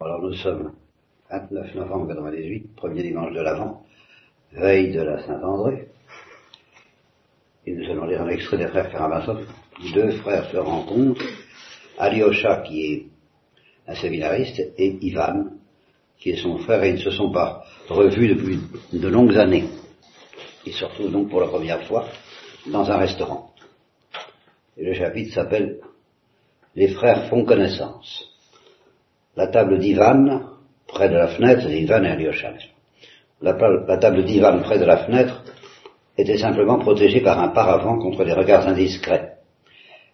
Alors 0.00 0.22
nous 0.22 0.34
sommes 0.34 0.74
29 1.28 1.74
novembre 1.74 2.06
98, 2.06 2.76
premier 2.76 3.02
dimanche 3.02 3.34
de 3.34 3.40
l'Avent, 3.40 3.82
veille 4.52 4.92
de 4.92 5.00
la 5.00 5.26
Saint-André. 5.26 5.88
Et 7.66 7.72
nous 7.72 7.90
allons 7.90 8.06
lire 8.06 8.22
un 8.22 8.28
extrait 8.28 8.58
des 8.58 8.68
frères 8.68 8.92
Karamazov. 8.92 9.44
Deux 9.92 10.12
frères 10.18 10.48
se 10.52 10.56
rencontrent, 10.56 11.26
Alyosha 11.98 12.58
qui 12.58 12.92
est 12.92 13.06
un 13.88 13.96
séminariste 13.96 14.60
et 14.78 14.98
Ivan 15.04 15.46
qui 16.16 16.30
est 16.30 16.42
son 16.42 16.58
frère 16.58 16.84
et 16.84 16.90
ils 16.90 17.04
ne 17.04 17.10
se 17.10 17.10
sont 17.10 17.32
pas 17.32 17.64
revus 17.88 18.28
depuis 18.28 18.60
de 18.92 19.08
longues 19.08 19.36
années. 19.36 19.64
Ils 20.64 20.74
se 20.74 20.84
retrouvent 20.84 21.10
donc 21.10 21.28
pour 21.28 21.40
la 21.40 21.48
première 21.48 21.84
fois 21.88 22.06
dans 22.70 22.88
un 22.88 22.98
restaurant. 22.98 23.52
Et 24.76 24.84
le 24.84 24.94
chapitre 24.94 25.34
s'appelle 25.34 25.80
Les 26.76 26.86
frères 26.86 27.28
font 27.28 27.44
connaissance 27.44 28.37
la 29.36 29.46
table 29.48 29.78
d'Ivan 29.78 30.40
près 30.86 31.08
de 31.08 31.14
la 31.14 31.28
fenêtre, 31.28 31.68
Ivan 31.70 32.04
et 32.04 32.10
Alyosha. 32.10 32.52
La, 33.40 33.56
la 33.86 33.98
table 33.98 34.24
d'Ivan 34.24 34.60
près 34.60 34.78
de 34.78 34.84
la 34.84 34.98
fenêtre 34.98 35.44
était 36.16 36.38
simplement 36.38 36.78
protégée 36.78 37.20
par 37.20 37.38
un 37.38 37.48
paravent 37.48 37.98
contre 37.98 38.24
les 38.24 38.32
regards 38.32 38.66
indiscrets. 38.66 39.34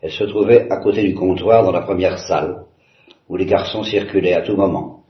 Elle 0.03 0.11
se 0.11 0.25
trouvait 0.25 0.71
à 0.71 0.77
côté 0.79 1.03
du 1.03 1.15
comptoir 1.15 1.65
dans 1.65 1.73
la 1.73 1.81
première 1.81 2.19
salle, 2.19 2.65
où 3.29 3.37
les 3.37 3.47
garçons 3.47 3.83
circulaient 3.83 4.35
à 4.35 4.43
tout 4.43 4.57
moment. 4.57 5.05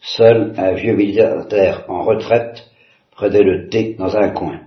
Seul 0.00 0.54
un 0.56 0.72
vieux 0.72 0.94
militaire 0.94 1.84
en 1.88 2.02
retraite 2.02 2.64
prenait 3.10 3.42
le 3.42 3.68
thé 3.68 3.96
dans 3.98 4.16
un 4.16 4.30
coin. 4.30 4.60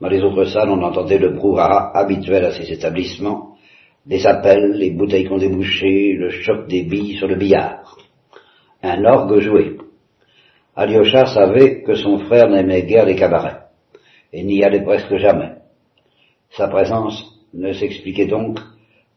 Dans 0.00 0.08
les 0.08 0.22
autres 0.22 0.44
salles, 0.44 0.70
on 0.70 0.82
entendait 0.82 1.18
le 1.18 1.30
brouhaha 1.30 1.90
habituel 1.92 2.44
à 2.44 2.52
ces 2.52 2.72
établissements, 2.72 3.47
des 4.08 4.26
appels, 4.26 4.72
les 4.72 4.90
bouteilles 4.90 5.26
qu'on 5.26 5.36
débouchait, 5.36 6.14
le 6.16 6.30
choc 6.30 6.66
des 6.66 6.82
billes 6.82 7.18
sur 7.18 7.28
le 7.28 7.36
billard. 7.36 7.98
Un 8.82 9.04
orgue 9.04 9.38
joué. 9.40 9.76
Alyosha 10.74 11.26
savait 11.26 11.82
que 11.82 11.94
son 11.94 12.18
frère 12.20 12.48
n'aimait 12.48 12.84
guère 12.84 13.04
les 13.04 13.16
cabarets, 13.16 13.60
et 14.32 14.44
n'y 14.44 14.64
allait 14.64 14.82
presque 14.82 15.14
jamais. 15.16 15.56
Sa 16.50 16.68
présence 16.68 17.22
ne 17.52 17.72
s'expliquait 17.72 18.26
donc 18.26 18.58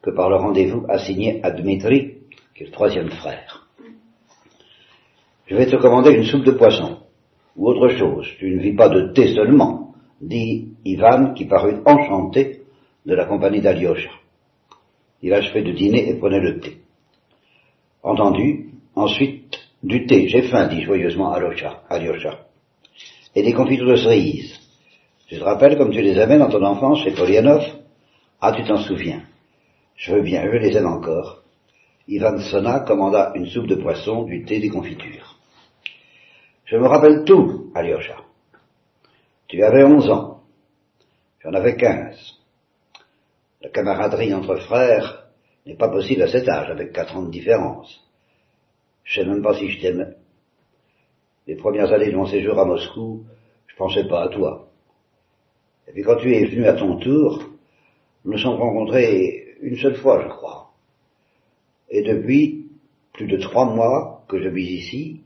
que 0.02 0.11
par 0.11 0.30
le 0.30 0.36
rendez-vous 0.36 0.86
assigné 0.89 1.39
à 1.42 1.52
Dmitri, 1.52 2.16
qui 2.53 2.64
est 2.64 2.66
le 2.66 2.72
troisième 2.72 3.11
frère. 3.11 3.70
Je 5.45 5.55
vais 5.55 5.67
te 5.67 5.78
commander 5.78 6.11
une 6.11 6.26
soupe 6.26 6.44
de 6.44 6.52
poisson, 6.52 6.98
ou 7.55 7.70
autre 7.70 7.88
chose, 7.95 8.28
tu 8.39 8.53
ne 8.53 8.61
vis 8.61 8.76
pas 8.76 8.89
de 8.89 9.14
thé 9.14 9.33
seulement, 9.33 9.94
dit 10.20 10.73
Ivan, 10.83 11.33
qui 11.33 11.45
parut 11.45 11.78
enchanté 11.86 12.64
de 13.05 13.16
la 13.16 13.26
compagnie 13.26 13.61
d'Alyosha. 13.61 14.20
Il 15.22 15.33
achevait 15.33 15.64
de 15.64 15.72
dîner 15.72 16.09
et 16.09 16.16
prenait 16.16 16.39
le 16.39 16.59
thé. 16.59 16.77
Entendu, 18.03 18.72
ensuite 18.95 19.59
du 19.83 20.05
thé, 20.05 20.27
j'ai 20.27 20.44
faim, 20.44 20.67
dit 20.67 20.83
joyeusement 20.83 21.31
Alyosha. 21.31 22.47
Et 23.36 23.44
des 23.44 23.53
confitures 23.53 23.88
de 23.88 23.95
cerises. 23.95 24.59
Tu 25.27 25.38
te 25.38 25.44
rappelles 25.44 25.77
comme 25.77 25.92
tu 25.92 26.02
les 26.02 26.17
aimais 26.17 26.38
dans 26.38 26.49
ton 26.49 26.64
enfance 26.64 27.03
chez 27.03 27.11
Polianov 27.11 27.64
Ah, 28.42 28.52
tu 28.52 28.64
t'en 28.64 28.77
souviens. 28.77 29.23
Je 29.95 30.14
veux 30.14 30.22
bien, 30.22 30.44
je 30.44 30.58
les 30.58 30.75
aime 30.75 30.88
encore. 30.88 31.44
Ivan 32.08 32.39
Sona 32.39 32.81
commanda 32.81 33.31
une 33.36 33.45
soupe 33.47 33.67
de 33.67 33.75
poisson, 33.75 34.23
du 34.23 34.44
thé, 34.44 34.59
des 34.59 34.69
confitures. 34.69 35.38
Je 36.66 36.77
me 36.77 36.88
rappelle 36.88 37.23
tout, 37.25 37.72
Alyosha. 37.75 38.17
Tu 39.47 39.64
avais 39.64 39.83
onze 39.83 40.09
ans. 40.09 40.42
J'en 41.44 41.53
avais 41.53 41.75
quinze. 41.75 42.41
La 43.62 43.70
camaraderie 43.70 44.34
entre 44.34 44.56
frères 44.56 45.28
n'est 45.66 45.76
pas 45.76 45.90
possible 45.90 46.23
à 46.23 46.28
cet 46.28 46.50
âge, 46.50 46.72
avec 46.72 46.94
quatre 46.94 47.16
ans 47.16 47.23
de 47.23 47.30
différence. 47.30 48.02
Je 49.04 49.22
sais 49.22 49.28
même 49.28 49.44
pas 49.44 49.54
si 49.54 49.70
je 49.70 49.80
t'aimais. 49.80 50.16
Les 51.45 51.56
premières 51.56 51.92
années 51.94 52.12
de 52.12 52.17
mon 52.17 52.26
séjour 52.26 52.58
à 52.58 52.66
Moscou, 52.66 53.23
je 53.67 53.76
pensais 53.76 54.08
pas 54.08 54.23
à 54.23 54.30
toi. 54.30 54.70
Et 55.88 55.92
puis 55.92 56.02
quand 56.04 56.16
tu 56.16 56.33
es 56.33 56.45
venu 56.45 56.66
à 56.66 56.73
ton 56.73 56.98
tour, 56.98 57.44
nous 58.26 58.32
nous 58.32 58.38
sommes 58.39 58.60
rencontrés 58.60 59.55
une 59.61 59.78
seule 59.78 59.95
fois, 59.95 60.23
je 60.23 60.30
crois. 60.30 60.72
Et 61.89 62.02
depuis 62.02 62.67
plus 63.14 63.28
de 63.28 63.38
trois 63.38 63.66
mois 63.66 64.23
que 64.28 64.42
je 64.42 64.49
vis 64.49 64.72
ici, 64.72 65.22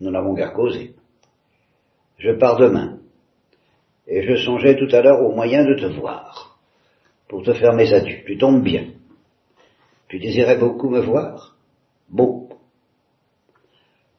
nous 0.00 0.10
n'avons 0.10 0.34
guère 0.34 0.52
causé. 0.52 0.94
Je 2.18 2.32
pars 2.32 2.58
demain. 2.58 2.98
Et 4.06 4.22
je 4.22 4.36
songeais 4.36 4.76
tout 4.76 4.94
à 4.94 5.00
l'heure 5.00 5.22
au 5.22 5.32
moyen 5.34 5.64
de 5.64 5.74
te 5.74 5.86
voir 5.86 6.53
pour 7.28 7.42
te 7.42 7.52
faire 7.52 7.72
mes 7.72 7.92
adieux. 7.92 8.22
Tu 8.26 8.38
tombes 8.38 8.62
bien. 8.62 8.86
Tu 10.08 10.18
désirais 10.18 10.58
beaucoup 10.58 10.90
me 10.90 11.00
voir 11.00 11.56
Beaucoup. 12.08 12.54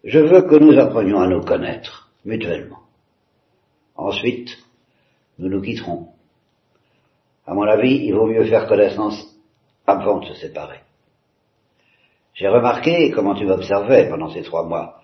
Je 0.04 0.20
veux 0.20 0.42
que 0.44 0.56
nous 0.56 0.78
apprenions 0.78 1.20
à 1.20 1.28
nous 1.28 1.42
connaître 1.42 2.12
mutuellement. 2.26 2.80
Ensuite, 3.96 4.58
nous 5.40 5.50
nous 5.50 5.62
quitterons. 5.62 6.10
À 7.46 7.54
mon 7.54 7.64
avis, 7.64 8.06
il 8.06 8.14
vaut 8.14 8.28
mieux 8.28 8.46
faire 8.46 8.68
connaissance 8.68 9.36
avant 9.88 10.20
de 10.20 10.26
se 10.26 10.36
séparer. 10.36 10.80
J'ai 12.34 12.48
remarqué 12.48 13.12
comment 13.12 13.36
tu 13.36 13.46
m'observais 13.46 14.10
pendant 14.10 14.30
ces 14.30 14.42
trois 14.42 14.66
mois. 14.66 15.02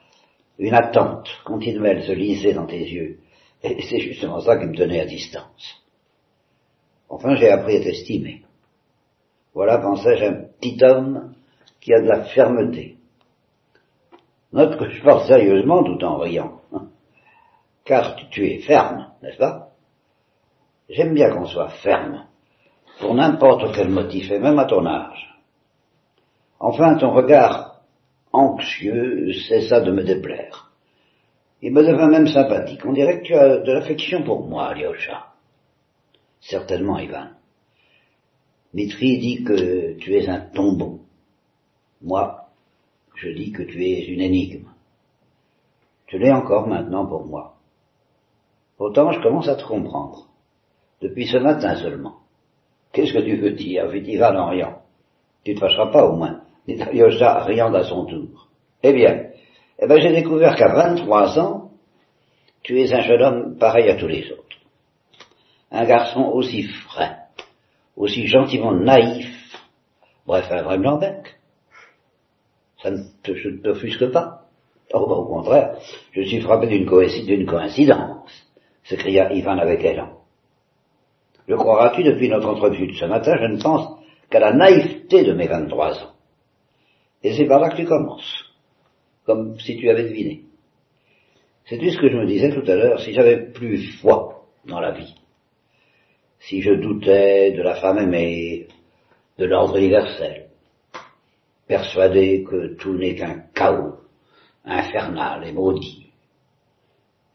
Une 0.60 0.74
attente 0.74 1.30
continuelle 1.46 2.04
se 2.04 2.12
lisait 2.12 2.54
dans 2.54 2.66
tes 2.66 2.82
yeux. 2.82 3.20
Et 3.64 3.82
c'est 3.84 4.00
justement 4.00 4.42
ça 4.42 4.58
qui 4.58 4.66
me 4.66 4.76
tenait 4.76 5.00
à 5.00 5.06
distance. 5.06 5.81
Enfin, 7.12 7.36
j'ai 7.36 7.50
appris 7.50 7.76
à 7.76 7.82
t'estimer. 7.82 8.42
Voilà, 9.54 9.80
pensais-je, 9.80 10.24
un 10.24 10.46
petit 10.60 10.82
homme 10.82 11.34
qui 11.82 11.94
a 11.94 12.02
de 12.02 12.08
la 12.08 12.24
fermeté. 12.24 12.96
Note 14.54 14.78
que 14.78 14.90
je 14.90 15.04
parle 15.04 15.28
sérieusement 15.28 15.84
tout 15.84 16.02
en 16.06 16.18
riant. 16.18 16.62
Car 17.86 18.16
tu 18.30 18.48
es 18.48 18.60
ferme, 18.60 19.08
n'est-ce 19.22 19.38
pas? 19.38 19.72
J'aime 20.90 21.14
bien 21.14 21.32
qu'on 21.32 21.46
soit 21.46 21.70
ferme, 21.84 22.28
pour 23.02 23.14
n'importe 23.14 23.76
quel 23.76 23.90
motif, 23.90 24.32
et 24.32 24.40
même 24.40 24.60
à 24.60 24.66
ton 24.66 24.86
âge. 24.86 25.36
Enfin, 26.62 26.96
ton 26.96 27.12
regard 27.12 27.82
anxieux 28.32 29.34
cessa 29.50 29.82
de 29.82 29.92
me 29.92 30.04
déplaire. 30.04 30.72
Il 31.62 31.74
me 31.74 31.84
devint 31.84 32.08
même 32.08 32.28
sympathique. 32.28 32.86
On 32.86 32.94
dirait 32.94 33.20
que 33.20 33.26
tu 33.26 33.36
as 33.36 33.58
de 33.58 33.72
l'affection 33.72 34.24
pour 34.24 34.48
moi, 34.48 34.70
Alyosha. 34.70 35.31
Certainement, 36.42 36.98
Ivan. 37.00 37.30
Mitri 38.74 39.20
dit 39.20 39.44
que 39.44 39.94
tu 39.98 40.16
es 40.16 40.28
un 40.28 40.40
tombeau. 40.40 41.02
Moi, 42.02 42.48
je 43.16 43.30
dis 43.30 43.52
que 43.52 43.64
tu 43.64 43.84
es 43.84 44.06
une 44.08 44.22
énigme. 44.22 44.70
Tu 46.08 46.18
l'es 46.18 46.32
encore 46.32 46.68
maintenant 46.68 47.06
pour 47.06 47.26
moi. 47.26 47.56
Pourtant, 48.78 49.12
je 49.12 49.22
commence 49.22 49.48
à 49.48 49.56
te 49.56 49.64
comprendre. 49.64 50.28
Depuis 51.02 51.28
ce 51.28 51.38
matin 51.38 51.76
seulement. 51.76 52.18
Qu'est-ce 52.92 53.14
que 53.14 53.24
tu 53.24 53.38
veux 53.38 53.52
dire, 53.52 53.90
fit 53.92 54.00
Ivan 54.00 54.36
en 54.36 54.50
riant. 54.50 54.82
Tu 55.44 55.54
te 55.54 55.60
fâcheras 55.60 55.88
pas 55.88 56.06
au 56.06 56.16
moins, 56.16 56.42
dit 56.68 56.82
Alyosha 56.82 57.44
riant 57.44 57.74
à 57.74 57.84
son 57.84 58.06
tour. 58.06 58.50
Eh 58.84 58.94
bien, 58.94 59.30
eh 59.80 59.88
ben, 59.88 60.00
j'ai 60.00 60.12
découvert 60.12 60.56
qu'à 60.56 60.74
23 60.74 61.40
ans, 61.40 61.72
tu 62.64 62.80
es 62.80 62.94
un 62.94 63.02
jeune 63.02 63.22
homme 63.22 63.58
pareil 63.58 63.90
à 63.90 63.96
tous 63.96 64.08
les 64.08 64.32
autres 64.32 64.51
un 65.72 65.86
garçon 65.86 66.24
aussi 66.34 66.64
frais, 66.64 67.18
aussi 67.96 68.28
gentiment 68.28 68.74
naïf, 68.74 69.28
bref, 70.26 70.46
un 70.52 70.64
vrai 70.64 70.78
blanc-bec. 70.78 71.38
Ça 72.82 72.92
ne 72.92 73.04
te, 73.24 73.62
t'offusque 73.62 74.12
pas. 74.12 74.42
Oh, 74.94 75.08
bah, 75.08 75.16
au 75.16 75.26
contraire, 75.26 75.78
je 76.12 76.22
suis 76.24 76.42
frappé 76.42 76.68
d'une 76.68 76.86
coïncidence, 77.46 78.30
s'écria 78.84 79.32
Ivan 79.32 79.58
avec 79.58 79.84
élan. 79.84 80.18
Le 81.48 81.56
croiras-tu 81.56 82.04
depuis 82.04 82.30
notre 82.30 82.50
entrevue 82.50 82.88
de 82.88 82.94
ce 82.94 83.06
matin, 83.06 83.36
je 83.40 83.46
ne 83.46 83.62
pense 83.62 84.00
qu'à 84.30 84.40
la 84.40 84.54
naïveté 84.54 85.24
de 85.24 85.34
mes 85.34 85.48
vingt-trois 85.48 86.04
ans. 86.04 86.12
Et 87.24 87.34
c'est 87.34 87.46
par 87.46 87.60
là 87.60 87.70
que 87.70 87.78
tu 87.78 87.86
commences, 87.86 88.46
comme 89.26 89.58
si 89.60 89.78
tu 89.78 89.90
avais 89.90 90.04
deviné. 90.04 90.44
C'est-tu 91.66 91.92
ce 91.92 91.98
que 92.00 92.10
je 92.10 92.18
me 92.18 92.26
disais 92.26 92.54
tout 92.54 92.70
à 92.70 92.76
l'heure, 92.76 93.00
si 93.00 93.14
j'avais 93.14 93.52
plus 93.52 94.00
foi 94.02 94.46
dans 94.66 94.80
la 94.80 94.92
vie, 94.92 95.16
si 96.42 96.62
je 96.62 96.74
doutais 96.74 97.52
de 97.52 97.62
la 97.62 97.76
femme 97.76 98.00
aimée, 98.00 98.68
de 99.38 99.46
l'ordre 99.46 99.78
universel, 99.78 100.50
persuadé 101.68 102.44
que 102.44 102.76
tout 102.76 102.94
n'est 102.94 103.16
qu'un 103.16 103.40
chaos 103.54 104.00
infernal 104.66 105.48
et 105.48 105.52
maudit, 105.52 106.12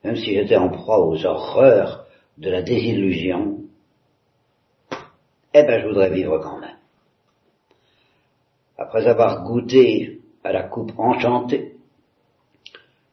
même 0.05 0.17
si 0.17 0.35
j'étais 0.35 0.57
en 0.57 0.69
proie 0.69 1.01
aux 1.01 1.25
horreurs 1.25 2.07
de 2.39 2.51
la 2.51 2.63
désillusion, 2.63 3.61
eh 5.55 5.63
ben 5.63 5.81
je 5.81 5.89
voudrais 5.89 6.11
vivre 6.11 6.39
quand 6.39 6.59
même. 6.59 6.77
Après 8.77 9.07
avoir 9.07 9.43
goûté 9.43 10.21
à 10.45 10.53
la 10.53 10.65
coupe 10.65 10.93
enchantée, 10.99 11.77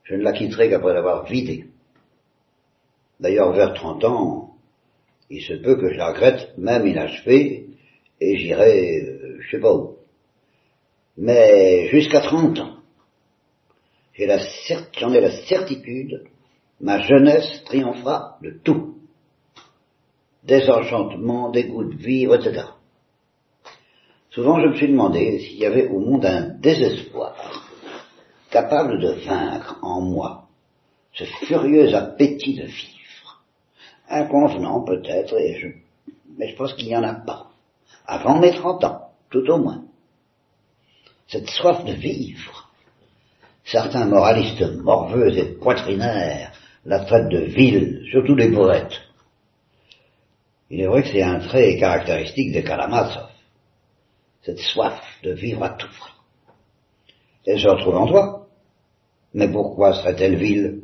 je 0.03 0.15
ne 0.15 0.23
la 0.23 0.33
quitterai 0.33 0.69
qu'après 0.69 0.93
l'avoir 0.93 1.23
vidée. 1.23 1.67
D'ailleurs, 3.19 3.53
vers 3.53 3.73
trente 3.73 4.03
ans, 4.03 4.52
il 5.33 5.41
se 5.41 5.53
peut 5.53 5.75
que 5.75 5.91
je 5.91 5.97
la 5.97 6.09
regrette 6.09 6.57
même 6.57 6.87
inachevée, 6.87 7.67
et 8.21 8.37
j'irai, 8.37 9.01
euh, 9.01 9.37
je 9.41 9.51
sais 9.51 9.61
pas 9.61 9.73
où. 9.73 9.97
Mais 11.17 11.87
jusqu'à 11.87 12.21
trente 12.21 12.59
ans, 12.59 12.77
J'en 14.15 15.13
ai, 15.13 15.21
la 15.21 15.31
certitude, 15.47 16.23
ma 16.79 17.01
jeunesse 17.01 17.63
triomphera 17.65 18.37
de 18.43 18.51
tout. 18.63 18.95
Désenchantement, 20.43 21.49
dégoût 21.49 21.85
de 21.85 21.95
vivre, 21.95 22.35
etc. 22.35 22.65
Souvent 24.29 24.59
je 24.59 24.67
me 24.67 24.75
suis 24.75 24.87
demandé 24.87 25.39
s'il 25.39 25.57
y 25.57 25.65
avait 25.65 25.87
au 25.87 25.99
monde 25.99 26.25
un 26.25 26.49
désespoir 26.59 27.35
capable 28.49 28.99
de 28.99 29.13
vaincre 29.25 29.79
en 29.81 30.01
moi 30.01 30.47
ce 31.13 31.23
furieux 31.23 31.93
appétit 31.95 32.55
de 32.55 32.65
vivre. 32.65 33.02
Inconvenant 34.13 34.81
peut-être, 34.81 35.35
mais 36.37 36.49
je 36.49 36.55
pense 36.55 36.73
qu'il 36.75 36.85
n'y 36.85 36.95
en 36.95 37.03
a 37.03 37.15
pas. 37.15 37.47
Avant 38.05 38.39
mes 38.39 38.53
trente 38.53 38.83
ans, 38.83 39.09
tout 39.31 39.49
au 39.49 39.57
moins. 39.57 39.85
Cette 41.27 41.49
soif 41.49 41.83
de 41.83 41.93
vivre. 41.93 42.69
Certains 43.65 44.05
moralistes 44.05 44.61
morveux 44.83 45.35
et 45.35 45.55
poitrinaires 45.55 46.51
la 46.85 46.99
traitent 47.05 47.29
de 47.29 47.39
ville, 47.39 48.05
surtout 48.11 48.35
les 48.35 48.51
poètes. 48.51 49.01
Il 50.69 50.81
est 50.81 50.87
vrai 50.87 51.01
que 51.01 51.09
c'est 51.09 51.23
un 51.23 51.39
trait 51.39 51.79
caractéristique 51.79 52.51
des 52.51 52.63
Karamazov. 52.63 53.29
Cette 54.43 54.59
soif 54.59 55.01
de 55.23 55.31
vivre 55.31 55.63
à 55.63 55.69
tout 55.69 55.87
prix. 55.87 56.13
Elle 57.47 57.59
se 57.59 57.67
retrouve 57.67 57.95
en 57.95 58.07
toi. 58.07 58.47
Mais 59.33 59.51
pourquoi 59.51 59.95
serait-elle 59.95 60.35
vile? 60.35 60.83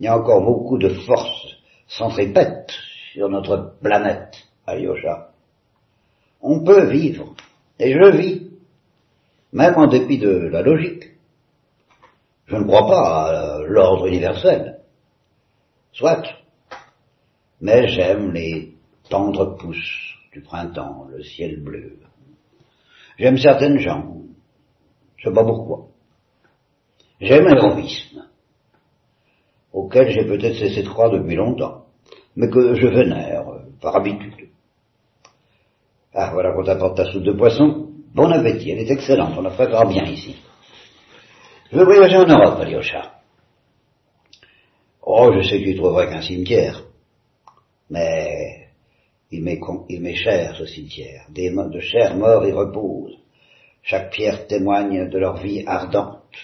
Il 0.00 0.06
y 0.06 0.08
a 0.08 0.16
encore 0.16 0.42
beaucoup 0.42 0.78
de 0.78 0.88
forces 0.88 1.57
centripètes 1.88 2.72
sur 3.12 3.28
notre 3.28 3.74
planète, 3.82 4.36
Alyosha. 4.66 5.30
On 6.40 6.62
peut 6.62 6.88
vivre, 6.88 7.34
et 7.78 7.92
je 7.92 8.16
vis, 8.16 8.50
même 9.52 9.74
en 9.76 9.88
dépit 9.88 10.18
de 10.18 10.30
la 10.30 10.62
logique. 10.62 11.04
Je 12.46 12.56
ne 12.56 12.64
crois 12.64 12.86
pas 12.86 13.56
à 13.56 13.58
l'ordre 13.62 14.06
universel. 14.06 14.80
Soit. 15.92 16.22
Mais 17.60 17.88
j'aime 17.88 18.32
les 18.32 18.74
tendres 19.10 19.56
pousses 19.56 20.14
du 20.32 20.42
printemps, 20.42 21.06
le 21.10 21.22
ciel 21.22 21.62
bleu. 21.62 21.98
J'aime 23.18 23.36
certaines 23.36 23.78
gens. 23.78 24.14
Je 25.16 25.28
sais 25.28 25.34
pas 25.34 25.44
pourquoi. 25.44 25.88
J'aime 27.20 27.48
l'héroïsme, 27.48 28.28
auquel 29.78 30.10
j'ai 30.10 30.24
peut-être 30.24 30.56
cessé 30.56 30.82
de 30.82 30.88
croire 30.88 31.10
depuis 31.10 31.36
longtemps, 31.36 31.84
mais 32.34 32.50
que 32.50 32.74
je 32.74 32.86
vénère 32.88 33.44
par 33.80 33.96
habitude. 33.96 34.48
Ah, 36.12 36.30
voilà 36.32 36.52
qu'on 36.52 36.64
t'apporte 36.64 36.96
ta 36.96 37.04
soupe 37.04 37.22
de 37.22 37.32
poisson. 37.32 37.90
Bon 38.12 38.30
appétit, 38.32 38.70
elle 38.72 38.80
est 38.80 38.90
excellente, 38.90 39.34
on 39.38 39.42
la 39.42 39.50
prépare 39.50 39.86
bien 39.86 40.04
ici. 40.04 40.34
Je 41.70 41.76
veux 41.76 41.84
voyager 41.84 42.16
en 42.16 42.26
Europe, 42.26 42.58
Alyosha. 42.60 43.12
Oh, 45.02 45.30
je 45.34 45.48
sais 45.48 45.60
que 45.60 45.64
tu 45.64 45.76
trouverais 45.76 46.08
qu'un 46.08 46.22
cimetière. 46.22 46.82
Mais 47.90 48.68
il 49.30 49.44
m'est 49.44 50.14
cher, 50.16 50.56
ce 50.56 50.66
cimetière. 50.66 51.26
Des 51.30 51.50
de 51.50 51.80
chers 51.80 52.16
morts 52.16 52.46
y 52.46 52.52
reposent. 52.52 53.18
Chaque 53.82 54.10
pierre 54.10 54.46
témoigne 54.46 55.08
de 55.08 55.18
leur 55.18 55.36
vie 55.36 55.62
ardente, 55.66 56.36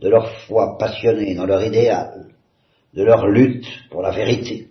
de 0.00 0.08
leur 0.08 0.30
foi 0.42 0.76
passionnée 0.78 1.34
dans 1.34 1.46
leur 1.46 1.64
idéal, 1.64 2.35
de 2.96 3.04
leur 3.04 3.26
lutte 3.28 3.66
pour 3.90 4.02
la 4.02 4.10
vérité 4.10 4.68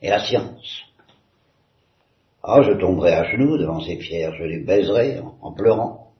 et 0.00 0.08
la 0.08 0.24
science. 0.24 0.82
Ah, 2.42 2.62
je 2.62 2.72
tomberai 2.72 3.12
à 3.12 3.24
genoux 3.24 3.58
devant 3.58 3.80
ces 3.80 3.96
pierres, 3.96 4.34
je 4.36 4.44
les 4.44 4.60
baiserai 4.60 5.20
en 5.42 5.52
pleurant 5.52 6.10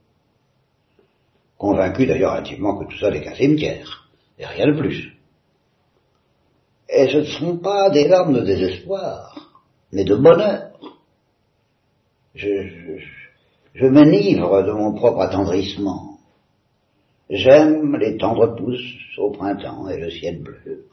convaincu 1.60 2.06
d'ailleurs 2.06 2.32
intimement 2.32 2.78
que 2.78 2.90
tout 2.90 2.98
ça 2.98 3.10
n'est 3.10 3.20
qu'un 3.20 3.34
cimetière, 3.34 4.08
et 4.38 4.46
rien 4.46 4.72
de 4.72 4.78
plus. 4.78 5.14
Et 6.88 7.06
ce 7.08 7.18
ne 7.18 7.24
sont 7.24 7.58
pas 7.58 7.90
des 7.90 8.08
larmes 8.08 8.32
de 8.32 8.40
désespoir, 8.40 9.62
mais 9.92 10.04
de 10.04 10.16
bonheur. 10.16 10.72
Je, 12.34 12.98
je, 13.74 13.86
m'enivre 13.86 14.62
de 14.62 14.72
mon 14.72 14.94
propre 14.94 15.20
attendrissement. 15.20 16.18
J'aime 17.28 17.94
les 17.96 18.16
tendres 18.16 18.56
pousses 18.56 19.18
au 19.18 19.30
printemps 19.30 19.86
et 19.88 20.00
le 20.00 20.10
ciel 20.10 20.42
bleu. 20.42 20.86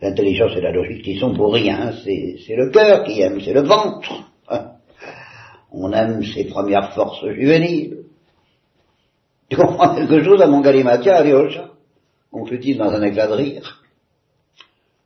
L'intelligence 0.00 0.56
et 0.56 0.60
la 0.60 0.72
logique 0.72 1.02
qui 1.02 1.18
sont 1.18 1.34
pour 1.34 1.54
rien, 1.54 1.92
c'est 2.04 2.56
le 2.56 2.70
cœur 2.70 3.04
qui 3.04 3.20
aime, 3.20 3.40
c'est 3.40 3.54
le 3.54 3.62
ventre. 3.62 4.30
On 5.72 5.92
aime 5.92 6.22
ses 6.22 6.44
premières 6.44 6.92
forces 6.92 7.26
juvéniles, 7.30 8.04
tu 9.48 9.56
comprends 9.56 9.94
quelque 9.94 10.24
chose 10.24 10.42
à 10.42 10.48
mon 10.48 10.60
galimatia, 10.60 11.16
Alyosha 11.16 11.70
conclut-il 12.36 12.76
dans 12.76 12.90
un 12.90 13.02
éclat 13.02 13.28
de 13.28 13.32
rire. 13.32 13.82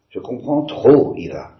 Je 0.08 0.18
comprends 0.18 0.64
trop, 0.64 1.14
Ivan. 1.16 1.50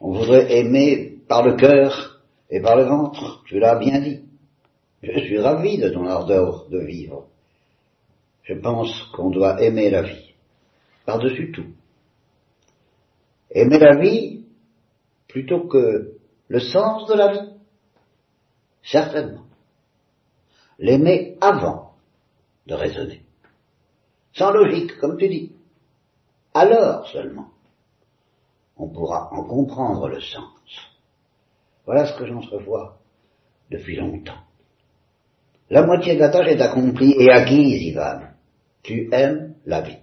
On 0.00 0.12
voudrait 0.12 0.58
aimer 0.58 1.18
par 1.28 1.44
le 1.46 1.54
cœur 1.54 2.20
et 2.50 2.60
par 2.60 2.76
le 2.76 2.84
ventre, 2.84 3.44
tu 3.46 3.60
l'as 3.60 3.78
bien 3.78 4.00
dit. 4.00 4.22
Je 5.02 5.20
suis 5.20 5.38
ravi 5.38 5.78
de 5.78 5.90
ton 5.90 6.06
ardeur 6.06 6.66
de 6.70 6.80
vivre. 6.80 7.26
Je 8.42 8.54
pense 8.54 8.90
qu'on 9.14 9.30
doit 9.30 9.62
aimer 9.62 9.90
la 9.90 10.02
vie, 10.02 10.25
par-dessus 11.06 11.52
tout. 11.52 11.72
Aimer 13.50 13.78
la 13.78 13.96
vie 13.96 14.44
plutôt 15.28 15.66
que 15.66 16.18
le 16.48 16.60
sens 16.60 17.08
de 17.08 17.14
la 17.14 17.32
vie, 17.32 17.52
certainement 18.82 19.46
l'aimer 20.78 21.36
avant 21.40 21.94
de 22.66 22.74
raisonner. 22.74 23.22
Sans 24.34 24.50
logique, 24.50 24.98
comme 24.98 25.16
tu 25.16 25.28
dis. 25.28 25.52
Alors 26.52 27.06
seulement, 27.08 27.48
on 28.76 28.88
pourra 28.88 29.32
en 29.32 29.44
comprendre 29.44 30.08
le 30.08 30.20
sens. 30.20 30.60
Voilà 31.84 32.06
ce 32.06 32.18
que 32.18 32.26
j'entrevois 32.26 32.98
depuis 33.70 33.96
longtemps. 33.96 34.42
La 35.70 35.84
moitié 35.84 36.14
de 36.14 36.20
la 36.20 36.28
tâche 36.28 36.48
est 36.48 36.60
accomplie 36.60 37.14
et 37.18 37.30
acquise, 37.30 37.82
Ivan. 37.82 38.20
Tu 38.82 39.08
aimes 39.12 39.54
la 39.64 39.80
vie. 39.80 39.98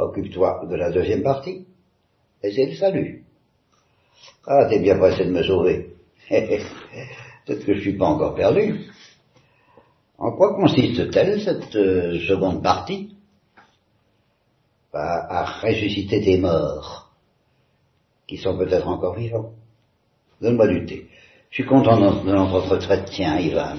Occupe-toi 0.00 0.66
de 0.68 0.76
la 0.76 0.90
deuxième 0.90 1.22
partie, 1.22 1.66
et 2.42 2.52
c'est 2.52 2.66
le 2.66 2.74
salut. 2.74 3.24
Ah, 4.46 4.66
t'es 4.68 4.78
bien 4.78 4.96
pressé 4.96 5.26
de 5.26 5.30
me 5.30 5.42
sauver. 5.42 5.90
Peut-être 6.30 7.66
que 7.66 7.74
je 7.74 7.80
suis 7.80 7.98
pas 7.98 8.06
encore 8.06 8.34
perdu. 8.34 8.86
En 10.18 10.32
quoi 10.32 10.54
consiste-t-elle, 10.54 11.40
cette 11.42 11.76
euh, 11.76 12.18
seconde 12.26 12.62
partie? 12.62 13.14
Bah, 14.92 15.26
À 15.28 15.44
ressusciter 15.44 16.20
des 16.20 16.38
morts, 16.38 17.10
qui 18.26 18.36
sont 18.38 18.56
peut-être 18.56 18.88
encore 18.88 19.14
vivants. 19.14 19.52
Donne-moi 20.40 20.68
du 20.68 20.86
thé. 20.86 21.08
Je 21.50 21.56
suis 21.56 21.66
content 21.66 21.96
de 21.98 22.30
notre 22.30 22.70
retraite, 22.70 23.08
tiens, 23.10 23.38
Ivan. 23.38 23.76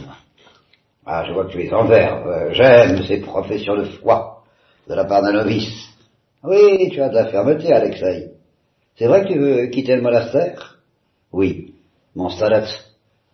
Ah, 1.06 1.26
je 1.28 1.34
vois 1.34 1.46
que 1.46 1.52
tu 1.52 1.64
es 1.64 1.74
en 1.74 1.86
verbe. 1.86 2.28
Euh, 2.28 2.54
j'aime 2.54 3.04
ces 3.04 3.22
professions 3.22 3.76
de 3.76 3.86
foi 3.86 4.44
de 4.88 4.94
la 4.94 5.06
part 5.06 5.22
d'un 5.22 5.34
novice. 5.34 5.91
Oui, 6.44 6.90
tu 6.92 7.02
as 7.02 7.10
de 7.10 7.16
la 7.16 7.28
fermeté, 7.28 7.72
Alexei. 7.72 8.32
C'est 8.96 9.08
vrai 9.08 9.24
que 9.24 9.34
tu 9.34 9.40
veux 9.40 9.68
quitter 9.68 9.96
le 9.96 10.02
monastère? 10.02 10.80
Oui, 11.32 11.76
mon 12.16 12.30
salat 12.30 12.66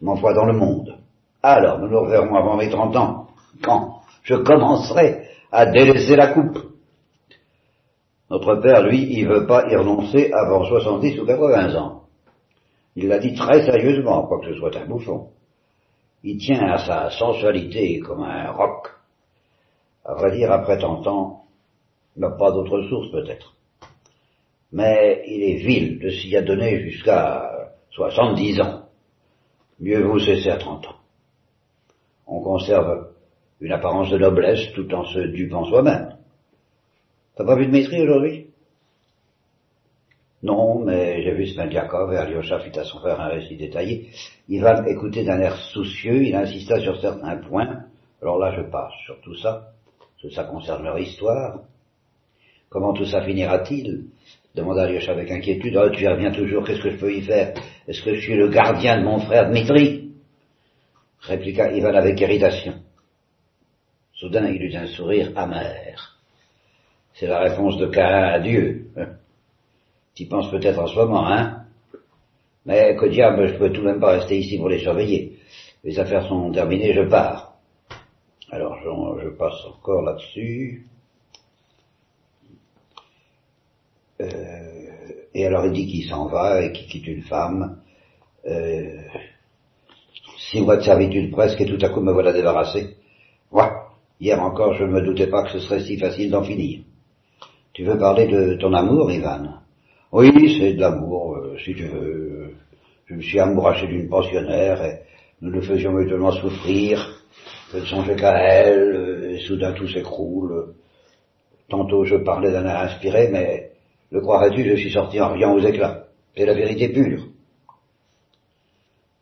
m'envoie 0.02 0.34
dans 0.34 0.46
le 0.46 0.58
monde. 0.58 1.00
Alors, 1.42 1.80
nous 1.80 1.88
nous 1.88 2.02
reverrons 2.02 2.36
avant 2.36 2.58
mes 2.58 2.70
trente 2.70 2.96
ans, 2.96 3.28
quand 3.64 4.02
je 4.24 4.36
commencerai 4.36 5.28
à 5.52 5.66
délaisser 5.66 6.16
la 6.16 6.28
coupe. 6.28 6.60
Notre 8.30 8.56
père, 8.56 8.84
lui, 8.84 9.18
il 9.18 9.28
veut 9.28 9.48
pas 9.48 9.66
y 9.70 9.76
renoncer 9.76 10.32
avant 10.34 10.66
soixante-dix 10.66 11.18
ou 11.20 11.26
quatre-vingts 11.26 11.76
ans. 11.76 12.04
Il 12.98 13.08
l'a 13.08 13.20
dit 13.20 13.34
très 13.34 13.64
sérieusement, 13.64 14.28
quoique 14.28 14.52
ce 14.52 14.60
soit 14.60 14.76
un 14.76 14.86
bouffon. 14.86 15.30
Il 16.24 16.38
tient 16.40 16.68
à 16.68 16.78
sa 16.80 17.10
sensualité 17.12 18.00
comme 18.00 18.24
un 18.24 18.52
roc. 18.52 18.90
À 20.04 20.16
vrai 20.16 20.36
dire, 20.36 20.52
après 20.52 20.78
tant 20.78 21.06
ans, 21.08 21.44
il 21.46 21.47
n'a 22.18 22.32
pas 22.32 22.52
d'autre 22.52 22.82
source 22.84 23.12
peut-être. 23.12 23.56
Mais 24.72 25.24
il 25.28 25.44
est 25.44 25.66
vil 25.66 26.00
de 26.00 26.10
s'y 26.10 26.36
adonner 26.36 26.82
jusqu'à 26.82 27.72
soixante-dix 27.92 28.60
ans 28.62 28.84
mieux 29.80 30.02
vaut 30.04 30.20
cesser 30.20 30.50
à 30.50 30.58
trente 30.58 30.88
ans. 30.88 30.96
On 32.26 32.42
conserve 32.42 33.10
une 33.62 33.72
apparence 33.72 34.10
de 34.10 34.18
noblesse 34.18 34.72
tout 34.74 34.94
en 34.94 35.06
se 35.06 35.20
dupant 35.20 35.66
soi-même. 35.66 36.18
T'as 37.36 37.46
pas 37.46 37.56
vu 37.56 37.68
de 37.68 37.72
maîtrise 37.72 38.02
aujourd'hui? 38.02 38.48
Non, 40.44 40.80
mais 40.80 41.24
j'ai 41.24 41.34
vu 41.34 41.48
Smendiakov 41.48 42.14
et 42.14 42.18
Alyosha 42.18 42.60
fit 42.60 42.78
à 42.78 42.84
son 42.84 43.00
frère 43.00 43.20
un 43.20 43.30
récit 43.30 43.58
détaillé. 43.58 44.10
Il 44.48 44.62
va 44.62 44.88
écouter 44.88 45.24
d'un 45.24 45.40
air 45.40 45.56
soucieux, 45.56 46.24
il 46.24 46.36
insista 46.36 46.80
sur 46.80 47.00
certains 47.00 47.38
points. 47.38 47.86
Alors 48.22 48.38
là, 48.38 48.54
je 48.56 48.62
passe 48.62 48.94
sur 49.06 49.20
tout 49.22 49.36
ça, 49.36 49.72
parce 50.00 50.22
que 50.22 50.30
ça 50.30 50.44
concerne 50.44 50.84
leur 50.84 51.00
histoire. 51.00 51.62
Comment 52.70 52.94
tout 52.94 53.06
ça 53.06 53.22
finira-t-il 53.22 54.06
demanda 54.58 54.84
Alyosha 54.84 55.12
avec 55.12 55.30
inquiétude. 55.32 55.78
Oh, 55.78 55.90
tu 55.90 56.08
reviens 56.08 56.32
toujours, 56.32 56.66
qu'est-ce 56.66 56.82
que 56.82 56.90
je 56.90 56.98
peux 56.98 57.14
y 57.14 57.22
faire? 57.22 57.54
Est-ce 57.88 58.02
que 58.02 58.16
je 58.16 58.22
suis 58.22 58.36
le 58.36 58.50
gardien 58.50 59.00
de 59.00 59.06
mon 59.06 59.20
frère 59.20 59.50
Dmitri? 59.50 60.12
répliqua 61.22 61.72
Ivan 61.72 61.94
avec 61.94 62.20
irritation. 62.20 62.76
Soudain, 64.14 64.48
il 64.48 64.62
eut 64.64 64.76
un 64.76 64.88
sourire 64.88 65.32
amer. 65.36 66.18
C'est 67.14 67.28
la 67.28 67.40
réponse 67.40 67.78
de 67.78 67.88
Cain 67.88 68.34
à 68.34 68.40
Dieu. 68.40 68.88
Tu 70.16 70.26
penses 70.26 70.50
peut-être 70.50 70.80
en 70.80 70.88
ce 70.88 70.96
moment, 70.96 71.28
hein? 71.28 71.66
Mais 72.66 72.96
que 72.96 73.06
diable, 73.06 73.50
je 73.50 73.54
peux 73.54 73.72
tout 73.72 73.82
de 73.82 73.86
même 73.86 74.00
pas 74.00 74.14
rester 74.14 74.40
ici 74.40 74.58
pour 74.58 74.68
les 74.68 74.80
surveiller. 74.80 75.38
Les 75.84 76.00
affaires 76.00 76.28
sont 76.28 76.52
terminées, 76.52 76.92
je 76.92 77.04
pars. 77.04 77.54
Alors, 78.50 78.80
je, 79.22 79.30
passe 79.30 79.64
encore 79.64 80.02
là-dessus. 80.02 80.88
Euh, 82.44 82.54
et 84.20 85.46
alors, 85.46 85.66
il 85.66 85.74
dit 85.74 85.88
qu'il 85.88 86.06
s'en 86.06 86.28
va 86.28 86.62
et 86.62 86.72
qu'il 86.72 86.88
quitte 86.88 87.08
une 87.08 87.24
femme. 87.24 87.80
Euh, 88.46 89.02
six 90.50 90.62
mois 90.62 90.78
de 90.78 90.84
servitude 90.84 91.32
presque, 91.32 91.60
et 91.62 91.66
tout 91.66 91.84
à 91.86 91.90
coup 91.90 92.02
me 92.02 92.14
voilà 92.14 92.34
débarrassé. 92.34 92.96
Ouais. 93.52 93.70
Hier 94.20 94.42
encore, 94.42 94.74
je 94.74 94.84
ne 94.84 94.92
me 94.92 95.02
doutais 95.02 95.28
pas 95.28 95.44
que 95.44 95.52
ce 95.52 95.60
serait 95.60 95.82
si 95.82 95.98
facile 95.98 96.32
d'en 96.32 96.44
finir. 96.44 96.80
Tu 97.74 97.84
veux 97.84 97.98
parler 97.98 98.28
de 98.28 98.56
ton 98.56 98.74
amour, 98.74 99.12
Ivan? 99.12 99.60
Oui, 100.12 100.32
c'est 100.58 100.74
de 100.74 100.80
l'amour, 100.80 101.36
euh, 101.36 101.58
si 101.64 101.76
tu 101.76 101.84
veux. 101.84 102.54
Je 103.06 103.14
me 103.14 103.22
suis 103.22 103.40
amouraché 103.40 103.88
d'une 103.88 104.10
pensionnaire 104.10 104.84
et 104.84 105.02
nous 105.42 105.52
nous 105.52 105.62
faisions 105.62 105.92
mutuellement 105.92 106.32
souffrir. 106.32 107.24
Je 107.72 107.78
ne 107.78 107.86
songeais 107.86 108.16
qu'à 108.16 108.38
elle, 108.38 108.96
euh, 108.96 109.36
et 109.36 109.40
soudain 109.40 109.74
tout 109.74 109.88
s'écroule. 109.88 110.74
Tantôt 111.70 112.06
je 112.06 112.16
parlais 112.16 112.52
d'un 112.52 112.66
air 112.66 112.80
inspiré, 112.80 113.30
mais 113.32 113.67
le 114.12 114.22
croirais-tu, 114.22 114.64
je 114.64 114.76
suis 114.76 114.92
sorti 114.92 115.20
en 115.20 115.34
riant 115.34 115.54
aux 115.54 115.60
éclats. 115.60 116.06
C'est 116.36 116.46
la 116.46 116.54
vérité 116.54 116.90
pure. 116.90 117.28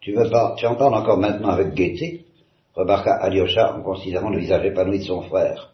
Tu 0.01 0.13
veux 0.13 0.29
pas, 0.29 0.55
tu 0.57 0.65
en 0.67 0.75
parles 0.75 0.93
encore 0.93 1.17
maintenant 1.17 1.49
avec 1.49 1.73
gaieté 1.73 2.25
remarqua 2.75 3.15
Alyosha 3.21 3.75
en 3.75 3.81
considérant 3.81 4.29
le 4.29 4.39
visage 4.39 4.65
épanoui 4.65 4.99
de 4.99 5.05
son 5.05 5.21
frère. 5.21 5.73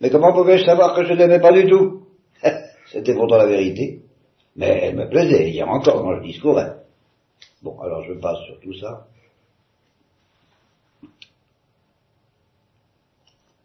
Mais 0.00 0.10
comment 0.10 0.32
pouvais-je 0.32 0.64
savoir 0.64 0.94
que 0.94 1.04
je 1.04 1.14
n'aimais 1.14 1.40
pas 1.40 1.52
du 1.52 1.68
tout? 1.68 2.06
C'était 2.92 3.14
pourtant 3.14 3.38
la 3.38 3.46
vérité. 3.46 4.02
Mais 4.56 4.80
elle 4.82 4.96
me 4.96 5.08
plaisait, 5.08 5.50
hier 5.50 5.68
encore 5.68 6.02
quand 6.02 6.16
je 6.16 6.22
discourais. 6.22 6.74
Bon, 7.62 7.78
alors 7.80 8.02
je 8.04 8.14
passe 8.14 8.38
sur 8.46 8.60
tout 8.60 8.74
ça. 8.74 9.06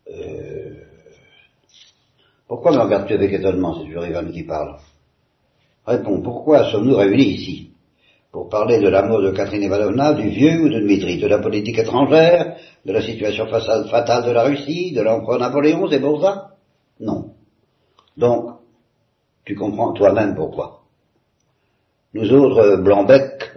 Euh... 0.10 0.53
Pourquoi 2.54 2.72
me 2.72 2.84
regardes-tu 2.84 3.14
avec 3.16 3.34
étonnement 3.34 3.74
C'est 3.74 3.88
toujours 3.88 4.06
Ivan 4.06 4.32
qui 4.32 4.44
parle? 4.44 4.78
Réponds, 5.88 6.22
pourquoi 6.22 6.70
sommes-nous 6.70 6.96
réunis 6.96 7.24
ici? 7.24 7.72
Pour 8.32 8.48
parler 8.48 8.80
de 8.80 8.90
la 8.90 9.02
mort 9.02 9.24
de 9.24 9.32
Catherine 9.32 9.64
Ivanovna, 9.64 10.14
du 10.14 10.30
vieux 10.30 10.62
ou 10.62 10.70
de 10.70 10.80
Dmitri, 10.80 11.18
de 11.18 11.26
la 11.26 11.40
politique 11.40 11.80
étrangère, 11.80 12.56
de 12.86 12.94
la 12.94 13.02
situation 13.02 13.48
fatale 13.48 14.24
de 14.24 14.30
la 14.30 14.44
Russie, 14.44 14.92
de 14.92 15.02
l'empereur 15.02 15.40
Napoléon, 15.40 15.88
c'est 15.90 16.00
pour 16.00 16.22
ça? 16.22 16.52
Non. 17.00 17.34
Donc, 18.18 18.60
tu 19.46 19.56
comprends 19.56 19.94
toi-même 19.94 20.36
pourquoi. 20.36 20.84
Nous 22.14 22.32
autres, 22.34 22.84
Blanc-Bec, 22.84 23.52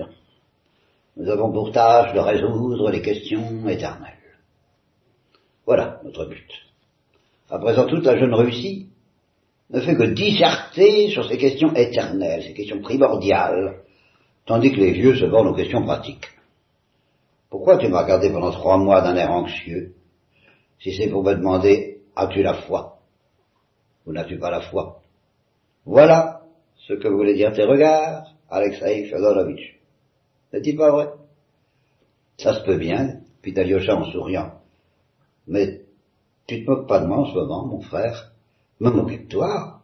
nous 1.18 1.28
avons 1.28 1.52
pour 1.52 1.70
tâche 1.70 2.14
de 2.14 2.20
résoudre 2.20 2.90
les 2.90 3.02
questions 3.02 3.68
éternelles. 3.68 4.14
Voilà 5.66 6.00
notre 6.02 6.24
but. 6.24 6.65
À 7.48 7.58
présent, 7.58 7.86
toute 7.86 8.04
la 8.04 8.18
jeune 8.18 8.34
Russie 8.34 8.88
ne 9.70 9.80
fait 9.80 9.96
que 9.96 10.04
disserter 10.14 11.10
sur 11.10 11.28
ces 11.28 11.38
questions 11.38 11.74
éternelles, 11.74 12.42
ces 12.42 12.54
questions 12.54 12.80
primordiales, 12.80 13.82
tandis 14.46 14.72
que 14.72 14.80
les 14.80 14.92
vieux 14.92 15.16
se 15.16 15.24
bornent 15.26 15.48
aux 15.48 15.54
questions 15.54 15.82
pratiques. 15.82 16.28
Pourquoi 17.50 17.78
tu 17.78 17.88
m'as 17.88 18.02
regardé 18.02 18.30
pendant 18.30 18.50
trois 18.50 18.78
mois 18.78 19.00
d'un 19.00 19.16
air 19.16 19.30
anxieux, 19.30 19.94
si 20.80 20.92
c'est 20.92 21.08
pour 21.08 21.22
me 21.22 21.34
demander 21.34 22.00
as-tu 22.14 22.42
la 22.42 22.54
foi 22.54 22.98
ou 24.06 24.12
n'as-tu 24.12 24.38
pas 24.38 24.50
la 24.50 24.60
foi? 24.60 25.00
Voilà 25.84 26.42
ce 26.76 26.94
que 26.94 27.08
voulaient 27.08 27.34
dire 27.34 27.52
tes 27.52 27.64
regards, 27.64 28.34
Alexei 28.50 29.08
Fedorovitch. 29.08 29.78
N'est-il 30.52 30.76
pas 30.76 30.90
vrai? 30.90 31.08
Ça 32.38 32.54
se 32.54 32.64
peut 32.64 32.76
bien, 32.76 33.20
fit 33.42 33.58
Alyosha 33.58 33.96
en 33.96 34.04
souriant. 34.10 34.60
Mais 35.46 35.85
tu 36.46 36.64
te 36.64 36.70
moques 36.70 36.88
pas 36.88 37.00
de 37.00 37.06
moi 37.06 37.18
en 37.18 37.26
ce 37.26 37.34
moment, 37.34 37.66
mon 37.66 37.80
frère 37.80 38.32
Me 38.80 38.90
moquer 38.90 39.18
de 39.18 39.28
toi? 39.28 39.80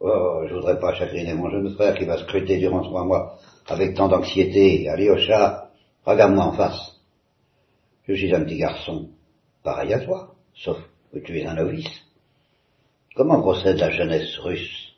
Oh, 0.00 0.42
je 0.48 0.54
voudrais 0.54 0.78
pas 0.78 0.94
chagriner 0.94 1.34
mon 1.34 1.48
jeune 1.50 1.70
frère 1.74 1.94
qui 1.94 2.04
va 2.04 2.18
scruter 2.18 2.58
durant 2.58 2.82
trois 2.82 3.04
mois 3.04 3.38
avec 3.66 3.94
tant 3.94 4.08
d'anxiété. 4.08 4.88
Alyosha, 4.88 5.70
regarde-moi 6.04 6.44
en 6.44 6.52
face. 6.52 7.00
Je 8.08 8.14
suis 8.14 8.34
un 8.34 8.42
petit 8.42 8.58
garçon, 8.58 9.10
pareil 9.62 9.94
à 9.94 10.00
toi, 10.00 10.34
sauf 10.54 10.78
que 11.12 11.20
tu 11.20 11.38
es 11.38 11.46
un 11.46 11.54
novice. 11.54 12.02
Comment 13.14 13.40
procède 13.40 13.78
la 13.78 13.90
jeunesse 13.90 14.36
russe? 14.38 14.92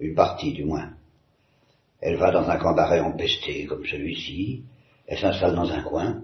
Une 0.00 0.14
partie, 0.14 0.52
du 0.52 0.64
moins. 0.64 0.90
Elle 2.00 2.16
va 2.16 2.30
dans 2.32 2.48
un 2.48 2.56
cabaret 2.56 3.00
empesté 3.00 3.66
comme 3.66 3.84
celui-ci, 3.84 4.64
elle 5.06 5.18
s'installe 5.18 5.54
dans 5.54 5.70
un 5.70 5.82
coin. 5.82 6.22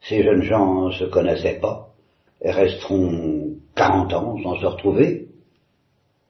Ces 0.00 0.22
jeunes 0.22 0.42
gens 0.42 0.88
ne 0.88 0.92
se 0.92 1.04
connaissaient 1.04 1.60
pas, 1.60 1.93
et 2.40 2.50
resteront 2.50 3.56
quarante 3.74 4.12
ans 4.12 4.36
sans 4.42 4.60
se 4.60 4.66
retrouver. 4.66 5.28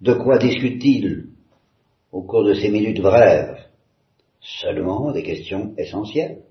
De 0.00 0.14
quoi 0.14 0.38
discutent-ils 0.38 1.28
au 2.12 2.22
cours 2.22 2.44
de 2.44 2.54
ces 2.54 2.70
minutes 2.70 3.00
brèves? 3.00 3.58
Seulement 4.40 5.12
des 5.12 5.22
questions 5.22 5.74
essentielles. 5.78 6.42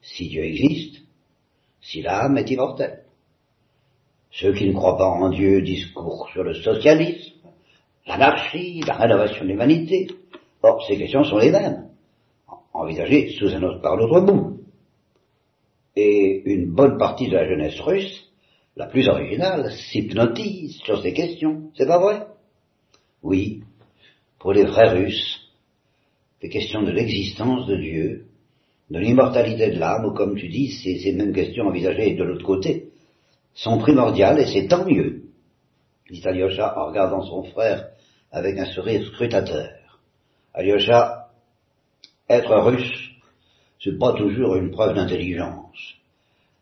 Si 0.00 0.28
Dieu 0.28 0.44
existe, 0.44 1.02
si 1.80 2.02
l'âme 2.02 2.38
est 2.38 2.50
immortelle. 2.50 3.04
Ceux 4.30 4.54
qui 4.54 4.66
ne 4.66 4.72
croient 4.72 4.96
pas 4.96 5.08
en 5.08 5.28
Dieu 5.28 5.60
discourent 5.60 6.28
sur 6.32 6.42
le 6.42 6.54
socialisme, 6.54 7.34
l'anarchie, 8.06 8.80
la 8.86 8.94
rénovation 8.94 9.44
de 9.44 9.50
l'humanité. 9.50 10.08
Or, 10.62 10.84
ces 10.86 10.96
questions 10.96 11.24
sont 11.24 11.38
les 11.38 11.50
mêmes, 11.50 11.88
envisagées 12.72 13.30
sous 13.38 13.48
un 13.48 13.62
autre, 13.62 13.82
par 13.82 13.96
l'autre 13.96 14.20
bout. 14.20 14.60
Et 15.96 16.42
une 16.46 16.72
bonne 16.72 16.96
partie 16.96 17.28
de 17.28 17.34
la 17.34 17.46
jeunesse 17.46 17.78
russe 17.80 18.31
la 18.76 18.86
plus 18.86 19.08
originale, 19.08 19.70
s'hypnotise 19.72 20.78
sur 20.84 21.02
ces 21.02 21.12
questions. 21.12 21.70
C'est 21.76 21.86
pas 21.86 21.98
vrai? 21.98 22.26
Oui, 23.22 23.62
pour 24.38 24.52
les 24.52 24.64
vrais 24.64 24.90
Russes, 24.90 25.40
les 26.42 26.48
questions 26.48 26.82
de 26.82 26.90
l'existence 26.90 27.66
de 27.66 27.76
Dieu, 27.76 28.26
de 28.90 28.98
l'immortalité 28.98 29.70
de 29.70 29.78
l'âme, 29.78 30.12
comme 30.14 30.36
tu 30.36 30.48
dis, 30.48 30.72
ces, 30.72 31.12
mêmes 31.12 31.32
questions 31.32 31.66
envisagées 31.66 32.14
de 32.14 32.24
l'autre 32.24 32.44
côté, 32.44 32.88
sont 33.54 33.78
primordiales 33.78 34.40
et 34.40 34.46
c'est 34.46 34.66
tant 34.66 34.84
mieux, 34.84 35.22
dit 36.10 36.22
Alyosha 36.26 36.78
en 36.78 36.86
regardant 36.86 37.22
son 37.22 37.44
frère 37.44 37.88
avec 38.30 38.58
un 38.58 38.66
sourire 38.66 39.06
scrutateur. 39.06 40.00
Alyosha, 40.54 41.30
être 42.28 42.54
russe, 42.56 43.10
c'est 43.80 43.98
pas 43.98 44.14
toujours 44.14 44.56
une 44.56 44.70
preuve 44.70 44.94
d'intelligence. 44.94 45.94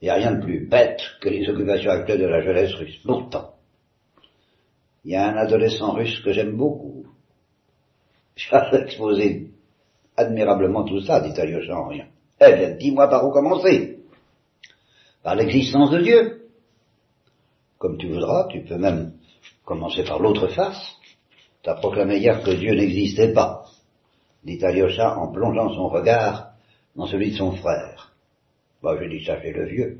Il 0.00 0.07
n'y 0.07 0.11
a 0.11 0.14
rien 0.14 0.33
de 0.33 0.42
plus 0.42 0.66
bête 0.66 1.00
que 1.21 1.28
les 1.28 1.49
occupations 1.49 1.90
actuelles 1.90 2.21
de 2.21 2.26
la 2.26 2.42
jeunesse 2.42 2.73
russe. 2.75 2.99
Pourtant, 3.04 3.54
il 5.04 5.12
y 5.12 5.16
a 5.16 5.28
un 5.28 5.37
adolescent 5.37 5.92
russe 5.92 6.21
que 6.21 6.33
j'aime 6.33 6.57
beaucoup. 6.57 7.04
J'ai 8.37 8.49
exposé 8.78 9.50
admirablement 10.16 10.85
tout 10.85 11.00
ça, 11.00 11.21
dit 11.21 11.38
Alyosha 11.38 11.76
en 11.76 11.88
rien. 11.88 12.07
Eh 12.40 12.54
bien, 12.54 12.71
dis-moi 12.71 13.09
par 13.09 13.26
où 13.26 13.30
commencer. 13.30 13.99
Par 15.23 15.35
l'existence 15.35 15.90
de 15.90 16.00
Dieu. 16.00 16.49
Comme 17.78 17.99
tu 17.99 18.09
voudras, 18.09 18.49
tu 18.49 18.62
peux 18.62 18.78
même 18.78 19.12
commencer 19.64 20.04
par 20.04 20.19
l'autre 20.19 20.49
face. 20.49 20.97
Tu 21.62 21.69
as 21.69 21.75
proclamé 21.75 22.19
hier 22.19 22.42
que 22.42 22.52
Dieu 22.52 22.75
n'existait 22.75 23.35
pas, 23.35 23.66
dit 24.45 24.64
Alyosha 24.64 25.19
en 25.19 25.30
plongeant 25.30 25.75
son 25.75 25.88
regard 25.88 26.52
dans 26.97 27.07
celui 27.07 27.33
de 27.33 27.37
son 27.37 27.52
frère. 27.52 28.10
Moi, 28.83 28.99
je 29.01 29.09
dis 29.09 29.25
ça 29.25 29.41
chez 29.41 29.53
le 29.53 29.67
vieux, 29.67 29.99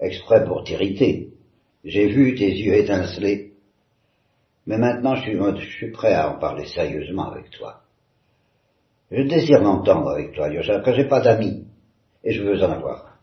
exprès 0.00 0.44
pour 0.44 0.64
t'irriter. 0.64 1.30
J'ai 1.84 2.08
vu 2.08 2.34
tes 2.34 2.50
yeux 2.50 2.74
étinceler. 2.74 3.52
Mais 4.66 4.76
maintenant, 4.76 5.14
je 5.14 5.22
suis, 5.22 5.38
je 5.38 5.70
suis, 5.70 5.90
prêt 5.90 6.12
à 6.12 6.30
en 6.30 6.38
parler 6.38 6.66
sérieusement 6.66 7.30
avec 7.30 7.50
toi. 7.50 7.82
Je 9.10 9.22
désire 9.22 9.62
m'entendre 9.62 10.10
avec 10.10 10.32
toi, 10.32 10.48
Yosha, 10.48 10.80
que 10.80 10.92
j'ai 10.94 11.08
pas 11.08 11.20
d'amis, 11.20 11.66
et 12.22 12.32
je 12.32 12.42
veux 12.42 12.62
en 12.62 12.70
avoir. 12.70 13.18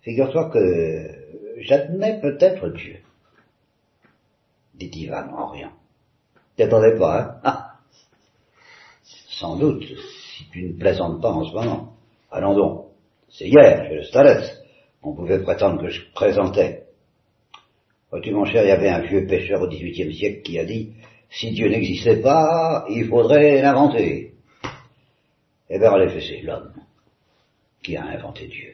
Figure-toi 0.00 0.50
que 0.50 1.60
j'admets 1.60 2.20
peut-être 2.20 2.68
Dieu, 2.70 2.96
dit 4.74 4.90
Ivan 4.94 5.28
en 5.32 5.46
riant. 5.48 5.72
T'attendais 6.56 6.96
pas, 6.96 7.20
hein? 7.20 7.40
Ah. 7.44 7.72
Sans 9.04 9.56
doute, 9.56 9.84
si 9.84 10.48
tu 10.50 10.64
ne 10.64 10.78
plaisantes 10.78 11.20
pas 11.20 11.30
en 11.30 11.44
ce 11.44 11.52
moment. 11.52 11.96
Allons 12.30 12.56
donc. 12.56 12.86
C'est 13.36 13.48
hier, 13.48 13.86
chez 13.86 13.96
le 13.96 14.02
Stalès. 14.04 14.50
On 15.02 15.14
pouvait 15.14 15.42
prétendre 15.42 15.82
que 15.82 15.88
je 15.88 16.00
présentais. 16.14 16.84
Vois-tu, 18.10 18.32
mon 18.32 18.46
cher, 18.46 18.64
il 18.64 18.68
y 18.68 18.72
avait 18.72 18.88
un 18.88 19.00
vieux 19.00 19.26
pêcheur 19.26 19.60
au 19.60 19.68
XVIIIe 19.68 20.14
siècle 20.14 20.42
qui 20.42 20.58
a 20.58 20.64
dit 20.64 20.92
si 21.28 21.50
Dieu 21.50 21.68
n'existait 21.68 22.22
pas, 22.22 22.86
il 22.88 23.06
faudrait 23.06 23.60
l'inventer. 23.60 24.32
Eh 25.68 25.78
bien, 25.78 25.90
en 25.90 26.00
effet, 26.00 26.20
c'est 26.20 26.42
l'homme 26.42 26.72
qui 27.82 27.96
a 27.96 28.04
inventé 28.04 28.46
Dieu. 28.46 28.72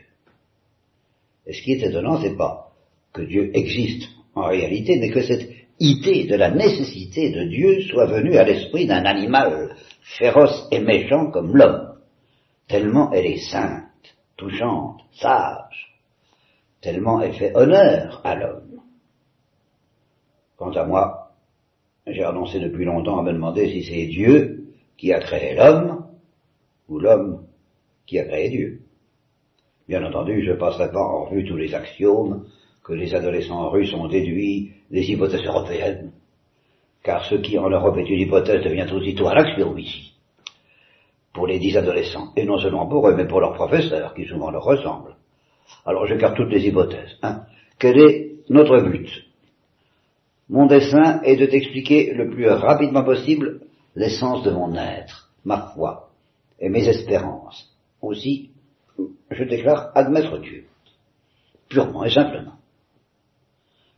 Et 1.46 1.54
ce 1.54 1.62
qui 1.62 1.72
est 1.72 1.88
étonnant, 1.88 2.20
c'est 2.20 2.36
pas 2.36 2.72
que 3.12 3.22
Dieu 3.22 3.50
existe 3.54 4.08
en 4.34 4.46
réalité, 4.46 4.96
mais 5.00 5.10
que 5.10 5.22
cette 5.22 5.50
idée 5.80 6.24
de 6.24 6.36
la 6.36 6.50
nécessité 6.50 7.30
de 7.30 7.44
Dieu 7.44 7.82
soit 7.82 8.06
venue 8.06 8.36
à 8.36 8.44
l'esprit 8.44 8.86
d'un 8.86 9.04
animal 9.04 9.74
féroce 10.02 10.68
et 10.70 10.78
méchant 10.78 11.30
comme 11.30 11.56
l'homme, 11.56 11.96
tellement 12.68 13.10
elle 13.12 13.26
est 13.26 13.50
sainte, 13.50 13.91
touchante, 14.42 15.00
sage, 15.12 15.98
tellement 16.80 17.20
elle 17.20 17.34
fait 17.34 17.56
honneur 17.56 18.20
à 18.24 18.34
l'homme. 18.34 18.80
Quant 20.56 20.72
à 20.72 20.84
moi, 20.84 21.32
j'ai 22.06 22.24
renoncé 22.24 22.58
depuis 22.58 22.84
longtemps 22.84 23.20
à 23.20 23.22
me 23.22 23.32
demander 23.32 23.68
si 23.68 23.84
c'est 23.84 24.06
Dieu 24.06 24.74
qui 24.96 25.12
a 25.12 25.20
créé 25.20 25.54
l'homme 25.54 26.06
ou 26.88 26.98
l'homme 26.98 27.46
qui 28.06 28.18
a 28.18 28.24
créé 28.24 28.50
Dieu. 28.50 28.80
Bien 29.88 30.04
entendu, 30.04 30.44
je 30.44 30.52
passerai 30.52 30.90
pas 30.90 31.00
en 31.00 31.24
revue 31.24 31.44
tous 31.44 31.56
les 31.56 31.74
axiomes 31.74 32.46
que 32.84 32.92
les 32.92 33.14
adolescents 33.14 33.70
russes 33.70 33.94
ont 33.94 34.08
déduits 34.08 34.72
des 34.90 35.10
hypothèses 35.10 35.44
européennes, 35.44 36.12
car 37.02 37.24
ce 37.24 37.36
qui 37.36 37.58
en 37.58 37.70
Europe 37.70 37.96
est 37.98 38.08
une 38.08 38.20
hypothèse 38.20 38.64
devient 38.64 38.90
aussitôt 38.92 39.28
un 39.28 39.36
axiome 39.36 39.78
ici, 39.78 40.11
pour 41.32 41.46
les 41.46 41.58
dix 41.58 41.76
adolescents, 41.76 42.32
et 42.36 42.44
non 42.44 42.58
seulement 42.58 42.86
pour 42.86 43.08
eux, 43.08 43.14
mais 43.14 43.26
pour 43.26 43.40
leurs 43.40 43.54
professeurs, 43.54 44.14
qui 44.14 44.26
souvent 44.26 44.50
leur 44.50 44.64
ressemblent. 44.64 45.16
Alors 45.86 46.06
j'écarte 46.06 46.36
toutes 46.36 46.50
les 46.50 46.66
hypothèses. 46.66 47.18
Hein. 47.22 47.42
Quel 47.78 47.98
est 47.98 48.32
notre 48.48 48.80
but? 48.80 49.08
Mon 50.48 50.66
dessein 50.66 51.22
est 51.22 51.36
de 51.36 51.46
t'expliquer 51.46 52.12
le 52.12 52.28
plus 52.28 52.48
rapidement 52.48 53.04
possible 53.04 53.60
l'essence 53.96 54.42
de 54.42 54.50
mon 54.50 54.74
être, 54.74 55.30
ma 55.44 55.72
foi 55.74 56.10
et 56.60 56.68
mes 56.68 56.86
espérances. 56.86 57.74
Aussi, 58.00 58.50
je 59.30 59.44
déclare 59.44 59.90
admettre 59.94 60.38
Dieu, 60.38 60.66
purement 61.68 62.04
et 62.04 62.10
simplement. 62.10 62.56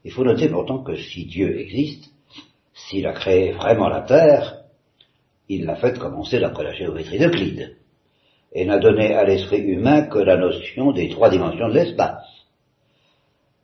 Il 0.04 0.12
faut 0.12 0.24
noter 0.24 0.48
pourtant 0.48 0.82
que 0.82 0.96
si 0.96 1.24
Dieu 1.24 1.58
existe, 1.58 2.12
s'il 2.74 3.06
a 3.06 3.12
créé 3.12 3.52
vraiment 3.52 3.88
la 3.88 4.02
Terre, 4.02 4.63
il 5.48 5.64
l'a 5.66 5.76
fait 5.76 5.98
commencer 5.98 6.40
d'après 6.40 6.64
la 6.64 6.72
géométrie 6.72 7.18
d'Euclide, 7.18 7.76
et 8.52 8.64
n'a 8.64 8.78
donné 8.78 9.14
à 9.14 9.24
l'esprit 9.24 9.60
humain 9.60 10.02
que 10.02 10.18
la 10.18 10.36
notion 10.36 10.92
des 10.92 11.08
trois 11.08 11.30
dimensions 11.30 11.68
de 11.68 11.74
l'espace. 11.74 12.24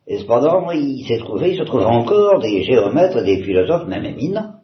Et 0.07 0.19
cependant, 0.19 0.71
il 0.73 1.07
s'est 1.07 1.19
trouvé, 1.19 1.53
il 1.53 1.59
se 1.59 1.63
trouve 1.63 1.83
encore 1.83 2.41
des 2.41 2.65
géomètres 2.65 3.19
et 3.19 3.25
des 3.25 3.43
philosophes, 3.45 3.87
même 3.87 4.05
éminents, 4.05 4.55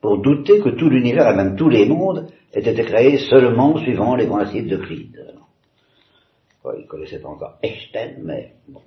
pour 0.00 0.20
douter 0.22 0.60
que 0.60 0.70
tout 0.70 0.88
l'univers 0.88 1.28
et 1.30 1.36
même 1.36 1.56
tous 1.56 1.68
les 1.68 1.86
mondes 1.86 2.28
aient 2.52 2.60
été 2.60 2.82
créés 2.84 3.18
seulement 3.18 3.76
suivant 3.78 4.14
les 4.14 4.26
principes 4.26 4.68
d'Euclide. 4.68 5.34
Il 6.64 6.82
ne 6.82 6.86
connaissait 6.86 7.20
pas 7.20 7.28
encore 7.28 7.58
Einstein, 7.62 8.22
mais 8.22 8.54
bon. 8.68 8.80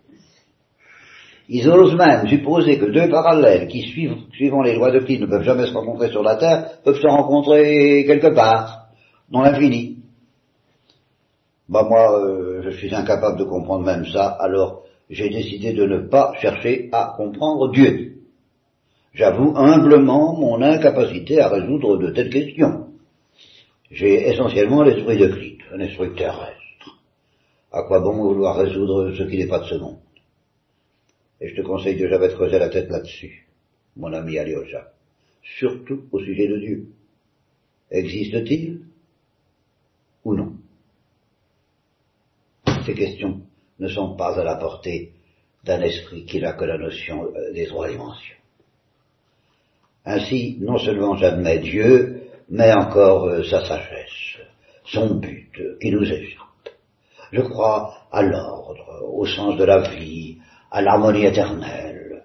Ils 1.49 1.69
osent 1.69 1.95
même 1.95 2.27
supposer 2.27 2.77
que 2.77 2.85
deux 2.85 3.09
parallèles 3.09 3.67
qui 3.67 3.81
suivent, 3.83 4.17
suivant 4.33 4.61
les 4.61 4.75
lois 4.75 4.91
de 4.91 4.99
Euclide 4.99 5.21
ne 5.21 5.27
peuvent 5.27 5.43
jamais 5.43 5.67
se 5.67 5.73
rencontrer 5.73 6.09
sur 6.09 6.21
la 6.21 6.35
Terre, 6.35 6.81
peuvent 6.83 6.99
se 6.99 7.07
rencontrer 7.07 8.03
quelque 8.05 8.33
part, 8.33 8.87
dans 9.29 9.41
l'infini. 9.41 9.97
Bah 11.69 11.85
moi, 11.87 12.19
euh, 12.19 12.61
je 12.63 12.69
suis 12.71 12.93
incapable 12.93 13.39
de 13.39 13.45
comprendre 13.45 13.85
même 13.85 14.05
ça, 14.05 14.27
alors 14.27 14.83
j'ai 15.09 15.29
décidé 15.29 15.73
de 15.73 15.85
ne 15.85 15.99
pas 15.99 16.33
chercher 16.41 16.89
à 16.91 17.13
comprendre 17.15 17.71
Dieu. 17.71 18.15
J'avoue 19.13 19.53
humblement 19.55 20.37
mon 20.37 20.61
incapacité 20.61 21.39
à 21.39 21.49
résoudre 21.49 21.97
de 21.97 22.11
telles 22.11 22.29
questions. 22.29 22.87
J'ai 23.89 24.29
essentiellement 24.29 24.83
l'esprit 24.83 25.17
d'Euclide, 25.17 25.61
un 25.73 25.79
esprit 25.79 26.13
terrestre. 26.13 26.57
À 27.71 27.83
quoi 27.83 28.01
bon 28.01 28.17
vouloir 28.17 28.57
résoudre 28.57 29.13
ce 29.17 29.23
qui 29.23 29.37
n'est 29.37 29.47
pas 29.47 29.59
de 29.59 29.65
ce 29.65 29.75
Et 31.39 31.49
je 31.49 31.55
te 31.55 31.61
conseille 31.61 31.97
de 31.97 32.07
jamais 32.07 32.29
te 32.29 32.33
creuser 32.33 32.59
la 32.59 32.69
tête 32.69 32.89
là-dessus, 32.89 33.47
mon 33.95 34.11
ami 34.13 34.37
Alyosha. 34.37 34.91
Surtout 35.43 36.05
au 36.11 36.19
sujet 36.19 36.47
de 36.47 36.57
Dieu. 36.57 36.87
Existe-t-il 37.91 38.81
ou 40.25 40.33
non? 40.33 40.53
Ces 42.85 42.93
questions 42.93 43.41
ne 43.79 43.87
sont 43.87 44.15
pas 44.15 44.39
à 44.39 44.43
la 44.43 44.55
portée 44.55 45.13
d'un 45.63 45.81
esprit 45.81 46.25
qui 46.25 46.39
n'a 46.39 46.53
que 46.53 46.65
la 46.65 46.77
notion 46.77 47.25
euh, 47.35 47.53
des 47.53 47.67
trois 47.67 47.89
dimensions. 47.89 48.35
Ainsi, 50.05 50.57
non 50.61 50.77
seulement 50.77 51.15
j'admets 51.17 51.59
Dieu, 51.59 52.29
mais 52.49 52.71
encore 52.73 53.25
euh, 53.25 53.43
sa 53.43 53.65
sagesse, 53.65 54.37
son 54.85 55.15
but 55.15 55.51
euh, 55.59 55.77
qui 55.81 55.91
nous 55.91 56.03
échappe. 56.03 56.45
Je 57.31 57.41
crois 57.41 58.07
à 58.11 58.21
l'ordre, 58.21 59.03
au 59.13 59.25
sens 59.25 59.57
de 59.57 59.65
la 59.65 59.89
vie, 59.89 60.37
à 60.71 60.81
l'harmonie 60.81 61.25
éternelle. 61.25 62.23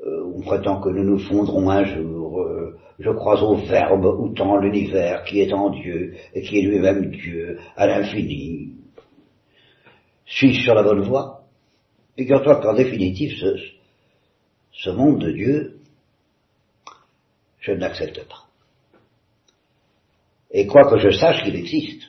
Euh, 0.00 0.32
on 0.34 0.40
prétend 0.42 0.80
que 0.80 0.88
nous 0.88 1.04
nous 1.04 1.18
fondrons 1.18 1.68
un 1.70 1.84
jour. 1.84 2.40
Euh, 2.40 2.78
je 2.98 3.10
crois 3.10 3.42
au 3.42 3.56
Verbe 3.56 4.04
ou 4.04 4.30
tant 4.30 4.56
l'univers 4.58 5.24
qui 5.24 5.40
est 5.40 5.52
en 5.52 5.70
Dieu 5.70 6.14
et 6.34 6.42
qui 6.42 6.58
est 6.58 6.62
lui-même 6.62 7.10
Dieu 7.10 7.58
à 7.76 7.86
l'infini. 7.86 8.72
Suis-je 10.24 10.62
sur 10.62 10.74
la 10.74 10.82
bonne 10.82 11.02
voie? 11.02 11.44
Figure-toi 12.16 12.60
qu'en 12.60 12.74
définitive, 12.74 13.32
ce, 13.38 13.56
ce 14.72 14.90
monde 14.90 15.20
de 15.20 15.32
Dieu, 15.32 15.80
je 17.60 17.72
ne 17.72 17.78
l'accepte 17.78 18.26
pas. 18.26 18.46
Et 20.50 20.66
quoi 20.66 20.88
que 20.88 20.98
je 20.98 21.10
sache 21.10 21.44
qu'il 21.44 21.56
existe, 21.56 22.02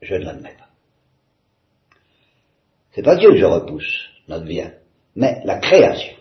je 0.00 0.14
ne 0.14 0.24
l'admets 0.24 0.54
pas. 0.56 0.63
C'est 2.94 3.02
pas 3.02 3.16
Dieu 3.16 3.30
que 3.30 3.38
je 3.38 3.44
repousse, 3.44 4.08
notre 4.28 4.44
bien, 4.44 4.72
mais 5.16 5.40
la 5.44 5.58
création. 5.58 6.14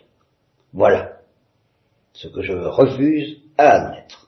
Voilà 0.74 1.14
ce 2.14 2.28
que 2.28 2.42
je 2.42 2.54
refuse 2.54 3.38
à 3.58 3.70
admettre. 3.72 4.28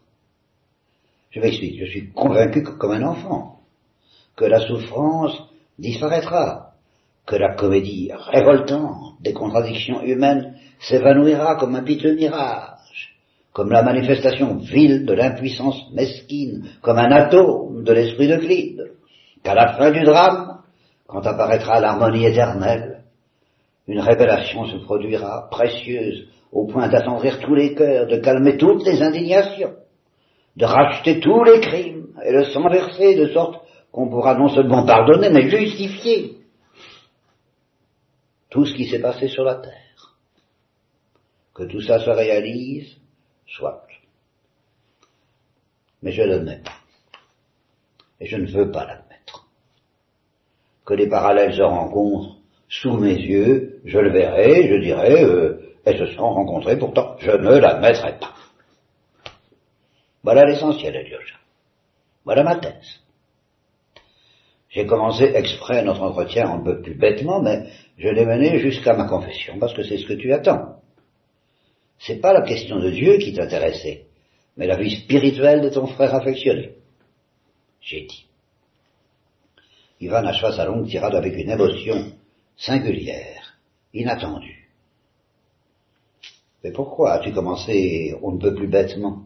Je 1.31 1.39
m'explique, 1.39 1.79
je 1.79 1.86
suis 1.86 2.12
convaincu 2.12 2.63
que, 2.63 2.71
comme 2.71 2.91
un 2.91 3.03
enfant, 3.03 3.62
que 4.36 4.45
la 4.45 4.60
souffrance 4.60 5.38
disparaîtra, 5.79 6.73
que 7.25 7.36
la 7.36 7.55
comédie 7.55 8.12
révoltante 8.13 9.21
des 9.21 9.34
contradictions 9.34 10.01
humaines 10.03 10.55
s'évanouira 10.79 11.55
comme 11.55 11.75
un 11.75 11.84
piteux 11.84 12.15
mirage, 12.15 13.15
comme 13.53 13.71
la 13.71 13.81
manifestation 13.81 14.58
vile 14.58 15.05
de 15.05 15.13
l'impuissance 15.13 15.91
mesquine, 15.93 16.69
comme 16.81 16.99
un 16.99 17.12
atome 17.12 17.84
de 17.84 17.93
l'esprit 17.93 18.27
de 18.27 18.38
Clyde, 18.38 18.91
qu'à 19.43 19.55
la 19.55 19.73
fin 19.73 19.91
du 19.91 20.03
drame, 20.03 20.62
quand 21.07 21.25
apparaîtra 21.25 21.79
l'harmonie 21.79 22.25
éternelle, 22.25 23.03
une 23.87 23.99
révélation 23.99 24.65
se 24.65 24.77
produira, 24.77 25.47
précieuse, 25.49 26.27
au 26.51 26.65
point 26.65 26.87
d'attendrir 26.87 27.39
tous 27.39 27.53
les 27.53 27.75
cœurs, 27.75 28.07
de 28.07 28.17
calmer 28.17 28.57
toutes 28.57 28.85
les 28.85 29.01
indignations, 29.01 29.75
de 30.55 30.65
racheter 30.65 31.19
tous 31.19 31.43
les 31.43 31.59
crimes 31.59 32.07
et 32.23 32.31
le 32.31 32.45
sang 32.45 32.67
versé 32.69 33.15
de 33.15 33.27
sorte 33.27 33.63
qu'on 33.91 34.09
pourra 34.09 34.35
non 34.35 34.49
seulement 34.49 34.85
pardonner, 34.85 35.29
mais 35.29 35.49
justifier 35.49 36.37
tout 38.49 38.65
ce 38.65 38.73
qui 38.73 38.87
s'est 38.87 39.01
passé 39.01 39.27
sur 39.27 39.43
la 39.43 39.55
terre. 39.55 40.15
Que 41.53 41.63
tout 41.63 41.81
ça 41.81 41.99
se 41.99 42.09
réalise, 42.09 42.97
soit. 43.47 43.85
Mais 46.01 46.11
je 46.11 46.21
ne 46.21 46.27
l'admets 46.27 46.61
pas. 46.63 46.73
Et 48.19 48.25
je 48.27 48.37
ne 48.37 48.47
veux 48.47 48.71
pas 48.71 48.85
l'admettre 48.85 49.04
que 50.86 50.93
les 50.93 51.08
parallèles 51.08 51.54
se 51.54 51.62
rencontrent 51.62 52.38
sous 52.69 52.98
mes 52.98 53.15
yeux, 53.15 53.80
je 53.86 53.98
le 54.00 54.12
verrai, 54.12 54.67
je 54.67 54.76
dirai, 54.76 55.24
euh, 55.24 55.76
elles 55.86 55.98
se 55.98 56.15
sont 56.15 56.30
rencontrées, 56.30 56.78
pourtant 56.78 57.15
je 57.19 57.32
ne 57.32 57.58
l'admettrai 57.58 58.17
pas. 58.19 58.34
Voilà 60.24 60.45
l'essentiel, 60.45 60.95
Alyosha. 60.95 61.36
Voilà 62.24 62.43
ma 62.43 62.56
thèse. 62.56 63.02
J'ai 64.69 64.86
commencé 64.86 65.24
exprès 65.24 65.84
notre 65.84 66.02
entretien 66.02 66.50
un 66.50 66.60
peu 66.63 66.82
plus 66.82 66.95
bêtement, 66.95 67.41
mais 67.41 67.67
je 67.98 68.10
l'ai 68.10 68.26
mené 68.26 68.60
jusqu'à 68.60 68.93
ma 68.93 69.08
confession, 69.08 69.58
parce 69.60 69.74
que 69.74 69.84
c'est 69.84 69.98
ce 69.98 70.06
que 70.06 70.13
tu 70.13 70.34
attends. 70.34 70.82
C'est 72.00 72.19
pas 72.19 72.34
la 72.34 72.41
question 72.41 72.80
de 72.80 72.89
Dieu 72.89 73.17
qui 73.19 73.34
t'intéressait, 73.34 74.06
mais 74.58 74.67
la 74.67 74.76
vie 74.76 74.95
spirituelle 74.98 75.62
de 75.62 75.69
ton 75.69 75.88
frère 75.88 76.13
affectionné. 76.13 76.74
J'ai 77.80 78.02
dit. 78.02 78.26
Ivan 80.05 80.27
acheva 80.27 80.51
sa 80.51 80.65
longue 80.65 80.87
tirade 80.87 81.15
avec 81.15 81.35
une 81.35 81.49
émotion 81.49 82.11
singulière, 82.55 83.57
inattendue. 83.91 84.69
Mais 86.63 86.71
pourquoi 86.71 87.13
as-tu 87.13 87.31
commencé 87.33 88.15
on 88.21 88.33
ne 88.33 88.39
peut 88.39 88.53
plus 88.53 88.67
bêtement? 88.67 89.23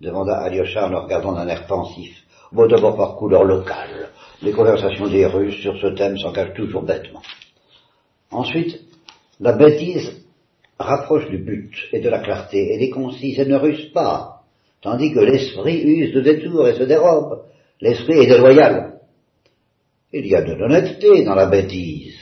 demanda 0.00 0.38
Alyosha 0.38 0.86
en 0.86 0.90
le 0.90 0.98
regardant 0.98 1.32
d'un 1.32 1.48
air 1.48 1.66
pensif. 1.66 2.24
Bon, 2.52 2.66
d'abord 2.66 2.96
par 2.96 3.16
couleur 3.16 3.44
locale. 3.44 4.08
Les 4.40 4.52
conversations 4.52 5.08
des 5.08 5.26
Russes 5.26 5.60
sur 5.60 5.76
ce 5.78 5.88
thème 5.88 6.18
s'engagent 6.18 6.54
toujours 6.54 6.82
bêtement. 6.82 7.22
Ensuite, 8.30 8.80
la 9.40 9.52
bêtise 9.52 10.24
rapproche 10.78 11.28
du 11.28 11.38
but 11.38 11.74
et 11.92 12.00
de 12.00 12.08
la 12.08 12.20
clarté. 12.20 12.74
Elle 12.74 12.82
est 12.82 12.90
concise 12.90 13.38
et 13.38 13.44
ne 13.44 13.56
ruse 13.56 13.92
pas, 13.92 14.42
tandis 14.80 15.12
que 15.12 15.20
l'esprit 15.20 15.82
use 15.82 16.14
de 16.14 16.20
détours 16.20 16.68
et 16.68 16.74
se 16.76 16.84
dérobe. 16.84 17.42
L'esprit 17.80 18.20
est 18.20 18.26
déloyal. 18.26 18.93
Il 20.16 20.28
y 20.28 20.36
a 20.36 20.42
de 20.42 20.52
l'honnêteté 20.52 21.24
dans 21.24 21.34
la 21.34 21.46
bêtise, 21.46 22.14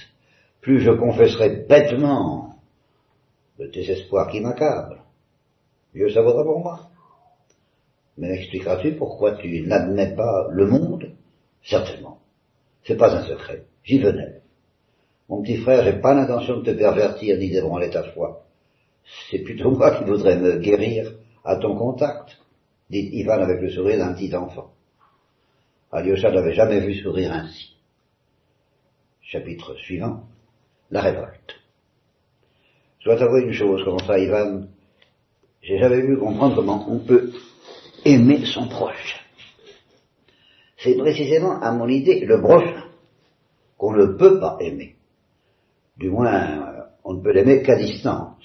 plus 0.63 0.81
je 0.81 0.93
confesserai 0.93 1.67
bêtement 1.69 2.55
le 3.59 3.69
désespoir 3.69 4.31
qui 4.31 4.41
m'accable, 4.41 5.03
mieux 5.93 6.09
ça 6.09 6.23
vaudra 6.23 6.43
pour 6.43 6.61
moi. 6.61 6.89
Mais 8.17 8.31
m'expliqueras-tu 8.31 8.93
pourquoi 8.93 9.33
tu 9.33 9.61
n'admets 9.67 10.17
pas 10.17 10.49
le 10.51 10.69
monde? 10.69 11.13
Certainement. 11.63 12.19
C'est 12.85 12.97
pas 12.97 13.15
un 13.15 13.27
secret. 13.27 13.65
J'y 13.85 13.99
venais. 13.99 14.41
Mon 15.29 15.43
petit 15.43 15.59
frère, 15.59 15.85
j'ai 15.85 16.01
pas 16.01 16.15
l'intention 16.15 16.61
de 16.61 16.73
te 16.73 16.79
pervertir 16.79 17.37
ni 17.37 17.51
d'ébranler 17.51 17.91
ta 17.91 18.05
foi. 18.05 18.47
C'est 19.31 19.41
plutôt 19.41 19.71
moi 19.71 19.99
qui 19.99 20.05
voudrais 20.05 20.39
me 20.39 20.57
guérir 20.57 21.13
à 21.45 21.57
ton 21.57 21.77
contact, 21.77 22.39
dit 22.89 23.11
Ivan 23.13 23.43
avec 23.43 23.61
le 23.61 23.69
sourire 23.69 23.99
d'un 23.99 24.15
petit 24.15 24.35
enfant. 24.35 24.73
Alyosha 25.91 26.31
n'avait 26.31 26.55
jamais 26.55 26.81
vu 26.81 26.95
sourire 26.95 27.35
ainsi. 27.35 27.73
Chapitre 29.33 29.75
suivant. 29.77 30.25
La 30.91 31.01
révolte. 31.01 31.55
Je 32.99 33.07
dois 33.07 33.19
t'avouer 33.19 33.45
une 33.45 33.55
chose, 33.55 33.81
comment 33.83 33.99
ça, 34.01 34.19
Ivan 34.19 34.67
J'ai 35.63 35.79
jamais 35.79 36.03
vu 36.03 36.19
comprendre 36.19 36.57
comment 36.57 36.85
on 36.87 36.99
peut 36.99 37.33
aimer 38.05 38.45
son 38.45 38.69
proche. 38.69 39.25
C'est 40.77 40.99
précisément, 40.99 41.59
à 41.63 41.73
mon 41.73 41.89
idée, 41.89 42.27
le 42.27 42.43
prochain 42.43 42.85
qu'on 43.79 43.95
ne 43.95 44.19
peut 44.19 44.39
pas 44.39 44.59
aimer. 44.61 44.97
Du 45.97 46.11
moins, 46.11 46.91
on 47.03 47.15
ne 47.15 47.23
peut 47.23 47.33
l'aimer 47.33 47.63
qu'à 47.63 47.77
distance. 47.77 48.45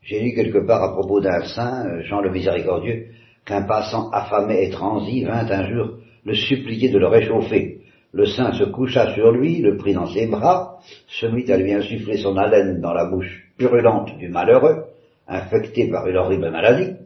J'ai 0.00 0.20
lu 0.20 0.34
quelque 0.34 0.66
part 0.66 0.82
à 0.82 0.92
propos 0.94 1.20
d'un 1.20 1.42
saint, 1.42 2.00
Jean 2.04 2.22
le 2.22 2.30
Miséricordieux, 2.30 3.08
qu'un 3.44 3.64
passant 3.64 4.08
affamé 4.12 4.64
et 4.64 4.70
transi 4.70 5.24
vint 5.24 5.46
un 5.46 5.68
jour 5.68 5.98
le 6.24 6.34
supplier 6.34 6.88
de 6.88 6.98
le 6.98 7.08
réchauffer. 7.08 7.82
Le 8.12 8.26
saint 8.26 8.52
se 8.52 8.64
coucha 8.64 9.14
sur 9.14 9.32
lui, 9.32 9.60
le 9.60 9.76
prit 9.76 9.92
dans 9.92 10.06
ses 10.06 10.26
bras, 10.26 10.78
se 11.06 11.26
mit 11.26 11.50
à 11.50 11.56
lui 11.56 11.72
insuffler 11.72 12.16
son 12.18 12.36
haleine 12.36 12.80
dans 12.80 12.94
la 12.94 13.04
bouche 13.04 13.52
purulente 13.56 14.16
du 14.16 14.28
malheureux, 14.28 14.86
infecté 15.26 15.90
par 15.90 16.06
une 16.06 16.16
horrible 16.16 16.50
maladie, 16.50 16.96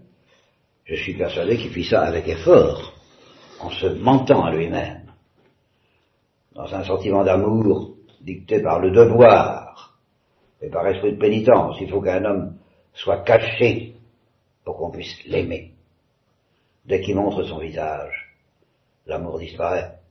je 0.84 0.94
suis 0.96 1.14
persuadé 1.14 1.56
qu'il 1.56 1.70
fit 1.70 1.84
ça 1.84 2.02
avec 2.02 2.28
effort, 2.28 2.92
en 3.60 3.70
se 3.70 3.86
mentant 3.86 4.44
à 4.44 4.52
lui-même, 4.52 5.10
dans 6.54 6.72
un 6.74 6.84
sentiment 6.84 7.24
d'amour 7.24 7.94
dicté 8.20 8.60
par 8.62 8.80
le 8.80 8.90
devoir 8.90 9.96
et 10.60 10.68
par 10.68 10.86
esprit 10.86 11.12
de 11.12 11.18
pénitence. 11.18 11.76
Il 11.80 11.88
faut 11.88 12.00
qu'un 12.00 12.24
homme 12.24 12.56
soit 12.94 13.22
caché 13.22 13.94
pour 14.64 14.76
qu'on 14.76 14.90
puisse 14.90 15.24
l'aimer. 15.26 15.72
Dès 16.84 17.00
qu'il 17.00 17.16
montre 17.16 17.44
son 17.44 17.58
visage, 17.58 18.36
l'amour 19.06 19.38
disparaît. 19.38 20.01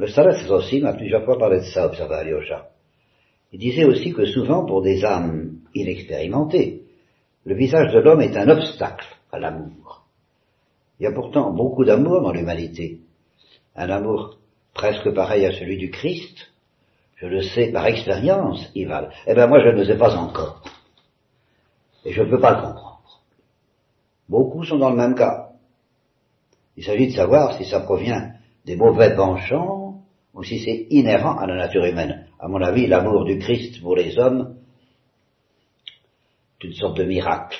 Le 0.00 0.06
Salaf 0.06 0.48
aussi 0.48 0.80
m'a 0.80 0.94
plusieurs 0.94 1.26
fois 1.26 1.36
parlé 1.36 1.58
de 1.58 1.64
ça, 1.64 1.84
observa 1.84 2.20
Alyosha. 2.20 2.70
Il 3.52 3.58
disait 3.58 3.84
aussi 3.84 4.14
que 4.14 4.24
souvent, 4.24 4.64
pour 4.64 4.80
des 4.80 5.04
âmes 5.04 5.58
inexpérimentées, 5.74 6.84
le 7.44 7.54
visage 7.54 7.92
de 7.92 7.98
l'homme 7.98 8.22
est 8.22 8.34
un 8.34 8.48
obstacle 8.48 9.04
à 9.30 9.38
l'amour. 9.38 10.06
Il 10.98 11.02
y 11.02 11.06
a 11.06 11.12
pourtant 11.12 11.52
beaucoup 11.52 11.84
d'amour 11.84 12.22
dans 12.22 12.32
l'humanité. 12.32 13.00
Un 13.76 13.90
amour 13.90 14.38
presque 14.72 15.12
pareil 15.12 15.44
à 15.44 15.52
celui 15.52 15.76
du 15.76 15.90
Christ. 15.90 16.50
Je 17.16 17.26
le 17.26 17.42
sais 17.42 17.70
par 17.70 17.84
expérience, 17.84 18.70
Ival. 18.74 19.12
Eh 19.26 19.34
bien 19.34 19.48
moi 19.48 19.60
je 19.60 19.68
ne 19.68 19.80
le 19.80 19.84
sais 19.84 19.98
pas 19.98 20.16
encore. 20.16 20.62
Et 22.06 22.12
je 22.12 22.22
ne 22.22 22.30
peux 22.30 22.40
pas 22.40 22.52
le 22.52 22.62
comprendre. 22.62 23.20
Beaucoup 24.30 24.64
sont 24.64 24.78
dans 24.78 24.90
le 24.90 24.96
même 24.96 25.14
cas. 25.14 25.50
Il 26.78 26.84
s'agit 26.84 27.08
de 27.08 27.12
savoir 27.12 27.58
si 27.58 27.66
ça 27.66 27.80
provient 27.80 28.32
des 28.64 28.76
mauvais 28.76 29.14
penchants 29.14 29.89
ou 30.34 30.42
si 30.44 30.60
c'est 30.60 30.86
inhérent 30.90 31.36
à 31.38 31.46
la 31.46 31.56
nature 31.56 31.84
humaine. 31.84 32.26
À 32.38 32.48
mon 32.48 32.62
avis, 32.62 32.86
l'amour 32.86 33.24
du 33.24 33.38
Christ 33.38 33.80
pour 33.80 33.96
les 33.96 34.18
hommes 34.18 34.56
une 36.62 36.74
sorte 36.74 36.96
de 36.98 37.04
miracle 37.04 37.58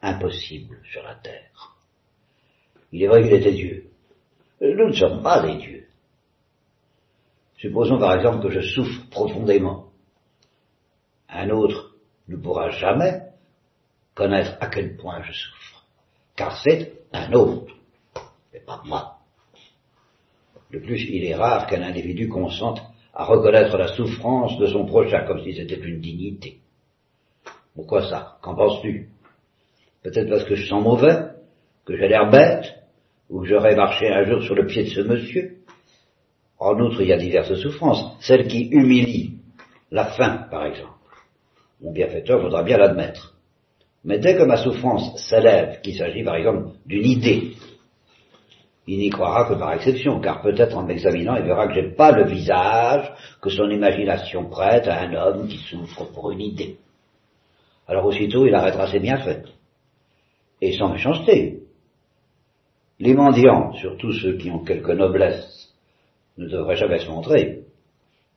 impossible 0.00 0.80
sur 0.90 1.02
la 1.02 1.14
terre. 1.16 1.76
Il 2.92 3.02
est 3.02 3.06
vrai 3.06 3.22
qu'il 3.22 3.34
était 3.34 3.52
Dieu. 3.52 3.90
Nous 4.60 4.88
ne 4.88 4.92
sommes 4.92 5.22
pas 5.22 5.42
des 5.42 5.56
dieux. 5.56 5.86
Supposons 7.56 7.98
par 7.98 8.14
exemple 8.14 8.42
que 8.42 8.50
je 8.50 8.60
souffre 8.60 9.08
profondément. 9.10 9.90
Un 11.28 11.50
autre 11.50 11.94
ne 12.28 12.36
pourra 12.36 12.70
jamais 12.70 13.22
connaître 14.14 14.56
à 14.60 14.68
quel 14.68 14.96
point 14.96 15.22
je 15.22 15.32
souffre, 15.32 15.84
car 16.34 16.56
c'est 16.62 16.92
un 17.12 17.32
autre, 17.32 17.74
mais 18.52 18.60
pas 18.60 18.82
moi. 18.84 19.17
De 20.72 20.78
plus, 20.78 21.08
il 21.10 21.24
est 21.24 21.34
rare 21.34 21.66
qu'un 21.66 21.82
individu 21.82 22.28
consente 22.28 22.82
à 23.14 23.24
reconnaître 23.24 23.76
la 23.76 23.88
souffrance 23.88 24.58
de 24.58 24.66
son 24.66 24.84
prochain 24.84 25.24
comme 25.26 25.42
si 25.42 25.54
c'était 25.54 25.80
une 25.80 26.00
dignité. 26.00 26.58
Pourquoi 27.74 28.08
ça? 28.08 28.38
Qu'en 28.42 28.54
penses-tu? 28.54 29.08
Peut-être 30.02 30.28
parce 30.28 30.44
que 30.44 30.54
je 30.54 30.66
sens 30.66 30.82
mauvais, 30.82 31.16
que 31.84 31.96
j'ai 31.96 32.08
l'air 32.08 32.30
bête, 32.30 32.74
ou 33.30 33.40
que 33.40 33.46
j'aurais 33.46 33.76
marché 33.76 34.08
un 34.08 34.24
jour 34.24 34.42
sur 34.42 34.54
le 34.54 34.66
pied 34.66 34.84
de 34.84 34.88
ce 34.88 35.00
monsieur. 35.00 35.58
En 36.58 36.78
outre, 36.80 37.00
il 37.02 37.08
y 37.08 37.12
a 37.12 37.18
diverses 37.18 37.54
souffrances, 37.54 38.16
celles 38.20 38.48
qui 38.48 38.68
humilient, 38.70 39.38
la 39.90 40.06
faim, 40.06 40.46
par 40.50 40.66
exemple. 40.66 40.92
Mon 41.80 41.92
bienfaiteur 41.92 42.40
voudra 42.42 42.62
bien 42.62 42.78
l'admettre. 42.78 43.36
Mais 44.04 44.18
dès 44.18 44.36
que 44.36 44.42
ma 44.42 44.56
souffrance 44.56 45.16
s'élève, 45.28 45.80
qu'il 45.80 45.96
s'agit 45.96 46.24
par 46.24 46.36
exemple 46.36 46.70
d'une 46.86 47.06
idée, 47.06 47.52
il 48.90 48.98
n'y 48.98 49.10
croira 49.10 49.48
que 49.48 49.54
par 49.54 49.72
exception, 49.74 50.20
car 50.20 50.40
peut-être 50.40 50.76
en 50.76 50.82
m'examinant, 50.82 51.36
il 51.36 51.44
verra 51.44 51.68
que 51.68 51.74
j'ai 51.74 51.90
pas 51.90 52.10
le 52.10 52.24
visage 52.24 53.12
que 53.40 53.50
son 53.50 53.68
imagination 53.70 54.48
prête 54.48 54.88
à 54.88 55.00
un 55.02 55.14
homme 55.14 55.46
qui 55.46 55.58
souffre 55.58 56.04
pour 56.12 56.30
une 56.30 56.40
idée 56.40 56.78
alors 57.88 58.04
aussitôt 58.04 58.46
il 58.46 58.54
arrêtera 58.54 58.86
ses 58.86 59.00
bienfaits. 59.00 59.48
Et 60.60 60.76
sans 60.76 60.90
méchanceté. 60.90 61.62
Les 63.00 63.14
mendiants, 63.14 63.72
surtout 63.74 64.12
ceux 64.12 64.36
qui 64.36 64.50
ont 64.50 64.64
quelque 64.64 64.92
noblesse, 64.92 65.74
ne 66.36 66.48
devraient 66.48 66.76
jamais 66.76 66.98
se 66.98 67.08
montrer, 67.08 67.64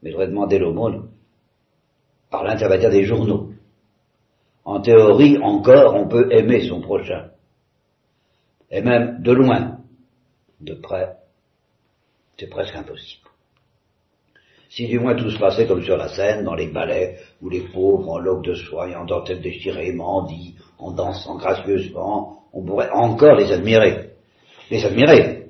mais 0.01 0.11
devraient 0.11 0.27
demander 0.27 0.57
l'aumône 0.57 1.09
par 2.29 2.43
l'intermédiaire 2.43 2.91
des 2.91 3.03
journaux. 3.03 3.49
En 4.63 4.79
théorie, 4.79 5.37
encore, 5.39 5.95
on 5.95 6.07
peut 6.07 6.31
aimer 6.31 6.67
son 6.67 6.79
prochain. 6.79 7.31
Et 8.69 8.81
même 8.81 9.21
de 9.21 9.31
loin. 9.31 9.79
De 10.61 10.75
près, 10.75 11.17
c'est 12.37 12.49
presque 12.49 12.75
impossible. 12.75 13.27
Si 14.69 14.87
du 14.87 14.99
moins 14.99 15.15
tout 15.15 15.29
se 15.29 15.37
passait 15.37 15.67
comme 15.67 15.83
sur 15.83 15.97
la 15.97 16.07
scène, 16.07 16.45
dans 16.45 16.53
les 16.53 16.67
ballets, 16.67 17.17
où 17.41 17.49
les 17.49 17.61
pauvres, 17.61 18.09
en 18.09 18.19
loques 18.19 18.45
de 18.45 18.53
soie 18.53 18.89
et 18.89 18.95
en 18.95 19.05
dentelle 19.05 19.41
déchirée, 19.41 19.91
mendient, 19.91 20.55
en 20.77 20.91
dansant 20.91 21.37
gracieusement, 21.37 22.45
on 22.53 22.63
pourrait 22.63 22.89
encore 22.91 23.35
les 23.35 23.51
admirer. 23.51 24.11
Les 24.69 24.85
admirer, 24.85 25.47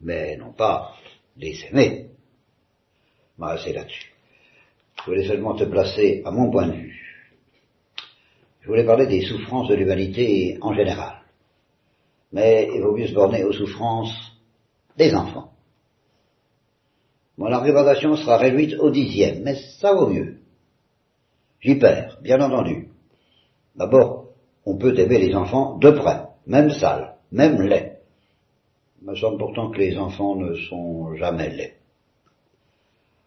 mais 0.00 0.36
non 0.36 0.52
pas 0.52 0.94
les 1.36 1.64
aimer. 1.66 2.08
Bah, 3.38 3.56
c'est 3.64 3.72
là-dessus. 3.72 4.12
Je 4.98 5.04
voulais 5.04 5.26
seulement 5.26 5.54
te 5.54 5.64
placer 5.64 6.22
à 6.24 6.30
mon 6.30 6.50
point 6.50 6.66
de 6.66 6.72
vue. 6.72 7.24
Je 8.60 8.68
voulais 8.68 8.84
parler 8.84 9.06
des 9.06 9.22
souffrances 9.22 9.68
de 9.68 9.76
l'humanité 9.76 10.58
en 10.60 10.74
général. 10.74 11.22
Mais 12.32 12.68
il 12.74 12.82
vaut 12.82 12.94
mieux 12.94 13.06
se 13.06 13.14
borner 13.14 13.44
aux 13.44 13.52
souffrances 13.52 14.37
des 14.98 15.14
enfants. 15.14 15.52
Mon 17.38 17.52
argumentation 17.52 18.16
sera 18.16 18.36
réduite 18.36 18.74
au 18.80 18.90
dixième, 18.90 19.42
mais 19.44 19.54
ça 19.80 19.94
vaut 19.94 20.08
mieux. 20.08 20.38
J'y 21.60 21.76
perds, 21.76 22.18
bien 22.20 22.40
entendu. 22.40 22.88
D'abord, 23.76 24.26
on 24.66 24.76
peut 24.76 24.98
aimer 24.98 25.18
les 25.18 25.34
enfants 25.34 25.78
de 25.78 25.90
près, 25.92 26.24
même 26.46 26.70
sales, 26.70 27.14
même 27.30 27.60
laids. 27.62 27.98
Il 29.00 29.08
me 29.08 29.14
semble 29.14 29.38
pourtant 29.38 29.70
que 29.70 29.78
les 29.78 29.96
enfants 29.96 30.34
ne 30.34 30.54
sont 30.68 31.14
jamais 31.14 31.50
laids. 31.50 31.74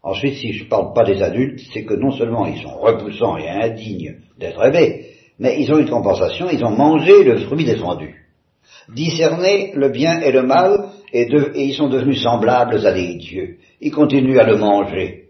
Ensuite, 0.03 0.35
si 0.35 0.53
je 0.53 0.65
ne 0.65 0.69
parle 0.69 0.93
pas 0.93 1.05
des 1.05 1.21
adultes, 1.21 1.61
c'est 1.73 1.85
que 1.85 1.93
non 1.93 2.11
seulement 2.11 2.45
ils 2.47 2.61
sont 2.61 2.77
repoussants 2.77 3.37
et 3.37 3.47
indignes 3.49 4.17
d'être 4.37 4.61
aimés, 4.61 5.05
mais 5.39 5.61
ils 5.61 5.71
ont 5.71 5.77
une 5.77 5.89
compensation, 5.89 6.49
ils 6.49 6.63
ont 6.65 6.75
mangé 6.75 7.23
le 7.23 7.37
fruit 7.45 7.63
défendu. 7.63 8.27
Discerner 8.89 9.71
le 9.73 9.89
bien 9.89 10.19
et 10.21 10.31
le 10.31 10.43
mal, 10.43 10.90
et, 11.13 11.27
ils 11.55 11.73
sont 11.73 11.89
devenus 11.89 12.21
semblables 12.21 12.85
à 12.85 12.93
des 12.93 13.15
dieux 13.15 13.57
ils 13.81 13.91
continuent 13.91 14.39
à 14.39 14.45
le 14.45 14.57
manger. 14.57 15.29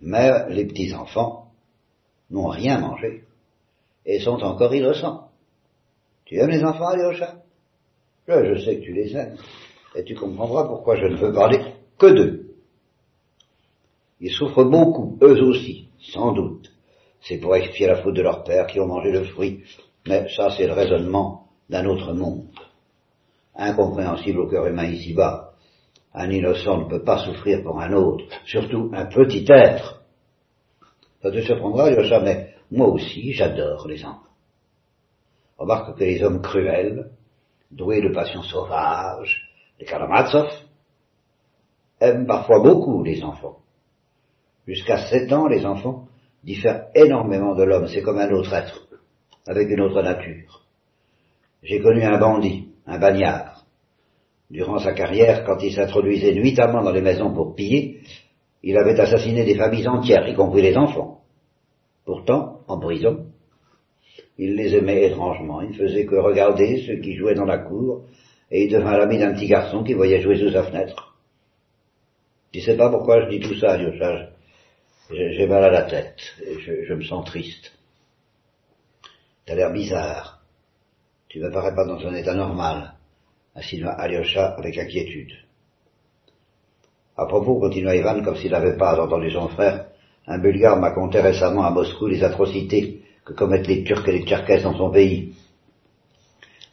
Mais 0.00 0.30
les 0.48 0.64
petits-enfants 0.64 1.50
n'ont 2.30 2.48
rien 2.48 2.80
mangé 2.80 3.24
et 4.06 4.18
sont 4.20 4.42
encore 4.42 4.74
innocents. 4.74 5.28
Tu 6.24 6.38
aimes 6.38 6.50
les 6.50 6.64
enfants, 6.64 6.88
Alyosha? 6.88 7.42
Je, 8.26 8.54
je 8.54 8.64
sais 8.64 8.76
que 8.78 8.82
tu 8.82 8.94
les 8.94 9.14
aimes 9.14 9.36
et 9.94 10.02
tu 10.04 10.14
comprendras 10.14 10.66
pourquoi 10.66 10.96
je 10.96 11.06
ne 11.06 11.16
veux 11.16 11.32
parler 11.32 11.60
que 11.98 12.06
d'eux. 12.06 12.54
Ils 14.20 14.32
souffrent 14.32 14.64
beaucoup, 14.64 15.18
eux 15.22 15.42
aussi, 15.42 15.88
sans 16.00 16.32
doute. 16.32 16.72
C'est 17.20 17.38
pour 17.38 17.54
expier 17.54 17.86
la 17.86 18.02
faute 18.02 18.14
de 18.14 18.22
leur 18.22 18.44
père 18.44 18.66
qui 18.66 18.80
ont 18.80 18.86
mangé 18.86 19.12
le 19.12 19.24
fruit. 19.24 19.62
Mais 20.06 20.28
ça, 20.34 20.50
c'est 20.56 20.66
le 20.66 20.72
raisonnement 20.72 21.48
d'un 21.68 21.84
autre 21.86 22.12
monde, 22.12 22.46
incompréhensible 23.54 24.40
au 24.40 24.48
cœur 24.48 24.66
humain 24.66 24.86
ici-bas, 24.86 25.50
Un 26.14 26.30
innocent 26.30 26.76
ne 26.76 26.90
peut 26.90 27.02
pas 27.02 27.24
souffrir 27.24 27.62
pour 27.62 27.80
un 27.80 27.92
autre, 27.94 28.24
surtout 28.44 28.90
un 28.92 29.06
petit 29.06 29.46
être. 29.48 30.02
Ça 31.22 31.30
te 31.30 31.40
surprendra, 31.40 31.90
Yosha, 31.90 32.20
mais 32.20 32.54
moi 32.70 32.88
aussi, 32.88 33.32
j'adore 33.32 33.88
les 33.88 34.04
enfants. 34.04 34.28
Remarque 35.56 35.96
que 35.96 36.04
les 36.04 36.22
hommes 36.22 36.42
cruels, 36.42 37.10
doués 37.70 38.02
de 38.02 38.12
passions 38.12 38.42
sauvages, 38.42 39.48
les 39.78 39.86
Karamazov, 39.86 40.50
aiment 42.00 42.26
parfois 42.26 42.60
beaucoup 42.60 43.02
les 43.02 43.22
enfants. 43.22 43.58
Jusqu'à 44.66 45.08
sept 45.08 45.32
ans, 45.32 45.46
les 45.46 45.64
enfants 45.64 46.08
diffèrent 46.44 46.88
énormément 46.94 47.54
de 47.54 47.62
l'homme, 47.62 47.88
c'est 47.88 48.02
comme 48.02 48.18
un 48.18 48.30
autre 48.32 48.52
être, 48.52 48.86
avec 49.46 49.68
une 49.70 49.80
autre 49.80 50.02
nature. 50.02 50.62
J'ai 51.62 51.80
connu 51.80 52.02
un 52.02 52.18
bandit, 52.18 52.71
un 52.86 52.98
bagnard. 52.98 53.64
Durant 54.50 54.78
sa 54.78 54.92
carrière, 54.92 55.44
quand 55.44 55.58
il 55.62 55.72
s'introduisait 55.72 56.34
nuitamment 56.34 56.82
dans 56.82 56.92
les 56.92 57.00
maisons 57.00 57.32
pour 57.32 57.54
piller, 57.54 58.00
il 58.62 58.76
avait 58.76 58.98
assassiné 59.00 59.44
des 59.44 59.56
familles 59.56 59.88
entières, 59.88 60.28
y 60.28 60.34
compris 60.34 60.62
les 60.62 60.76
enfants. 60.76 61.20
Pourtant, 62.04 62.60
en 62.68 62.78
prison, 62.78 63.26
il 64.38 64.56
les 64.56 64.74
aimait 64.74 65.06
étrangement, 65.06 65.62
il 65.62 65.70
ne 65.70 65.74
faisait 65.74 66.04
que 66.04 66.16
regarder 66.16 66.82
ceux 66.86 66.96
qui 66.96 67.14
jouaient 67.14 67.34
dans 67.34 67.44
la 67.44 67.58
cour, 67.58 68.04
et 68.50 68.64
il 68.64 68.70
devint 68.70 68.98
l'ami 68.98 69.18
d'un 69.18 69.32
petit 69.32 69.46
garçon 69.46 69.82
qui 69.82 69.94
voyait 69.94 70.20
jouer 70.20 70.36
sous 70.36 70.50
sa 70.50 70.64
fenêtre. 70.64 71.16
Tu 72.52 72.60
sais 72.60 72.76
pas 72.76 72.90
pourquoi 72.90 73.24
je 73.24 73.30
dis 73.30 73.40
tout 73.40 73.58
ça, 73.58 73.72
Alyosha. 73.72 74.28
J'ai 75.10 75.46
mal 75.46 75.64
à 75.64 75.70
la 75.70 75.82
tête, 75.82 76.20
et 76.44 76.58
je, 76.60 76.94
me 76.94 77.02
sens 77.02 77.24
triste. 77.26 77.72
T'as 79.46 79.54
l'air 79.54 79.72
bizarre. 79.72 80.41
Tu 81.32 81.40
ne 81.40 81.48
parais 81.48 81.74
pas 81.74 81.86
dans 81.86 81.98
un 82.06 82.14
état 82.14 82.34
normal, 82.34 82.92
insinua 83.56 83.92
Alyosha 83.92 84.54
avec 84.58 84.76
inquiétude. 84.76 85.32
À 87.16 87.24
propos, 87.24 87.58
continua 87.58 87.96
Ivan 87.96 88.22
comme 88.22 88.36
s'il 88.36 88.50
n'avait 88.50 88.76
pas 88.76 89.02
entendu 89.02 89.30
son 89.30 89.48
frère, 89.48 89.86
un 90.26 90.38
Bulgare 90.38 90.78
m'a 90.78 90.90
conté 90.90 91.20
récemment 91.20 91.64
à 91.64 91.70
Moscou 91.70 92.06
les 92.06 92.22
atrocités 92.22 93.00
que 93.24 93.32
commettent 93.32 93.66
les 93.66 93.82
Turcs 93.82 94.06
et 94.08 94.12
les 94.12 94.26
Tcherkesses 94.26 94.64
dans 94.64 94.76
son 94.76 94.90
pays. 94.90 95.32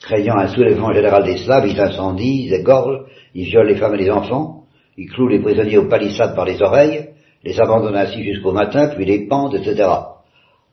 Craignant 0.01 0.35
un 0.35 0.49
soulèvement 0.49 0.91
général 0.91 1.23
des 1.23 1.37
Slaves, 1.37 1.65
ils 1.65 1.79
incendient, 1.79 2.47
ils 2.47 2.53
égorgent, 2.53 3.05
ils 3.35 3.45
violent 3.45 3.69
les 3.69 3.77
femmes 3.77 3.95
et 3.95 4.03
les 4.03 4.11
enfants, 4.11 4.65
ils 4.97 5.09
clouent 5.09 5.29
les 5.29 5.39
prisonniers 5.39 5.77
aux 5.77 5.87
palissades 5.87 6.35
par 6.35 6.43
les 6.43 6.61
oreilles, 6.61 7.11
les 7.45 7.57
abandonnent 7.61 7.95
ainsi 7.95 8.25
jusqu'au 8.25 8.51
matin, 8.51 8.89
puis 8.89 9.05
les 9.05 9.25
pendent, 9.25 9.55
etc. 9.55 9.87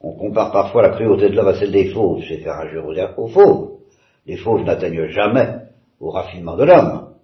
On 0.00 0.14
compare 0.14 0.50
parfois 0.50 0.82
la 0.82 0.88
cruauté 0.88 1.28
de 1.28 1.36
l'homme 1.36 1.46
à 1.46 1.54
celle 1.54 1.70
des 1.70 1.90
fauves, 1.90 2.24
c'est 2.26 2.38
faire 2.38 2.58
injure 2.58 2.88
aux 3.16 3.28
fauves. 3.28 3.75
Les 4.26 4.36
fauves 4.36 4.64
n'atteignent 4.64 5.08
jamais 5.08 5.48
au 6.00 6.10
raffinement 6.10 6.56
de 6.56 6.64
l'homme. 6.64 7.14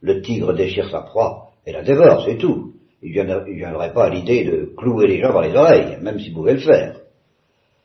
Le 0.00 0.20
tigre 0.20 0.52
déchire 0.52 0.90
sa 0.90 1.00
proie 1.00 1.52
et 1.66 1.72
la 1.72 1.82
dévore, 1.82 2.24
c'est 2.24 2.36
tout. 2.36 2.74
Il 3.02 3.12
ne 3.12 3.52
viendrait 3.52 3.92
pas 3.92 4.04
à 4.04 4.10
l'idée 4.10 4.44
de 4.44 4.72
clouer 4.76 5.06
les 5.06 5.20
gens 5.20 5.32
par 5.32 5.42
les 5.42 5.54
oreilles, 5.54 5.98
même 6.00 6.20
s'il 6.20 6.34
pouvait 6.34 6.54
le 6.54 6.60
faire. 6.60 6.96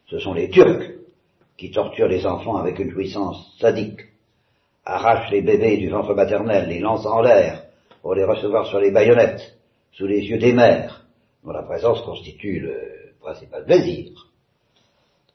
Ce 0.10 0.20
sont 0.20 0.34
les 0.34 0.50
Turcs 0.50 0.92
qui 1.58 1.72
torturent 1.72 2.08
les 2.08 2.26
enfants 2.26 2.58
avec 2.58 2.78
une 2.80 2.92
jouissance 2.92 3.56
sadique, 3.60 4.02
arrachent 4.86 5.32
les 5.32 5.42
bébés 5.42 5.78
du 5.78 5.90
ventre 5.90 6.14
maternel, 6.14 6.70
les 6.70 6.80
lancent 6.80 7.06
en 7.06 7.22
l'air 7.22 7.64
pour 8.02 8.14
les 8.14 8.24
recevoir 8.24 8.68
sur 8.68 8.80
les 8.80 8.92
baïonnettes, 8.92 9.58
sous 9.92 10.06
les 10.06 10.22
yeux 10.22 10.38
des 10.38 10.54
mères, 10.54 11.06
dont 11.44 11.52
la 11.52 11.64
présence 11.64 12.02
constitue 12.02 12.60
le 12.60 12.78
principal 13.20 13.66
plaisir. 13.66 14.12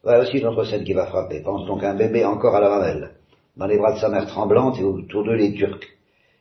Voilà 0.03 0.21
aussi 0.21 0.39
une 0.39 0.47
autre 0.47 0.65
scène 0.65 0.85
qui 0.85 0.95
va 0.95 1.07
frapper. 1.07 1.43
Pense 1.43 1.67
donc 1.67 1.83
à 1.83 1.91
un 1.91 1.97
bébé 1.97 2.25
encore 2.25 2.55
à 2.55 2.61
la 2.61 2.69
mamelle, 2.69 3.11
dans 3.57 3.67
les 3.67 3.79
bras 3.79 3.93
de 3.93 3.99
sa 3.99 4.09
mère 4.09 4.27
tremblante 4.27 4.79
et 4.79 4.85
autour 4.85 5.25
d'eux 5.25 5.35
les 5.35 5.55
Turcs. 5.55 5.87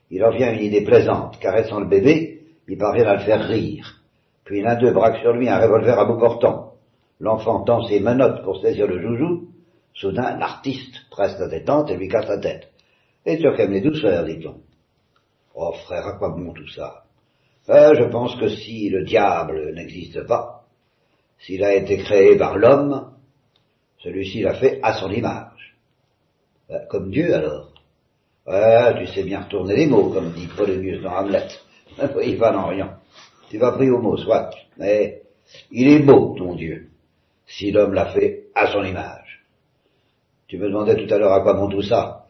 Il 0.09 0.23
en 0.23 0.31
vient 0.31 0.53
une 0.53 0.63
idée 0.63 0.83
plaisante, 0.83 1.39
caressant 1.39 1.79
le 1.79 1.87
bébé, 1.87 2.43
il 2.67 2.77
parvient 2.77 3.07
à 3.07 3.15
le 3.15 3.21
faire 3.21 3.47
rire. 3.47 4.01
Puis 4.45 4.61
l'un 4.61 4.75
d'eux 4.75 4.91
braque 4.91 5.21
sur 5.21 5.33
lui 5.33 5.49
un 5.49 5.59
revolver 5.59 5.97
à 5.99 6.05
bout 6.05 6.19
portant. 6.19 6.73
L'enfant 7.19 7.63
tend 7.63 7.83
ses 7.83 7.99
menottes 7.99 8.43
pour 8.43 8.61
saisir 8.61 8.87
le 8.87 9.01
joujou. 9.01 9.49
Soudain, 9.93 10.37
l'artiste 10.37 11.09
presse 11.09 11.37
la 11.39 11.47
détente 11.47 11.89
et 11.91 11.97
lui 11.97 12.07
casse 12.07 12.27
la 12.27 12.39
tête. 12.39 12.71
Et 13.25 13.37
Turc 13.37 13.59
aime 13.59 13.73
les 13.73 13.81
douceurs, 13.81 14.25
dit-on. 14.25 14.55
Oh 15.53 15.73
frère, 15.85 16.07
à 16.07 16.17
quoi 16.17 16.29
bon 16.29 16.53
tout 16.53 16.67
ça? 16.69 17.03
Euh, 17.69 17.93
Je 17.93 18.09
pense 18.09 18.35
que 18.37 18.49
si 18.49 18.89
le 18.89 19.03
diable 19.03 19.73
n'existe 19.75 20.25
pas, 20.25 20.63
s'il 21.39 21.63
a 21.63 21.73
été 21.75 21.97
créé 21.97 22.37
par 22.37 22.57
l'homme, 22.57 23.11
celui-ci 23.99 24.41
l'a 24.41 24.55
fait 24.55 24.79
à 24.81 24.93
son 24.93 25.11
image. 25.11 25.50
Euh, 26.71 26.79
comme 26.89 27.11
Dieu 27.11 27.33
alors. 27.33 27.71
Ouais, 28.47 28.97
tu 28.99 29.07
sais 29.07 29.23
bien 29.23 29.41
retourner 29.41 29.75
les 29.75 29.87
mots, 29.87 30.09
comme 30.09 30.31
dit 30.31 30.47
Polonius 30.47 31.01
dans 31.01 31.11
Hamlet. 31.11 31.47
Il 32.25 32.37
va 32.37 32.57
en 32.57 32.67
rien. 32.67 32.97
Tu 33.49 33.57
vas 33.57 33.73
pris 33.73 33.89
au 33.89 33.99
mot, 33.99 34.17
soit. 34.17 34.49
Mais 34.77 35.21
il 35.71 35.87
est 35.89 35.99
beau, 35.99 36.35
ton 36.37 36.55
Dieu, 36.55 36.87
si 37.45 37.71
l'homme 37.71 37.93
l'a 37.93 38.05
fait 38.05 38.45
à 38.55 38.71
son 38.71 38.83
image. 38.83 39.43
Tu 40.47 40.57
me 40.57 40.67
demandais 40.67 40.95
tout 40.95 41.13
à 41.13 41.17
l'heure 41.17 41.33
à 41.33 41.41
quoi 41.41 41.53
bon 41.53 41.67
tout 41.67 41.81
ça. 41.81 42.25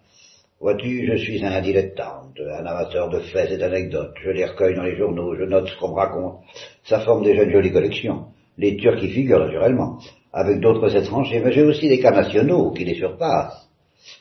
Vois-tu, 0.59 1.07
je 1.07 1.17
suis 1.17 1.43
un 1.43 1.61
dilettante, 1.61 2.39
un 2.39 2.65
amateur 2.65 3.09
de 3.09 3.19
faits 3.19 3.51
et 3.51 3.57
d'anecdotes. 3.57 4.15
Je 4.23 4.29
les 4.31 4.45
recueille 4.45 4.75
dans 4.75 4.83
les 4.83 4.95
journaux, 4.95 5.35
je 5.35 5.43
note 5.43 5.67
ce 5.67 5.77
qu'on 5.77 5.89
me 5.89 5.95
raconte. 5.95 6.39
Ça 6.83 6.99
forme 6.99 7.23
déjà 7.23 7.43
une 7.43 7.51
jolie 7.51 7.71
collection. 7.71 8.25
Les 8.57 8.77
Turcs 8.77 9.01
y 9.01 9.09
figurent 9.09 9.45
naturellement, 9.45 9.97
avec 10.33 10.59
d'autres 10.59 10.95
étrangers, 10.95 11.41
mais 11.43 11.51
j'ai 11.51 11.63
aussi 11.63 11.87
des 11.87 11.99
cas 11.99 12.11
nationaux 12.11 12.71
qui 12.71 12.85
les 12.85 12.95
surpassent. 12.95 13.70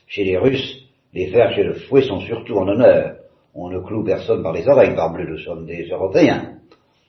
Chez 0.07 0.25
les 0.25 0.37
Russes, 0.37 0.83
les 1.13 1.31
vers 1.31 1.55
chez 1.55 1.65
le 1.65 1.75
fouet 1.75 2.03
sont 2.03 2.21
surtout 2.21 2.57
en 2.57 2.69
honneur. 2.69 3.17
On 3.55 3.69
ne 3.69 3.81
cloue 3.81 4.05
personne 4.05 4.43
par 4.43 4.53
les 4.53 4.69
oreilles, 4.69 4.95
parbleu, 4.95 5.27
nous 5.27 5.39
sommes 5.39 5.67
des 5.67 5.89
Européens. 5.89 6.59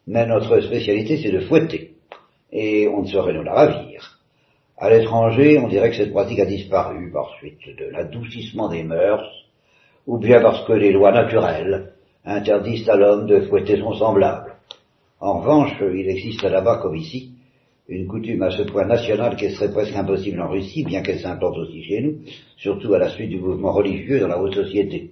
Mais 0.08 0.26
notre 0.26 0.60
spécialité, 0.62 1.18
c'est 1.18 1.32
de 1.32 1.42
fouetter. 1.42 1.96
Et 2.52 2.88
on 2.88 3.04
ne 3.04 3.08
saurait 3.08 3.34
nous 3.34 3.44
la 3.44 3.54
ravir. 3.54 4.20
À 4.78 4.90
l'étranger, 4.90 5.60
on 5.60 5.68
dirait 5.68 5.92
que 5.92 5.98
cette 5.98 6.12
pratique 6.12 6.40
a 6.40 6.46
disparu 6.46 7.12
par 7.12 7.36
suite 7.38 7.60
de 7.78 7.86
l'adoucissement 7.92 8.70
des 8.70 8.84
mœurs, 8.84 9.30
ou 10.08 10.18
bien 10.18 10.42
parce 10.42 10.66
que 10.66 10.74
les 10.74 10.92
lois 10.92 11.12
naturelles 11.12 11.94
interdisent 12.26 12.90
à 12.90 12.96
l'homme 12.96 13.28
de 13.28 13.42
fouetter 13.42 13.78
son 13.78 13.94
semblable. 13.94 14.56
En 15.20 15.40
revanche, 15.40 15.76
il 15.82 16.10
existe 16.10 16.44
là-bas 16.44 16.80
comme 16.82 16.96
ici 16.96 17.31
une 17.92 18.08
coutume 18.08 18.42
à 18.42 18.52
ce 18.52 18.64
point 18.64 18.86
nationale 18.86 19.36
qu'elle 19.36 19.52
serait 19.52 19.72
presque 19.72 19.96
impossible 19.96 20.42
en 20.42 20.50
Russie, 20.50 20.86
bien 20.86 21.02
qu'elle 21.02 21.20
s'implante 21.20 21.58
aussi 21.58 21.84
chez 21.84 22.02
nous, 22.02 22.20
surtout 22.56 22.94
à 22.94 23.00
la 23.00 23.10
suite 23.10 23.30
du 23.30 23.40
mouvement 23.40 23.74
religieux 23.74 24.22
dans 24.22 24.30
la 24.30 24.42
haute 24.42 24.56
société. 24.56 25.12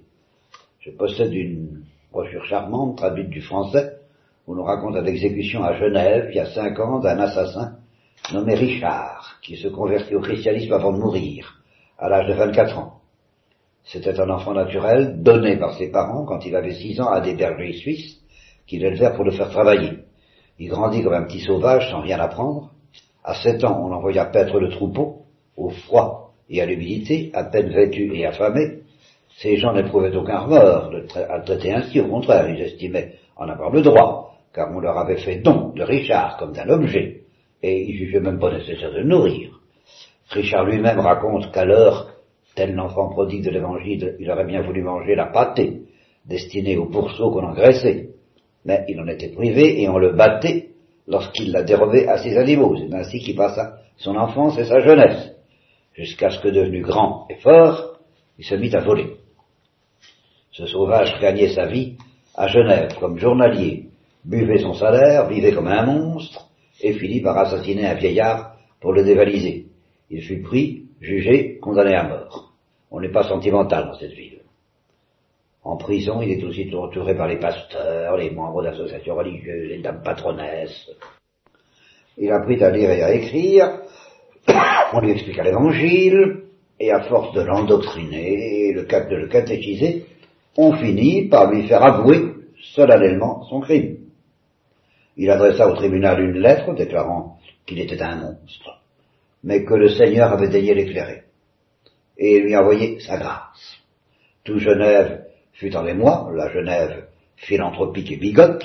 Je 0.80 0.90
possède 0.90 1.34
une 1.34 1.82
brochure 2.10 2.44
charmante, 2.46 2.96
traduite 2.96 3.28
du 3.28 3.42
français, 3.42 3.98
où 4.46 4.54
l'on 4.54 4.64
raconte 4.64 4.96
l'exécution 4.96 5.62
à 5.62 5.78
Genève, 5.78 6.28
il 6.30 6.36
y 6.36 6.40
a 6.40 6.46
cinq 6.46 6.80
ans, 6.80 7.00
d'un 7.00 7.18
assassin 7.18 7.76
nommé 8.32 8.54
Richard, 8.54 9.38
qui 9.42 9.56
se 9.56 9.68
convertit 9.68 10.14
au 10.14 10.20
christianisme 10.20 10.72
avant 10.72 10.92
de 10.92 10.98
mourir, 10.98 11.62
à 11.98 12.08
l'âge 12.08 12.28
de 12.28 12.34
24 12.34 12.78
ans. 12.78 13.00
C'était 13.84 14.18
un 14.18 14.30
enfant 14.30 14.54
naturel, 14.54 15.22
donné 15.22 15.58
par 15.58 15.76
ses 15.76 15.90
parents 15.90 16.24
quand 16.24 16.46
il 16.46 16.56
avait 16.56 16.74
six 16.74 16.98
ans 17.00 17.10
à 17.10 17.20
des 17.20 17.34
bergers 17.34 17.74
suisses, 17.74 18.20
qui 18.66 18.78
l'élevèrent 18.78 19.16
pour 19.16 19.24
le 19.24 19.32
faire 19.32 19.50
travailler. 19.50 19.98
Il 20.60 20.68
grandit 20.68 21.02
comme 21.02 21.14
un 21.14 21.24
petit 21.24 21.40
sauvage 21.40 21.90
sans 21.90 22.02
rien 22.02 22.20
apprendre. 22.20 22.70
À 23.24 23.32
sept 23.34 23.64
ans, 23.64 23.80
on 23.82 23.88
l'envoya 23.88 24.26
paître 24.26 24.60
le 24.60 24.68
troupeau, 24.68 25.22
au 25.56 25.70
froid 25.70 26.34
et 26.50 26.60
à 26.60 26.66
l'humidité, 26.66 27.30
à 27.32 27.44
peine 27.44 27.70
vêtu 27.70 28.14
et 28.14 28.26
affamé. 28.26 28.80
Ces 29.38 29.56
gens 29.56 29.72
n'éprouvaient 29.72 30.14
aucun 30.14 30.40
remords 30.40 30.90
de 30.90 31.06
à 31.16 31.40
traiter 31.40 31.72
ainsi, 31.72 31.98
au 32.00 32.08
contraire, 32.08 32.46
ils 32.50 32.60
estimaient 32.60 33.14
en 33.36 33.48
avoir 33.48 33.70
le 33.70 33.80
droit, 33.80 34.34
car 34.52 34.70
on 34.70 34.80
leur 34.80 34.98
avait 34.98 35.16
fait 35.16 35.36
don 35.36 35.72
de 35.74 35.82
Richard 35.82 36.36
comme 36.36 36.52
d'un 36.52 36.68
objet, 36.68 37.22
et 37.62 37.80
il 37.80 37.96
jugeait 37.96 38.20
même 38.20 38.38
pas 38.38 38.52
nécessaire 38.52 38.92
de 38.92 38.98
le 38.98 39.08
nourrir. 39.08 39.60
Richard 40.28 40.66
lui-même 40.66 41.00
raconte 41.00 41.50
qu'alors, 41.52 42.10
tel 42.54 42.74
l'enfant 42.74 43.08
prodigue 43.08 43.44
de 43.44 43.50
l'évangile, 43.50 44.16
il 44.20 44.30
aurait 44.30 44.44
bien 44.44 44.60
voulu 44.60 44.82
manger 44.82 45.14
la 45.14 45.26
pâtée, 45.26 45.84
destinée 46.26 46.76
aux 46.76 46.90
pourceaux 46.90 47.30
qu'on 47.30 47.44
engraissait. 47.44 48.10
Mais 48.64 48.84
il 48.88 49.00
en 49.00 49.08
était 49.08 49.30
privé 49.30 49.80
et 49.80 49.88
on 49.88 49.98
le 49.98 50.12
battait 50.12 50.70
lorsqu'il 51.06 51.52
la 51.52 51.62
dérobait 51.62 52.06
à 52.06 52.18
ses 52.18 52.36
animaux. 52.36 52.76
C'est 52.76 52.94
ainsi 52.94 53.18
qu'il 53.20 53.36
passa 53.36 53.78
son 53.96 54.16
enfance 54.16 54.58
et 54.58 54.64
sa 54.64 54.80
jeunesse, 54.80 55.32
jusqu'à 55.94 56.30
ce 56.30 56.40
que 56.40 56.48
devenu 56.48 56.82
grand 56.82 57.26
et 57.28 57.36
fort, 57.36 57.98
il 58.38 58.44
se 58.44 58.54
mit 58.54 58.74
à 58.74 58.80
voler. 58.80 59.16
Ce 60.52 60.66
sauvage 60.66 61.20
gagnait 61.20 61.50
sa 61.50 61.66
vie 61.66 61.96
à 62.34 62.48
Genève 62.48 62.96
comme 62.98 63.18
journalier, 63.18 63.86
buvait 64.24 64.58
son 64.58 64.74
salaire, 64.74 65.28
vivait 65.28 65.52
comme 65.52 65.68
un 65.68 65.84
monstre, 65.84 66.48
et 66.80 66.94
finit 66.94 67.20
par 67.20 67.36
assassiner 67.38 67.86
un 67.86 67.94
vieillard 67.94 68.56
pour 68.80 68.92
le 68.92 69.04
dévaliser. 69.04 69.66
Il 70.08 70.22
fut 70.22 70.42
pris, 70.42 70.84
jugé, 71.00 71.58
condamné 71.58 71.94
à 71.94 72.04
mort. 72.04 72.52
On 72.90 73.00
n'est 73.00 73.12
pas 73.12 73.24
sentimental 73.24 73.86
dans 73.86 73.98
cette 73.98 74.12
ville. 74.12 74.39
En 75.62 75.76
prison, 75.76 76.22
il 76.22 76.30
est 76.30 76.44
aussi 76.44 76.70
torturé 76.70 77.14
par 77.14 77.28
les 77.28 77.38
pasteurs, 77.38 78.16
les 78.16 78.30
membres 78.30 78.62
d'associations 78.62 79.14
religieuses, 79.14 79.68
les 79.68 79.82
dames 79.82 80.02
patronesses. 80.02 80.90
Il 82.16 82.30
apprit 82.32 82.62
à 82.62 82.70
lire 82.70 82.90
et 82.90 83.02
à 83.02 83.12
écrire, 83.14 83.82
on 84.92 85.00
lui 85.00 85.10
expliqua 85.12 85.44
l'évangile, 85.44 86.44
et 86.78 86.90
à 86.90 87.02
force 87.02 87.34
de 87.34 87.42
l'endoctriner 87.42 88.68
et 88.68 88.72
de 88.72 89.16
le 89.16 89.28
catéchiser, 89.28 90.06
on 90.56 90.72
finit 90.76 91.28
par 91.28 91.50
lui 91.50 91.68
faire 91.68 91.82
avouer 91.82 92.32
solennellement 92.74 93.44
son 93.44 93.60
crime. 93.60 93.98
Il 95.16 95.30
adressa 95.30 95.68
au 95.68 95.74
tribunal 95.74 96.20
une 96.20 96.38
lettre 96.38 96.74
déclarant 96.74 97.38
qu'il 97.66 97.80
était 97.80 98.00
un 98.00 98.16
monstre, 98.16 98.80
mais 99.44 99.64
que 99.64 99.74
le 99.74 99.90
Seigneur 99.90 100.32
avait 100.32 100.48
daigné 100.48 100.74
l'éclairer, 100.74 101.24
et 102.16 102.40
lui 102.40 102.56
envoyé 102.56 102.98
sa 103.00 103.18
grâce. 103.18 103.76
Tout 104.44 104.58
Genève 104.58 105.26
fut 105.60 105.76
en 105.76 105.86
émoi, 105.86 106.30
la 106.34 106.50
Genève 106.50 107.04
philanthropique 107.36 108.10
et 108.10 108.16
bigote, 108.16 108.64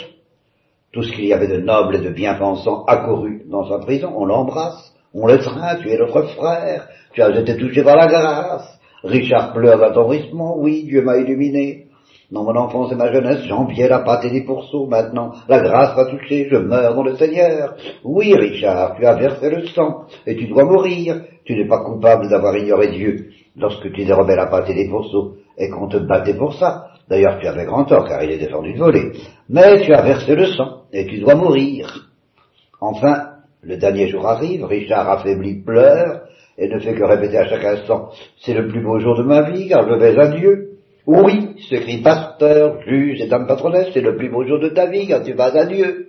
tout 0.94 1.04
ce 1.04 1.12
qu'il 1.12 1.26
y 1.26 1.34
avait 1.34 1.50
de 1.50 1.58
noble 1.58 1.98
et 1.98 2.02
de 2.02 2.10
bien-pensant 2.10 2.86
accouru 2.86 3.44
dans 3.50 3.68
sa 3.68 3.80
prison, 3.80 4.14
on 4.16 4.26
l'embrasse, 4.26 4.94
on 5.14 5.28
le 5.28 5.38
train, 5.40 5.76
tu 5.76 5.90
es 5.90 5.98
notre 5.98 6.24
frère, 6.36 6.88
tu 7.14 7.22
as 7.22 7.38
été 7.38 7.58
touché 7.58 7.84
par 7.84 7.98
la 7.98 8.08
grâce. 8.08 8.80
Richard 9.04 9.54
pleure 9.54 9.78
d'attendrissement, 9.78 10.58
oui, 10.58 10.84
Dieu 10.84 11.02
m'a 11.04 11.18
illuminé. 11.18 11.88
Dans 12.32 12.44
mon 12.44 12.56
enfance 12.56 12.92
et 12.92 12.96
ma 12.96 13.12
jeunesse, 13.12 13.44
j'enviais 13.46 13.90
la 13.90 14.00
pâte 14.00 14.26
et 14.26 14.30
les 14.30 14.42
pourceaux. 14.42 14.88
Maintenant, 14.88 15.34
la 15.48 15.60
grâce 15.60 15.96
m'a 15.96 16.06
touché, 16.06 16.48
je 16.50 16.56
meurs 16.56 16.96
dans 16.96 17.04
le 17.04 17.16
Seigneur. 17.18 17.76
Oui, 18.04 18.34
Richard, 18.34 18.96
tu 18.96 19.06
as 19.06 19.16
versé 19.16 19.50
le 19.50 19.68
sang, 19.68 20.06
et 20.26 20.36
tu 20.36 20.48
dois 20.48 20.64
mourir. 20.64 21.22
Tu 21.44 21.56
n'es 21.56 21.68
pas 21.68 21.84
coupable 21.84 22.30
d'avoir 22.30 22.58
ignoré 22.58 22.88
Dieu 22.88 23.30
lorsque 23.56 23.92
tu 23.92 24.06
dérobais 24.06 24.36
la 24.36 24.48
pâte 24.48 24.70
et 24.70 24.74
les 24.74 24.90
pourceaux, 24.90 25.36
et 25.58 25.70
qu'on 25.70 25.88
te 25.88 25.98
battait 25.98 26.34
pour 26.34 26.54
ça. 26.56 26.88
D'ailleurs, 27.10 27.40
tu 27.40 27.48
avais 27.48 27.66
grand 27.66 27.86
tort, 27.86 28.08
car 28.08 28.24
il 28.24 28.32
est 28.32 28.38
défendu 28.38 28.74
de 28.74 28.80
voler. 28.80 29.12
Mais 29.50 29.82
tu 29.82 29.94
as 29.94 30.02
versé 30.02 30.36
le 30.36 30.48
sang, 30.48 30.84
et 30.92 31.06
tu 31.06 31.20
dois 31.20 31.36
mourir. 31.36 32.10
Enfin, 32.82 33.30
le 33.62 33.78
dernier 33.78 34.08
jour 34.10 34.26
arrive, 34.28 34.66
Richard 34.66 35.10
affaibli 35.10 35.62
pleure, 35.64 36.22
et 36.58 36.68
ne 36.68 36.80
fait 36.80 36.94
que 36.94 37.04
répéter 37.04 37.38
à 37.38 37.48
chaque 37.48 37.64
instant, 37.64 38.10
c'est 38.40 38.54
le 38.54 38.68
plus 38.68 38.82
beau 38.82 39.00
jour 39.00 39.18
de 39.18 39.24
ma 39.24 39.50
vie, 39.50 39.68
car 39.68 39.88
je 39.88 39.96
vais 39.96 40.18
à 40.20 40.28
Dieu. 40.28 40.70
Oui, 41.06 41.56
s'écrit 41.70 42.02
pasteur, 42.02 42.82
juge 42.88 43.22
et 43.22 43.28
dame 43.28 43.46
patronesse, 43.46 43.90
c'est 43.94 44.02
le 44.02 44.16
plus 44.16 44.30
beau 44.30 44.44
jour 44.46 44.60
de 44.60 44.70
ta 44.70 44.88
vie, 44.88 45.08
car 45.08 45.24
tu 45.24 45.34
vas 45.34 45.56
à 45.56 45.66
Dieu. 45.66 46.08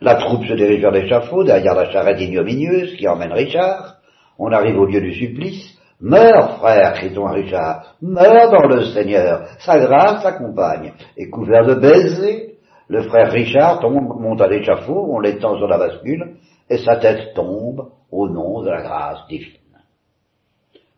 La 0.00 0.16
troupe 0.16 0.44
se 0.44 0.54
dirige 0.54 0.80
vers 0.80 0.90
l'échafaud, 0.90 1.44
derrière 1.44 1.74
la 1.74 1.90
charrette 1.90 2.20
ignominieuse 2.20 2.96
qui 2.96 3.06
emmène 3.06 3.32
Richard. 3.32 3.96
On 4.38 4.50
arrive 4.50 4.78
au 4.78 4.86
lieu 4.86 5.00
du 5.00 5.14
supplice. 5.14 5.73
Meurs, 6.00 6.58
frère, 6.58 6.94
crie-t-on 6.94 7.26
à 7.26 7.32
Richard. 7.32 7.96
Meurs 8.02 8.50
dans 8.50 8.66
le 8.66 8.84
Seigneur. 8.86 9.46
Sa 9.60 9.78
grâce 9.78 10.22
t'accompagne. 10.22 10.92
Et 11.16 11.30
couvert 11.30 11.64
de 11.64 11.74
baisers, 11.74 12.54
le 12.88 13.02
frère 13.02 13.30
Richard 13.30 13.80
tombe, 13.80 14.20
monte 14.20 14.40
à 14.40 14.48
l'échafaud, 14.48 15.08
on 15.10 15.20
l'étend 15.20 15.56
sur 15.56 15.68
la 15.68 15.78
bascule, 15.78 16.36
et 16.68 16.78
sa 16.78 16.96
tête 16.96 17.34
tombe 17.34 17.90
au 18.10 18.28
nom 18.28 18.62
de 18.62 18.70
la 18.70 18.82
grâce 18.82 19.26
divine. 19.28 19.52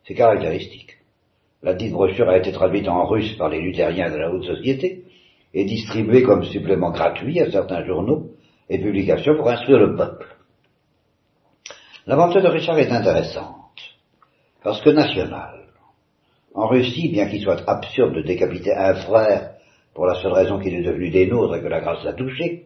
C'est 0.05 0.15
caractéristique. 0.15 0.97
La 1.63 1.73
dite 1.73 1.93
brochure 1.93 2.29
a 2.29 2.37
été 2.37 2.51
traduite 2.51 2.87
en 2.87 3.05
russe 3.05 3.35
par 3.37 3.49
les 3.49 3.61
luthériens 3.61 4.11
de 4.11 4.17
la 4.17 4.31
haute 4.31 4.45
société 4.45 5.03
et 5.53 5.65
distribuée 5.65 6.23
comme 6.23 6.43
supplément 6.43 6.91
gratuit 6.91 7.39
à 7.39 7.51
certains 7.51 7.83
journaux 7.85 8.31
et 8.69 8.79
publications 8.79 9.35
pour 9.35 9.49
instruire 9.49 9.79
le 9.79 9.95
peuple. 9.95 10.27
L'aventure 12.05 12.41
de 12.41 12.47
Richard 12.47 12.77
est 12.79 12.91
intéressante 12.91 13.56
parce 14.63 14.81
que 14.81 14.89
nationale. 14.89 15.65
En 16.53 16.67
Russie, 16.67 17.09
bien 17.09 17.27
qu'il 17.27 17.41
soit 17.41 17.67
absurde 17.67 18.15
de 18.15 18.21
décapiter 18.21 18.73
un 18.73 18.95
frère 18.95 19.51
pour 19.93 20.05
la 20.05 20.15
seule 20.21 20.33
raison 20.33 20.59
qu'il 20.59 20.73
est 20.73 20.83
devenu 20.83 21.09
des 21.09 21.27
nôtres 21.27 21.55
et 21.55 21.61
que 21.61 21.67
la 21.67 21.81
grâce 21.81 22.03
l'a 22.03 22.13
touché, 22.13 22.65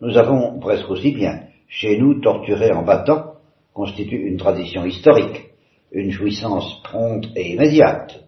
nous 0.00 0.16
avons 0.16 0.58
presque 0.60 0.88
aussi 0.90 1.12
bien, 1.12 1.44
chez 1.68 1.98
nous, 1.98 2.20
torturé 2.20 2.70
en 2.72 2.82
battant 2.82 3.34
constitue 3.72 4.28
une 4.28 4.36
tradition 4.36 4.84
historique 4.84 5.52
une 5.92 6.10
jouissance 6.10 6.80
prompte 6.82 7.28
et 7.36 7.52
immédiate. 7.52 8.24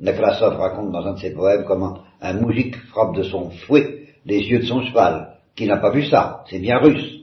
Nekrasov 0.00 0.56
raconte 0.56 0.92
dans 0.92 1.06
un 1.06 1.14
de 1.14 1.18
ses 1.18 1.32
poèmes 1.32 1.64
comment 1.66 1.98
un 2.20 2.34
moujik 2.34 2.76
frappe 2.88 3.16
de 3.16 3.22
son 3.22 3.50
fouet 3.50 4.04
les 4.24 4.40
yeux 4.40 4.60
de 4.60 4.66
son 4.66 4.82
cheval, 4.82 5.38
qui 5.56 5.66
n'a 5.66 5.78
pas 5.78 5.90
vu 5.90 6.04
ça, 6.04 6.44
c'est 6.50 6.58
bien 6.58 6.78
russe. 6.78 7.17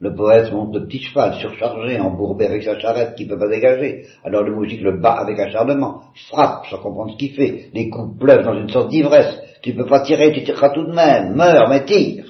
Le 0.00 0.14
poète 0.14 0.50
monte 0.52 0.74
le 0.74 0.86
petit 0.86 1.00
cheval 1.00 1.34
surchargé, 1.34 2.00
embourbé 2.00 2.46
avec 2.46 2.62
sa 2.62 2.78
charrette 2.78 3.14
qui 3.16 3.26
ne 3.26 3.30
peut 3.30 3.38
pas 3.38 3.48
dégager. 3.48 4.06
Alors 4.24 4.42
le 4.42 4.54
moujik 4.54 4.80
le 4.80 4.98
bat 4.98 5.12
avec 5.12 5.38
acharnement, 5.38 6.02
frappe 6.30 6.66
sans 6.66 6.78
comprendre 6.78 7.12
ce 7.12 7.18
qu'il 7.18 7.34
fait. 7.34 7.68
Les 7.74 7.90
coups 7.90 8.18
pleuvent 8.18 8.44
dans 8.44 8.58
une 8.58 8.70
sorte 8.70 8.88
d'ivresse. 8.88 9.38
Tu 9.62 9.74
peux 9.74 9.86
pas 9.86 10.00
tirer, 10.00 10.32
tu 10.32 10.42
tireras 10.42 10.70
tout 10.70 10.86
de 10.86 10.92
même. 10.92 11.34
Meurs, 11.34 11.68
mais 11.68 11.84
tire. 11.84 12.24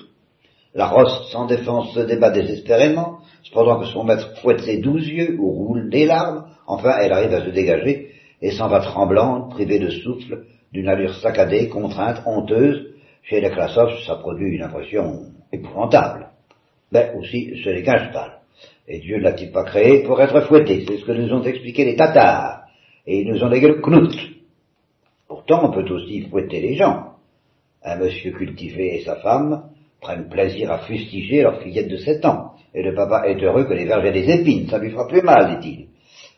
La 0.74 0.86
rosse 0.86 1.30
sans 1.30 1.46
défense 1.46 1.94
se 1.94 2.00
débat 2.00 2.30
désespérément, 2.30 3.18
cependant 3.44 3.78
que 3.78 3.86
son 3.86 4.04
maître 4.04 4.36
fouette 4.40 4.60
ses 4.60 4.78
douze 4.78 5.06
yeux 5.06 5.36
ou 5.38 5.50
roule 5.50 5.90
des 5.90 6.06
larmes, 6.06 6.44
Enfin, 6.70 6.98
elle 7.00 7.12
arrive 7.12 7.34
à 7.34 7.44
se 7.44 7.50
dégager 7.50 8.12
et 8.40 8.52
s'en 8.52 8.68
va 8.68 8.78
tremblante, 8.78 9.50
privée 9.50 9.80
de 9.80 9.90
souffle, 9.90 10.44
d'une 10.72 10.88
allure 10.88 11.14
saccadée, 11.16 11.68
contrainte, 11.68 12.22
honteuse. 12.26 12.94
Chez 13.24 13.40
les 13.40 13.50
Krasov, 13.50 13.90
ça 14.06 14.14
produit 14.14 14.54
une 14.54 14.62
impression 14.62 15.24
épouvantable. 15.52 16.28
Mais 16.92 17.12
aussi, 17.16 17.52
n'est 17.64 17.82
qu'un 17.82 18.08
cheval. 18.08 18.40
Et 18.88 18.98
Dieu 18.98 19.18
ne 19.18 19.22
l'a-t-il 19.22 19.52
pas 19.52 19.64
créé 19.64 20.02
pour 20.02 20.20
être 20.20 20.40
fouetté? 20.42 20.84
C'est 20.86 20.98
ce 20.98 21.04
que 21.04 21.12
nous 21.12 21.32
ont 21.32 21.44
expliqué 21.44 21.84
les 21.84 21.96
Tatars. 21.96 22.62
Et 23.06 23.20
ils 23.20 23.28
nous 23.28 23.42
ont 23.42 23.48
légué 23.48 23.68
le 23.68 23.80
knout. 23.80 24.16
Pourtant, 25.28 25.68
on 25.68 25.72
peut 25.72 25.88
aussi 25.92 26.22
fouetter 26.22 26.60
les 26.60 26.74
gens. 26.74 27.14
Un 27.82 27.96
monsieur 27.96 28.32
cultivé 28.32 28.96
et 28.96 29.04
sa 29.04 29.16
femme 29.16 29.70
prennent 30.00 30.28
plaisir 30.28 30.72
à 30.72 30.78
fustiger 30.78 31.42
leur 31.42 31.62
fillette 31.62 31.88
de 31.88 31.96
sept 31.96 32.24
ans. 32.24 32.52
Et 32.74 32.82
le 32.82 32.94
papa 32.94 33.28
est 33.28 33.42
heureux 33.42 33.64
que 33.64 33.74
les 33.74 33.84
vergers 33.84 34.12
des 34.12 34.30
épines, 34.30 34.68
ça 34.68 34.78
lui 34.78 34.90
fera 34.90 35.06
plus 35.06 35.22
mal, 35.22 35.60
dit-il. 35.60 35.88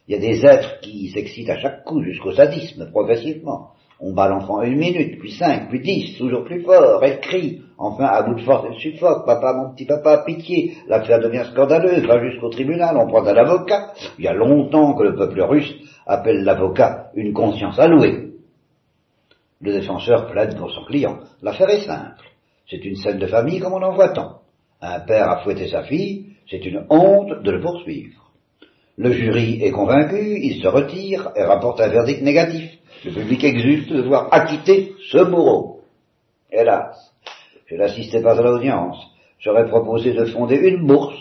Il 0.08 0.14
y 0.14 0.18
a 0.18 0.20
des 0.20 0.44
êtres 0.44 0.80
qui 0.80 1.08
s'excitent 1.08 1.50
à 1.50 1.58
chaque 1.58 1.84
coup 1.84 2.02
jusqu'au 2.02 2.32
sadisme, 2.32 2.90
progressivement. 2.90 3.70
On 4.00 4.12
bat 4.14 4.28
l'enfant 4.28 4.62
une 4.62 4.78
minute, 4.78 5.18
puis 5.18 5.32
cinq, 5.32 5.68
puis 5.68 5.80
dix, 5.80 6.18
toujours 6.18 6.44
plus 6.44 6.62
fort, 6.62 7.02
elle 7.04 7.20
crie. 7.20 7.62
Enfin, 7.84 8.04
à 8.04 8.22
bout 8.22 8.36
de 8.36 8.42
force, 8.42 8.64
elle 8.70 8.78
suffoque. 8.78 9.26
Papa, 9.26 9.54
mon 9.54 9.74
petit 9.74 9.86
papa, 9.86 10.22
pitié. 10.24 10.76
L'affaire 10.86 11.18
devient 11.18 11.42
scandaleuse, 11.50 12.06
va 12.06 12.22
jusqu'au 12.22 12.48
tribunal, 12.48 12.96
on 12.96 13.08
prend 13.08 13.26
un 13.26 13.34
avocat. 13.34 13.92
Il 14.20 14.24
y 14.24 14.28
a 14.28 14.32
longtemps 14.32 14.94
que 14.94 15.02
le 15.02 15.16
peuple 15.16 15.42
russe 15.42 15.74
appelle 16.06 16.44
l'avocat 16.44 17.10
une 17.16 17.32
conscience 17.32 17.80
allouée. 17.80 18.34
Le 19.60 19.72
défenseur 19.72 20.30
plaide 20.30 20.56
pour 20.56 20.70
son 20.70 20.84
client. 20.84 21.18
L'affaire 21.42 21.70
est 21.70 21.84
simple. 21.84 22.24
C'est 22.70 22.84
une 22.84 22.94
scène 22.94 23.18
de 23.18 23.26
famille 23.26 23.58
comme 23.58 23.72
on 23.72 23.82
en 23.82 23.94
voit 23.94 24.10
tant. 24.10 24.42
Un 24.80 25.00
père 25.00 25.28
a 25.28 25.38
fouetté 25.38 25.66
sa 25.66 25.82
fille, 25.82 26.36
c'est 26.48 26.64
une 26.64 26.86
honte 26.88 27.42
de 27.42 27.50
le 27.50 27.60
poursuivre. 27.60 28.30
Le 28.96 29.10
jury 29.10 29.60
est 29.60 29.72
convaincu, 29.72 30.38
il 30.40 30.62
se 30.62 30.68
retire 30.68 31.32
et 31.34 31.42
rapporte 31.42 31.80
un 31.80 31.88
verdict 31.88 32.22
négatif. 32.22 32.78
Le 33.04 33.10
public 33.10 33.42
exulte 33.42 33.92
de 33.92 34.02
voir 34.02 34.28
acquitter 34.30 34.92
ce 35.10 35.24
bourreau. 35.24 35.80
Hélas, 36.52 37.11
je 37.72 37.78
n'assistais 37.78 38.20
pas 38.20 38.38
à 38.38 38.42
l'audience. 38.42 38.98
J'aurais 39.38 39.66
proposé 39.66 40.12
de 40.12 40.26
fonder 40.26 40.56
une 40.56 40.86
bourse 40.86 41.18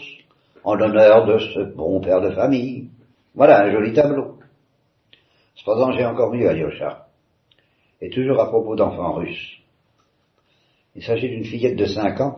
en 0.66 0.76
l'honneur 0.76 1.26
de 1.26 1.40
ce 1.40 1.62
bon 1.62 2.02
père 2.02 2.20
de 2.20 2.32
famille. 2.32 2.90
Voilà 3.34 3.64
un 3.64 3.72
joli 3.72 3.94
tableau. 3.94 4.36
Cependant, 5.56 5.94
j'ai 5.94 6.06
encore 6.06 6.34
mieux, 6.34 6.50
Alyosha. 6.50 7.08
Et 8.02 8.10
toujours 8.10 8.42
à 8.42 8.50
propos 8.50 8.76
d'enfants 8.76 9.14
russes. 9.14 9.60
Il 10.94 11.04
s'agit 11.04 11.30
d'une 11.30 11.46
fillette 11.46 11.78
de 11.78 11.86
cinq 11.86 12.20
ans, 12.20 12.36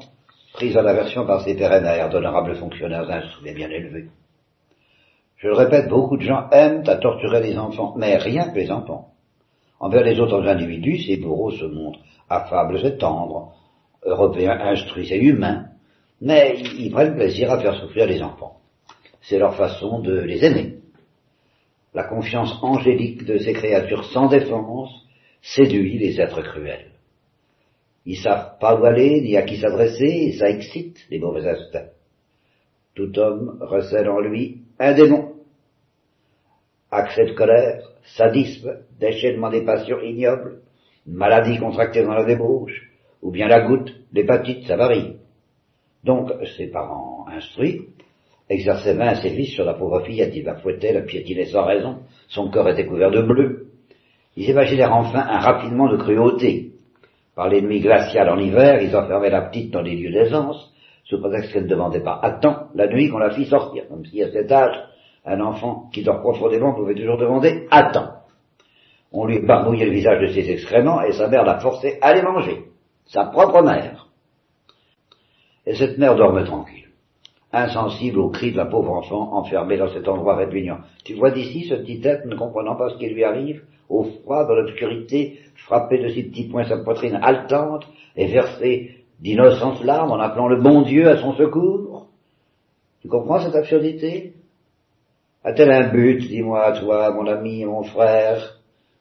prise 0.54 0.78
à 0.78 0.84
l'aversion 0.84 1.26
par 1.26 1.42
ses 1.42 1.56
pérennaires, 1.56 2.10
d'honorables 2.10 2.56
fonctionnaires 2.58 3.10
instruits 3.10 3.50
et 3.50 3.56
bien 3.56 3.70
élevés. 3.70 4.10
Je 5.38 5.48
le 5.48 5.56
répète, 5.56 5.90
beaucoup 5.90 6.18
de 6.18 6.22
gens 6.22 6.50
aiment 6.52 6.84
à 6.86 6.98
torturer 6.98 7.42
les 7.42 7.58
enfants, 7.58 7.96
mais 7.98 8.18
rien 8.18 8.52
que 8.52 8.60
les 8.60 8.70
enfants. 8.70 9.10
Envers 9.80 10.04
les 10.04 10.20
autres 10.20 10.48
individus, 10.48 11.02
ces 11.02 11.18
bourreaux 11.18 11.52
se 11.52 11.66
montrent 11.66 12.00
affables 12.30 12.86
et 12.86 12.98
tendres, 12.98 13.54
européens 14.06 14.60
instruits 14.60 15.12
et 15.14 15.20
humains, 15.20 15.68
mais 16.22 16.56
ils 16.78 16.92
prennent 16.92 17.16
plaisir 17.16 17.52
à 17.52 17.60
faire 17.60 17.76
souffrir 17.76 18.08
les 18.08 18.22
enfants. 18.22 18.58
C'est 19.22 19.40
leur 19.40 19.56
façon 19.56 20.00
de 20.00 20.20
les 20.20 20.44
aimer. 20.44 20.78
La 21.94 22.04
confiance 22.04 22.58
angélique 22.62 23.26
de 23.26 23.38
ces 23.38 23.54
créatures 23.54 24.06
sans 24.06 24.28
défense 24.28 24.92
séduit 25.42 25.98
les 25.98 26.20
êtres 26.20 26.42
cruels. 26.42 26.92
Ils 28.06 28.18
savent 28.18 28.58
pas 28.60 28.76
où 28.80 28.84
aller 28.84 29.22
ni 29.22 29.38
à 29.38 29.44
qui 29.44 29.58
s'adresser 29.58 30.06
et 30.06 30.34
ça 30.34 30.50
excite 30.50 30.98
les 31.10 31.20
mauvais 31.20 31.48
instincts. 31.48 31.90
Tout 32.96 33.18
homme 33.18 33.58
recèle 33.62 34.10
en 34.10 34.20
lui 34.20 34.62
un 34.80 34.94
démon 34.94 35.34
accès 36.94 37.26
de 37.26 37.34
colère, 37.34 37.84
sadisme, 38.16 38.78
déchaînement 39.00 39.50
des 39.50 39.64
passions 39.64 40.00
ignobles, 40.02 40.62
maladie 41.06 41.58
contractée 41.58 42.04
dans 42.04 42.14
la 42.14 42.26
débauche, 42.26 42.93
ou 43.24 43.32
bien 43.32 43.48
la 43.48 43.62
goutte, 43.62 43.92
l'hépatite, 44.12 44.68
ça 44.68 44.76
varie. 44.76 45.16
Donc, 46.04 46.30
ses 46.58 46.68
parents 46.68 47.26
instruits 47.30 47.88
exerçaient 48.50 48.98
ses 49.16 49.30
fils 49.30 49.54
sur 49.54 49.64
la 49.64 49.74
pauvre 49.74 50.02
fillette, 50.02 50.36
ils 50.36 50.44
la 50.44 50.56
fouettaient, 50.56 50.94
la 50.94 51.02
piétinaient 51.02 51.46
sans 51.46 51.66
raison, 51.66 52.00
son 52.28 52.52
corps 52.52 52.70
était 52.70 52.86
couvert 52.86 53.10
de 53.10 53.22
bleu. 53.22 53.68
Ils 54.36 54.50
imaginèrent 54.50 54.94
enfin 54.94 55.26
un 55.26 55.40
raffinement 55.40 55.90
de 55.90 55.98
cruauté. 55.98 56.72
Par 57.36 57.48
l'ennemi 57.48 57.80
glacial 57.80 58.30
en 58.30 58.38
hiver, 58.38 58.82
ils 58.82 58.96
enfermaient 58.96 59.30
la 59.30 59.44
petite 59.44 59.72
dans 59.72 59.82
des 59.82 59.96
lieux 59.96 60.12
d'aisance, 60.12 60.72
sous 61.06 61.20
prétexte 61.20 61.54
qu'elle 61.54 61.64
ne 61.64 61.70
demandait 61.70 62.04
pas 62.04 62.20
à 62.22 62.32
temps 62.32 62.68
la 62.76 62.88
nuit 62.88 63.10
qu'on 63.10 63.18
la 63.18 63.32
fit 63.32 63.46
sortir, 63.46 63.88
comme 63.88 64.06
si 64.06 64.22
à 64.22 64.32
cet 64.32 64.52
âge, 64.52 64.76
un 65.26 65.40
enfant 65.40 65.90
qui 65.94 66.04
dort 66.04 66.20
profondément 66.20 66.74
pouvait 66.74 66.96
toujours 66.96 67.18
demander 67.18 67.68
Attends. 67.72 68.10
On 69.14 69.26
lui 69.26 69.40
barbouillait 69.40 69.86
le 69.86 69.94
visage 69.94 70.22
de 70.22 70.28
ses 70.28 70.52
excréments 70.52 71.02
et 71.02 71.14
sa 71.14 71.30
mère 71.30 71.44
l'a 71.44 71.60
forcé 71.60 71.98
à 72.02 72.14
les 72.14 72.22
manger. 72.22 72.73
Sa 73.08 73.26
propre 73.26 73.62
mère. 73.62 74.08
Et 75.66 75.76
cette 75.76 75.98
mère 75.98 76.16
dormait 76.16 76.46
tranquille, 76.46 76.90
insensible 77.52 78.20
aux 78.20 78.30
cris 78.30 78.52
de 78.52 78.58
la 78.58 78.66
pauvre 78.66 78.92
enfant 78.92 79.34
enfermée 79.34 79.78
dans 79.78 79.92
cet 79.94 80.08
endroit 80.08 80.36
répugnant. 80.36 80.80
Tu 81.06 81.14
vois 81.14 81.32
d'ici 81.32 81.66
ce 81.70 81.76
petit 81.76 82.02
être 82.04 82.26
ne 82.26 82.36
comprenant 82.36 82.76
pas 82.76 82.90
ce 82.90 82.98
qui 82.98 83.08
lui 83.08 83.24
arrive, 83.24 83.64
au 83.90 84.04
froid, 84.04 84.46
dans 84.46 84.56
l'obscurité, 84.56 85.40
frapper 85.56 86.00
de 86.00 86.10
ses 86.10 86.24
petits 86.24 86.50
poings 86.50 86.68
sa 86.68 86.78
poitrine 86.78 87.20
haletante 87.22 87.86
et 88.16 88.28
verser 88.28 89.04
d'innocentes 89.20 89.84
larmes 89.84 90.12
en 90.12 90.20
appelant 90.20 90.48
le 90.48 90.62
bon 90.62 90.82
Dieu 90.82 91.08
à 91.08 91.18
son 91.18 91.34
secours 91.34 92.08
Tu 93.02 93.08
comprends 93.08 93.40
cette 93.40 93.56
absurdité? 93.56 94.34
A-t-elle 95.44 95.72
un 95.72 95.90
but, 95.90 96.20
dis-moi, 96.20 96.72
toi, 96.80 97.12
mon 97.12 97.28
ami, 97.28 97.66
mon 97.66 97.84
frère, 97.84 98.60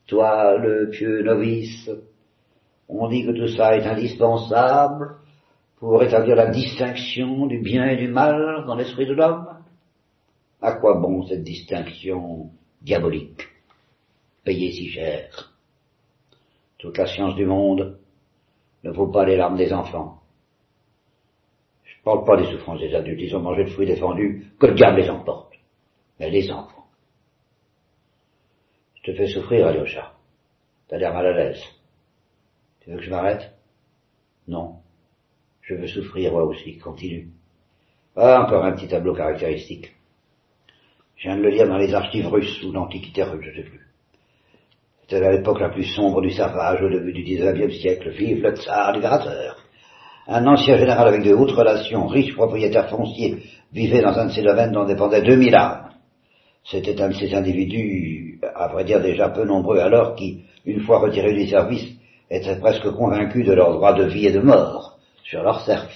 toi, 0.09 0.57
le 0.59 0.90
pieux 0.90 1.22
novice 1.22 1.88
On 2.89 3.09
dit 3.09 3.24
que 3.24 3.33
tout 3.33 3.49
ça 3.49 3.76
est 3.76 3.87
indispensable 3.87 5.16
pour 5.76 6.03
établir 6.03 6.37
la 6.37 6.51
distinction 6.51 7.47
du 7.47 7.59
bien 7.59 7.87
et 7.87 7.97
du 7.97 8.09
mal 8.09 8.64
dans 8.66 8.74
l'esprit 8.74 9.07
de 9.07 9.14
l'homme 9.14 9.49
À 10.61 10.74
quoi 10.74 11.01
bon 11.01 11.26
cette 11.26 11.43
distinction 11.43 12.51
diabolique 12.80 13.49
payée 14.45 14.72
si 14.72 14.89
cher 14.89 15.53
Toute 16.78 16.99
la 16.99 17.07
science 17.07 17.35
du 17.35 17.47
monde 17.47 17.99
ne 18.85 18.91
vaut 18.91 19.09
pas 19.09 19.24
les 19.24 19.37
larmes 19.37 19.57
des 19.57 19.72
enfants. 19.72 20.20
Je 21.85 21.97
ne 21.99 22.03
parle 22.05 22.24
pas 22.24 22.37
des 22.37 22.51
souffrances 22.51 22.80
des 22.80 22.95
adultes, 22.95 23.20
ils 23.20 23.37
ont 23.37 23.41
mangé 23.41 23.62
le 23.64 23.70
fruit 23.70 23.87
défendu, 23.87 24.53
que 24.59 24.66
le 24.66 24.74
diable 24.74 25.01
les 25.01 25.11
emporte. 25.11 25.55
Mais 26.18 26.30
les 26.30 26.51
enfants. 26.51 26.87
Je 28.97 29.11
te 29.11 29.16
fais 29.16 29.28
souffrir, 29.28 29.66
Alyosha. 29.66 30.12
T'as 30.89 30.99
l'air 30.99 31.14
mal 31.14 31.26
à 31.26 31.33
l'aise. 31.33 31.62
Tu 32.83 32.91
veux 32.91 32.97
que 32.97 33.05
je 33.05 33.11
m'arrête? 33.11 33.53
Non. 34.49 34.76
Je 35.62 35.74
veux 35.74 35.87
souffrir, 35.87 36.33
moi 36.33 36.45
aussi. 36.45 36.78
Continue. 36.78 37.28
Ah, 38.16 38.43
encore 38.43 38.64
un 38.64 38.72
petit 38.72 38.89
tableau 38.89 39.14
caractéristique. 39.14 39.93
Je 41.16 41.28
viens 41.28 41.37
de 41.37 41.43
le 41.43 41.51
lire 41.51 41.68
dans 41.68 41.78
les 41.78 41.95
archives 41.95 42.26
russes 42.26 42.62
ou 42.64 42.72
l'Antiquité 42.72 43.22
russe, 43.22 43.45
je 43.45 43.62
sais 43.62 43.68
plus. 43.68 43.87
C'était 45.03 45.24
à 45.24 45.33
l'époque 45.33 45.61
la 45.61 45.68
plus 45.68 45.85
sombre 45.85 46.20
du 46.20 46.30
savage 46.30 46.83
au 46.83 46.89
début 46.89 47.12
du 47.12 47.22
XIXe 47.22 47.74
siècle. 47.80 48.11
Vive 48.11 48.43
le 48.43 48.57
tsar 48.57 48.93
libérateur. 48.93 49.59
Un 50.26 50.47
ancien 50.47 50.76
général 50.76 51.07
avec 51.09 51.22
de 51.22 51.33
hautes 51.33 51.53
relations, 51.53 52.07
riche 52.07 52.35
propriétaire 52.35 52.89
foncier, 52.89 53.43
vivait 53.72 54.03
dans 54.03 54.18
un 54.18 54.26
de 54.26 54.33
ses 54.33 54.43
domaines 54.43 54.72
dont 54.72 54.85
dépendaient 54.85 55.22
2000 55.22 55.55
âmes. 55.55 55.91
C'était 56.64 57.01
un 57.01 57.09
de 57.09 57.14
ces 57.14 57.35
individus, 57.35 58.41
à 58.55 58.68
vrai 58.68 58.85
dire 58.85 59.01
déjà 59.01 59.28
peu 59.28 59.45
nombreux 59.45 59.78
alors, 59.78 60.14
qui, 60.14 60.45
une 60.64 60.80
fois 60.80 61.01
retirés 61.01 61.35
du 61.35 61.49
service, 61.49 61.97
étaient 62.33 62.57
presque 62.57 62.91
convaincus 62.91 63.47
de 63.47 63.53
leur 63.53 63.72
droit 63.74 63.93
de 63.93 64.05
vie 64.05 64.26
et 64.26 64.33
de 64.33 64.41
mort 64.41 64.99
sur 65.22 65.43
leur 65.43 65.61
cercle. 65.64 65.95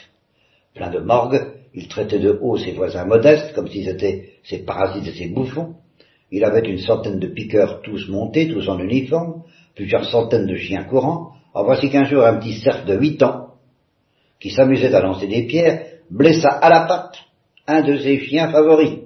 Plein 0.74 0.90
de 0.90 1.00
morgue, 1.00 1.40
il 1.74 1.88
traitait 1.88 2.18
de 2.18 2.38
haut 2.40 2.58
ses 2.58 2.72
voisins 2.72 3.06
modestes, 3.06 3.54
comme 3.54 3.68
s'ils 3.68 3.88
étaient 3.88 4.30
ses 4.44 4.58
parasites 4.58 5.06
et 5.06 5.18
ses 5.18 5.28
bouffons. 5.28 5.76
Il 6.30 6.44
avait 6.44 6.68
une 6.68 6.78
centaine 6.78 7.18
de 7.18 7.28
piqueurs 7.28 7.80
tous 7.80 8.08
montés, 8.08 8.48
tous 8.48 8.68
en 8.68 8.78
uniforme, 8.78 9.44
plusieurs 9.74 10.04
centaines 10.04 10.46
de 10.46 10.56
chiens 10.56 10.84
courants. 10.84 11.32
En 11.54 11.64
voici 11.64 11.88
qu'un 11.90 12.04
jour 12.04 12.22
un 12.24 12.38
petit 12.38 12.60
cerf 12.60 12.84
de 12.84 12.94
huit 12.94 13.22
ans, 13.22 13.54
qui 14.38 14.50
s'amusait 14.50 14.94
à 14.94 15.00
lancer 15.00 15.26
des 15.26 15.46
pierres, 15.46 15.86
blessa 16.10 16.48
à 16.48 16.68
la 16.68 16.80
patte 16.86 17.16
un 17.66 17.80
de 17.80 17.96
ses 17.96 18.18
chiens 18.20 18.50
favoris. 18.50 18.98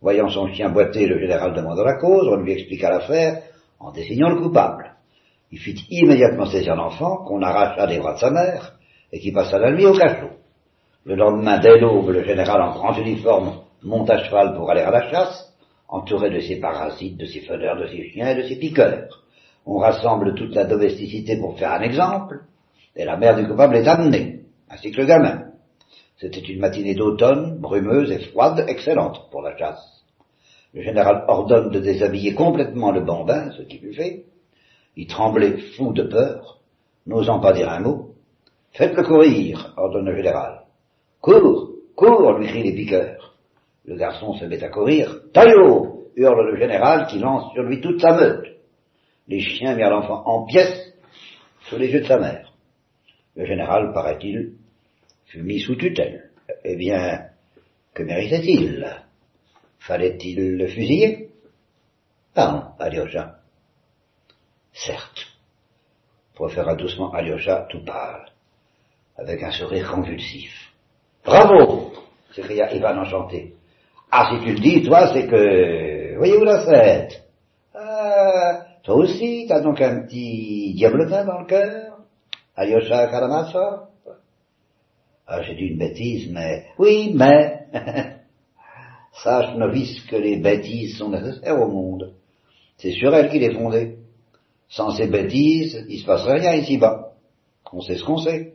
Voyant 0.00 0.30
son 0.30 0.48
chien 0.48 0.70
boiter, 0.70 1.06
le 1.06 1.20
général 1.20 1.54
demanda 1.54 1.84
la 1.84 1.98
cause, 1.98 2.26
on 2.26 2.36
lui 2.36 2.52
expliqua 2.52 2.88
l'affaire 2.88 3.42
en 3.78 3.92
désignant 3.92 4.30
le 4.30 4.40
coupable. 4.40 4.89
Il 5.52 5.58
fit 5.58 5.84
immédiatement 5.90 6.46
saisir 6.46 6.76
l'enfant, 6.76 7.24
qu'on 7.24 7.42
arracha 7.42 7.86
des 7.86 7.98
bras 7.98 8.14
de 8.14 8.18
sa 8.18 8.30
mère, 8.30 8.78
et 9.12 9.18
qui 9.18 9.32
passa 9.32 9.58
la 9.58 9.72
nuit 9.72 9.86
au 9.86 9.92
cachot. 9.92 10.30
Le 11.04 11.16
lendemain, 11.16 11.58
dès 11.58 11.78
l'aube, 11.78 12.10
le 12.10 12.22
général 12.24 12.62
en 12.62 12.72
grand 12.72 12.96
uniforme 12.96 13.62
monte 13.82 14.10
à 14.10 14.24
cheval 14.24 14.54
pour 14.54 14.70
aller 14.70 14.82
à 14.82 14.90
la 14.90 15.10
chasse, 15.10 15.52
entouré 15.88 16.30
de 16.30 16.40
ses 16.40 16.60
parasites, 16.60 17.16
de 17.16 17.26
ses 17.26 17.40
feneurs, 17.40 17.76
de 17.78 17.86
ses 17.88 18.10
chiens 18.10 18.28
et 18.28 18.42
de 18.42 18.48
ses 18.48 18.56
piqueurs. 18.56 19.24
On 19.66 19.78
rassemble 19.78 20.34
toute 20.34 20.54
la 20.54 20.64
domesticité 20.64 21.36
pour 21.38 21.58
faire 21.58 21.72
un 21.72 21.82
exemple, 21.82 22.42
et 22.94 23.04
la 23.04 23.16
mère 23.16 23.36
du 23.36 23.46
coupable 23.46 23.76
est 23.76 23.88
amenée, 23.88 24.40
ainsi 24.68 24.92
que 24.92 25.00
le 25.00 25.06
gamin. 25.06 25.46
C'était 26.18 26.40
une 26.40 26.60
matinée 26.60 26.94
d'automne, 26.94 27.58
brumeuse 27.60 28.12
et 28.12 28.18
froide, 28.18 28.64
excellente 28.68 29.30
pour 29.30 29.42
la 29.42 29.56
chasse. 29.56 30.04
Le 30.74 30.82
général 30.82 31.24
ordonne 31.26 31.70
de 31.70 31.80
déshabiller 31.80 32.34
complètement 32.34 32.92
le 32.92 33.00
bambin, 33.00 33.50
ce 33.52 33.62
qui 33.62 33.78
fut 33.78 33.94
fait. 33.94 34.24
Il 34.96 35.06
tremblait 35.06 35.56
fou 35.76 35.92
de 35.92 36.02
peur, 36.02 36.60
n'osant 37.06 37.40
pas 37.40 37.52
dire 37.52 37.70
un 37.70 37.80
mot. 37.80 38.14
Faites-le 38.72 39.02
courir, 39.02 39.74
ordonne 39.76 40.06
le 40.06 40.16
général. 40.16 40.62
Cours, 41.20 41.70
cours, 41.96 42.32
lui 42.38 42.46
crient 42.46 42.62
les 42.62 42.74
piqueurs. 42.74 43.36
Le 43.84 43.96
garçon 43.96 44.34
se 44.34 44.44
met 44.44 44.62
à 44.62 44.68
courir. 44.68 45.20
Taillot 45.32 46.10
hurle 46.16 46.50
le 46.50 46.56
général 46.56 47.06
qui 47.06 47.18
lance 47.18 47.52
sur 47.52 47.62
lui 47.62 47.80
toute 47.80 48.00
sa 48.00 48.16
meute. 48.16 48.46
Les 49.28 49.40
chiens 49.40 49.74
mirent 49.74 49.90
l'enfant 49.90 50.22
en 50.26 50.44
pièces 50.44 50.94
sous 51.68 51.76
les 51.76 51.88
yeux 51.88 52.00
de 52.00 52.06
sa 52.06 52.18
mère. 52.18 52.52
Le 53.36 53.44
général, 53.44 53.92
paraît-il, 53.92 54.54
fut 55.26 55.42
mis 55.42 55.60
sous 55.60 55.76
tutelle. 55.76 56.30
Eh 56.64 56.76
bien, 56.76 57.26
que 57.94 58.02
méritait-il? 58.02 58.86
Fallait-il 59.78 60.56
le 60.56 60.66
fusiller? 60.66 61.30
Ah 62.34 62.52
non, 62.52 62.84
Alyosha. 62.84 63.39
Certes, 64.86 65.26
proféra 66.34 66.74
doucement 66.74 67.12
Alyosha 67.12 67.66
tout 67.68 67.84
pâle, 67.84 68.32
avec 69.16 69.42
un 69.42 69.50
sourire 69.50 69.90
convulsif. 69.90 70.52
Bravo 71.24 71.92
s'écria 72.32 72.74
Ivan 72.74 72.98
enchanté. 72.98 73.54
Ah, 74.10 74.30
si 74.30 74.44
tu 74.44 74.52
le 74.54 74.60
dis, 74.60 74.82
toi, 74.82 75.12
c'est 75.12 75.26
que... 75.26 76.16
Voyez-vous 76.16 76.44
la 76.44 76.64
fête? 76.64 77.22
Ah, 77.74 78.66
toi 78.82 78.96
aussi, 78.96 79.46
t'as 79.48 79.60
donc 79.60 79.80
un 79.80 80.02
petit 80.02 80.74
diablotin 80.74 81.24
dans 81.24 81.40
le 81.40 81.46
cœur? 81.46 81.98
Alyosha 82.56 83.06
Karamasa 83.08 83.90
ah, 85.32 85.42
j'ai 85.42 85.54
dit 85.54 85.66
une 85.66 85.78
bêtise, 85.78 86.28
mais... 86.32 86.66
Oui, 86.76 87.12
mais... 87.14 87.66
Sache, 89.22 89.54
novice, 89.54 90.00
que 90.06 90.16
les 90.16 90.38
bêtises 90.38 90.98
sont 90.98 91.08
nécessaires 91.08 91.60
au 91.60 91.68
monde. 91.68 92.14
C'est 92.78 92.90
sur 92.90 93.14
elles 93.14 93.30
qu'il 93.30 93.44
est 93.44 93.54
fondé. 93.54 93.99
Sans 94.70 94.92
ces 94.92 95.08
bêtises, 95.08 95.84
il 95.88 96.00
se 96.00 96.06
passerait 96.06 96.38
rien 96.38 96.54
ici-bas. 96.54 97.12
On 97.72 97.80
sait 97.80 97.96
ce 97.96 98.04
qu'on 98.04 98.18
sait. 98.18 98.54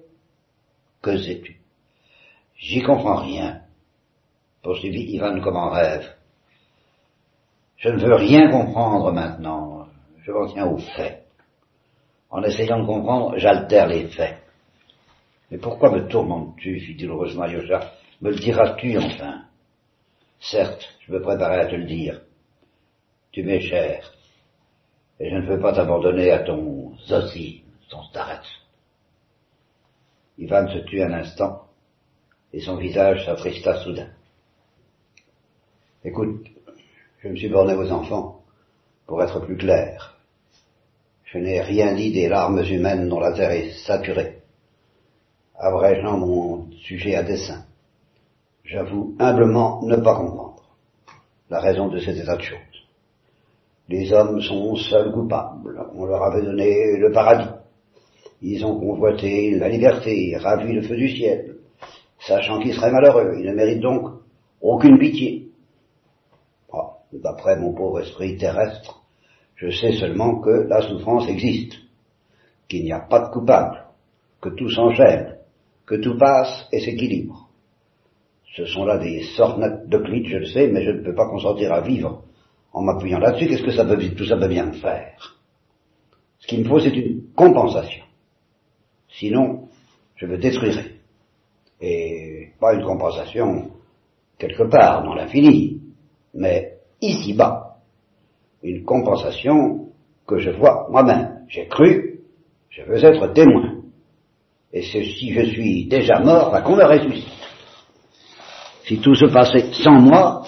Que 1.01 1.17
sais-tu? 1.17 1.59
J'y 2.57 2.81
comprends 2.81 3.17
rien. 3.17 3.61
Poursuivit 4.63 5.11
Ivan 5.11 5.39
comme 5.41 5.57
en 5.57 5.69
rêve. 5.69 6.15
Je 7.77 7.89
ne 7.89 7.99
veux 7.99 8.15
rien 8.15 8.49
comprendre 8.49 9.11
maintenant. 9.11 9.87
Je 10.23 10.31
m'en 10.31 10.47
tiens 10.47 10.65
aux 10.65 10.77
faits. 10.77 11.25
En 12.29 12.41
essayant 12.43 12.79
de 12.79 12.87
comprendre, 12.87 13.37
j'altère 13.37 13.87
les 13.87 14.07
faits. 14.07 14.41
Mais 15.51 15.57
pourquoi 15.57 15.91
me 15.91 16.07
tourmentes-tu? 16.07 16.79
fit 16.79 16.95
douloureusement 16.95 17.43
Alyosha. 17.43 17.91
Me 18.21 18.31
le 18.31 18.37
diras-tu 18.37 18.97
enfin? 18.97 19.43
Certes, 20.39 20.97
je 21.01 21.11
me 21.11 21.21
préparais 21.21 21.59
à 21.59 21.65
te 21.67 21.75
le 21.75 21.85
dire. 21.85 22.21
Tu 23.31 23.43
m'es 23.43 23.59
cher, 23.59 24.14
et 25.19 25.29
je 25.29 25.35
ne 25.35 25.45
veux 25.45 25.59
pas 25.59 25.73
t'abandonner 25.73 26.31
à 26.31 26.39
ton 26.39 26.95
Zossi, 27.07 27.63
ton 27.89 28.03
Starets. 28.03 28.47
Ivan 30.37 30.67
se 30.67 30.79
tut 30.79 31.01
un 31.01 31.13
instant, 31.13 31.67
et 32.51 32.61
son 32.61 32.77
visage 32.77 33.25
s'attrista 33.25 33.83
soudain. 33.83 34.09
Écoute, 36.03 36.45
je 37.19 37.29
me 37.29 37.35
suis 37.35 37.49
borné 37.49 37.73
aux 37.73 37.91
enfants 37.91 38.41
pour 39.07 39.23
être 39.23 39.39
plus 39.39 39.57
clair. 39.57 40.17
Je 41.23 41.37
n'ai 41.37 41.61
rien 41.61 41.95
dit 41.95 42.11
des 42.11 42.27
larmes 42.27 42.63
humaines 42.63 43.09
dont 43.09 43.19
la 43.19 43.33
terre 43.33 43.51
est 43.51 43.71
saturée 43.85 44.41
abrégeant 45.57 46.17
mon 46.17 46.71
sujet 46.71 47.15
à 47.15 47.23
dessein. 47.23 47.65
J'avoue 48.63 49.15
humblement 49.19 49.81
ne 49.83 49.95
pas 49.95 50.15
comprendre 50.15 50.63
la 51.49 51.59
raison 51.59 51.87
de 51.87 51.99
cet 51.99 52.17
état 52.17 52.35
de 52.35 52.41
choses. 52.41 52.57
Les 53.87 54.11
hommes 54.11 54.41
sont 54.41 54.75
seuls 54.75 55.11
coupables. 55.11 55.85
On 55.95 56.05
leur 56.05 56.23
avait 56.23 56.41
donné 56.41 56.97
le 56.97 57.11
paradis. 57.11 57.49
Ils 58.41 58.65
ont 58.65 58.79
convoité 58.79 59.51
la 59.51 59.69
liberté, 59.69 60.35
ravi 60.37 60.73
le 60.73 60.81
feu 60.81 60.95
du 60.95 61.09
ciel, 61.09 61.57
sachant 62.19 62.59
qu'ils 62.59 62.73
seraient 62.73 62.91
malheureux. 62.91 63.35
Ils 63.39 63.45
ne 63.45 63.53
méritent 63.53 63.81
donc 63.81 64.09
aucune 64.61 64.97
pitié. 64.97 65.49
Ah, 66.73 66.97
d'après 67.13 67.57
mon 67.57 67.73
pauvre 67.73 68.01
esprit 68.01 68.37
terrestre, 68.37 69.03
je 69.55 69.69
sais 69.69 69.93
seulement 69.93 70.39
que 70.41 70.67
la 70.67 70.81
souffrance 70.81 71.29
existe, 71.29 71.75
qu'il 72.67 72.83
n'y 72.83 72.91
a 72.91 72.99
pas 72.99 73.27
de 73.27 73.31
coupable, 73.31 73.85
que 74.41 74.49
tout 74.49 74.69
s'enchaîne, 74.69 75.37
que 75.85 75.95
tout 75.95 76.17
passe 76.17 76.67
et 76.71 76.79
s'équilibre. 76.79 77.49
Ce 78.55 78.65
sont 78.65 78.85
là 78.85 78.97
des 78.97 79.23
sortes 79.35 79.59
de 79.59 79.97
clits, 79.97 80.27
je 80.27 80.37
le 80.37 80.45
sais, 80.45 80.67
mais 80.67 80.83
je 80.83 80.91
ne 80.91 81.03
peux 81.03 81.15
pas 81.15 81.29
consentir 81.29 81.71
à 81.71 81.81
vivre 81.81 82.24
en 82.75 82.81
m'appuyant 82.81 83.19
là-dessus. 83.19 83.47
Qu'est-ce 83.47 83.63
que 83.63 83.71
ça 83.71 83.85
peut, 83.85 83.97
tout 84.15 84.25
ça 84.25 84.37
peut 84.37 84.49
bien 84.49 84.71
faire 84.73 85.39
Ce 86.39 86.45
qu'il 86.45 86.59
me 86.59 86.67
faut, 86.67 86.79
c'est 86.79 86.95
une 86.95 87.23
compensation. 87.33 88.03
Sinon, 89.07 89.69
je 90.15 90.27
me 90.27 90.37
détruirai. 90.37 90.91
et 91.81 92.51
pas 92.59 92.73
une 92.73 92.83
compensation 92.83 93.71
quelque 94.37 94.63
part 94.63 95.03
dans 95.03 95.13
l'infini, 95.13 95.81
mais 96.33 96.77
ici-bas, 97.01 97.77
une 98.61 98.83
compensation 98.83 99.89
que 100.27 100.37
je 100.39 100.51
vois 100.51 100.87
moi-même. 100.91 101.45
J'ai 101.47 101.67
cru, 101.67 102.19
je 102.69 102.81
veux 102.83 103.03
être 103.03 103.27
témoin. 103.33 103.75
Et 104.73 104.81
si 104.81 105.33
je 105.33 105.45
suis 105.45 105.85
déjà 105.85 106.19
mort, 106.19 106.51
bah, 106.51 106.61
qu'on 106.61 106.75
me 106.75 106.83
ressuscite. 106.83 107.31
Si 108.85 108.99
tout 108.99 109.15
se 109.15 109.25
passait 109.27 109.71
sans 109.71 110.01
moi, 110.01 110.43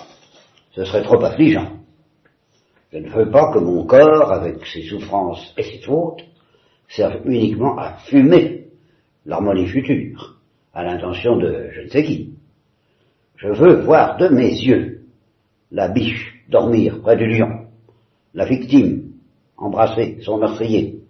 ce 0.72 0.84
serait 0.84 1.04
trop 1.04 1.24
affligeant. 1.24 1.77
Je 2.92 3.00
ne 3.00 3.10
veux 3.10 3.30
pas 3.30 3.52
que 3.52 3.60
mon 3.60 3.86
corps, 3.86 4.32
avec 4.32 4.66
ses 4.66 4.84
souffrances 4.84 5.54
et 5.58 5.64
ses 5.64 5.80
fautes, 5.80 6.24
serve 6.88 7.22
uniquement 7.26 7.78
à 7.78 7.94
fumer 8.10 8.68
l'harmonie 9.26 9.68
future, 9.68 10.38
à 10.74 10.84
l'intention 10.84 11.38
de 11.38 11.70
je 11.74 11.82
ne 11.82 11.88
sais 11.90 12.04
qui. 12.04 12.34
Je 13.36 13.50
veux 13.50 13.82
voir 13.82 14.18
de 14.18 14.30
mes 14.30 14.50
yeux 14.50 15.02
la 15.72 15.90
biche 15.90 16.44
dormir 16.50 17.02
près 17.02 17.18
du 17.18 17.28
lion, 17.28 17.68
la 18.34 18.46
victime 18.46 19.12
embrasser 19.58 20.20
son 20.22 20.38
meurtrier. 20.38 21.02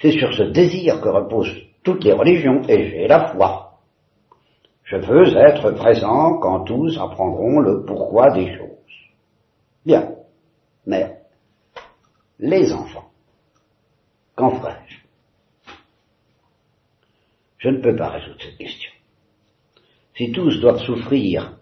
C'est 0.00 0.12
sur 0.12 0.32
ce 0.34 0.42
désir 0.44 1.00
que 1.00 1.08
reposent 1.08 1.56
toutes 1.82 2.04
les 2.04 2.12
religions 2.12 2.62
et 2.68 2.90
j'ai 2.90 3.08
la 3.08 3.28
foi. 3.28 3.80
Je 4.84 4.96
veux 4.96 5.36
être 5.36 5.70
présent 5.72 6.38
quand 6.38 6.60
tous 6.64 6.98
apprendront 6.98 7.60
le 7.60 7.84
pourquoi 7.84 8.30
des 8.30 8.54
choses. 8.56 8.63
Bien, 9.84 10.14
mais 10.86 11.18
les 12.38 12.72
enfants, 12.72 13.10
qu'en 14.34 14.50
ferais-je 14.50 14.96
Je 17.58 17.68
ne 17.68 17.80
peux 17.80 17.96
pas 17.96 18.10
résoudre 18.10 18.40
cette 18.40 18.56
question. 18.56 18.90
Si 20.16 20.32
tous 20.32 20.60
doivent 20.60 20.82
souffrir 20.84 21.58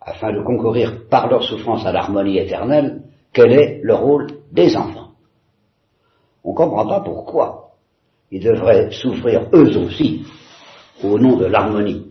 afin 0.00 0.32
de 0.32 0.42
concourir 0.42 1.08
par 1.08 1.28
leur 1.28 1.42
souffrance 1.44 1.84
à 1.86 1.92
l'harmonie 1.92 2.38
éternelle, 2.38 3.02
quel 3.32 3.52
est 3.52 3.80
le 3.82 3.94
rôle 3.94 4.26
des 4.52 4.76
enfants? 4.76 5.12
On 6.44 6.52
ne 6.52 6.56
comprend 6.56 6.86
pas 6.86 7.00
pourquoi 7.00 7.74
ils 8.30 8.42
devraient 8.42 8.90
souffrir 8.90 9.48
eux 9.52 9.76
aussi 9.76 10.24
au 11.02 11.18
nom 11.18 11.36
de 11.36 11.46
l'harmonie. 11.46 12.10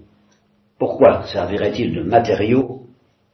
Pourquoi 0.80 1.26
servirait-il 1.28 1.94
de 1.96 2.04
matériaux 2.04 2.87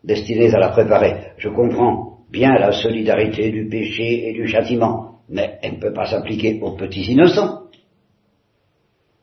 destinés 0.04 0.54
à 0.54 0.60
la 0.60 0.70
préparer 0.70 1.32
Je 1.38 1.50
comprends 1.50 2.20
bien 2.30 2.54
la 2.54 2.72
solidarité 2.72 3.52
du 3.52 3.68
péché 3.68 4.30
et 4.30 4.34
du 4.34 4.48
châtiment, 4.48 5.20
mais 5.30 5.60
elle 5.62 5.74
ne 5.74 5.80
peut 5.80 5.94
pas 5.94 6.06
s'appliquer 6.06 6.60
aux 6.62 6.72
petits 6.72 7.12
innocents. 7.12 7.64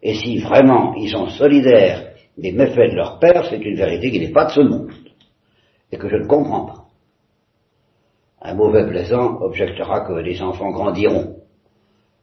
Et 0.02 0.14
si 0.14 0.38
vraiment 0.38 0.94
ils 0.94 1.10
sont 1.10 1.28
solidaires 1.28 2.12
des 2.38 2.52
méfaits 2.52 2.90
de 2.90 2.96
leur 2.96 3.18
père, 3.18 3.46
c'est 3.50 3.60
une 3.60 3.76
vérité 3.76 4.10
qui 4.10 4.20
n'est 4.20 4.32
pas 4.32 4.46
de 4.46 4.52
ce 4.52 4.60
monde, 4.60 4.92
et 5.92 5.98
que 5.98 6.08
je 6.08 6.16
ne 6.16 6.26
comprends 6.26 6.66
pas. 6.66 6.84
Un 8.42 8.54
mauvais 8.54 8.86
plaisant 8.86 9.38
objectera 9.42 10.06
que 10.06 10.14
les 10.14 10.40
enfants 10.40 10.70
grandiront, 10.70 11.36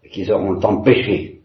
et 0.03 0.09
qu'ils 0.09 0.31
auront 0.31 0.51
le 0.51 0.59
temps 0.59 0.77
de 0.77 0.83
pécher. 0.83 1.41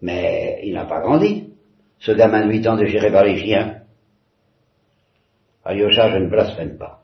Mais 0.00 0.60
il 0.64 0.72
n'a 0.74 0.86
pas 0.86 1.00
grandi, 1.00 1.52
ce 1.98 2.12
gamin 2.12 2.46
de 2.46 2.52
huit 2.52 2.66
ans 2.66 2.76
dégéré 2.76 3.10
par 3.10 3.24
les 3.24 3.36
chiens. 3.36 3.77
Alyosha, 5.68 6.08
je 6.12 6.16
ne 6.16 6.30
blasphème 6.30 6.78
pas. 6.78 7.00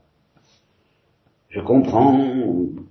Je 1.50 1.60
comprends 1.60 2.18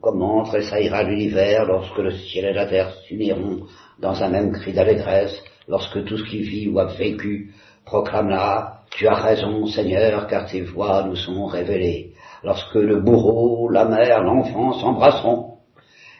comment 0.01 0.43
tressaillera 0.43 1.01
l'univers 1.01 1.65
lorsque 1.65 1.97
le 1.97 2.11
ciel 2.11 2.45
et 2.45 2.53
la 2.53 2.67
terre 2.67 2.93
s'uniront 3.07 3.61
dans 3.99 4.21
un 4.21 4.29
même 4.29 4.51
cri 4.51 4.71
d'allégresse, 4.71 5.35
lorsque 5.67 6.05
tout 6.05 6.17
ce 6.17 6.29
qui 6.29 6.43
vit 6.43 6.69
ou 6.69 6.77
a 6.77 6.85
vécu 6.85 7.53
proclamera 7.85 8.81
Tu 8.91 9.07
as 9.07 9.15
raison, 9.15 9.65
Seigneur, 9.65 10.27
car 10.27 10.45
tes 10.45 10.61
voix 10.61 11.05
nous 11.07 11.15
sont 11.15 11.47
révélées. 11.47 12.11
Lorsque 12.43 12.75
le 12.75 13.01
bourreau, 13.01 13.67
la 13.67 13.85
mère, 13.85 14.21
l'enfant 14.21 14.73
s'embrasseront 14.73 15.55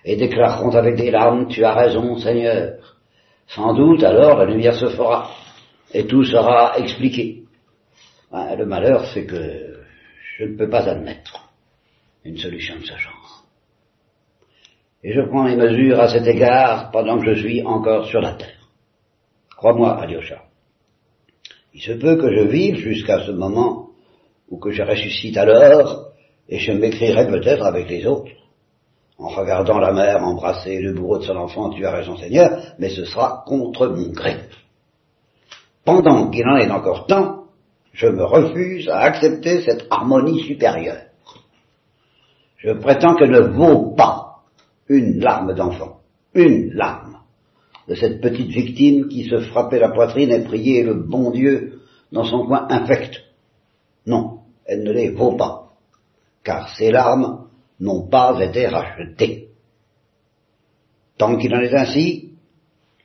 et 0.03 0.15
déclareront 0.15 0.71
avec 0.71 0.95
des 0.95 1.11
larmes 1.11 1.47
Tu 1.47 1.63
as 1.63 1.75
raison, 1.75 2.17
Seigneur. 2.17 2.97
Sans 3.49 3.75
doute 3.75 4.03
alors 4.03 4.35
la 4.35 4.45
lumière 4.45 4.73
se 4.73 4.87
fera 4.87 5.29
et 5.93 6.07
tout 6.07 6.23
sera 6.23 6.75
expliqué. 6.79 7.42
Ben, 8.33 8.55
le 8.55 8.65
malheur, 8.65 9.05
c'est 9.13 9.27
que 9.27 9.77
je 10.37 10.45
ne 10.45 10.57
peux 10.57 10.67
pas 10.67 10.89
admettre 10.89 11.51
une 12.25 12.37
solution 12.37 12.75
de 12.77 12.83
ce 12.83 12.97
genre. 12.97 13.43
Et 15.03 15.13
je 15.13 15.21
prends 15.21 15.43
mes 15.43 15.55
mesures 15.55 15.99
à 15.99 16.07
cet 16.07 16.25
égard 16.25 16.89
pendant 16.89 17.19
que 17.19 17.31
je 17.31 17.39
suis 17.41 17.61
encore 17.61 18.07
sur 18.07 18.21
la 18.21 18.33
terre. 18.33 18.67
Crois-moi, 19.55 20.01
Alyosha. 20.01 20.45
Il 21.75 21.81
se 21.81 21.91
peut 21.91 22.17
que 22.17 22.35
je 22.35 22.47
vive 22.47 22.77
jusqu'à 22.77 23.23
ce 23.23 23.31
moment 23.31 23.89
ou 24.49 24.57
que 24.57 24.71
je 24.71 24.81
ressuscite 24.81 25.37
alors 25.37 26.07
et 26.49 26.57
je 26.57 26.71
m'écrirai 26.71 27.27
peut-être 27.27 27.63
avec 27.63 27.87
les 27.87 28.07
autres 28.07 28.31
en 29.19 29.27
regardant 29.27 29.77
la 29.77 29.93
mère 29.93 30.23
embrasser 30.23 30.79
le 30.79 30.93
bourreau 30.93 31.19
de 31.19 31.23
son 31.23 31.35
enfant, 31.35 31.69
tu 31.69 31.85
as 31.85 31.91
raison 31.91 32.17
Seigneur, 32.17 32.73
mais 32.79 32.89
ce 32.89 33.05
sera 33.05 33.43
contre 33.45 33.87
mon 33.87 34.11
gré. 34.11 34.37
Pendant 35.85 36.31
qu'il 36.31 36.47
en 36.47 36.57
est 36.57 36.71
encore 36.71 37.05
temps, 37.05 37.42
je 37.93 38.07
me 38.07 38.23
refuse 38.23 38.89
à 38.89 38.99
accepter 38.99 39.61
cette 39.61 39.85
harmonie 39.89 40.41
supérieure. 40.41 41.03
Je 42.57 42.71
prétends 42.71 43.15
qu'elle 43.15 43.31
ne 43.31 43.47
vaut 43.47 43.93
pas 43.95 44.41
une 44.89 45.19
larme 45.19 45.53
d'enfant, 45.53 45.99
une 46.33 46.73
larme 46.73 47.19
de 47.87 47.95
cette 47.95 48.21
petite 48.21 48.49
victime 48.49 49.07
qui 49.09 49.25
se 49.25 49.39
frappait 49.39 49.79
la 49.79 49.89
poitrine 49.89 50.31
et 50.31 50.43
priait 50.43 50.83
le 50.83 50.95
bon 50.95 51.31
Dieu 51.31 51.81
dans 52.11 52.23
son 52.23 52.45
coin 52.45 52.67
infect. 52.69 53.21
Non, 54.07 54.39
elle 54.65 54.83
ne 54.83 54.91
les 54.91 55.11
vaut 55.11 55.35
pas, 55.35 55.73
car 56.43 56.69
ces 56.75 56.91
larmes 56.91 57.47
n'ont 57.79 58.07
pas 58.07 58.39
été 58.41 58.67
rachetées. 58.67 59.49
Tant 61.17 61.37
qu'il 61.37 61.53
en 61.53 61.59
est 61.59 61.75
ainsi, 61.75 62.31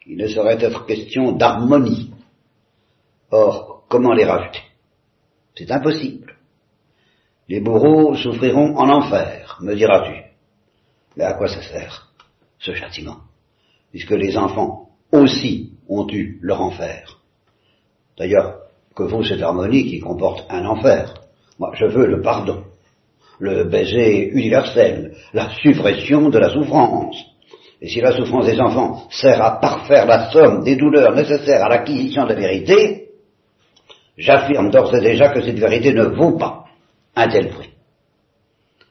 il 0.06 0.16
ne 0.16 0.28
saurait 0.28 0.62
être 0.64 0.86
question 0.86 1.32
d'harmonie. 1.32 2.12
Or, 3.30 3.84
comment 3.88 4.14
les 4.14 4.24
racheter 4.24 4.67
C'est 5.58 5.72
impossible. 5.72 6.36
Les 7.48 7.58
bourreaux 7.58 8.14
souffriront 8.14 8.76
en 8.76 8.88
enfer, 8.90 9.58
me 9.60 9.74
diras-tu. 9.74 10.22
Mais 11.16 11.24
à 11.24 11.32
quoi 11.32 11.48
ça 11.48 11.62
sert, 11.62 12.12
ce 12.60 12.74
châtiment 12.74 13.16
Puisque 13.90 14.12
les 14.12 14.36
enfants 14.36 14.90
aussi 15.10 15.72
ont 15.88 16.06
eu 16.08 16.38
leur 16.42 16.60
enfer? 16.60 17.18
D'ailleurs, 18.16 18.58
que 18.94 19.02
vaut 19.02 19.24
cette 19.24 19.42
harmonie 19.42 19.90
qui 19.90 19.98
comporte 19.98 20.46
un 20.48 20.64
enfer? 20.64 21.14
Moi, 21.58 21.72
je 21.74 21.86
veux 21.86 22.06
le 22.06 22.22
pardon, 22.22 22.62
le 23.40 23.64
baiser 23.64 24.28
universel, 24.28 25.16
la 25.32 25.50
suppression 25.60 26.30
de 26.30 26.38
la 26.38 26.50
souffrance. 26.50 27.16
Et 27.80 27.88
si 27.88 28.00
la 28.00 28.12
souffrance 28.12 28.46
des 28.46 28.60
enfants 28.60 29.08
sert 29.10 29.42
à 29.42 29.58
parfaire 29.58 30.06
la 30.06 30.30
somme 30.30 30.62
des 30.62 30.76
douleurs 30.76 31.14
nécessaires 31.14 31.64
à 31.64 31.68
l'acquisition 31.68 32.24
de 32.24 32.34
la 32.34 32.40
vérité, 32.40 33.07
j'affirme 34.18 34.70
d'ores 34.70 34.94
et 34.96 35.00
déjà 35.00 35.30
que 35.30 35.40
cette 35.40 35.58
vérité 35.58 35.94
ne 35.94 36.04
vaut 36.04 36.36
pas 36.36 36.64
un 37.14 37.28
tel 37.28 37.48
prix. 37.48 37.72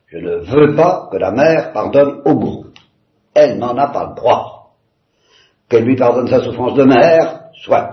Je 0.08 0.18
ne 0.18 0.38
veux 0.38 0.76
pas 0.76 1.10
que 1.12 1.18
la 1.18 1.32
mère 1.32 1.74
pardonne 1.74 2.22
au 2.26 2.34
bourreau. 2.36 2.66
Elle 3.34 3.60
n'en 3.60 3.78
a 3.78 3.90
pas 3.90 4.08
le 4.08 4.16
droit. 4.16 4.72
Qu'elle 5.70 5.84
lui 5.84 5.98
pardonne 5.98 6.28
sa 6.28 6.42
souffrance 6.42 6.76
de 6.76 6.84
mère, 6.84 7.50
soit, 7.62 7.92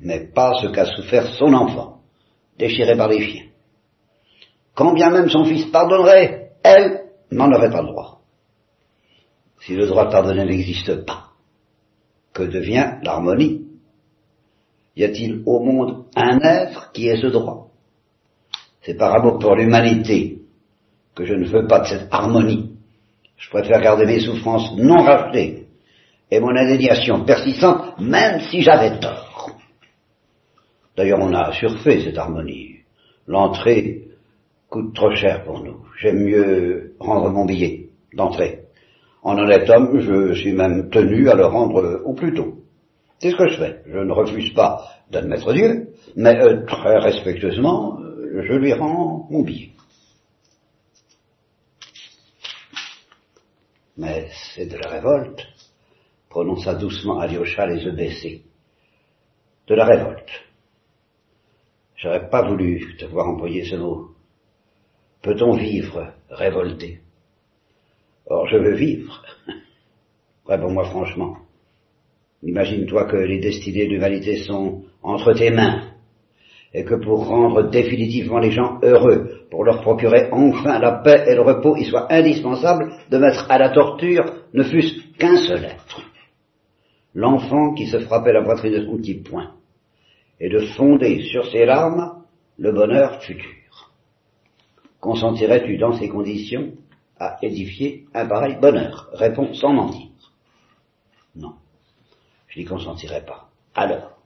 mais 0.00 0.20
pas 0.20 0.54
ce 0.62 0.68
qu'a 0.68 0.86
souffert 0.86 1.26
son 1.34 1.52
enfant, 1.52 1.98
déchiré 2.58 2.96
par 2.96 3.08
les 3.08 3.20
chiens. 3.20 3.44
Quand 4.74 4.94
bien 4.94 5.10
même 5.10 5.28
son 5.28 5.44
fils 5.44 5.66
pardonnerait, 5.66 6.52
elle 6.62 7.02
n'en 7.30 7.52
aurait 7.52 7.70
pas 7.70 7.82
le 7.82 7.88
droit. 7.88 8.20
Si 9.60 9.74
le 9.74 9.86
droit 9.86 10.06
de 10.06 10.12
pardonner 10.12 10.44
n'existe 10.44 11.04
pas, 11.04 11.32
que 12.32 12.44
devient 12.44 12.94
l'harmonie 13.02 13.67
Y 14.98 15.04
a-t-il 15.04 15.42
au 15.46 15.60
monde 15.60 16.06
un 16.16 16.40
être 16.40 16.90
qui 16.92 17.06
ait 17.06 17.20
ce 17.20 17.28
droit? 17.28 17.68
C'est 18.82 18.94
par 18.94 19.14
amour 19.14 19.38
pour 19.38 19.54
l'humanité 19.54 20.40
que 21.14 21.24
je 21.24 21.34
ne 21.34 21.46
veux 21.46 21.68
pas 21.68 21.78
de 21.80 21.86
cette 21.86 22.08
harmonie. 22.10 22.72
Je 23.36 23.48
préfère 23.48 23.80
garder 23.80 24.06
mes 24.06 24.18
souffrances 24.18 24.76
non 24.76 25.04
rachetées 25.04 25.68
et 26.32 26.40
mon 26.40 26.54
indignation 26.56 27.24
persistante, 27.24 28.00
même 28.00 28.40
si 28.50 28.60
j'avais 28.62 28.98
tort. 28.98 29.52
D'ailleurs, 30.96 31.20
on 31.20 31.32
a 31.32 31.52
surfait 31.52 32.00
cette 32.00 32.18
harmonie. 32.18 32.78
L'entrée 33.28 34.08
coûte 34.68 34.96
trop 34.96 35.14
cher 35.14 35.44
pour 35.44 35.62
nous. 35.62 35.76
J'aime 36.00 36.24
mieux 36.24 36.94
rendre 36.98 37.30
mon 37.30 37.44
billet 37.44 37.90
d'entrée. 38.14 38.64
En 39.22 39.38
honnête 39.38 39.70
homme, 39.70 40.00
je 40.00 40.34
suis 40.34 40.54
même 40.54 40.90
tenu 40.90 41.28
à 41.30 41.34
le 41.34 41.46
rendre 41.46 42.02
au 42.04 42.14
plus 42.14 42.34
tôt. 42.34 42.64
C'est 43.18 43.30
ce 43.30 43.36
que 43.36 43.48
je 43.48 43.56
fais. 43.56 43.82
Je 43.86 43.98
ne 43.98 44.12
refuse 44.12 44.52
pas 44.54 45.02
d'admettre 45.10 45.52
Dieu, 45.52 45.94
mais 46.14 46.40
euh, 46.40 46.64
très 46.66 46.98
respectueusement, 46.98 47.98
je 48.00 48.52
lui 48.54 48.72
rends 48.72 49.26
mon 49.30 49.42
billet. 49.42 49.70
Mais 53.96 54.28
c'est 54.54 54.66
de 54.66 54.76
la 54.76 54.88
révolte, 54.90 55.44
prononça 56.28 56.74
doucement 56.74 57.18
Alyosha 57.18 57.66
les 57.66 57.82
yeux 57.82 57.92
baissés. 57.92 58.44
de 59.66 59.74
la 59.74 59.84
révolte. 59.84 60.30
J'aurais 61.96 62.30
pas 62.30 62.48
voulu 62.48 62.96
te 62.96 63.04
voir 63.04 63.28
employer 63.28 63.64
ce 63.64 63.74
mot. 63.74 64.12
Peut-on 65.20 65.56
vivre 65.56 66.14
révolté? 66.30 67.02
Or, 68.26 68.46
je 68.48 68.56
veux 68.56 68.74
vivre. 68.74 69.22
Réponds-moi 70.46 70.84
franchement. 70.84 71.36
Imagine-toi 72.42 73.04
que 73.06 73.16
les 73.16 73.40
destinées 73.40 73.86
de 73.86 73.92
l'humanité 73.92 74.38
sont 74.38 74.82
entre 75.02 75.32
tes 75.32 75.50
mains, 75.50 75.92
et 76.72 76.84
que 76.84 76.94
pour 76.94 77.26
rendre 77.26 77.70
définitivement 77.70 78.38
les 78.38 78.52
gens 78.52 78.78
heureux, 78.82 79.46
pour 79.50 79.64
leur 79.64 79.80
procurer 79.80 80.28
enfin 80.30 80.78
la 80.78 80.92
paix 80.92 81.24
et 81.26 81.34
le 81.34 81.42
repos, 81.42 81.76
il 81.76 81.86
soit 81.86 82.12
indispensable 82.12 82.92
de 83.10 83.18
mettre 83.18 83.50
à 83.50 83.58
la 83.58 83.70
torture 83.70 84.24
ne 84.52 84.62
fût-ce 84.62 85.16
qu'un 85.18 85.36
seul 85.38 85.64
être. 85.64 86.02
L'enfant 87.14 87.74
qui 87.74 87.86
se 87.86 87.98
frappait 88.00 88.32
la 88.32 88.42
poitrine 88.42 88.72
de 88.72 88.86
son 88.86 88.96
petit 88.98 89.14
poing, 89.14 89.54
et 90.40 90.48
de 90.48 90.60
fonder 90.60 91.22
sur 91.24 91.50
ses 91.50 91.64
larmes 91.64 92.22
le 92.58 92.72
bonheur 92.72 93.20
futur. 93.22 93.90
Consentirais-tu 95.00 95.78
dans 95.78 95.92
ces 95.92 96.08
conditions 96.08 96.72
à 97.18 97.38
édifier 97.42 98.04
un 98.14 98.26
pareil 98.26 98.56
bonheur? 98.60 99.08
Réponds 99.12 99.54
sans 99.54 99.72
mentir. 99.72 100.08
Non, 101.34 101.54
je 102.48 102.60
n'y 102.60 102.64
consentirai 102.64 103.24
pas. 103.24 103.48
Alors, 103.74 104.18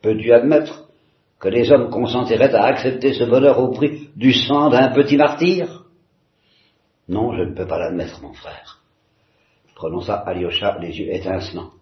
peux-tu 0.00 0.32
admettre 0.32 0.88
que 1.38 1.48
les 1.48 1.70
hommes 1.70 1.90
consentiraient 1.90 2.54
à 2.54 2.64
accepter 2.64 3.12
ce 3.12 3.24
bonheur 3.24 3.58
au 3.58 3.70
prix 3.72 4.10
du 4.16 4.32
sang 4.32 4.70
d'un 4.70 4.92
petit 4.92 5.16
martyr? 5.16 5.84
Non, 7.08 7.36
je 7.36 7.42
ne 7.42 7.54
peux 7.54 7.66
pas 7.66 7.78
l'admettre, 7.78 8.22
mon 8.22 8.32
frère. 8.32 8.80
Prononça 9.74 10.14
Alyosha 10.14 10.78
les 10.78 10.96
yeux 10.96 11.12
étincelants. 11.12 11.72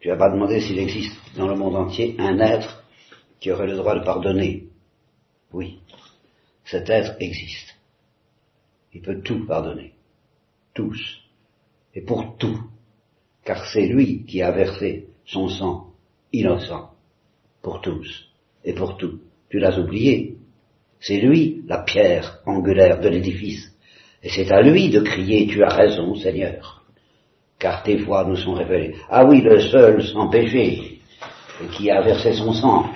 Tu 0.00 0.08
n'as 0.08 0.16
pas 0.16 0.30
demandé 0.30 0.60
s'il 0.60 0.78
existe 0.80 1.16
dans 1.36 1.46
le 1.46 1.54
monde 1.54 1.76
entier 1.76 2.16
un 2.18 2.38
être 2.40 2.82
qui 3.38 3.52
aurait 3.52 3.68
le 3.68 3.76
droit 3.76 3.94
de 3.94 4.04
pardonner. 4.04 4.66
Oui, 5.52 5.78
cet 6.64 6.90
être 6.90 7.14
existe. 7.20 7.76
Il 8.92 9.02
peut 9.02 9.22
tout 9.22 9.46
pardonner. 9.46 9.94
Tous 10.74 11.20
et 11.94 12.00
pour 12.00 12.36
tout, 12.36 12.58
car 13.44 13.66
c'est 13.66 13.86
lui 13.86 14.24
qui 14.24 14.42
a 14.42 14.50
versé 14.50 15.08
son 15.24 15.48
sang 15.48 15.86
innocent 16.32 16.90
pour 17.62 17.80
tous 17.80 18.28
et 18.64 18.72
pour 18.72 18.96
tout. 18.96 19.20
Tu 19.50 19.58
l'as 19.58 19.78
oublié. 19.78 20.36
C'est 21.00 21.20
lui 21.20 21.62
la 21.66 21.78
pierre 21.78 22.38
angulaire 22.46 23.00
de 23.00 23.08
l'édifice. 23.08 23.72
Et 24.22 24.28
c'est 24.28 24.50
à 24.52 24.62
lui 24.62 24.88
de 24.88 25.00
crier, 25.00 25.46
tu 25.48 25.62
as 25.64 25.74
raison, 25.74 26.14
Seigneur. 26.14 26.84
Car 27.58 27.82
tes 27.82 27.96
voix 27.96 28.24
nous 28.24 28.36
sont 28.36 28.54
révélées. 28.54 28.94
Ah 29.08 29.24
oui, 29.24 29.40
le 29.40 29.60
seul 29.60 30.02
sans 30.04 30.28
péché, 30.28 31.00
qui 31.72 31.90
a 31.90 32.00
versé 32.02 32.32
son 32.32 32.52
sang. 32.52 32.86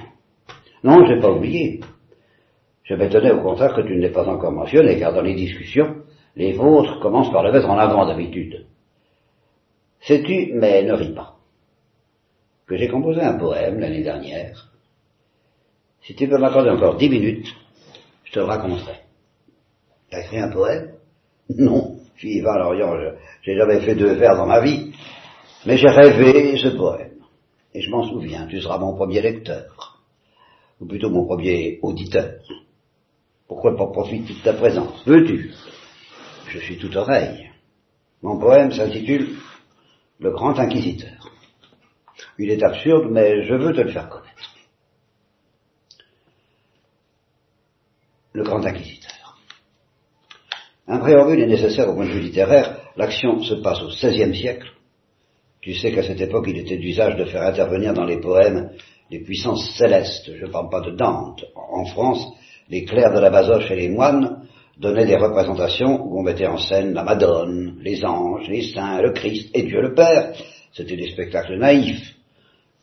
Non, 0.84 1.04
je 1.04 1.14
n'ai 1.14 1.20
pas 1.20 1.30
oublié. 1.30 1.80
Je 2.84 2.94
m'étonnais 2.94 3.32
au 3.32 3.42
contraire 3.42 3.74
que 3.74 3.80
tu 3.80 3.96
ne 3.96 4.00
l'aies 4.00 4.10
pas 4.10 4.28
encore 4.28 4.52
mentionné, 4.52 4.98
car 4.98 5.12
dans 5.12 5.22
les 5.22 5.34
discussions, 5.34 5.96
les 6.36 6.52
vôtres 6.52 7.00
commencent 7.00 7.32
par 7.32 7.42
le 7.42 7.52
mettre 7.52 7.68
en 7.68 7.78
avant 7.78 8.06
d'habitude. 8.06 8.66
Sais-tu, 10.06 10.52
mais 10.54 10.84
ne 10.84 10.92
ris 10.92 11.12
pas, 11.14 11.36
que 12.66 12.76
j'ai 12.76 12.88
composé 12.88 13.20
un 13.22 13.36
poème 13.36 13.80
l'année 13.80 14.04
dernière. 14.04 14.70
Si 16.02 16.14
tu 16.14 16.28
peux 16.28 16.38
m'accorder 16.38 16.70
encore 16.70 16.96
dix 16.96 17.08
minutes, 17.08 17.48
je 18.22 18.32
te 18.32 18.38
le 18.38 18.44
raconterai. 18.44 19.00
T'as 20.08 20.20
écrit 20.20 20.38
un 20.38 20.52
poème? 20.52 20.92
Non, 21.50 21.98
fille 22.14 22.38
Yvan 22.38 22.54
Lorient, 22.54 23.16
j'ai 23.42 23.56
jamais 23.56 23.80
fait 23.80 23.96
deux 23.96 24.14
vers 24.14 24.36
dans 24.36 24.46
ma 24.46 24.60
vie, 24.60 24.92
mais 25.66 25.76
j'ai 25.76 25.88
rêvé 25.88 26.56
ce 26.56 26.68
poème. 26.68 27.16
Et 27.74 27.82
je 27.82 27.90
m'en 27.90 28.08
souviens, 28.08 28.46
tu 28.46 28.60
seras 28.60 28.78
mon 28.78 28.94
premier 28.94 29.20
lecteur, 29.20 30.00
ou 30.80 30.86
plutôt 30.86 31.10
mon 31.10 31.26
premier 31.26 31.80
auditeur. 31.82 32.42
Pourquoi 33.48 33.76
pas 33.76 33.88
profiter 33.88 34.34
de 34.34 34.42
ta 34.42 34.52
présence? 34.52 35.04
Veux-tu? 35.04 35.52
Je 36.48 36.58
suis 36.60 36.78
tout 36.78 36.96
oreille. 36.96 37.50
Mon 38.22 38.38
poème 38.38 38.70
s'intitule 38.70 39.36
le 40.18 40.30
grand 40.30 40.58
inquisiteur. 40.58 41.30
Il 42.38 42.50
est 42.50 42.62
absurde, 42.62 43.08
mais 43.10 43.44
je 43.44 43.54
veux 43.54 43.72
te 43.72 43.80
le 43.80 43.90
faire 43.90 44.08
connaître. 44.08 44.54
Le 48.32 48.42
grand 48.42 48.64
inquisiteur. 48.64 49.38
Un 50.88 50.98
préambule 50.98 51.40
est 51.40 51.46
nécessaire 51.46 51.88
au 51.88 51.94
point 51.94 52.06
de 52.06 52.10
vue 52.12 52.20
littéraire. 52.20 52.78
L'action 52.96 53.42
se 53.42 53.54
passe 53.54 53.82
au 53.82 53.88
XVIe 53.88 54.34
siècle. 54.36 54.68
Tu 55.60 55.74
sais 55.74 55.92
qu'à 55.92 56.02
cette 56.02 56.20
époque, 56.20 56.46
il 56.48 56.58
était 56.58 56.76
d'usage 56.76 57.16
de 57.16 57.24
faire 57.24 57.42
intervenir 57.42 57.92
dans 57.92 58.04
les 58.04 58.20
poèmes 58.20 58.70
les 59.10 59.20
puissances 59.20 59.76
célestes. 59.76 60.30
Je 60.34 60.46
ne 60.46 60.50
parle 60.50 60.68
pas 60.70 60.80
de 60.80 60.92
Dante. 60.92 61.44
En 61.54 61.84
France, 61.86 62.24
les 62.68 62.84
clercs 62.84 63.12
de 63.12 63.20
la 63.20 63.30
Basoche 63.30 63.70
et 63.70 63.76
les 63.76 63.88
moines 63.88 64.46
donnait 64.78 65.06
des 65.06 65.16
représentations 65.16 66.06
où 66.06 66.20
on 66.20 66.22
mettait 66.22 66.46
en 66.46 66.58
scène 66.58 66.92
la 66.92 67.02
Madone, 67.02 67.76
les 67.80 68.04
anges, 68.04 68.48
les 68.48 68.62
saints, 68.72 69.00
le 69.00 69.12
Christ 69.12 69.50
et 69.54 69.62
Dieu 69.62 69.80
le 69.80 69.94
Père. 69.94 70.32
C'était 70.72 70.96
des 70.96 71.10
spectacles 71.10 71.56
naïfs. 71.56 72.14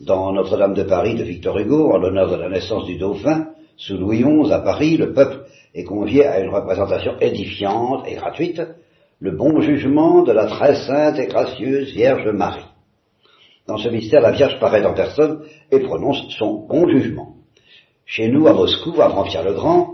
Dans 0.01 0.33
Notre-Dame 0.33 0.73
de 0.73 0.83
Paris 0.83 1.15
de 1.15 1.23
Victor 1.23 1.57
Hugo, 1.59 1.91
en 1.93 1.97
l'honneur 1.97 2.29
de 2.29 2.35
la 2.35 2.49
naissance 2.49 2.85
du 2.85 2.97
dauphin, 2.97 3.49
sous 3.77 3.97
Louis 3.97 4.23
XI 4.23 4.51
à 4.51 4.59
Paris, 4.59 4.97
le 4.97 5.13
peuple 5.13 5.45
est 5.73 5.83
convié 5.83 6.25
à 6.25 6.39
une 6.39 6.49
représentation 6.49 7.17
édifiante 7.19 8.05
et 8.07 8.15
gratuite, 8.15 8.61
le 9.19 9.31
bon 9.31 9.61
jugement 9.61 10.23
de 10.23 10.31
la 10.31 10.47
très 10.47 10.75
sainte 10.75 11.19
et 11.19 11.27
gracieuse 11.27 11.91
Vierge 11.93 12.27
Marie. 12.33 12.65
Dans 13.67 13.77
ce 13.77 13.87
mystère, 13.87 14.21
la 14.21 14.31
Vierge 14.31 14.59
paraît 14.59 14.85
en 14.85 14.93
personne 14.93 15.43
et 15.71 15.79
prononce 15.79 16.27
son 16.37 16.65
bon 16.67 16.87
jugement. 16.89 17.35
Chez 18.05 18.27
nous, 18.27 18.47
à 18.47 18.53
Moscou, 18.53 19.01
à 19.01 19.23
Pierre 19.23 19.45
le 19.45 19.53
Grand, 19.53 19.92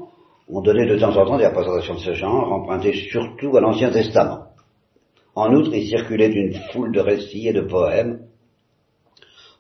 on 0.52 0.62
donnait 0.62 0.88
de 0.88 0.97
temps 0.97 1.16
en 1.16 1.26
temps 1.26 1.38
des 1.38 1.45
représentations 1.45 1.93
de 1.93 2.00
ce 2.00 2.14
genre, 2.14 2.52
empruntées 2.52 2.93
surtout 2.93 3.56
à 3.56 3.62
l'Ancien 3.62 3.91
Testament. 3.91 4.47
En 5.36 5.54
outre, 5.54 5.74
il 5.74 5.88
circulait 5.88 6.32
une 6.32 6.56
foule 6.72 6.91
de 6.91 7.00
récits 7.00 7.47
et 7.47 7.54
de 7.54 7.62
poèmes, 7.62 8.22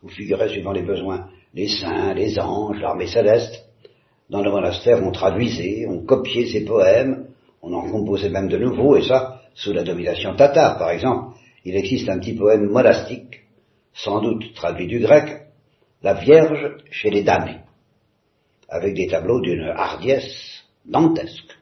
où 0.01 0.09
figuraient, 0.09 0.49
suivant 0.49 0.71
les 0.71 0.81
besoins, 0.81 1.29
les 1.53 1.67
saints, 1.67 2.13
les 2.13 2.39
anges, 2.39 2.79
l'armée 2.79 3.07
céleste. 3.07 3.65
Dans 4.29 4.41
le 4.41 4.51
monastère, 4.51 5.03
on 5.03 5.11
traduisait, 5.11 5.85
on 5.87 6.05
copiait 6.05 6.47
ces 6.47 6.65
poèmes, 6.65 7.27
on 7.61 7.73
en 7.73 7.89
composait 7.89 8.29
même 8.29 8.47
de 8.47 8.57
nouveaux, 8.57 8.95
et 8.95 9.03
ça, 9.03 9.41
sous 9.53 9.73
la 9.73 9.83
domination 9.83 10.35
tatare, 10.35 10.77
par 10.77 10.89
exemple. 10.89 11.35
Il 11.65 11.75
existe 11.75 12.09
un 12.09 12.19
petit 12.19 12.33
poème 12.33 12.67
monastique, 12.67 13.41
sans 13.93 14.21
doute 14.21 14.53
traduit 14.55 14.87
du 14.87 14.99
grec, 14.99 15.45
La 16.01 16.13
Vierge 16.13 16.77
chez 16.89 17.09
les 17.09 17.23
damnés, 17.23 17.59
avec 18.69 18.95
des 18.95 19.07
tableaux 19.07 19.41
d'une 19.41 19.67
hardiesse 19.75 20.58
dantesque. 20.85 21.57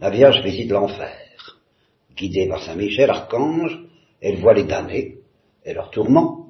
La 0.00 0.10
Vierge 0.10 0.42
visite 0.42 0.70
l'enfer. 0.70 1.58
Guidée 2.16 2.48
par 2.48 2.62
Saint 2.62 2.74
Michel, 2.74 3.10
archange, 3.10 3.78
elle 4.20 4.36
voit 4.36 4.54
les 4.54 4.64
damnés 4.64 5.18
et 5.64 5.74
leurs 5.74 5.90
tourments. 5.90 6.46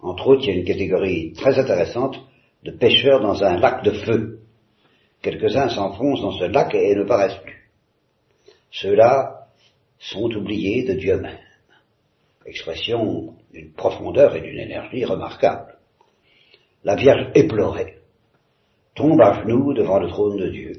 Entre 0.00 0.26
autres, 0.28 0.42
il 0.44 0.48
y 0.48 0.56
a 0.56 0.60
une 0.60 0.64
catégorie 0.64 1.32
très 1.32 1.58
intéressante 1.58 2.20
de 2.62 2.70
pêcheurs 2.70 3.20
dans 3.20 3.42
un 3.42 3.58
lac 3.58 3.84
de 3.84 3.92
feu. 3.92 4.40
Quelques-uns 5.22 5.68
s'enfoncent 5.68 6.20
dans 6.20 6.38
ce 6.38 6.44
lac 6.44 6.74
et 6.74 6.94
ne 6.94 7.04
paraissent 7.04 7.40
plus. 7.42 7.70
Ceux-là 8.70 9.48
sont 9.98 10.30
oubliés 10.34 10.84
de 10.84 10.94
Dieu 10.94 11.18
même. 11.20 11.38
Expression 12.46 13.34
d'une 13.52 13.72
profondeur 13.72 14.36
et 14.36 14.40
d'une 14.40 14.58
énergie 14.58 15.04
remarquables. 15.04 15.78
La 16.82 16.96
Vierge 16.96 17.30
éplorée 17.34 17.98
tombe 18.94 19.20
à 19.20 19.42
genoux 19.42 19.72
devant 19.72 19.98
le 19.98 20.08
trône 20.08 20.36
de 20.36 20.50
Dieu 20.50 20.72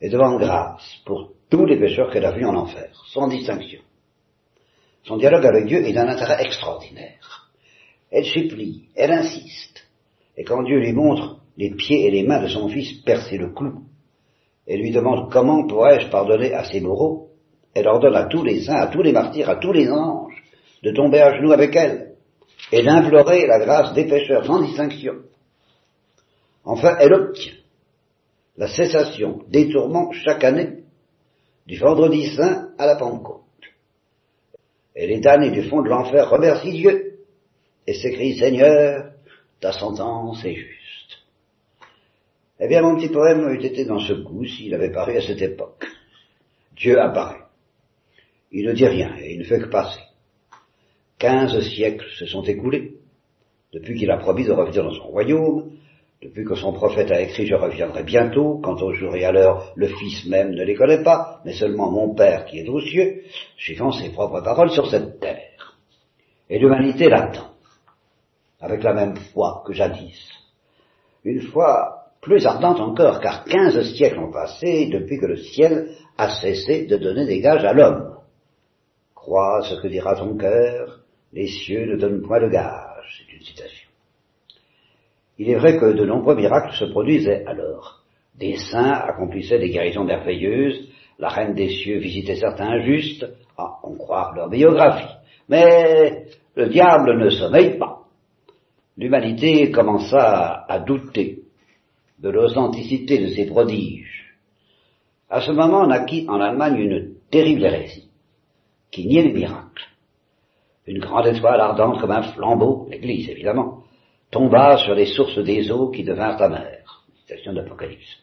et 0.00 0.08
devant 0.08 0.36
grâce 0.36 1.00
pour 1.04 1.32
tous 1.50 1.64
les 1.64 1.78
pécheurs 1.78 2.10
qu'elle 2.10 2.24
a 2.24 2.32
vus 2.32 2.44
en 2.44 2.54
enfer, 2.54 2.90
sans 3.12 3.28
distinction. 3.28 3.80
Son 5.04 5.16
dialogue 5.16 5.46
avec 5.46 5.66
Dieu 5.66 5.84
est 5.84 5.92
d'un 5.92 6.08
intérêt 6.08 6.42
extraordinaire. 6.42 7.50
Elle 8.10 8.24
supplie, 8.24 8.88
elle 8.94 9.12
insiste, 9.12 9.86
et 10.36 10.44
quand 10.44 10.62
Dieu 10.62 10.78
lui 10.78 10.92
montre 10.92 11.38
les 11.56 11.70
pieds 11.74 12.06
et 12.06 12.10
les 12.10 12.24
mains 12.24 12.42
de 12.42 12.48
son 12.48 12.68
fils 12.68 12.92
percer 13.04 13.38
le 13.38 13.52
clou, 13.52 13.84
et 14.66 14.76
lui 14.76 14.90
demande 14.90 15.30
comment 15.32 15.66
pourrais-je 15.66 16.08
pardonner 16.08 16.52
à 16.52 16.64
ses 16.64 16.80
bourreaux, 16.80 17.30
elle 17.74 17.88
ordonne 17.88 18.16
à 18.16 18.24
tous 18.24 18.42
les 18.42 18.62
saints, 18.62 18.80
à 18.80 18.88
tous 18.88 19.02
les 19.02 19.12
martyrs, 19.12 19.48
à 19.48 19.56
tous 19.56 19.72
les 19.72 19.90
anges, 19.90 20.42
de 20.82 20.90
tomber 20.92 21.20
à 21.20 21.36
genoux 21.36 21.52
avec 21.52 21.74
elle, 21.76 22.14
et 22.72 22.82
d'implorer 22.82 23.46
la 23.46 23.58
grâce 23.60 23.94
des 23.94 24.06
pécheurs 24.06 24.44
sans 24.44 24.62
distinction. 24.62 25.14
Enfin, 26.64 26.96
elle 26.98 27.14
obtient 27.14 27.52
la 28.56 28.68
cessation 28.68 29.44
des 29.48 29.70
tourments 29.70 30.12
chaque 30.12 30.44
année, 30.44 30.84
du 31.66 31.78
vendredi 31.78 32.34
saint 32.34 32.70
à 32.78 32.86
la 32.86 32.96
Pentecôte. 32.96 33.42
Et 34.94 35.06
les 35.06 35.20
damnés 35.20 35.50
du 35.50 35.62
fond 35.64 35.82
de 35.82 35.88
l'enfer 35.88 36.30
remercient 36.30 36.72
Dieu 36.72 37.18
et 37.86 37.94
s'écrient 37.94 38.38
Seigneur, 38.38 39.12
ta 39.60 39.72
sentence 39.72 40.44
est 40.44 40.54
juste. 40.54 41.18
Eh 42.58 42.68
bien, 42.68 42.80
mon 42.80 42.96
petit 42.96 43.08
poème 43.08 43.48
eût 43.50 43.62
été 43.62 43.84
dans 43.84 44.00
ce 44.00 44.14
goût 44.14 44.46
s'il 44.46 44.74
avait 44.74 44.92
paru 44.92 45.16
à 45.16 45.20
cette 45.20 45.42
époque. 45.42 45.86
Dieu 46.74 46.98
apparaît. 47.00 47.42
Il 48.52 48.66
ne 48.66 48.72
dit 48.72 48.86
rien 48.86 49.14
et 49.18 49.34
il 49.34 49.40
ne 49.40 49.44
fait 49.44 49.58
que 49.58 49.68
passer. 49.68 50.00
Quinze 51.18 51.60
siècles 51.68 52.08
se 52.18 52.26
sont 52.26 52.42
écoulés. 52.42 52.94
depuis 53.72 53.98
qu'il 53.98 54.10
a 54.10 54.16
promis 54.16 54.44
de 54.44 54.52
revenir 54.52 54.84
dans 54.84 54.94
son 54.94 55.08
royaume, 55.08 55.72
depuis 56.22 56.44
que 56.44 56.54
son 56.54 56.72
prophète 56.72 57.10
a 57.10 57.20
écrit 57.20 57.46
Je 57.46 57.54
reviendrai 57.54 58.02
bientôt, 58.02 58.58
quant 58.62 58.76
au 58.76 58.92
jour 58.92 59.14
et 59.14 59.24
à 59.24 59.32
l'heure, 59.32 59.72
le 59.76 59.88
Fils 59.88 60.26
même 60.26 60.50
ne 60.50 60.64
les 60.64 60.74
connaît 60.74 61.02
pas, 61.02 61.40
mais 61.44 61.52
seulement 61.52 61.90
mon 61.90 62.14
Père 62.14 62.46
qui 62.46 62.58
est 62.58 62.68
aux 62.68 62.80
cieux, 62.80 63.22
suivant 63.58 63.92
ses 63.92 64.10
propres 64.10 64.40
paroles 64.40 64.70
sur 64.70 64.88
cette 64.90 65.20
terre. 65.20 65.76
Et 66.48 66.58
l'humanité 66.58 67.08
l'attend, 67.08 67.50
avec 68.60 68.82
la 68.82 68.94
même 68.94 69.16
foi 69.16 69.62
que 69.66 69.72
jadis. 69.72 70.30
Une 71.24 71.42
foi 71.42 72.06
plus 72.22 72.46
ardente 72.46 72.80
encore, 72.80 73.20
car 73.20 73.44
quinze 73.44 73.80
siècles 73.94 74.18
ont 74.18 74.32
passé 74.32 74.86
depuis 74.86 75.18
que 75.18 75.26
le 75.26 75.36
ciel 75.36 75.90
a 76.16 76.40
cessé 76.40 76.86
de 76.86 76.96
donner 76.96 77.26
des 77.26 77.40
gages 77.40 77.64
à 77.64 77.72
l'homme. 77.72 78.16
Crois 79.14 79.62
ce 79.62 79.74
que 79.80 79.88
dira 79.88 80.16
ton 80.16 80.36
cœur, 80.36 81.00
les 81.32 81.46
cieux 81.46 81.86
ne 81.86 81.96
donnent 81.96 82.22
point 82.22 82.40
de 82.40 82.48
gages. 82.48 83.18
C'est 83.18 83.32
une 83.32 83.42
citation. 83.42 83.85
Il 85.38 85.50
est 85.50 85.56
vrai 85.56 85.78
que 85.78 85.92
de 85.92 86.04
nombreux 86.04 86.34
miracles 86.34 86.74
se 86.74 86.86
produisaient 86.86 87.44
alors. 87.46 88.00
Des 88.38 88.56
saints 88.56 88.92
accomplissaient 88.92 89.58
des 89.58 89.70
guérisons 89.70 90.04
merveilleuses, 90.04 90.88
la 91.18 91.28
reine 91.28 91.54
des 91.54 91.68
cieux 91.68 91.98
visitait 91.98 92.36
certains 92.36 92.68
injustes, 92.68 93.26
à 93.56 93.78
on 93.82 93.94
croit 93.96 94.32
leur 94.34 94.48
biographie. 94.48 95.14
Mais 95.48 96.26
le 96.54 96.68
diable 96.68 97.18
ne 97.18 97.30
sommeille 97.30 97.78
pas. 97.78 98.02
L'humanité 98.96 99.70
commença 99.70 100.64
à 100.68 100.78
douter 100.78 101.40
de 102.18 102.30
l'authenticité 102.30 103.18
de 103.18 103.28
ces 103.28 103.46
prodiges. 103.46 104.34
À 105.28 105.40
ce 105.40 105.52
moment 105.52 105.86
naquit 105.86 106.26
en 106.28 106.40
Allemagne 106.40 106.78
une 106.78 107.14
terrible 107.30 107.64
hérésie, 107.64 108.08
qui 108.90 109.06
niait 109.06 109.22
les 109.22 109.32
miracles. 109.32 109.84
Une 110.86 111.00
grande 111.00 111.26
étoile 111.26 111.60
ardente 111.60 112.00
comme 112.00 112.12
un 112.12 112.22
flambeau, 112.22 112.86
l'Église 112.90 113.28
évidemment, 113.28 113.82
tomba 114.30 114.78
sur 114.78 114.94
les 114.94 115.06
sources 115.06 115.38
des 115.38 115.70
eaux 115.70 115.90
qui 115.90 116.04
devinrent 116.04 116.40
amères. 116.40 117.04
Citation 117.20 117.52
d'Apocalypse. 117.52 118.18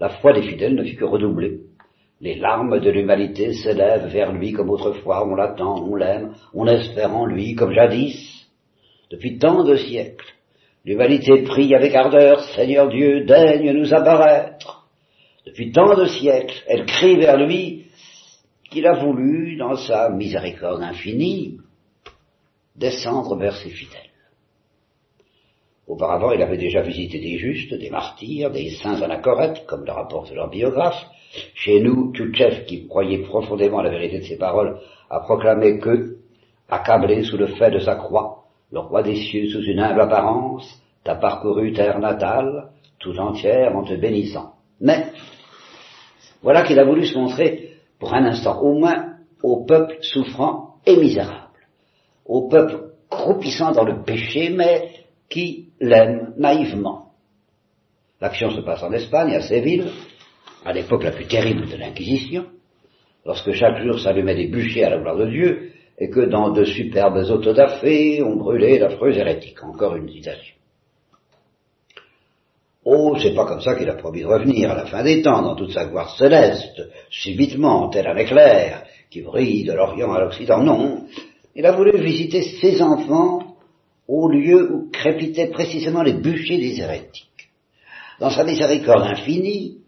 La 0.00 0.08
foi 0.08 0.32
des 0.32 0.42
fidèles 0.42 0.74
ne 0.74 0.84
fut 0.84 0.96
que 0.96 1.04
redoubler. 1.04 1.60
Les 2.20 2.36
larmes 2.36 2.78
de 2.78 2.90
l'humanité 2.90 3.52
s'élèvent 3.52 4.06
vers 4.06 4.32
lui 4.32 4.52
comme 4.52 4.70
autrefois, 4.70 5.26
on 5.26 5.34
l'attend, 5.34 5.84
on 5.84 5.96
l'aime, 5.96 6.34
on 6.54 6.66
espère 6.66 7.14
en 7.14 7.26
lui 7.26 7.54
comme 7.54 7.72
jadis. 7.72 8.48
Depuis 9.10 9.38
tant 9.38 9.64
de 9.64 9.76
siècles, 9.76 10.32
l'humanité 10.84 11.42
prie 11.42 11.74
avec 11.74 11.94
ardeur, 11.94 12.40
Seigneur 12.54 12.88
Dieu, 12.88 13.24
daigne 13.24 13.72
nous 13.72 13.92
apparaître. 13.92 14.88
Depuis 15.44 15.72
tant 15.72 15.96
de 15.96 16.06
siècles, 16.06 16.62
elle 16.68 16.86
crie 16.86 17.16
vers 17.16 17.36
lui 17.36 17.86
qu'il 18.70 18.86
a 18.86 18.94
voulu, 18.94 19.56
dans 19.56 19.76
sa 19.76 20.08
miséricorde 20.08 20.82
infinie, 20.82 21.58
descendre 22.76 23.36
vers 23.36 23.56
ses 23.56 23.70
fidèles. 23.70 24.11
Auparavant, 25.92 26.32
il 26.32 26.40
avait 26.40 26.56
déjà 26.56 26.80
visité 26.80 27.20
des 27.20 27.36
justes, 27.36 27.74
des 27.74 27.90
martyrs, 27.90 28.50
des 28.50 28.70
saints 28.70 29.02
anachorètes, 29.02 29.66
comme 29.66 29.84
le 29.84 29.92
rapporte 29.92 30.32
leur 30.32 30.48
biographe. 30.48 31.04
Chez 31.54 31.80
nous, 31.80 32.14
Tchouchev, 32.14 32.64
qui 32.64 32.88
croyait 32.88 33.18
profondément 33.18 33.80
à 33.80 33.82
la 33.82 33.90
vérité 33.90 34.20
de 34.20 34.24
ses 34.24 34.38
paroles, 34.38 34.78
a 35.10 35.20
proclamé 35.20 35.78
que, 35.80 36.16
accablé 36.70 37.24
sous 37.24 37.36
le 37.36 37.48
fait 37.48 37.70
de 37.70 37.78
sa 37.78 37.96
croix, 37.96 38.44
le 38.70 38.80
roi 38.80 39.02
des 39.02 39.16
cieux, 39.16 39.50
sous 39.50 39.62
une 39.64 39.80
humble 39.80 40.00
apparence, 40.00 40.66
t'a 41.04 41.14
parcouru 41.14 41.74
terre 41.74 41.98
natale, 41.98 42.70
tout 42.98 43.18
entière 43.18 43.76
en 43.76 43.84
te 43.84 43.92
bénissant. 43.92 44.54
Mais, 44.80 45.08
voilà 46.40 46.62
qu'il 46.62 46.78
a 46.78 46.86
voulu 46.86 47.04
se 47.04 47.18
montrer, 47.18 47.74
pour 47.98 48.14
un 48.14 48.24
instant 48.24 48.58
au 48.62 48.78
moins, 48.78 49.16
au 49.42 49.66
peuple 49.66 49.98
souffrant 50.00 50.76
et 50.86 50.96
misérable, 50.96 51.66
au 52.24 52.48
peuple 52.48 52.92
croupissant 53.10 53.72
dans 53.72 53.84
le 53.84 54.02
péché, 54.02 54.48
mais 54.48 54.88
qui 55.28 55.61
l'aime 55.82 56.32
naïvement. 56.38 57.08
L'action 58.20 58.50
se 58.50 58.60
passe 58.60 58.82
en 58.82 58.92
Espagne, 58.92 59.34
à 59.34 59.42
Séville, 59.42 59.90
à 60.64 60.72
l'époque 60.72 61.02
la 61.02 61.10
plus 61.10 61.26
terrible 61.26 61.68
de 61.68 61.76
l'Inquisition, 61.76 62.46
lorsque 63.26 63.52
chaque 63.52 63.82
jour 63.82 63.98
s'allumaient 63.98 64.36
des 64.36 64.46
bûchers 64.46 64.84
à 64.84 64.90
la 64.90 64.98
gloire 64.98 65.16
de 65.16 65.28
Dieu, 65.28 65.72
et 65.98 66.08
que 66.08 66.20
dans 66.20 66.50
de 66.50 66.64
superbes 66.64 67.28
autodafés 67.30 68.22
on 68.22 68.36
brûlait 68.36 68.78
l'affreuse 68.78 69.18
hérétique. 69.18 69.62
Encore 69.62 69.96
une 69.96 70.08
citation. 70.08 70.54
Oh, 72.84 73.16
c'est 73.20 73.34
pas 73.34 73.46
comme 73.46 73.60
ça 73.60 73.76
qu'il 73.76 73.88
a 73.88 73.94
promis 73.94 74.22
de 74.22 74.26
revenir 74.26 74.70
à 74.70 74.74
la 74.74 74.86
fin 74.86 75.04
des 75.04 75.22
temps, 75.22 75.42
dans 75.42 75.54
toute 75.54 75.72
sa 75.72 75.86
gloire 75.86 76.16
céleste, 76.16 76.82
subitement, 77.10 77.88
tel 77.90 78.06
un 78.06 78.16
éclair, 78.16 78.84
qui 79.10 79.22
brille 79.22 79.64
de 79.64 79.72
l'Orient 79.72 80.12
à 80.12 80.20
l'Occident. 80.20 80.62
Non, 80.62 81.04
il 81.54 81.66
a 81.66 81.72
voulu 81.72 81.96
visiter 81.98 82.42
ses 82.42 82.82
enfants 82.82 83.41
au 84.08 84.28
lieu 84.28 84.72
où 84.72 84.90
crépitaient 84.90 85.48
précisément 85.48 86.02
les 86.02 86.14
bûchers 86.14 86.58
des 86.58 86.80
hérétiques. 86.80 87.50
Dans 88.20 88.30
sa 88.30 88.44
miséricorde 88.44 89.02
infinie, 89.02 89.78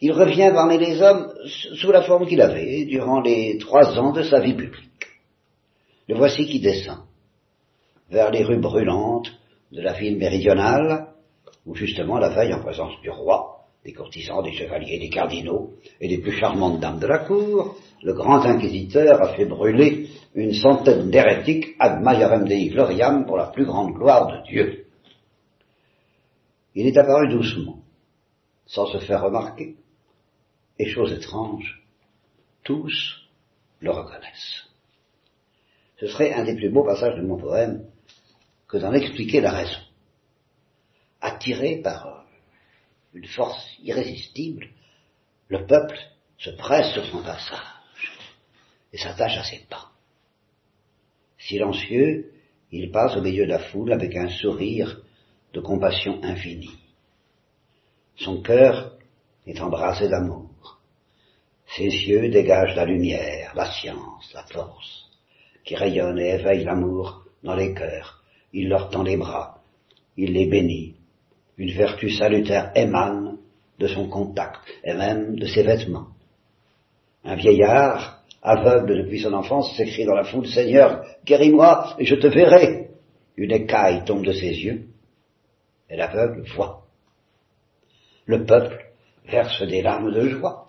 il 0.00 0.12
revient 0.12 0.50
parmi 0.52 0.78
les 0.78 1.00
hommes 1.00 1.32
sous 1.46 1.92
la 1.92 2.02
forme 2.02 2.26
qu'il 2.26 2.40
avait 2.40 2.84
durant 2.86 3.20
les 3.20 3.58
trois 3.58 3.98
ans 3.98 4.12
de 4.12 4.22
sa 4.22 4.40
vie 4.40 4.54
publique. 4.54 5.06
Le 6.08 6.16
voici 6.16 6.46
qui 6.46 6.60
descend 6.60 6.98
vers 8.10 8.30
les 8.30 8.42
rues 8.42 8.60
brûlantes 8.60 9.32
de 9.70 9.80
la 9.80 9.92
ville 9.92 10.18
méridionale, 10.18 11.08
où 11.64 11.74
justement 11.74 12.18
la 12.18 12.30
veille 12.30 12.52
en 12.52 12.60
présence 12.60 13.00
du 13.00 13.10
roi, 13.10 13.64
des 13.84 13.92
courtisans, 13.92 14.42
des 14.42 14.52
chevaliers, 14.52 14.98
des 14.98 15.08
cardinaux 15.08 15.70
et 16.00 16.08
des 16.08 16.18
plus 16.18 16.32
charmantes 16.32 16.80
dames 16.80 16.98
de 16.98 17.06
la 17.06 17.20
cour, 17.20 17.76
le 18.02 18.12
grand 18.12 18.44
inquisiteur 18.44 19.22
a 19.22 19.34
fait 19.34 19.46
brûler 19.46 20.08
une 20.34 20.54
centaine 20.54 21.10
d'hérétiques 21.10 21.76
ad 21.78 22.00
majorem 22.02 22.46
dei 22.48 22.70
gloriam 22.70 23.26
pour 23.26 23.36
la 23.36 23.46
plus 23.46 23.66
grande 23.66 23.92
gloire 23.92 24.26
de 24.28 24.42
Dieu. 24.48 24.86
Il 26.74 26.86
est 26.86 26.96
apparu 26.96 27.28
doucement, 27.28 27.82
sans 28.66 28.86
se 28.86 28.98
faire 28.98 29.22
remarquer, 29.22 29.76
et 30.78 30.88
chose 30.88 31.12
étrange, 31.12 31.82
tous 32.64 33.28
le 33.80 33.90
reconnaissent. 33.90 34.68
Ce 36.00 36.06
serait 36.06 36.32
un 36.32 36.44
des 36.44 36.56
plus 36.56 36.70
beaux 36.70 36.84
passages 36.84 37.16
de 37.16 37.26
mon 37.26 37.36
poème 37.36 37.84
que 38.68 38.78
d'en 38.78 38.92
expliquer 38.92 39.40
la 39.40 39.52
raison. 39.52 39.80
Attiré 41.20 41.76
par 41.82 42.24
une 43.12 43.26
force 43.26 43.64
irrésistible, 43.82 44.70
le 45.48 45.66
peuple 45.66 45.98
se 46.38 46.50
presse 46.50 46.92
sur 46.94 47.04
son 47.04 47.22
passage 47.22 48.10
et 48.92 48.98
s'attache 48.98 49.36
à 49.36 49.44
ses 49.44 49.60
pas. 49.68 49.91
Silencieux, 51.46 52.30
il 52.70 52.90
passe 52.90 53.16
au 53.16 53.20
milieu 53.20 53.44
de 53.44 53.50
la 53.50 53.58
foule 53.58 53.92
avec 53.92 54.16
un 54.16 54.28
sourire 54.28 55.02
de 55.52 55.60
compassion 55.60 56.20
infinie. 56.22 56.78
Son 58.16 58.42
cœur 58.42 58.96
est 59.46 59.60
embrasé 59.60 60.08
d'amour. 60.08 60.78
Ses 61.76 61.88
yeux 61.88 62.28
dégagent 62.28 62.76
la 62.76 62.84
lumière, 62.84 63.52
la 63.54 63.70
science, 63.72 64.30
la 64.34 64.44
force, 64.44 65.10
qui 65.64 65.74
rayonnent 65.74 66.18
et 66.18 66.34
éveillent 66.34 66.64
l'amour 66.64 67.24
dans 67.42 67.56
les 67.56 67.74
cœurs. 67.74 68.22
Il 68.52 68.68
leur 68.68 68.90
tend 68.90 69.02
les 69.02 69.16
bras, 69.16 69.62
il 70.16 70.32
les 70.32 70.46
bénit. 70.46 70.94
Une 71.56 71.72
vertu 71.72 72.10
salutaire 72.10 72.72
émane 72.74 73.38
de 73.78 73.88
son 73.88 74.08
contact 74.08 74.60
et 74.84 74.94
même 74.94 75.36
de 75.36 75.46
ses 75.46 75.62
vêtements. 75.62 76.08
Un 77.24 77.36
vieillard, 77.36 78.21
aveugle 78.42 79.04
depuis 79.04 79.20
son 79.20 79.32
enfance, 79.32 79.76
s'écrie 79.76 80.04
dans 80.04 80.14
la 80.14 80.24
foule, 80.24 80.46
Seigneur, 80.46 81.04
guéris-moi 81.24 81.94
et 81.98 82.04
je 82.04 82.16
te 82.16 82.26
verrai. 82.26 82.88
Une 83.36 83.52
écaille 83.52 84.04
tombe 84.04 84.24
de 84.24 84.32
ses 84.32 84.50
yeux 84.50 84.88
et 85.88 85.96
l'aveugle 85.96 86.42
voit. 86.54 86.82
Le 88.26 88.44
peuple 88.44 88.78
verse 89.26 89.62
des 89.62 89.82
larmes 89.82 90.12
de 90.12 90.28
joie 90.28 90.68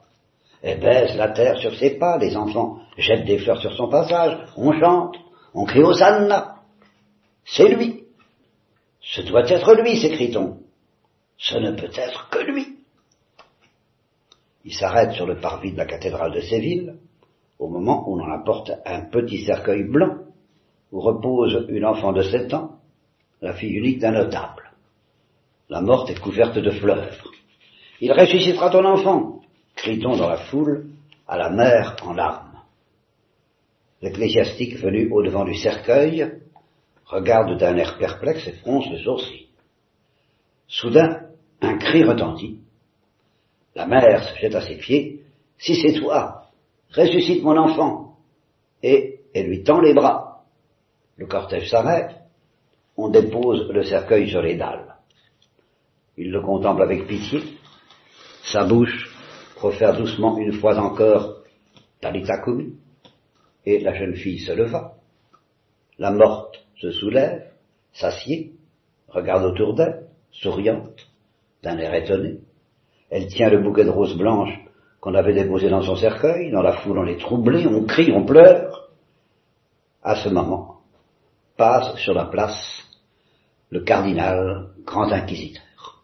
et 0.61 0.75
baise 0.75 1.15
la 1.17 1.29
terre 1.29 1.57
sur 1.57 1.75
ses 1.75 1.97
pas, 1.97 2.17
les 2.17 2.37
enfants 2.37 2.79
jettent 2.97 3.25
des 3.25 3.39
fleurs 3.39 3.59
sur 3.59 3.75
son 3.75 3.89
passage, 3.89 4.37
on 4.55 4.71
chante, 4.79 5.17
on 5.53 5.65
crie 5.65 5.83
Hosanna. 5.83 6.61
C'est 7.45 7.67
lui. 7.67 8.05
Ce 9.01 9.21
doit 9.21 9.49
être 9.49 9.75
lui, 9.75 9.99
s'écrie-t-on. 9.99 10.59
Ce 11.37 11.57
ne 11.57 11.71
peut 11.71 11.91
être 11.93 12.29
que 12.29 12.39
lui. 12.39 12.77
Il 14.63 14.73
s'arrête 14.73 15.11
sur 15.11 15.25
le 15.25 15.39
parvis 15.41 15.73
de 15.73 15.77
la 15.77 15.85
cathédrale 15.85 16.33
de 16.33 16.39
Séville, 16.39 16.93
au 17.63 17.69
moment 17.69 18.09
où 18.09 18.17
l'on 18.17 18.29
apporte 18.29 18.71
un 18.85 19.05
petit 19.05 19.45
cercueil 19.45 19.83
blanc 19.85 20.17
où 20.91 20.99
repose 20.99 21.65
une 21.69 21.85
enfant 21.85 22.11
de 22.11 22.21
sept 22.21 22.53
ans, 22.53 22.79
la 23.41 23.53
fille 23.53 23.71
unique 23.71 23.99
d'un 23.99 24.11
notable. 24.11 24.71
La 25.69 25.79
morte 25.79 26.09
est 26.09 26.19
couverte 26.19 26.57
de 26.57 26.71
fleurs. 26.71 27.23
Il 28.01 28.11
ressuscitera 28.11 28.69
ton 28.69 28.83
enfant, 28.83 29.39
crie-t-on 29.75 30.17
dans 30.17 30.27
la 30.27 30.37
foule, 30.37 30.89
à 31.25 31.37
la 31.37 31.49
mère 31.51 31.95
en 32.03 32.13
larmes. 32.13 32.59
L'ecclésiastique 34.01 34.75
venu 34.75 35.09
au-devant 35.09 35.45
du 35.45 35.55
cercueil 35.55 36.33
regarde 37.05 37.57
d'un 37.57 37.77
air 37.77 37.97
perplexe 37.97 38.45
et 38.45 38.53
fronce 38.53 38.89
le 38.91 38.97
sourcil. 38.97 39.47
Soudain, 40.67 41.27
un 41.61 41.77
cri 41.77 42.03
retentit. 42.03 42.59
La 43.73 43.87
mère 43.87 44.21
se 44.27 44.37
jette 44.37 44.55
à 44.55 44.61
ses 44.61 44.75
pieds. 44.75 45.21
Si 45.57 45.75
c'est 45.75 45.93
toi, 45.93 46.42
ressuscite 46.95 47.43
mon 47.43 47.57
enfant. 47.57 48.17
Et 48.81 49.21
elle 49.33 49.47
lui 49.47 49.63
tend 49.63 49.81
les 49.81 49.93
bras. 49.93 50.43
Le 51.17 51.25
cortège 51.25 51.69
s'arrête. 51.69 52.15
on 52.95 53.09
dépose 53.09 53.69
le 53.71 53.83
cercueil 53.83 54.29
sur 54.29 54.41
les 54.41 54.55
dalles. 54.55 54.95
Il 56.17 56.31
le 56.31 56.41
contemple 56.41 56.83
avec 56.83 57.07
pitié, 57.07 57.41
sa 58.43 58.65
bouche 58.65 59.09
profère 59.55 59.97
doucement 59.97 60.37
une 60.37 60.53
fois 60.53 60.77
encore 60.77 61.37
Talitakumi, 62.01 62.75
et 63.65 63.79
la 63.79 63.93
jeune 63.95 64.15
fille 64.15 64.39
se 64.39 64.51
leva. 64.51 64.95
La 65.97 66.11
morte 66.11 66.63
se 66.75 66.91
soulève, 66.91 67.49
s'assied, 67.93 68.51
regarde 69.07 69.45
autour 69.45 69.73
d'elle, 69.73 70.07
souriante, 70.31 71.07
d'un 71.63 71.77
air 71.77 71.93
étonné. 71.93 72.39
Elle 73.09 73.27
tient 73.27 73.49
le 73.49 73.63
bouquet 73.63 73.85
de 73.85 73.89
roses 73.89 74.17
blanches 74.17 74.59
qu'on 75.03 75.15
avait 75.15 75.33
déposé 75.33 75.69
dans 75.69 75.81
son 75.81 75.97
cercueil. 75.97 76.49
Dans 76.49 76.61
la 76.61 76.77
foule, 76.77 76.97
on 76.97 77.05
est 77.05 77.19
troublé, 77.19 77.67
on 77.67 77.83
crie, 77.83 78.13
on 78.13 78.23
pleure. 78.23 78.89
À 80.01 80.15
ce 80.15 80.29
moment, 80.29 80.79
passe 81.57 81.97
sur 81.97 82.13
la 82.13 82.23
place 82.23 82.87
le 83.69 83.81
cardinal 83.81 84.69
grand 84.85 85.11
inquisiteur. 85.11 86.01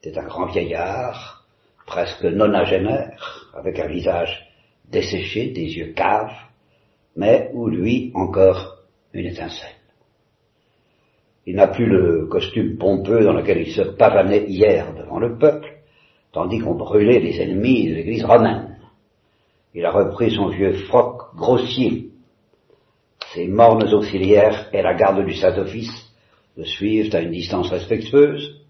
C'est 0.00 0.16
un 0.16 0.26
grand 0.26 0.46
vieillard, 0.46 1.44
presque 1.86 2.22
nonagénaire, 2.22 3.50
avec 3.52 3.80
un 3.80 3.88
visage 3.88 4.48
desséché, 4.88 5.50
des 5.50 5.66
yeux 5.66 5.92
caves, 5.92 6.36
mais 7.16 7.50
où 7.52 7.66
lui 7.66 8.12
encore 8.14 8.76
une 9.12 9.26
étincelle. 9.26 9.74
Il 11.46 11.56
n'a 11.56 11.66
plus 11.66 11.86
le 11.86 12.26
costume 12.26 12.78
pompeux 12.78 13.24
dans 13.24 13.32
lequel 13.32 13.66
il 13.66 13.72
se 13.72 13.82
pavanait 13.82 14.44
hier 14.44 14.94
devant 14.94 15.18
le 15.18 15.36
peuple, 15.36 15.77
tandis 16.32 16.60
qu'on 16.60 16.74
brûlait 16.74 17.20
les 17.20 17.40
ennemis 17.40 17.88
de 17.88 17.94
l'église 17.94 18.24
romaine. 18.24 18.78
Il 19.74 19.84
a 19.84 19.90
repris 19.90 20.34
son 20.34 20.48
vieux 20.48 20.72
froc 20.86 21.34
grossier. 21.34 22.10
Ses 23.34 23.46
mornes 23.46 23.92
auxiliaires 23.92 24.68
et 24.72 24.82
la 24.82 24.94
garde 24.94 25.24
du 25.24 25.34
Saint-Office 25.34 26.10
le 26.56 26.64
suivent 26.64 27.14
à 27.14 27.20
une 27.20 27.30
distance 27.30 27.70
respectueuse. 27.70 28.60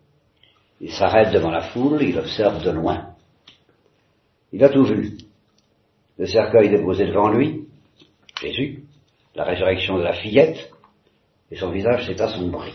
Il 0.81 0.93
s'arrête 0.93 1.33
devant 1.33 1.51
la 1.51 1.63
foule, 1.63 2.03
il 2.03 2.19
observe 2.19 2.63
de 2.65 2.71
loin. 2.71 3.15
Il 4.53 4.63
a 4.63 4.69
tout 4.69 4.85
vu. 4.85 5.17
Le 6.19 6.27
cercueil 6.27 6.69
déposé 6.69 7.07
devant 7.07 7.29
lui, 7.29 7.67
Jésus, 8.41 8.85
la 9.35 9.45
résurrection 9.45 9.99
de 9.99 10.03
la 10.03 10.15
fillette, 10.15 10.71
et 11.51 11.57
son 11.57 11.71
visage 11.71 12.07
s'est 12.07 12.21
assombri. 12.21 12.73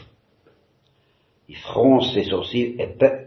Il 1.49 1.57
fronce 1.57 2.13
ses 2.13 2.23
sourcils 2.23 2.75
épais, 2.79 3.22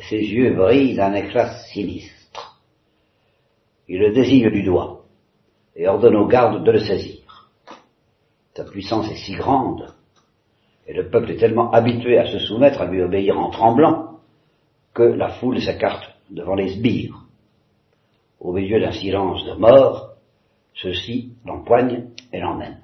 ses 0.00 0.18
yeux 0.18 0.54
brillent 0.54 0.96
d'un 0.96 1.14
éclat 1.14 1.54
sinistre. 1.72 2.60
Il 3.88 3.98
le 3.98 4.12
désigne 4.12 4.50
du 4.50 4.62
doigt, 4.62 5.04
et 5.76 5.86
ordonne 5.88 6.16
aux 6.16 6.26
gardes 6.26 6.64
de 6.64 6.70
le 6.70 6.80
saisir. 6.80 7.50
Sa 8.54 8.64
puissance 8.64 9.10
est 9.10 9.16
si 9.16 9.34
grande 9.34 9.94
et 10.86 10.92
le 10.92 11.08
peuple 11.08 11.30
est 11.30 11.36
tellement 11.36 11.70
habitué 11.70 12.18
à 12.18 12.26
se 12.26 12.38
soumettre, 12.38 12.80
à 12.80 12.86
lui 12.86 13.02
obéir 13.02 13.38
en 13.38 13.50
tremblant, 13.50 14.20
que 14.92 15.02
la 15.02 15.30
foule 15.30 15.60
s'écarte 15.60 16.04
devant 16.30 16.54
les 16.54 16.74
sbires. 16.74 17.24
Au 18.38 18.52
milieu 18.52 18.80
d'un 18.80 18.92
silence 18.92 19.44
de 19.46 19.54
mort, 19.54 20.14
ceux-ci 20.74 21.32
l'empoignent 21.46 22.10
et 22.32 22.40
l'emmènent. 22.40 22.82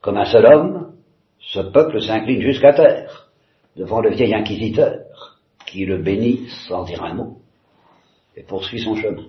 Comme 0.00 0.16
un 0.16 0.24
seul 0.24 0.46
homme, 0.46 0.94
ce 1.38 1.60
peuple 1.60 2.00
s'incline 2.00 2.40
jusqu'à 2.40 2.72
terre 2.72 3.30
devant 3.76 4.00
le 4.00 4.10
vieil 4.10 4.34
inquisiteur, 4.34 5.38
qui 5.66 5.84
le 5.84 5.98
bénit 5.98 6.48
sans 6.66 6.84
dire 6.84 7.04
un 7.04 7.14
mot, 7.14 7.38
et 8.36 8.42
poursuit 8.42 8.80
son 8.80 8.96
chemin. 8.96 9.26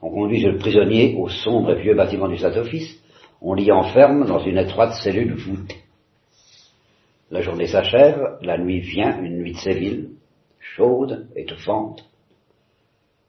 On 0.00 0.10
conduit 0.10 0.42
le 0.42 0.58
prisonnier 0.58 1.16
au 1.18 1.28
sombre 1.28 1.72
et 1.72 1.82
vieux 1.82 1.94
bâtiment 1.94 2.28
du 2.28 2.38
Saint-Office, 2.38 3.00
on 3.40 3.54
l'y 3.54 3.70
enferme 3.72 4.26
dans 4.26 4.38
une 4.38 4.58
étroite 4.58 4.94
cellule 5.02 5.34
voûtée. 5.34 5.82
La 7.30 7.40
journée 7.40 7.66
s'achève, 7.66 8.38
la 8.42 8.58
nuit 8.58 8.80
vient, 8.80 9.20
une 9.22 9.38
nuit 9.38 9.52
de 9.52 9.58
Séville, 9.58 10.10
chaude, 10.60 11.28
étouffante. 11.34 12.04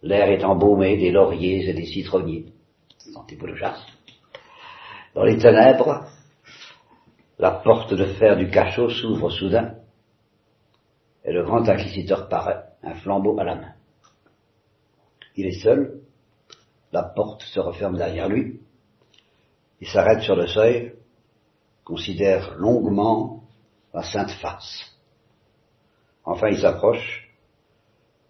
L'air 0.03 0.30
est 0.30 0.43
embaumé 0.43 0.97
des 0.97 1.11
lauriers 1.11 1.68
et 1.70 1.74
des 1.74 1.86
citronniers, 1.86 2.45
sentez 2.97 3.38
le 3.41 3.55
jaspe. 3.55 3.89
Dans 5.16 5.24
les 5.24 5.38
ténèbres, 5.38 6.05
la 7.38 7.52
porte 7.52 7.94
de 7.94 8.06
fer 8.06 8.38
du 8.38 8.50
cachot 8.50 8.90
s'ouvre 8.90 9.30
soudain, 9.30 9.76
et 11.24 11.32
le 11.32 11.44
grand 11.44 11.68
inquisiteur 11.68 12.30
paraît, 12.30 12.64
un 12.84 12.96
flambeau 12.96 13.38
à 13.40 13.44
la 13.44 13.56
main. 13.56 13.74
Il 15.36 15.48
est 15.48 15.62
seul, 15.62 16.02
la 16.92 17.04
porte 17.04 17.42
se 17.42 17.60
referme 17.60 17.98
derrière 17.98 18.30
lui, 18.30 18.62
il 19.82 19.88
s'arrête 19.88 20.22
sur 20.22 20.36
le 20.36 20.48
seuil, 20.48 20.94
considère 21.84 22.56
longuement 22.56 23.44
la 23.94 24.04
sainte 24.04 24.32
face. 24.32 24.98
Enfin, 26.24 26.48
il 26.48 26.60
s'approche, 26.60 27.30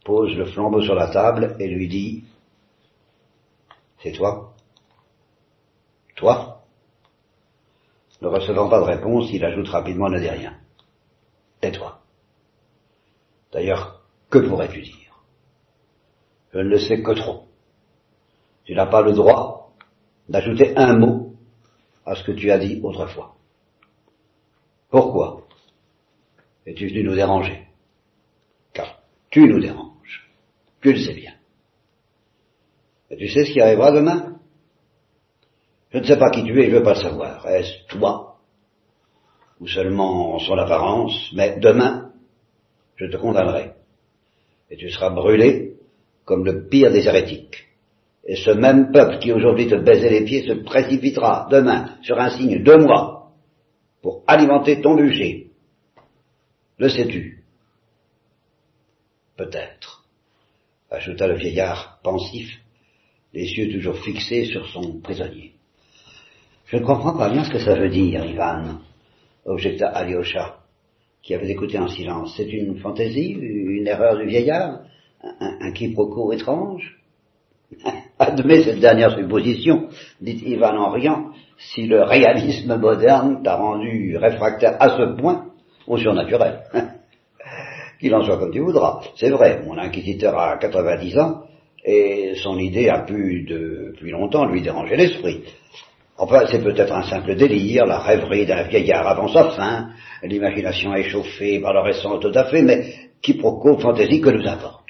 pose 0.03 0.35
le 0.35 0.45
flambeau 0.45 0.81
sur 0.81 0.95
la 0.95 1.09
table 1.09 1.55
et 1.59 1.67
lui 1.67 1.87
dit, 1.87 2.25
c'est 4.03 4.11
toi 4.11 4.53
Toi 6.15 6.54
Ne 8.21 8.27
recevant 8.27 8.69
pas 8.69 8.79
de 8.79 8.85
réponse, 8.85 9.29
il 9.31 9.43
ajoute 9.43 9.67
rapidement, 9.67 10.09
ne 10.09 10.19
dis 10.19 10.29
rien. 10.29 10.57
Tais-toi. 11.61 11.99
D'ailleurs, 13.51 14.01
que 14.29 14.39
pourrais-tu 14.39 14.81
dire? 14.81 15.23
Je 16.53 16.59
ne 16.59 16.69
le 16.69 16.79
sais 16.79 17.01
que 17.01 17.11
trop. 17.11 17.45
Tu 18.63 18.73
n'as 18.73 18.87
pas 18.87 19.01
le 19.01 19.13
droit 19.13 19.73
d'ajouter 20.29 20.75
un 20.77 20.97
mot 20.97 21.33
à 22.05 22.15
ce 22.15 22.23
que 22.23 22.31
tu 22.31 22.51
as 22.51 22.57
dit 22.57 22.79
autrefois. 22.83 23.35
Pourquoi 24.89 25.47
es-tu 26.65 26.87
venu 26.87 27.03
nous 27.03 27.15
déranger? 27.15 27.67
Car 28.73 29.01
tu 29.29 29.41
nous 29.41 29.59
déranges. 29.59 30.31
Tu 30.81 30.93
le 30.93 30.99
sais 30.99 31.13
bien. 31.13 31.33
Et 33.09 33.17
tu 33.17 33.27
sais 33.27 33.45
ce 33.45 33.51
qui 33.51 33.61
arrivera 33.61 33.91
demain? 33.91 34.34
Je 35.95 36.01
ne 36.01 36.05
sais 36.05 36.17
pas 36.17 36.29
qui 36.29 36.43
tu 36.43 36.61
es, 36.61 36.69
je 36.69 36.75
veux 36.75 36.83
pas 36.83 36.95
le 36.95 36.99
savoir. 36.99 37.47
Est-ce 37.47 37.87
toi? 37.87 38.35
Ou 39.61 39.67
seulement 39.69 40.37
son 40.39 40.57
apparence? 40.57 41.31
Mais 41.33 41.57
demain, 41.57 42.11
je 42.97 43.05
te 43.05 43.15
condamnerai. 43.15 43.71
Et 44.69 44.75
tu 44.75 44.89
seras 44.89 45.11
brûlé 45.11 45.77
comme 46.25 46.43
le 46.43 46.67
pire 46.67 46.91
des 46.91 47.07
hérétiques. 47.07 47.69
Et 48.25 48.35
ce 48.35 48.51
même 48.51 48.91
peuple 48.91 49.19
qui 49.19 49.31
aujourd'hui 49.31 49.69
te 49.69 49.75
baisait 49.75 50.09
les 50.09 50.25
pieds 50.25 50.45
se 50.45 50.51
précipitera 50.65 51.47
demain 51.49 51.95
sur 52.01 52.19
un 52.19 52.29
signe 52.29 52.61
de 52.61 52.75
moi 52.75 53.31
pour 54.01 54.21
alimenter 54.27 54.81
ton 54.81 54.95
bûcher. 54.95 55.51
Le 56.77 56.89
sais-tu? 56.89 57.45
Peut-être, 59.37 60.03
ajouta 60.91 61.25
le 61.27 61.35
vieillard 61.35 62.01
pensif, 62.03 62.59
les 63.33 63.49
yeux 63.49 63.71
toujours 63.71 64.03
fixés 64.03 64.43
sur 64.43 64.67
son 64.67 64.99
prisonnier. 64.99 65.54
Je 66.65 66.77
ne 66.77 66.85
comprends 66.85 67.15
pas 67.15 67.29
bien 67.29 67.43
ce 67.43 67.51
que 67.51 67.59
ça 67.59 67.75
veut 67.75 67.89
dire, 67.89 68.25
Ivan, 68.25 68.79
objecta 69.45 69.87
Alyosha, 69.89 70.57
qui 71.21 71.35
avait 71.35 71.49
écouté 71.49 71.77
en 71.77 71.87
silence. 71.87 72.33
C'est 72.35 72.49
une 72.51 72.77
fantaisie, 72.77 73.31
une 73.31 73.87
erreur 73.87 74.17
du 74.17 74.25
vieillard, 74.25 74.79
un, 75.23 75.57
un 75.61 75.71
quiproquo 75.71 76.31
étrange 76.33 76.95
Admets 78.19 78.63
cette 78.63 78.79
dernière 78.79 79.15
supposition, 79.15 79.89
dit 80.21 80.41
Ivan 80.45 80.77
en 80.77 80.91
riant, 80.91 81.31
si 81.57 81.85
le 81.85 82.03
réalisme 82.03 82.77
moderne 82.77 83.41
t'a 83.43 83.55
rendu 83.55 84.17
réfractaire 84.17 84.77
à 84.79 84.97
ce 84.97 85.15
point 85.17 85.47
au 85.87 85.97
surnaturel. 85.97 86.61
Qu'il 87.99 88.13
en 88.13 88.23
soit 88.23 88.37
comme 88.37 88.51
tu 88.51 88.59
voudras. 88.59 89.01
C'est 89.15 89.29
vrai, 89.29 89.61
mon 89.65 89.77
inquisiteur 89.77 90.37
a 90.37 90.57
90 90.57 91.17
ans, 91.19 91.43
et 91.83 92.33
son 92.35 92.57
idée 92.57 92.89
a 92.89 92.99
pu 93.01 93.45
depuis 93.47 94.11
longtemps 94.11 94.45
lui 94.45 94.61
déranger 94.61 94.95
l'esprit. 94.95 95.43
Enfin, 96.17 96.45
c'est 96.49 96.63
peut-être 96.63 96.93
un 96.93 97.03
simple 97.03 97.35
délire, 97.35 97.85
la 97.85 97.99
rêverie 97.99 98.45
d'un 98.45 98.63
vieillard 98.63 99.07
avant 99.07 99.27
sa 99.27 99.51
fin, 99.51 99.89
l'imagination 100.23 100.95
échauffée 100.95 101.59
par 101.59 101.73
le 101.73 101.81
récent 101.81 102.17
tout 102.19 102.31
à 102.33 102.45
fait, 102.45 102.61
mais 102.61 102.93
quiproquo, 103.21 103.77
fantaisie 103.79 104.21
que 104.21 104.29
nous 104.29 104.47
importe. 104.47 104.85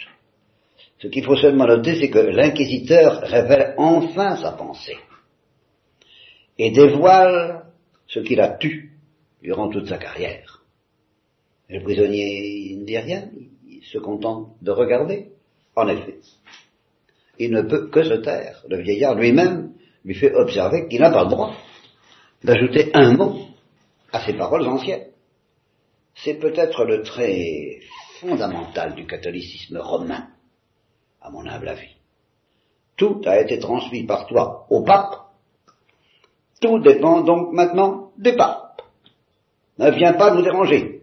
Ce 0.99 1.07
qu'il 1.07 1.23
faut 1.23 1.35
seulement 1.35 1.65
noter, 1.65 1.95
c'est 1.95 2.09
que 2.09 2.19
l'inquisiteur 2.19 3.21
révèle 3.21 3.73
enfin 3.77 4.37
sa 4.37 4.51
pensée 4.51 4.97
et 6.57 6.71
dévoile 6.71 7.65
ce 8.07 8.19
qu'il 8.19 8.39
a 8.39 8.49
tu 8.49 8.91
durant 9.41 9.69
toute 9.69 9.87
sa 9.87 9.97
carrière. 9.97 10.63
le 11.69 11.81
prisonnier 11.81 12.75
ne 12.79 12.85
dit 12.85 12.97
rien, 12.97 13.29
il 13.67 13.83
se 13.83 13.97
contente 13.97 14.55
de 14.61 14.71
regarder. 14.71 15.31
En 15.75 15.87
effet, 15.87 16.19
il 17.39 17.51
ne 17.51 17.63
peut 17.63 17.89
que 17.89 18.03
se 18.03 18.13
taire. 18.13 18.63
Le 18.69 18.81
vieillard 18.81 19.15
lui-même 19.15 19.73
lui 20.05 20.13
fait 20.13 20.33
observer 20.33 20.87
qu'il 20.87 21.01
n'a 21.01 21.09
pas 21.09 21.23
le 21.23 21.29
droit 21.29 21.53
d'ajouter 22.43 22.91
un 22.93 23.13
mot 23.13 23.39
à 24.13 24.23
ses 24.23 24.33
paroles 24.33 24.67
anciennes. 24.67 25.07
C'est 26.13 26.35
peut-être 26.35 26.85
le 26.85 27.01
trait 27.01 27.79
fondamental 28.21 28.95
du 28.95 29.05
catholicisme 29.05 29.77
romain 29.77 30.27
à 31.21 31.31
mon 31.31 31.45
humble 31.45 31.67
avis. 31.67 31.95
Tout 32.95 33.21
a 33.25 33.41
été 33.41 33.59
transmis 33.59 34.05
par 34.05 34.27
toi 34.27 34.67
au 34.69 34.83
pape. 34.83 35.15
Tout 36.61 36.79
dépend 36.79 37.21
donc 37.21 37.51
maintenant 37.51 38.11
des 38.17 38.33
papes. 38.33 38.81
Ne 39.79 39.89
viens 39.89 40.13
pas 40.13 40.33
nous 40.33 40.43
déranger. 40.43 41.01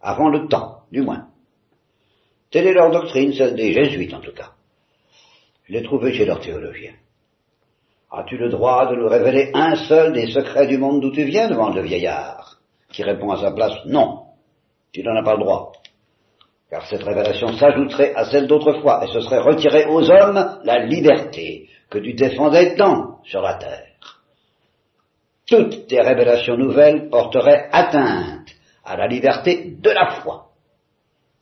Avant 0.00 0.30
le 0.30 0.48
temps, 0.48 0.82
du 0.90 1.02
moins. 1.02 1.28
Telle 2.50 2.66
est 2.66 2.72
leur 2.72 2.90
doctrine, 2.90 3.32
celle 3.34 3.54
des 3.54 3.72
jésuites 3.72 4.14
en 4.14 4.20
tout 4.20 4.32
cas. 4.32 4.54
Je 5.64 5.74
l'ai 5.74 5.82
trouvé 5.82 6.12
chez 6.14 6.24
leurs 6.24 6.40
théologiens. 6.40 6.94
As-tu 8.10 8.38
le 8.38 8.48
droit 8.48 8.90
de 8.90 8.96
nous 8.96 9.08
révéler 9.08 9.50
un 9.52 9.76
seul 9.76 10.14
des 10.14 10.30
secrets 10.30 10.66
du 10.66 10.78
monde 10.78 11.02
d'où 11.02 11.10
tu 11.10 11.24
viens 11.24 11.48
demande 11.48 11.74
le 11.74 11.82
vieillard, 11.82 12.58
qui 12.90 13.02
répond 13.02 13.30
à 13.30 13.40
sa 13.40 13.52
place 13.52 13.74
non. 13.84 14.22
Tu 14.92 15.02
n'en 15.02 15.16
as 15.16 15.22
pas 15.22 15.34
le 15.34 15.44
droit. 15.44 15.72
Car 16.70 16.86
cette 16.86 17.02
révélation 17.02 17.52
s'ajouterait 17.52 18.14
à 18.14 18.24
celle 18.24 18.46
d'autrefois, 18.46 19.04
et 19.04 19.12
ce 19.12 19.20
serait 19.20 19.40
retirer 19.40 19.86
aux 19.86 20.10
hommes 20.10 20.58
la 20.64 20.84
liberté 20.86 21.68
que 21.90 21.98
tu 21.98 22.14
défendais 22.14 22.76
tant 22.76 23.18
sur 23.24 23.42
la 23.42 23.54
terre. 23.54 23.84
Toutes 25.46 25.86
tes 25.86 26.00
révélations 26.00 26.56
nouvelles 26.56 27.08
porteraient 27.10 27.68
atteinte 27.72 28.48
à 28.84 28.96
la 28.96 29.06
liberté 29.06 29.76
de 29.78 29.90
la 29.90 30.20
foi, 30.20 30.48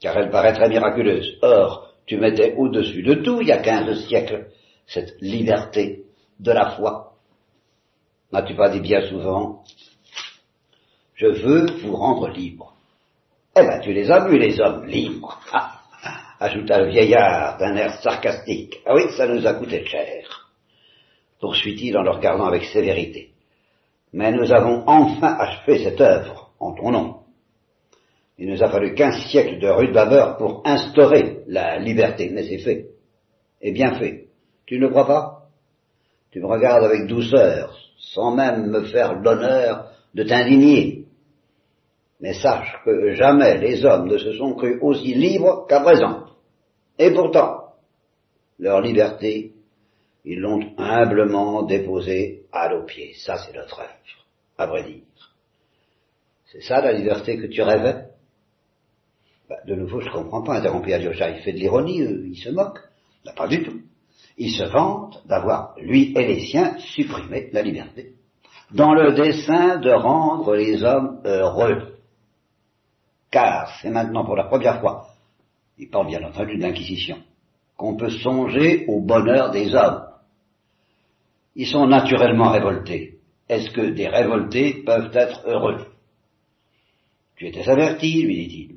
car 0.00 0.16
elle 0.16 0.30
paraîtrait 0.30 0.68
miraculeuse. 0.68 1.38
Or, 1.42 1.92
tu 2.06 2.16
mettais 2.16 2.54
au-dessus 2.56 3.02
de 3.02 3.14
tout, 3.14 3.40
il 3.40 3.48
y 3.48 3.52
a 3.52 3.58
quinze 3.58 4.06
siècles, 4.06 4.46
cette 4.86 5.14
liberté 5.20 6.05
de 6.38 6.52
la 6.52 6.70
foi. 6.76 7.12
N'as-tu 8.32 8.54
pas 8.54 8.68
dit 8.70 8.80
bien 8.80 9.08
souvent, 9.08 9.64
je 11.14 11.26
veux 11.26 11.66
vous 11.82 11.96
rendre 11.96 12.28
libre. 12.28 12.74
Eh 13.56 13.62
bien, 13.62 13.80
tu 13.80 13.92
les 13.92 14.10
as 14.10 14.26
vus, 14.26 14.38
les 14.38 14.60
hommes 14.60 14.84
libres, 14.84 15.40
ah, 15.52 15.80
ajouta 16.40 16.80
le 16.80 16.90
vieillard 16.90 17.56
d'un 17.56 17.74
air 17.76 18.02
sarcastique. 18.02 18.76
Ah 18.84 18.94
oui, 18.94 19.04
ça 19.16 19.26
nous 19.26 19.46
a 19.46 19.54
coûté 19.54 19.86
cher, 19.86 20.50
poursuit-il 21.40 21.96
en 21.96 22.02
le 22.02 22.10
regardant 22.10 22.46
avec 22.46 22.64
sévérité. 22.64 23.30
Mais 24.12 24.32
nous 24.32 24.52
avons 24.52 24.84
enfin 24.86 25.36
achevé 25.38 25.84
cette 25.84 26.00
œuvre 26.00 26.50
en 26.60 26.74
ton 26.74 26.90
nom. 26.90 27.20
Il 28.38 28.50
nous 28.50 28.62
a 28.62 28.68
fallu 28.68 28.94
quinze 28.94 29.24
siècles 29.30 29.58
de 29.58 29.68
rude 29.68 29.94
labeur 29.94 30.36
pour 30.36 30.62
instaurer 30.66 31.42
la 31.46 31.78
liberté, 31.78 32.30
mais 32.30 32.44
c'est 32.44 32.58
fait. 32.58 32.90
Et 33.62 33.72
bien 33.72 33.94
fait. 33.94 34.26
Tu 34.66 34.78
ne 34.78 34.88
crois 34.88 35.06
pas? 35.06 35.35
Tu 36.36 36.42
me 36.42 36.48
regardes 36.48 36.84
avec 36.84 37.06
douceur, 37.06 37.74
sans 37.96 38.36
même 38.36 38.66
me 38.66 38.84
faire 38.84 39.14
l'honneur 39.14 39.90
de 40.12 40.22
t'indigner. 40.22 41.06
Mais 42.20 42.34
sache 42.34 42.76
que 42.84 43.14
jamais 43.14 43.56
les 43.56 43.86
hommes 43.86 44.06
ne 44.06 44.18
se 44.18 44.34
sont 44.34 44.52
crus 44.52 44.76
aussi 44.82 45.14
libres 45.14 45.66
qu'à 45.66 45.80
présent. 45.80 46.26
Et 46.98 47.10
pourtant, 47.10 47.72
leur 48.58 48.82
liberté, 48.82 49.54
ils 50.26 50.38
l'ont 50.38 50.60
humblement 50.76 51.62
déposée 51.62 52.42
à 52.52 52.68
nos 52.68 52.84
pieds. 52.84 53.14
Ça, 53.14 53.38
c'est 53.38 53.56
notre 53.56 53.80
œuvre, 53.80 54.26
à 54.58 54.66
vrai 54.66 54.82
dire. 54.82 55.32
C'est 56.52 56.60
ça 56.60 56.82
la 56.82 56.92
liberté 56.92 57.38
que 57.38 57.46
tu 57.46 57.62
rêvais? 57.62 58.08
Bah, 59.48 59.56
de 59.66 59.74
nouveau, 59.74 60.02
je 60.02 60.08
ne 60.08 60.12
comprends 60.12 60.42
pas, 60.42 60.56
interrompit 60.58 60.92
Alyosha, 60.92 61.30
il 61.30 61.40
fait 61.40 61.52
de 61.54 61.60
l'ironie, 61.60 62.02
euh, 62.02 62.26
il 62.26 62.36
se 62.36 62.50
moque. 62.50 62.80
Bah, 63.24 63.32
pas 63.34 63.48
du 63.48 63.62
tout. 63.62 63.80
Il 64.38 64.50
se 64.50 64.64
vante 64.64 65.22
d'avoir, 65.26 65.74
lui 65.78 66.12
et 66.16 66.26
les 66.26 66.40
siens, 66.40 66.76
supprimé 66.78 67.48
la 67.52 67.62
liberté, 67.62 68.12
dans 68.70 68.92
le 68.92 69.12
dessein 69.12 69.78
de 69.78 69.90
rendre 69.90 70.54
les 70.54 70.82
hommes 70.84 71.20
heureux. 71.24 71.94
Car 73.30 73.78
c'est 73.80 73.90
maintenant 73.90 74.24
pour 74.24 74.36
la 74.36 74.44
première 74.44 74.80
fois, 74.80 75.06
il 75.78 75.88
parle 75.88 76.08
bien 76.08 76.22
entendu 76.22 76.56
de 76.56 76.62
l'Inquisition, 76.62 77.18
qu'on 77.76 77.96
peut 77.96 78.10
songer 78.10 78.84
au 78.88 79.00
bonheur 79.00 79.50
des 79.50 79.74
hommes. 79.74 80.06
Ils 81.54 81.66
sont 81.66 81.86
naturellement 81.86 82.50
révoltés. 82.50 83.18
Est-ce 83.48 83.70
que 83.70 83.90
des 83.90 84.08
révoltés 84.08 84.82
peuvent 84.84 85.10
être 85.14 85.42
heureux? 85.46 85.86
Tu 87.36 87.46
étais 87.46 87.68
averti, 87.68 88.22
lui 88.22 88.46
dit-il. 88.46 88.76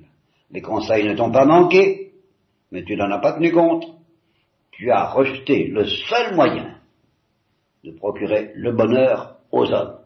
Les 0.52 0.62
conseils 0.62 1.08
ne 1.08 1.16
t'ont 1.16 1.32
pas 1.32 1.46
manqué, 1.46 2.14
mais 2.72 2.84
tu 2.84 2.96
n'en 2.96 3.12
as 3.12 3.20
pas 3.20 3.34
tenu 3.34 3.52
compte. 3.52 3.86
Tu 4.80 4.90
as 4.92 5.10
rejeté 5.12 5.68
le 5.68 5.86
seul 5.86 6.36
moyen 6.36 6.78
de 7.84 7.92
procurer 7.92 8.54
le 8.56 8.72
bonheur 8.72 9.36
aux 9.52 9.70
hommes. 9.70 9.98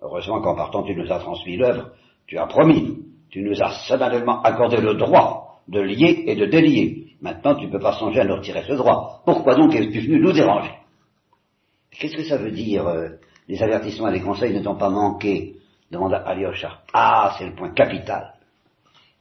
Heureusement 0.00 0.40
qu'en 0.40 0.56
partant 0.56 0.82
tu 0.82 0.96
nous 0.96 1.12
as 1.12 1.18
transmis 1.18 1.58
l'œuvre, 1.58 1.90
tu 2.26 2.38
as 2.38 2.46
promis, 2.46 3.04
tu 3.28 3.42
nous 3.42 3.62
as 3.62 3.86
solennellement 3.86 4.40
accordé 4.40 4.78
le 4.78 4.94
droit 4.94 5.60
de 5.68 5.82
lier 5.82 6.24
et 6.26 6.36
de 6.36 6.46
délier. 6.46 7.08
Maintenant 7.20 7.54
tu 7.54 7.66
ne 7.66 7.70
peux 7.70 7.78
pas 7.78 7.92
songer 7.98 8.20
à 8.20 8.24
nous 8.24 8.36
retirer 8.36 8.62
ce 8.66 8.72
droit. 8.72 9.20
Pourquoi 9.26 9.56
donc 9.56 9.74
es-tu 9.74 10.00
venu 10.00 10.20
nous 10.20 10.32
déranger? 10.32 10.72
Qu'est-ce 11.90 12.16
que 12.16 12.24
ça 12.24 12.38
veut 12.38 12.52
dire 12.52 12.86
euh, 12.86 13.10
Les 13.46 13.62
avertissements 13.62 14.08
et 14.08 14.12
les 14.12 14.22
conseils 14.22 14.54
ne 14.54 14.62
t'ont 14.62 14.76
pas 14.76 14.88
manqué? 14.88 15.56
demanda 15.90 16.16
Alyosha. 16.16 16.80
Ah, 16.94 17.34
c'est 17.36 17.44
le 17.44 17.54
point 17.54 17.74
capital 17.74 18.36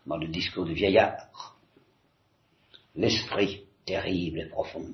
dans 0.06 0.16
le 0.16 0.28
discours 0.28 0.64
du 0.64 0.74
vieillard. 0.74 1.58
L'esprit 2.96 3.65
terrible 3.86 4.40
et 4.40 4.50
profond, 4.50 4.94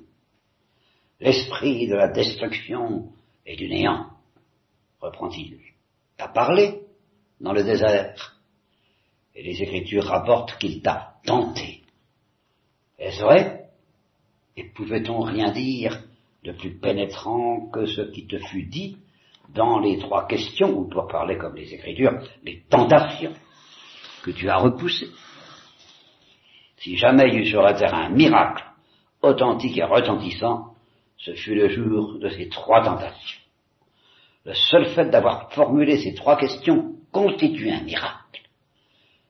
l'esprit 1.19 1.87
de 1.87 1.95
la 1.95 2.09
destruction 2.09 3.11
et 3.45 3.55
du 3.55 3.69
néant, 3.69 4.07
reprend-il, 4.99 5.59
t'a 6.17 6.27
parlé 6.27 6.81
dans 7.39 7.53
le 7.53 7.63
désert, 7.63 8.37
et 9.33 9.43
les 9.43 9.61
Écritures 9.61 10.05
rapportent 10.05 10.57
qu'il 10.57 10.81
t'a 10.81 11.15
tenté. 11.25 11.81
Est-ce 12.99 13.21
vrai? 13.21 13.69
Et 14.57 14.65
pouvait-on 14.65 15.21
rien 15.21 15.51
dire 15.51 16.03
de 16.43 16.51
plus 16.51 16.77
pénétrant 16.77 17.69
que 17.69 17.85
ce 17.85 18.01
qui 18.11 18.27
te 18.27 18.37
fut 18.37 18.65
dit 18.65 18.97
dans 19.49 19.79
les 19.79 19.99
trois 19.99 20.27
questions, 20.27 20.77
ou 20.77 20.89
pour 20.89 21.07
parler 21.07 21.37
comme 21.37 21.55
les 21.55 21.73
Écritures, 21.73 22.19
les 22.43 22.61
tentations 22.69 23.33
que 24.23 24.31
tu 24.31 24.49
as 24.49 24.57
repoussé. 24.57 25.07
Si 26.77 26.97
jamais 26.97 27.29
il 27.29 27.33
y 27.35 27.37
eut 27.39 27.45
sur 27.45 27.61
la 27.61 27.73
terre 27.73 27.93
un 27.93 28.09
miracle 28.09 28.63
authentique 29.21 29.77
et 29.77 29.83
retentissant, 29.83 30.73
ce 31.17 31.33
fut 31.33 31.55
le 31.55 31.69
jour 31.69 32.17
de 32.19 32.29
ces 32.29 32.49
trois 32.49 32.83
tentations. 32.83 33.39
Le 34.45 34.53
seul 34.53 34.87
fait 34.87 35.09
d'avoir 35.09 35.51
formulé 35.51 35.97
ces 35.97 36.15
trois 36.15 36.37
questions 36.37 36.95
constitue 37.11 37.69
un 37.69 37.81
miracle. 37.81 38.41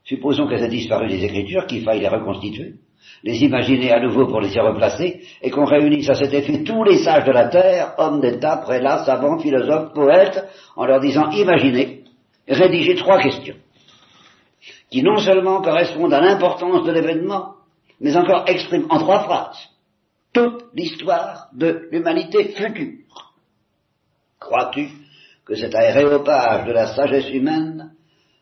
Supposons 0.05 0.47
qu'elles 0.47 0.63
aient 0.63 0.69
disparu 0.69 1.09
des 1.09 1.23
Écritures, 1.23 1.65
qu'il 1.67 1.83
faille 1.83 1.99
les 1.99 2.07
reconstituer, 2.07 2.75
les 3.23 3.43
imaginer 3.43 3.91
à 3.91 3.99
nouveau 3.99 4.27
pour 4.27 4.39
les 4.39 4.53
y 4.53 4.59
replacer, 4.59 5.21
et 5.41 5.49
qu'on 5.49 5.65
réunisse 5.65 6.09
à 6.09 6.15
cet 6.15 6.33
effet 6.33 6.63
tous 6.63 6.83
les 6.83 6.99
sages 6.99 7.25
de 7.25 7.31
la 7.31 7.49
terre, 7.49 7.93
hommes 7.97 8.21
d'État, 8.21 8.57
prélats, 8.57 9.03
savants, 9.03 9.39
philosophes, 9.39 9.93
poètes, 9.93 10.47
en 10.75 10.85
leur 10.85 11.01
disant 11.01 11.29
imaginez, 11.31 12.03
rédigez 12.47 12.95
trois 12.95 13.19
questions 13.19 13.55
qui 14.89 15.01
non 15.01 15.17
seulement 15.17 15.61
correspondent 15.61 16.13
à 16.13 16.19
l'importance 16.19 16.85
de 16.85 16.91
l'événement, 16.91 17.55
mais 18.01 18.15
encore 18.17 18.43
expriment 18.47 18.87
en 18.89 18.99
trois 18.99 19.23
phrases 19.23 19.69
toute 20.33 20.65
l'histoire 20.73 21.49
de 21.53 21.87
l'humanité 21.91 22.49
future. 22.49 23.33
Crois-tu 24.39 24.89
que 25.45 25.55
cet 25.55 25.75
aéréopage 25.75 26.67
de 26.67 26.71
la 26.71 26.95
sagesse 26.95 27.29
humaine 27.29 27.93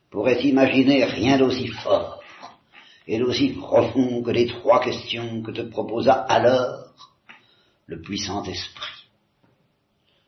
pourrait 0.09 0.41
imaginer 0.43 1.05
rien 1.05 1.37
d'aussi 1.37 1.67
fort 1.67 2.21
et 3.07 3.17
d'aussi 3.17 3.49
profond 3.49 4.21
que 4.21 4.31
les 4.31 4.47
trois 4.47 4.81
questions 4.81 5.41
que 5.41 5.51
te 5.51 5.61
proposa 5.61 6.13
alors 6.13 6.93
le 7.87 8.01
puissant 8.01 8.43
esprit? 8.43 9.07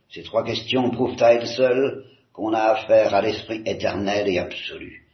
Ces 0.10 0.24
trois 0.24 0.44
questions 0.44 0.90
prouvent 0.92 1.22
à 1.22 1.34
elles 1.34 1.48
seules 1.48 2.06
qu'on 2.34 2.54
a 2.54 2.74
affaire 2.74 3.14
à 3.14 3.22
l'esprit 3.22 3.62
éternel 3.66 4.28
et 4.28 4.40
absolu 4.40 5.08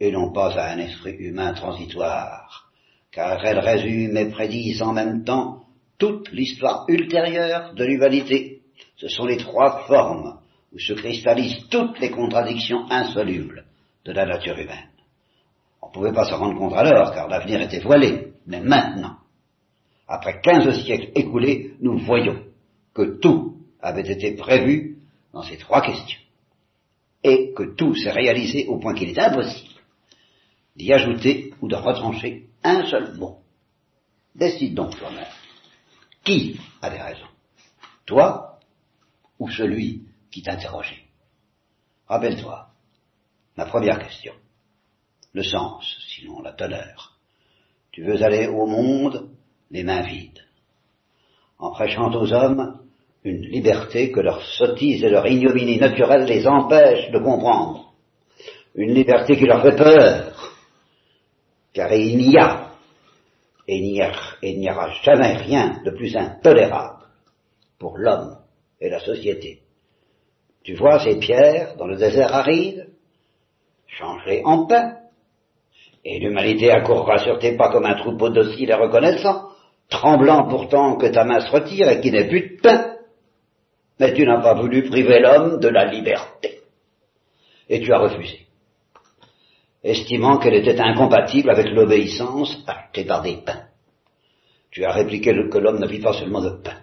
et 0.00 0.12
non 0.12 0.32
pas 0.32 0.56
à 0.56 0.72
un 0.72 0.78
esprit 0.78 1.16
humain 1.18 1.52
transitoire, 1.52 2.70
car 3.10 3.44
elle 3.44 3.58
résume 3.58 4.16
et 4.16 4.30
prédisent 4.30 4.82
en 4.82 4.92
même 4.92 5.24
temps 5.24 5.64
toute 5.98 6.30
l'histoire 6.30 6.84
ultérieure 6.88 7.74
de 7.74 7.84
l'humanité. 7.84 8.62
Ce 8.96 9.08
sont 9.08 9.26
les 9.26 9.36
trois 9.36 9.84
formes 9.86 10.38
où 10.72 10.78
se 10.78 10.92
cristallisent 10.92 11.66
toutes 11.70 11.98
les 11.98 12.10
contradictions 12.10 12.90
insolubles 12.90 13.64
de 14.04 14.12
la 14.12 14.26
nature 14.26 14.58
humaine. 14.58 14.88
On 15.82 15.88
ne 15.88 15.92
pouvait 15.92 16.12
pas 16.12 16.24
se 16.24 16.34
rendre 16.34 16.58
compte 16.58 16.74
alors, 16.74 17.12
car 17.12 17.28
l'avenir 17.28 17.60
était 17.60 17.80
voilé, 17.80 18.32
mais 18.46 18.60
maintenant, 18.60 19.16
après 20.06 20.40
quinze 20.40 20.70
siècles 20.82 21.10
écoulés, 21.14 21.74
nous 21.80 21.98
voyons 21.98 22.44
que 22.94 23.18
tout 23.18 23.56
avait 23.80 24.10
été 24.10 24.32
prévu 24.32 24.98
dans 25.32 25.42
ces 25.42 25.58
trois 25.58 25.82
questions, 25.82 26.20
et 27.22 27.52
que 27.54 27.74
tout 27.74 27.94
s'est 27.94 28.10
réalisé 28.10 28.66
au 28.66 28.78
point 28.78 28.94
qu'il 28.94 29.10
est 29.10 29.18
impossible 29.18 29.74
d'y 30.76 30.92
ajouter 30.92 31.52
ou 31.60 31.68
de 31.68 31.74
retrancher 31.74 32.46
un 32.62 32.86
seul 32.86 33.16
mot. 33.16 33.38
Décide 34.34 34.74
donc 34.74 34.96
toi-même. 34.96 35.26
Qui? 36.28 36.60
Avait 36.82 37.00
raison 37.00 37.26
Toi 38.04 38.58
ou 39.38 39.48
celui 39.48 40.02
qui 40.30 40.42
t'interrogeait 40.42 41.06
Rappelle-toi, 42.06 42.66
ma 43.56 43.64
première 43.64 43.98
question. 43.98 44.34
Le 45.32 45.42
sens, 45.42 45.86
sinon 46.06 46.42
la 46.42 46.52
teneur. 46.52 47.16
Tu 47.92 48.04
veux 48.04 48.22
aller 48.22 48.46
au 48.46 48.66
monde 48.66 49.30
les 49.70 49.84
mains 49.84 50.02
vides. 50.02 50.44
En 51.58 51.70
prêchant 51.70 52.12
aux 52.12 52.30
hommes 52.34 52.78
une 53.24 53.46
liberté 53.46 54.12
que 54.12 54.20
leur 54.20 54.42
sottise 54.42 55.02
et 55.02 55.08
leur 55.08 55.26
ignominie 55.26 55.78
naturelle 55.78 56.26
les 56.26 56.46
empêchent 56.46 57.10
de 57.10 57.20
comprendre, 57.20 57.94
une 58.74 58.92
liberté 58.92 59.34
qui 59.38 59.46
leur 59.46 59.62
fait 59.62 59.76
peur, 59.76 60.54
car 61.72 61.90
il 61.94 62.18
n'y 62.18 62.36
a, 62.36 62.67
et 63.68 63.76
il 64.42 64.60
n'y 64.60 64.70
aura 64.70 64.90
jamais 65.02 65.36
rien 65.36 65.82
de 65.84 65.90
plus 65.90 66.16
intolérable 66.16 67.04
pour 67.78 67.98
l'homme 67.98 68.38
et 68.80 68.88
la 68.88 69.00
société. 69.00 69.60
Tu 70.64 70.74
vois 70.74 70.98
ces 71.00 71.16
pierres 71.18 71.76
dans 71.76 71.86
le 71.86 71.96
désert 71.96 72.34
aride 72.34 72.88
Change-les 73.86 74.42
en 74.44 74.66
pain, 74.66 74.96
et 76.04 76.18
l'humanité 76.20 76.70
accourra 76.70 77.18
sur 77.18 77.38
tes 77.38 77.56
pas 77.56 77.70
comme 77.70 77.86
un 77.86 77.96
troupeau 77.96 78.28
docile 78.30 78.70
et 78.70 78.74
reconnaissant, 78.74 79.48
tremblant 79.88 80.46
pourtant 80.48 80.96
que 80.96 81.06
ta 81.06 81.24
main 81.24 81.40
se 81.40 81.50
retire 81.50 81.88
et 81.88 82.00
qu'il 82.00 82.12
n'ait 82.12 82.28
plus 82.28 82.56
de 82.56 82.60
pain. 82.60 82.96
Mais 83.98 84.14
tu 84.14 84.24
n'as 84.24 84.40
pas 84.40 84.54
voulu 84.54 84.84
priver 84.84 85.20
l'homme 85.20 85.58
de 85.58 85.68
la 85.68 85.86
liberté. 85.86 86.60
Et 87.68 87.80
tu 87.80 87.92
as 87.92 87.98
refusé, 87.98 88.46
estimant 89.88 90.38
qu'elle 90.38 90.54
était 90.54 90.80
incompatible 90.80 91.50
avec 91.50 91.66
l'obéissance 91.68 92.62
achetée 92.66 93.04
par 93.04 93.22
des 93.22 93.38
pains. 93.38 93.64
Tu 94.70 94.84
as 94.84 94.92
répliqué 94.92 95.32
que 95.50 95.58
l'homme 95.58 95.80
ne 95.80 95.86
vit 95.86 96.00
pas 96.00 96.12
seulement 96.12 96.42
de 96.42 96.62
pain. 96.62 96.78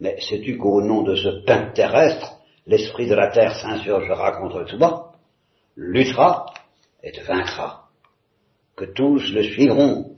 Mais 0.00 0.20
sais-tu 0.20 0.56
qu'au 0.56 0.80
nom 0.80 1.02
de 1.02 1.14
ce 1.14 1.44
pain 1.44 1.70
terrestre, 1.72 2.38
l'esprit 2.66 3.06
de 3.06 3.14
la 3.14 3.30
terre 3.30 3.54
s'insurgera 3.54 4.32
contre 4.38 4.64
toi, 4.64 5.12
luttera 5.76 6.46
et 7.02 7.12
te 7.12 7.20
vaincra, 7.22 7.88
que 8.76 8.84
tous 8.84 9.32
le 9.32 9.42
suivront, 9.42 10.16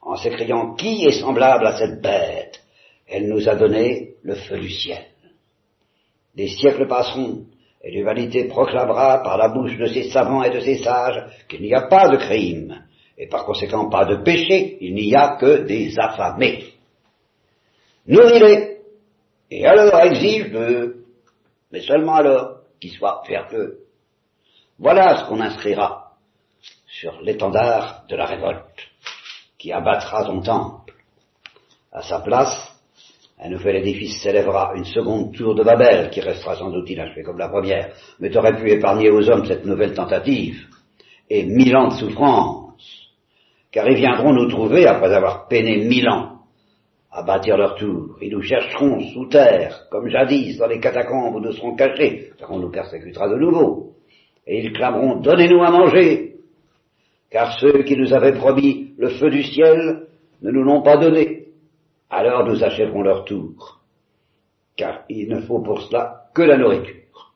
en 0.00 0.16
s'écriant 0.16 0.74
Qui 0.74 1.04
est 1.04 1.20
semblable 1.20 1.66
à 1.66 1.76
cette 1.78 2.00
bête? 2.00 2.60
Elle 3.06 3.28
nous 3.28 3.48
a 3.48 3.54
donné 3.54 4.14
le 4.22 4.34
feu 4.34 4.58
du 4.58 4.70
ciel. 4.70 5.04
Des 6.34 6.48
siècles 6.48 6.88
passeront, 6.88 7.46
et 7.82 7.90
l'humanité 7.90 8.44
proclamera 8.44 9.22
par 9.22 9.36
la 9.36 9.48
bouche 9.48 9.76
de 9.76 9.86
ses 9.86 10.10
savants 10.10 10.42
et 10.42 10.50
de 10.50 10.60
ses 10.60 10.78
sages 10.78 11.24
qu'il 11.48 11.62
n'y 11.62 11.74
a 11.74 11.88
pas 11.88 12.08
de 12.08 12.16
crime, 12.16 12.84
et 13.18 13.26
par 13.26 13.44
conséquent 13.44 13.88
pas 13.88 14.04
de 14.04 14.16
péché, 14.16 14.78
il 14.80 14.94
n'y 14.94 15.14
a 15.14 15.36
que 15.36 15.62
des 15.62 15.98
affamés. 15.98 16.74
Nourris-les, 18.06 18.78
et 19.50 19.66
alors 19.66 20.00
exige 20.00 20.50
d'eux, 20.50 21.04
mais 21.70 21.80
seulement 21.80 22.14
alors 22.14 22.58
qu'ils 22.80 22.92
soient 22.92 23.22
vertueux. 23.28 23.80
Voilà 24.78 25.18
ce 25.18 25.28
qu'on 25.28 25.40
inscrira 25.40 26.12
sur 26.86 27.20
l'étendard 27.20 28.04
de 28.08 28.16
la 28.16 28.26
révolte, 28.26 28.88
qui 29.58 29.72
abattra 29.72 30.24
ton 30.24 30.40
temple. 30.40 30.94
À 31.92 32.02
sa 32.02 32.20
place, 32.20 32.71
un 33.44 33.48
nouvel 33.48 33.76
édifice 33.76 34.22
s'élèvera, 34.22 34.72
une 34.76 34.84
seconde 34.84 35.34
tour 35.34 35.54
de 35.54 35.64
Babel, 35.64 36.10
qui 36.10 36.20
restera 36.20 36.54
sans 36.54 36.70
doute 36.70 36.88
inachevé 36.88 37.22
comme 37.22 37.38
la 37.38 37.48
première, 37.48 37.92
mais 38.20 38.30
t'aurais 38.30 38.56
pu 38.56 38.70
épargner 38.70 39.10
aux 39.10 39.28
hommes 39.28 39.44
cette 39.46 39.66
nouvelle 39.66 39.94
tentative, 39.94 40.66
et 41.28 41.44
mille 41.44 41.76
ans 41.76 41.88
de 41.88 41.94
souffrance, 41.94 43.10
car 43.72 43.88
ils 43.88 43.96
viendront 43.96 44.32
nous 44.32 44.48
trouver, 44.48 44.86
après 44.86 45.12
avoir 45.12 45.48
peiné 45.48 45.84
mille 45.84 46.08
ans, 46.08 46.38
à 47.10 47.22
bâtir 47.22 47.56
leur 47.56 47.74
tour. 47.74 48.16
Ils 48.22 48.32
nous 48.32 48.42
chercheront 48.42 49.00
sous 49.12 49.26
terre, 49.26 49.86
comme 49.90 50.08
jadis, 50.08 50.56
dans 50.58 50.68
les 50.68 50.78
catacombes 50.78 51.34
où 51.34 51.40
nous 51.40 51.52
serons 51.52 51.74
cachés, 51.74 52.30
car 52.38 52.50
on 52.52 52.58
nous 52.58 52.70
persécutera 52.70 53.28
de 53.28 53.36
nouveau. 53.36 53.94
Et 54.46 54.62
ils 54.62 54.72
clameront 54.72 55.20
Donnez-nous 55.20 55.62
à 55.62 55.70
manger, 55.70 56.36
car 57.30 57.58
ceux 57.58 57.82
qui 57.82 57.96
nous 57.96 58.14
avaient 58.14 58.34
promis 58.34 58.94
le 58.98 59.08
feu 59.10 59.30
du 59.30 59.42
ciel 59.42 60.06
ne 60.42 60.50
nous 60.50 60.62
l'ont 60.62 60.82
pas 60.82 60.96
donné. 60.96 61.42
Alors 62.12 62.44
nous 62.44 62.62
achèverons 62.62 63.02
leur 63.02 63.24
tour, 63.24 63.80
car 64.76 65.02
il 65.08 65.28
ne 65.28 65.40
faut 65.40 65.58
pour 65.58 65.82
cela 65.82 66.26
que 66.32 66.42
la 66.42 66.56
nourriture. 66.56 67.34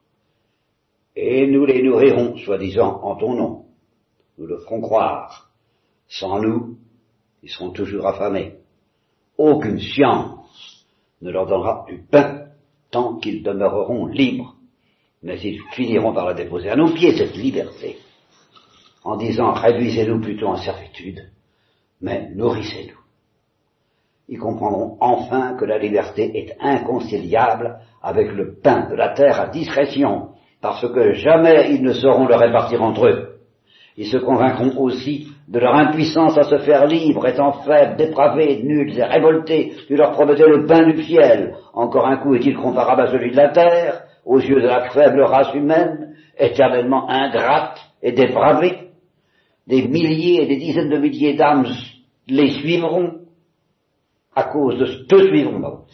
Et 1.16 1.48
nous 1.48 1.64
les 1.64 1.82
nourrirons, 1.82 2.36
soi-disant, 2.36 3.00
en 3.02 3.16
ton 3.16 3.34
nom. 3.34 3.64
Nous 4.38 4.46
le 4.46 4.58
ferons 4.58 4.80
croire. 4.80 5.50
Sans 6.08 6.40
nous, 6.40 6.76
ils 7.42 7.50
seront 7.50 7.70
toujours 7.70 8.06
affamés. 8.06 8.58
Aucune 9.38 9.80
science 9.80 10.86
ne 11.20 11.30
leur 11.30 11.46
donnera 11.46 11.84
du 11.88 11.98
pain 11.98 12.46
tant 12.92 13.16
qu'ils 13.16 13.42
demeureront 13.42 14.06
libres 14.06 14.56
mais 15.26 15.40
ils 15.40 15.60
finiront 15.72 16.12
par 16.12 16.26
la 16.26 16.34
déposer 16.34 16.70
à 16.70 16.76
nos 16.76 16.92
pieds, 16.92 17.16
cette 17.16 17.36
liberté, 17.36 17.98
en 19.02 19.16
disant 19.16 19.52
réduisez-nous 19.52 20.20
plutôt 20.20 20.46
en 20.46 20.56
servitude, 20.56 21.32
mais 22.00 22.30
nourrissez-nous. 22.34 23.05
Ils 24.28 24.38
comprendront 24.38 24.96
enfin 25.00 25.54
que 25.54 25.64
la 25.64 25.78
liberté 25.78 26.32
est 26.34 26.56
inconciliable 26.60 27.78
avec 28.02 28.32
le 28.32 28.56
pain 28.60 28.88
de 28.90 28.96
la 28.96 29.10
terre 29.10 29.40
à 29.40 29.48
discrétion, 29.48 30.30
parce 30.60 30.86
que 30.92 31.12
jamais 31.12 31.72
ils 31.72 31.82
ne 31.82 31.92
sauront 31.92 32.26
le 32.26 32.34
répartir 32.34 32.82
entre 32.82 33.06
eux. 33.06 33.36
Ils 33.96 34.08
se 34.08 34.18
convaincront 34.18 34.76
aussi 34.78 35.28
de 35.48 35.58
leur 35.60 35.74
impuissance 35.74 36.36
à 36.36 36.42
se 36.42 36.58
faire 36.58 36.86
libres, 36.86 37.26
étant 37.26 37.52
faibles, 37.64 37.96
dépravés, 37.96 38.62
nuls 38.62 38.98
et 38.98 39.04
révoltés, 39.04 39.72
tu 39.86 39.94
leur 39.94 40.10
promettais 40.10 40.48
le 40.48 40.66
pain 40.66 40.86
du 40.90 41.02
ciel. 41.04 41.54
Encore 41.72 42.06
un 42.06 42.16
coup 42.16 42.34
est-il 42.34 42.56
comparable 42.56 43.02
à 43.02 43.06
celui 43.06 43.30
de 43.30 43.36
la 43.36 43.50
terre, 43.50 44.02
aux 44.24 44.40
yeux 44.40 44.60
de 44.60 44.66
la 44.66 44.90
faible 44.90 45.22
race 45.22 45.54
humaine, 45.54 46.14
éternellement 46.36 47.08
ingrate 47.08 47.78
et 48.02 48.12
dépravée. 48.12 48.90
Des 49.66 49.86
milliers 49.86 50.42
et 50.42 50.46
des 50.46 50.56
dizaines 50.56 50.90
de 50.90 50.98
milliers 50.98 51.34
d'âmes 51.34 51.66
les 52.28 52.50
suivront 52.50 53.25
à 54.36 54.44
cause 54.44 54.78
de 54.78 54.84
te 55.06 55.26
suivront, 55.28 55.84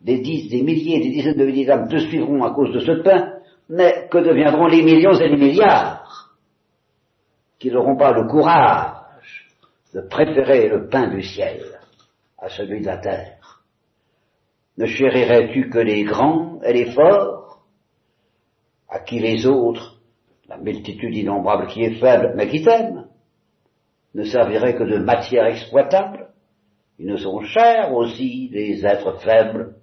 Des, 0.00 0.18
des 0.18 0.62
milliers 0.62 0.98
des 0.98 1.10
dizaines 1.10 1.36
de 1.36 1.44
milliers 1.44 1.66
d'âmes 1.66 1.88
te 1.88 1.98
suivront 1.98 2.42
à 2.42 2.52
cause 2.52 2.72
de 2.72 2.80
ce 2.80 3.02
pain, 3.02 3.34
mais 3.68 4.08
que 4.10 4.18
deviendront 4.18 4.66
les 4.66 4.82
millions 4.82 5.12
et 5.12 5.28
les 5.28 5.36
milliards 5.36 6.30
qui 7.58 7.70
n'auront 7.70 7.96
pas 7.96 8.12
le 8.12 8.26
courage 8.26 9.46
de 9.94 10.00
préférer 10.00 10.68
le 10.68 10.88
pain 10.88 11.08
du 11.08 11.22
ciel 11.22 11.60
à 12.38 12.48
celui 12.48 12.80
de 12.80 12.86
la 12.86 12.96
terre 12.96 13.62
Ne 14.78 14.86
chérirais-tu 14.86 15.68
que 15.68 15.78
les 15.78 16.04
grands 16.04 16.60
et 16.62 16.72
les 16.72 16.92
forts 16.92 17.60
à 18.88 19.00
qui 19.00 19.20
les 19.20 19.46
autres, 19.46 19.98
la 20.48 20.56
multitude 20.56 21.14
innombrable 21.14 21.68
qui 21.68 21.82
est 21.82 22.00
faible, 22.00 22.32
mais 22.34 22.48
qui 22.48 22.62
t'aime, 22.64 23.06
ne 24.14 24.24
serviraient 24.24 24.74
que 24.74 24.82
de 24.82 24.98
matière 24.98 25.46
exploitable. 25.46 26.29
Ils 27.00 27.06
ne 27.06 27.16
sont 27.16 27.40
chers 27.40 27.94
aussi, 27.94 28.50
des 28.50 28.84
êtres 28.84 29.18
faibles, 29.20 29.74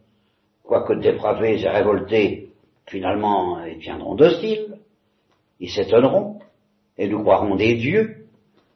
quoique 0.63 0.93
dépravés 0.93 1.59
et 1.59 1.67
révoltés, 1.67 2.51
finalement, 2.85 3.65
ils 3.65 3.79
viendront 3.79 4.13
dociles, 4.13 4.77
ils 5.59 5.71
s'étonneront, 5.71 6.37
et 6.95 7.07
nous 7.07 7.23
croirons 7.23 7.55
des 7.55 7.73
dieux, 7.73 8.27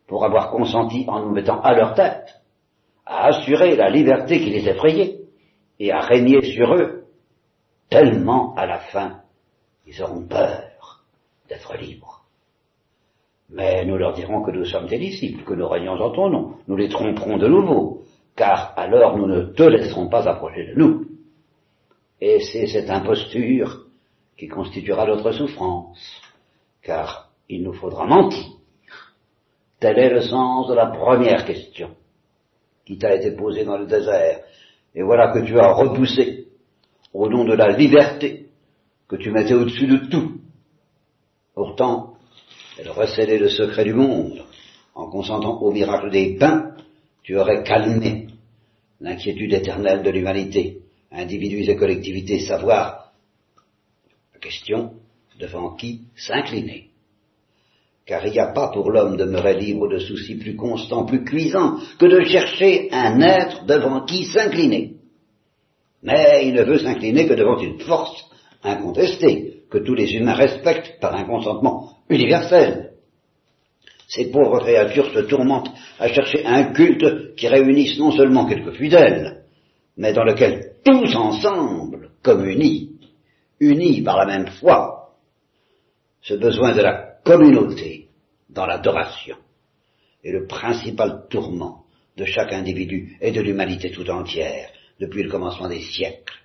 pour 0.07 0.25
avoir 0.25 0.49
consenti 0.49 1.05
en 1.07 1.19
nous 1.19 1.29
mettant 1.29 1.61
à 1.61 1.75
leur 1.75 1.93
tête, 1.93 2.41
à 3.05 3.27
assurer 3.27 3.75
la 3.75 3.91
liberté 3.91 4.39
qui 4.39 4.49
les 4.49 4.67
effrayait, 4.67 5.19
et 5.79 5.91
à 5.91 5.99
régner 5.99 6.41
sur 6.41 6.73
eux, 6.73 7.05
tellement 7.91 8.55
à 8.55 8.65
la 8.65 8.79
fin 8.79 9.21
ils 9.85 10.01
auront 10.01 10.25
peur 10.25 11.03
d'être 11.47 11.77
libres. 11.77 12.23
Mais 13.51 13.85
nous 13.85 13.97
leur 13.97 14.13
dirons 14.13 14.41
que 14.41 14.51
nous 14.51 14.65
sommes 14.65 14.87
tes 14.87 14.97
disciples, 14.97 15.43
que 15.43 15.53
nous 15.53 15.67
régnons 15.67 15.93
en 15.93 16.09
ton 16.09 16.29
nom. 16.29 16.53
Nous 16.67 16.77
les 16.77 16.89
tromperons 16.89 17.37
de 17.37 17.47
nouveau, 17.47 18.01
car 18.41 18.73
alors 18.75 19.19
nous 19.19 19.27
ne 19.27 19.53
te 19.53 19.61
laisserons 19.61 20.09
pas 20.09 20.27
approcher 20.27 20.65
de 20.65 20.73
nous. 20.73 21.05
Et 22.19 22.39
c'est 22.39 22.65
cette 22.65 22.89
imposture 22.89 23.85
qui 24.35 24.47
constituera 24.47 25.05
notre 25.05 25.31
souffrance, 25.31 25.99
car 26.81 27.29
il 27.49 27.61
nous 27.61 27.73
faudra 27.73 28.07
mentir. 28.07 28.47
Tel 29.79 29.99
est 29.99 30.09
le 30.09 30.21
sens 30.21 30.67
de 30.69 30.73
la 30.73 30.87
première 30.87 31.45
question 31.45 31.91
qui 32.83 32.97
t'a 32.97 33.13
été 33.13 33.29
posée 33.29 33.63
dans 33.63 33.77
le 33.77 33.85
désert. 33.85 34.39
Et 34.95 35.03
voilà 35.03 35.31
que 35.31 35.45
tu 35.45 35.59
as 35.59 35.73
repoussé, 35.73 36.47
au 37.13 37.29
nom 37.29 37.45
de 37.45 37.53
la 37.53 37.67
liberté, 37.77 38.47
que 39.07 39.17
tu 39.17 39.29
mettais 39.29 39.53
au-dessus 39.53 39.85
de 39.85 39.97
tout. 40.09 40.41
Pourtant, 41.53 42.15
elle 42.79 42.89
recélait 42.89 43.37
le 43.37 43.49
secret 43.49 43.83
du 43.83 43.93
monde. 43.93 44.43
En 44.95 45.11
consentant 45.11 45.61
au 45.61 45.71
miracle 45.71 46.09
des 46.09 46.37
pains, 46.39 46.71
tu 47.21 47.37
aurais 47.37 47.61
calmé 47.61 48.30
l'inquiétude 49.01 49.53
éternelle 49.53 50.03
de 50.03 50.09
l'humanité, 50.11 50.81
individus 51.11 51.69
et 51.69 51.75
collectivités, 51.75 52.39
savoir 52.39 53.11
la 54.33 54.39
question 54.39 54.93
devant 55.39 55.75
qui 55.75 56.01
s'incliner. 56.15 56.87
Car 58.05 58.25
il 58.25 58.33
n'y 58.33 58.39
a 58.39 58.51
pas 58.51 58.69
pour 58.69 58.91
l'homme 58.91 59.17
demeuré 59.17 59.57
libre 59.59 59.87
de 59.87 59.99
soucis 59.99 60.35
plus 60.35 60.55
constants, 60.55 61.05
plus 61.05 61.23
cuisants, 61.23 61.79
que 61.99 62.05
de 62.05 62.23
chercher 62.23 62.89
un 62.91 63.19
être 63.21 63.65
devant 63.65 64.05
qui 64.05 64.25
s'incliner. 64.25 64.95
Mais 66.03 66.47
il 66.47 66.53
ne 66.53 66.63
veut 66.63 66.79
s'incliner 66.79 67.27
que 67.27 67.33
devant 67.33 67.59
une 67.59 67.79
force 67.79 68.25
incontesté, 68.63 69.63
que 69.69 69.79
tous 69.79 69.93
les 69.93 70.13
humains 70.13 70.33
respectent 70.33 70.99
par 70.99 71.15
un 71.15 71.23
consentement 71.23 71.97
universel. 72.09 72.90
Ces 74.11 74.29
pauvres 74.29 74.59
créatures 74.59 75.09
se 75.13 75.19
tourmentent 75.19 75.71
à 75.97 76.09
chercher 76.09 76.45
un 76.45 76.73
culte 76.73 77.33
qui 77.35 77.47
réunisse 77.47 77.97
non 77.97 78.11
seulement 78.11 78.45
quelques 78.45 78.73
fidèles, 78.73 79.45
mais 79.95 80.11
dans 80.11 80.25
lequel 80.25 80.73
tous 80.83 81.15
ensemble, 81.15 82.11
comme 82.21 82.45
unis, 82.45 82.91
unis 83.61 84.01
par 84.01 84.17
la 84.17 84.25
même 84.25 84.47
foi, 84.47 85.13
ce 86.21 86.33
besoin 86.33 86.75
de 86.75 86.81
la 86.81 87.19
communauté 87.23 88.09
dans 88.49 88.65
l'adoration 88.65 89.37
est 90.25 90.31
le 90.31 90.45
principal 90.45 91.23
tourment 91.29 91.85
de 92.17 92.25
chaque 92.25 92.51
individu 92.51 93.15
et 93.21 93.31
de 93.31 93.39
l'humanité 93.39 93.91
tout 93.91 94.09
entière 94.09 94.71
depuis 94.99 95.23
le 95.23 95.31
commencement 95.31 95.69
des 95.69 95.79
siècles. 95.79 96.37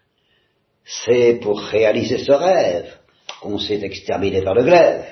C'est 0.85 1.41
pour 1.43 1.61
réaliser 1.61 2.19
ce 2.19 2.31
rêve 2.31 2.97
qu'on 3.43 3.59
s'est 3.59 3.83
exterminé 3.83 4.43
par 4.43 4.55
le 4.55 4.63
glaive. 4.63 5.05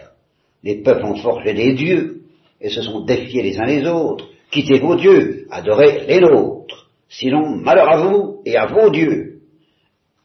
Les 0.62 0.82
peuples 0.82 1.04
ont 1.04 1.16
forgé 1.16 1.52
des 1.52 1.74
dieux 1.74 2.23
et 2.64 2.70
se 2.70 2.80
sont 2.80 3.04
défiés 3.04 3.42
les 3.42 3.58
uns 3.58 3.66
les 3.66 3.86
autres. 3.86 4.26
Quittez 4.50 4.80
vos 4.80 4.96
dieux, 4.96 5.46
adorez 5.50 6.06
les 6.06 6.18
nôtres. 6.18 6.88
Sinon, 7.10 7.56
malheur 7.56 7.90
à 7.90 7.98
vous 7.98 8.40
et 8.46 8.56
à 8.56 8.66
vos 8.66 8.88
dieux. 8.88 9.42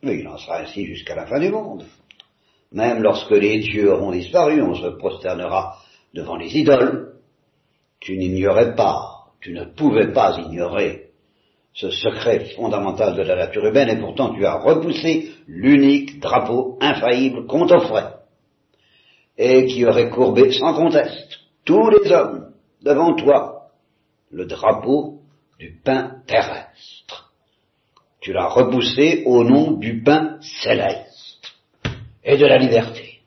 Mais 0.02 0.20
il 0.20 0.28
en 0.28 0.38
sera 0.38 0.62
ainsi 0.62 0.86
jusqu'à 0.86 1.16
la 1.16 1.26
fin 1.26 1.38
du 1.40 1.50
monde. 1.50 1.84
Même 2.72 3.04
lorsque 3.04 3.32
les 3.32 3.60
dieux 3.60 3.92
auront 3.92 4.12
disparu, 4.12 4.62
on 4.62 4.74
se 4.74 4.88
prosternera 4.88 5.80
devant 6.14 6.38
les 6.38 6.58
idoles. 6.58 7.16
Tu 8.00 8.18
n'ignorais 8.18 8.74
pas, 8.74 9.26
tu 9.42 9.52
ne 9.52 9.66
pouvais 9.66 10.14
pas 10.14 10.40
ignorer 10.40 11.10
ce 11.74 11.90
secret 11.90 12.52
fondamental 12.56 13.18
de 13.18 13.22
la 13.22 13.36
nature 13.36 13.66
humaine 13.66 13.90
et 13.90 14.00
pourtant 14.00 14.34
tu 14.34 14.46
as 14.46 14.62
repoussé 14.62 15.30
l'unique 15.46 16.22
drapeau 16.22 16.78
infaillible 16.80 17.46
qu'on 17.48 17.68
t'offrait 17.68 18.14
et 19.38 19.66
qui 19.66 19.86
aurait 19.86 20.10
courbé 20.10 20.52
sans 20.54 20.74
conteste 20.74 21.49
tous 21.70 21.88
les 21.92 22.12
hommes 22.12 22.52
devant 22.82 23.14
toi 23.14 23.70
le 24.32 24.48
drapeau 24.48 25.20
du 25.60 25.80
pain 25.84 26.16
terrestre. 26.26 27.32
Tu 28.22 28.34
l'as 28.34 28.48
repoussé 28.48 29.22
au 29.28 29.44
nom 29.44 29.74
du 29.74 30.02
pain 30.02 30.40
céleste 30.42 31.54
et 32.24 32.38
de 32.38 32.46
la 32.48 32.58
liberté. 32.58 33.22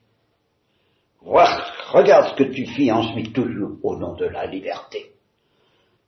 regarde 1.23 2.31
ce 2.31 2.43
que 2.43 2.51
tu 2.51 2.65
fis 2.65 2.91
ensuite 2.91 3.31
toujours 3.31 3.77
au 3.81 3.95
nom 3.95 4.13
de 4.15 4.25
la 4.25 4.45
liberté. 4.45 5.11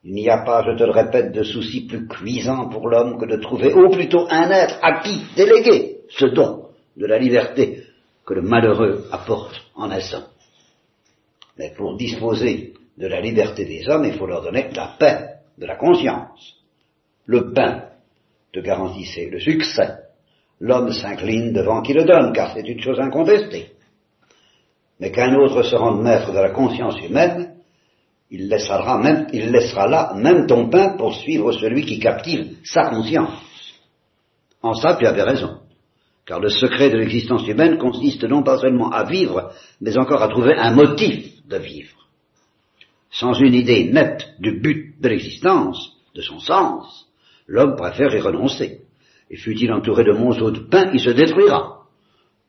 Il 0.04 0.14
n'y 0.14 0.30
a 0.30 0.44
pas, 0.44 0.62
je 0.62 0.78
te 0.78 0.84
le 0.84 0.92
répète, 0.92 1.32
de 1.32 1.44
souci 1.44 1.88
plus 1.88 2.06
cuisant 2.06 2.68
pour 2.68 2.90
l'homme 2.90 3.18
que 3.18 3.26
de 3.26 3.38
trouver, 3.38 3.74
ou 3.74 3.90
plutôt 3.90 4.28
un 4.30 4.52
être 4.52 4.78
à 4.82 5.00
qui 5.00 5.22
déléguer 5.38 6.02
ce 6.10 6.26
don 6.26 6.66
de 6.98 7.06
la 7.06 7.18
liberté 7.18 7.86
que 8.26 8.34
le 8.34 8.42
malheureux 8.42 9.06
apporte 9.10 9.56
en 9.74 9.88
naissant. 9.88 10.35
Mais 11.58 11.72
pour 11.76 11.96
disposer 11.98 12.74
de 12.98 13.08
la 13.08 13.22
liberté 13.22 13.66
des 13.66 13.88
hommes, 13.90 14.06
il 14.06 14.14
faut 14.14 14.28
leur 14.28 14.42
donner 14.42 14.70
la 14.74 14.96
paix 15.00 15.36
de 15.58 15.66
la 15.66 15.76
conscience. 15.76 16.56
Le 17.26 17.54
pain 17.54 17.90
te 18.54 18.60
garantissait 18.60 19.30
le 19.30 19.40
succès. 19.40 19.96
L'homme 20.60 20.92
s'incline 20.92 21.52
devant 21.52 21.82
qui 21.82 21.94
le 21.94 22.06
donne, 22.06 22.34
car 22.34 22.54
c'est 22.54 22.68
une 22.68 22.82
chose 22.82 23.00
incontestée. 23.00 23.72
Mais 25.00 25.12
qu'un 25.12 25.36
autre 25.36 25.64
se 25.64 25.76
rende 25.76 26.02
maître 26.02 26.32
de 26.32 26.40
la 26.40 26.52
conscience 26.52 27.00
humaine, 27.02 27.56
il 28.32 28.48
laissera, 28.48 29.02
il 29.34 29.52
laissera 29.52 29.88
là 29.88 30.14
même 30.16 30.48
ton 30.48 30.70
pain 30.70 30.96
pour 30.98 31.14
suivre 31.16 31.52
celui 31.52 31.86
qui 31.86 32.00
captive 32.00 32.58
sa 32.64 32.90
conscience. 32.90 33.42
En 34.62 34.74
ça, 34.74 34.96
tu 34.96 35.06
avais 35.06 35.22
raison. 35.22 35.60
Car 36.26 36.40
le 36.40 36.50
secret 36.50 36.90
de 36.90 36.98
l'existence 36.98 37.48
humaine 37.48 37.78
consiste 37.78 38.24
non 38.24 38.42
pas 38.42 38.58
seulement 38.58 38.90
à 38.90 39.04
vivre, 39.04 39.52
mais 39.80 39.98
encore 39.98 40.24
à 40.24 40.28
trouver 40.28 40.56
un 40.56 40.74
motif 40.74 41.46
de 41.48 41.58
vivre. 41.58 42.08
Sans 43.12 43.34
une 43.34 43.54
idée 43.54 43.92
nette 43.92 44.34
du 44.40 44.60
but 44.60 44.96
de 45.00 45.10
l'existence, 45.10 45.94
de 46.16 46.22
son 46.22 46.40
sens, 46.40 47.08
l'homme 47.48 47.76
préfère 47.76 48.14
y 48.16 48.20
renoncer. 48.20 48.82
Et 49.30 49.38
fût-il 49.38 49.72
entouré 49.72 50.04
de 50.04 50.14
monceaux 50.14 50.52
de 50.52 50.60
pain, 50.60 50.90
il 50.94 51.00
se 51.00 51.12
détruira, 51.12 51.84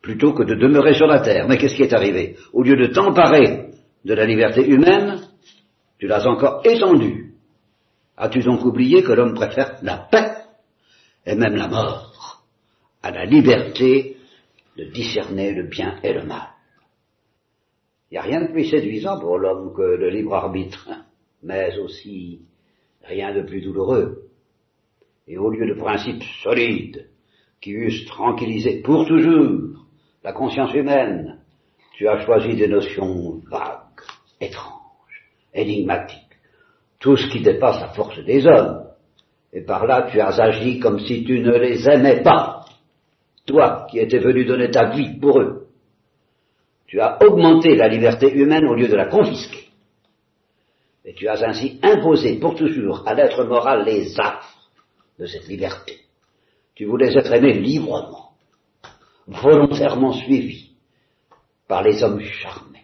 plutôt 0.01 0.33
que 0.33 0.43
de 0.43 0.55
demeurer 0.55 0.95
sur 0.95 1.07
la 1.07 1.21
terre. 1.21 1.47
Mais 1.49 1.59
qu'est-ce 1.59 1.77
qui 1.77 1.83
est 1.83 1.95
arrivé? 1.95 2.37
Au 2.53 2.63
lieu 2.63 2.77
de 2.77 2.93
t'emparer 2.93 3.71
de 4.05 4.15
la 4.15 4.25
liberté 4.25 4.67
humaine, 4.67 5.21
tu 5.99 6.07
l'as 6.07 6.27
encore 6.27 6.63
étendu. 6.65 7.35
As-tu 8.17 8.41
donc 8.41 8.65
oublié 8.65 9.03
que 9.03 9.13
l'homme 9.13 9.35
préfère 9.35 9.77
la 9.83 9.99
paix 9.99 10.33
et 11.27 11.35
même 11.35 11.57
la 11.57 11.69
mort? 11.69 12.16
À 13.07 13.13
la 13.13 13.25
liberté 13.25 14.17
de 14.77 14.85
discerner 14.91 15.53
le 15.53 15.69
bien 15.69 16.01
et 16.03 16.13
le 16.13 16.25
mal 16.25 16.49
Il 18.11 18.15
n'y 18.15 18.19
a 18.19 18.23
rien 18.23 18.41
de 18.41 18.51
plus 18.51 18.65
séduisant 18.65 19.21
pour 19.21 19.39
l'homme 19.39 19.73
que 19.77 19.83
le 19.83 20.11
libre 20.11 20.35
arbitre, 20.35 20.91
mais 21.45 21.79
aussi 21.79 22.41
rien 23.05 23.33
de 23.33 23.43
plus 23.43 23.61
douloureux. 23.61 24.25
Et 25.29 25.39
au 25.39 25.51
lieu 25.51 25.69
de 25.69 25.79
principes 25.79 26.25
solides 26.43 27.09
qui 27.61 27.71
eussent 27.71 28.07
tranquillisé 28.07 28.83
pour 28.83 29.07
toujours 29.07 29.87
la 30.25 30.33
conscience 30.33 30.75
humaine, 30.75 31.39
tu 31.93 32.09
as 32.09 32.25
choisi 32.27 32.57
des 32.57 32.67
notions 32.67 33.41
vagues, 33.49 34.03
étranges 34.41 35.31
énigmatique, 35.55 36.23
tout 36.99 37.17
ce 37.17 37.29
qui 37.29 37.41
dépasse 37.41 37.81
la 37.81 37.89
force 37.91 38.19
des 38.25 38.45
hommes. 38.47 38.89
Et 39.53 39.63
par 39.63 39.87
là, 39.87 40.09
tu 40.11 40.21
as 40.21 40.39
agi 40.41 40.81
comme 40.81 40.99
si 40.99 41.25
tu 41.25 41.39
ne 41.39 41.57
les 41.57 41.89
aimais 41.89 42.23
pas, 42.23 42.56
toi 43.47 43.87
qui 43.91 43.99
étais 43.99 44.19
venu 44.19 44.45
donner 44.45 44.71
ta 44.71 44.91
vie 44.91 45.19
pour 45.19 45.41
eux. 45.41 45.69
Tu 46.87 47.01
as 47.01 47.23
augmenté 47.23 47.75
la 47.75 47.89
liberté 47.89 48.33
humaine 48.33 48.67
au 48.67 48.75
lieu 48.75 48.89
de 48.89 48.97
la 48.97 49.07
confisquer. 49.07 49.69
Et 51.05 51.15
tu 51.15 51.29
as 51.29 51.43
ainsi 51.43 51.79
imposé 51.83 52.39
pour 52.39 52.55
toujours 52.55 53.07
à 53.07 53.15
l'être 53.15 53.45
moral 53.45 53.85
les 53.85 54.19
affres 54.19 54.71
de 55.19 55.27
cette 55.27 55.47
liberté. 55.47 55.99
Tu 56.75 56.85
voulais 56.85 57.17
être 57.17 57.33
aimé 57.33 57.55
librement, 57.55 58.33
volontairement 59.27 60.13
suivi 60.13 60.73
par 61.69 61.83
les 61.83 62.03
hommes 62.03 62.21
charmés 62.21 62.77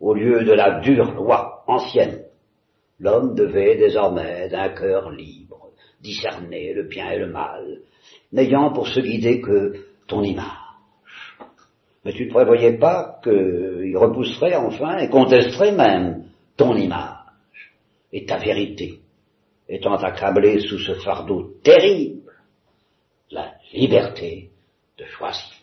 au 0.00 0.14
lieu 0.14 0.44
de 0.44 0.52
la 0.52 0.80
dure 0.80 1.12
loi 1.12 1.64
ancienne. 1.66 2.24
L'homme 3.00 3.34
devait 3.34 3.76
désormais 3.76 4.48
d'un 4.48 4.70
cœur 4.70 5.10
libre 5.10 5.70
discerner 6.00 6.72
le 6.74 6.84
bien 6.84 7.10
et 7.10 7.18
le 7.18 7.30
mal, 7.30 7.80
n'ayant 8.32 8.72
pour 8.72 8.88
se 8.88 9.00
guider 9.00 9.40
que 9.40 9.74
ton 10.06 10.22
image. 10.22 10.46
Mais 12.04 12.12
tu 12.12 12.26
ne 12.26 12.30
prévoyais 12.30 12.78
pas 12.78 13.20
qu'il 13.22 13.96
repousserait 13.96 14.56
enfin 14.56 14.98
et 14.98 15.08
contesterait 15.08 15.72
même 15.72 16.24
ton 16.56 16.76
image 16.76 17.16
et 18.12 18.24
ta 18.24 18.38
vérité, 18.38 19.00
étant 19.68 19.96
accablé 19.96 20.60
sous 20.60 20.78
ce 20.78 20.94
fardeau 20.94 21.54
terrible, 21.62 22.32
la 23.30 23.52
liberté 23.72 24.50
de 24.98 25.04
choisir 25.04 25.58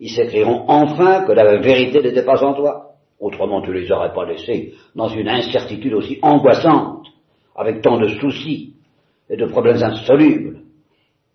ils 0.00 0.10
s'écrieront 0.10 0.64
enfin 0.66 1.24
que 1.26 1.32
la 1.32 1.58
vérité 1.58 2.00
n'était 2.02 2.24
pas 2.24 2.42
en 2.42 2.54
toi. 2.54 2.94
Autrement, 3.20 3.60
tu 3.60 3.72
les 3.72 3.92
aurais 3.92 4.14
pas 4.14 4.24
laissés 4.24 4.74
dans 4.94 5.08
une 5.08 5.28
incertitude 5.28 5.92
aussi 5.92 6.18
angoissante, 6.22 7.06
avec 7.54 7.82
tant 7.82 7.98
de 7.98 8.08
soucis 8.18 8.72
et 9.28 9.36
de 9.36 9.44
problèmes 9.44 9.82
insolubles. 9.82 10.59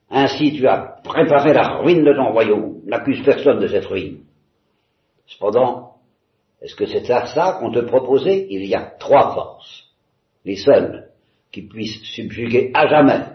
Ainsi, 0.10 0.53
tu 0.53 0.68
as 0.68 0.99
préparé 1.03 1.53
la 1.53 1.77
ruine 1.80 2.03
de 2.03 2.14
ton 2.14 2.32
royaume. 2.32 2.82
N'accuse 2.86 3.23
personne 3.23 3.60
de 3.60 3.68
cette 3.68 3.86
ruine. 3.86 4.23
Cependant, 5.26 5.95
est-ce 6.61 6.76
que 6.76 6.86
c'est 6.86 7.10
à 7.11 7.26
ça 7.27 7.57
qu'on 7.60 7.72
te 7.72 7.80
proposait? 7.80 8.48
Il 8.49 8.65
y 8.65 8.76
a 8.76 8.94
trois 8.99 9.34
forces, 9.34 9.86
les 10.45 10.56
seules 10.56 11.10
qui 11.52 11.64
puissent 11.64 12.03
subjuguer 12.03 12.72
à 12.73 12.88
jamais 12.88 13.26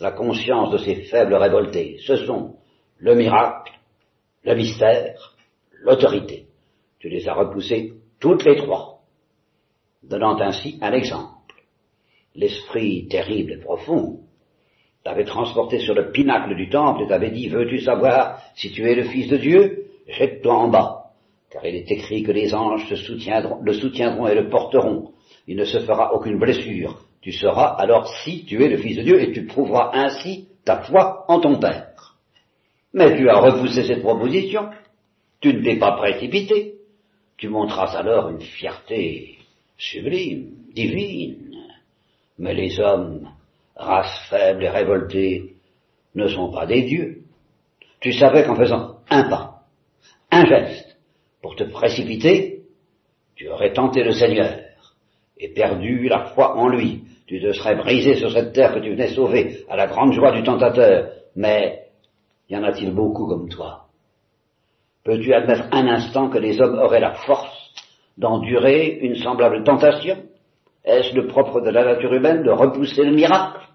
la 0.00 0.12
conscience 0.12 0.70
de 0.70 0.78
ces 0.78 1.02
faibles 1.02 1.34
révoltés. 1.34 1.98
Ce 2.06 2.16
sont 2.16 2.56
le 2.98 3.14
miracle, 3.14 3.72
le 4.44 4.54
mystère, 4.54 5.34
l'autorité. 5.82 6.46
Tu 6.98 7.08
les 7.08 7.28
as 7.28 7.34
repoussées 7.34 7.94
toutes 8.20 8.44
les 8.44 8.56
trois, 8.56 9.00
donnant 10.02 10.38
ainsi 10.40 10.78
un 10.80 10.92
exemple. 10.92 11.54
L'esprit 12.34 13.08
terrible 13.08 13.52
et 13.52 13.58
profond 13.58 14.20
t'avait 15.08 15.24
transporté 15.24 15.78
sur 15.78 15.94
le 15.94 16.12
pinacle 16.12 16.54
du 16.54 16.68
temple 16.68 17.02
et 17.02 17.06
t'avait 17.06 17.30
dit, 17.30 17.48
veux-tu 17.48 17.80
savoir 17.80 18.42
si 18.54 18.70
tu 18.70 18.86
es 18.86 18.94
le 18.94 19.04
Fils 19.04 19.28
de 19.28 19.38
Dieu? 19.38 19.86
Jette-toi 20.06 20.54
en 20.54 20.68
bas, 20.68 21.12
car 21.50 21.64
il 21.64 21.76
est 21.76 21.90
écrit 21.90 22.22
que 22.22 22.30
les 22.30 22.54
anges 22.54 22.86
le 22.90 23.72
soutiendront 23.72 24.26
et 24.26 24.34
le 24.34 24.50
porteront. 24.50 25.12
Il 25.46 25.56
ne 25.56 25.64
se 25.64 25.78
fera 25.78 26.12
aucune 26.12 26.38
blessure. 26.38 26.98
Tu 27.22 27.32
seras 27.32 27.68
alors 27.78 28.06
si 28.22 28.44
tu 28.44 28.62
es 28.62 28.68
le 28.68 28.76
Fils 28.76 28.98
de 28.98 29.02
Dieu 29.02 29.22
et 29.22 29.32
tu 29.32 29.46
prouveras 29.46 29.92
ainsi 29.94 30.48
ta 30.66 30.82
foi 30.82 31.24
en 31.28 31.40
ton 31.40 31.58
Père. 31.58 32.16
Mais 32.92 33.16
tu 33.16 33.30
as 33.30 33.40
repoussé 33.40 33.84
cette 33.84 34.02
proposition, 34.02 34.68
tu 35.40 35.54
ne 35.54 35.62
t'es 35.62 35.78
pas 35.78 35.92
précipité, 35.92 36.74
tu 37.38 37.48
montras 37.48 37.96
alors 37.96 38.28
une 38.28 38.42
fierté 38.42 39.38
sublime, 39.78 40.50
divine. 40.74 41.64
Mais 42.38 42.52
les 42.52 42.78
hommes, 42.78 43.30
race 43.78 44.28
faible 44.28 44.64
et 44.64 44.68
révoltée, 44.68 45.54
ne 46.14 46.28
sont 46.28 46.50
pas 46.50 46.66
des 46.66 46.82
dieux. 46.82 47.22
Tu 48.00 48.12
savais 48.12 48.44
qu'en 48.44 48.56
faisant 48.56 48.96
un 49.08 49.28
pas, 49.28 49.62
un 50.30 50.44
geste, 50.44 50.98
pour 51.40 51.56
te 51.56 51.64
précipiter, 51.64 52.64
tu 53.36 53.48
aurais 53.48 53.72
tenté 53.72 54.02
le 54.02 54.12
Seigneur 54.12 54.58
et 55.38 55.48
perdu 55.48 56.08
la 56.08 56.26
foi 56.26 56.56
en 56.56 56.68
lui. 56.68 57.04
tu 57.26 57.40
te 57.40 57.52
serais 57.52 57.76
brisé 57.76 58.16
sur 58.16 58.32
cette 58.32 58.52
terre 58.52 58.74
que 58.74 58.80
tu 58.80 58.90
venais 58.90 59.14
sauver, 59.14 59.64
à 59.68 59.76
la 59.76 59.86
grande 59.86 60.12
joie 60.12 60.32
du 60.32 60.42
tentateur. 60.42 61.10
Mais 61.36 61.84
y 62.48 62.56
en 62.56 62.64
a-t-il 62.64 62.92
beaucoup 62.92 63.26
comme 63.26 63.48
toi? 63.48 63.84
Peux-tu 65.04 65.32
admettre 65.32 65.68
un 65.72 65.86
instant 65.86 66.30
que 66.30 66.38
les 66.38 66.60
hommes 66.60 66.78
auraient 66.78 67.00
la 67.00 67.14
force 67.14 67.72
d'endurer 68.16 68.98
une 69.02 69.16
semblable 69.16 69.62
tentation? 69.62 70.16
Est-ce 70.84 71.14
le 71.14 71.26
propre 71.26 71.60
de 71.60 71.70
la 71.70 71.84
nature 71.84 72.14
humaine 72.14 72.42
de 72.42 72.50
repousser 72.50 73.04
le 73.04 73.14
miracle? 73.14 73.67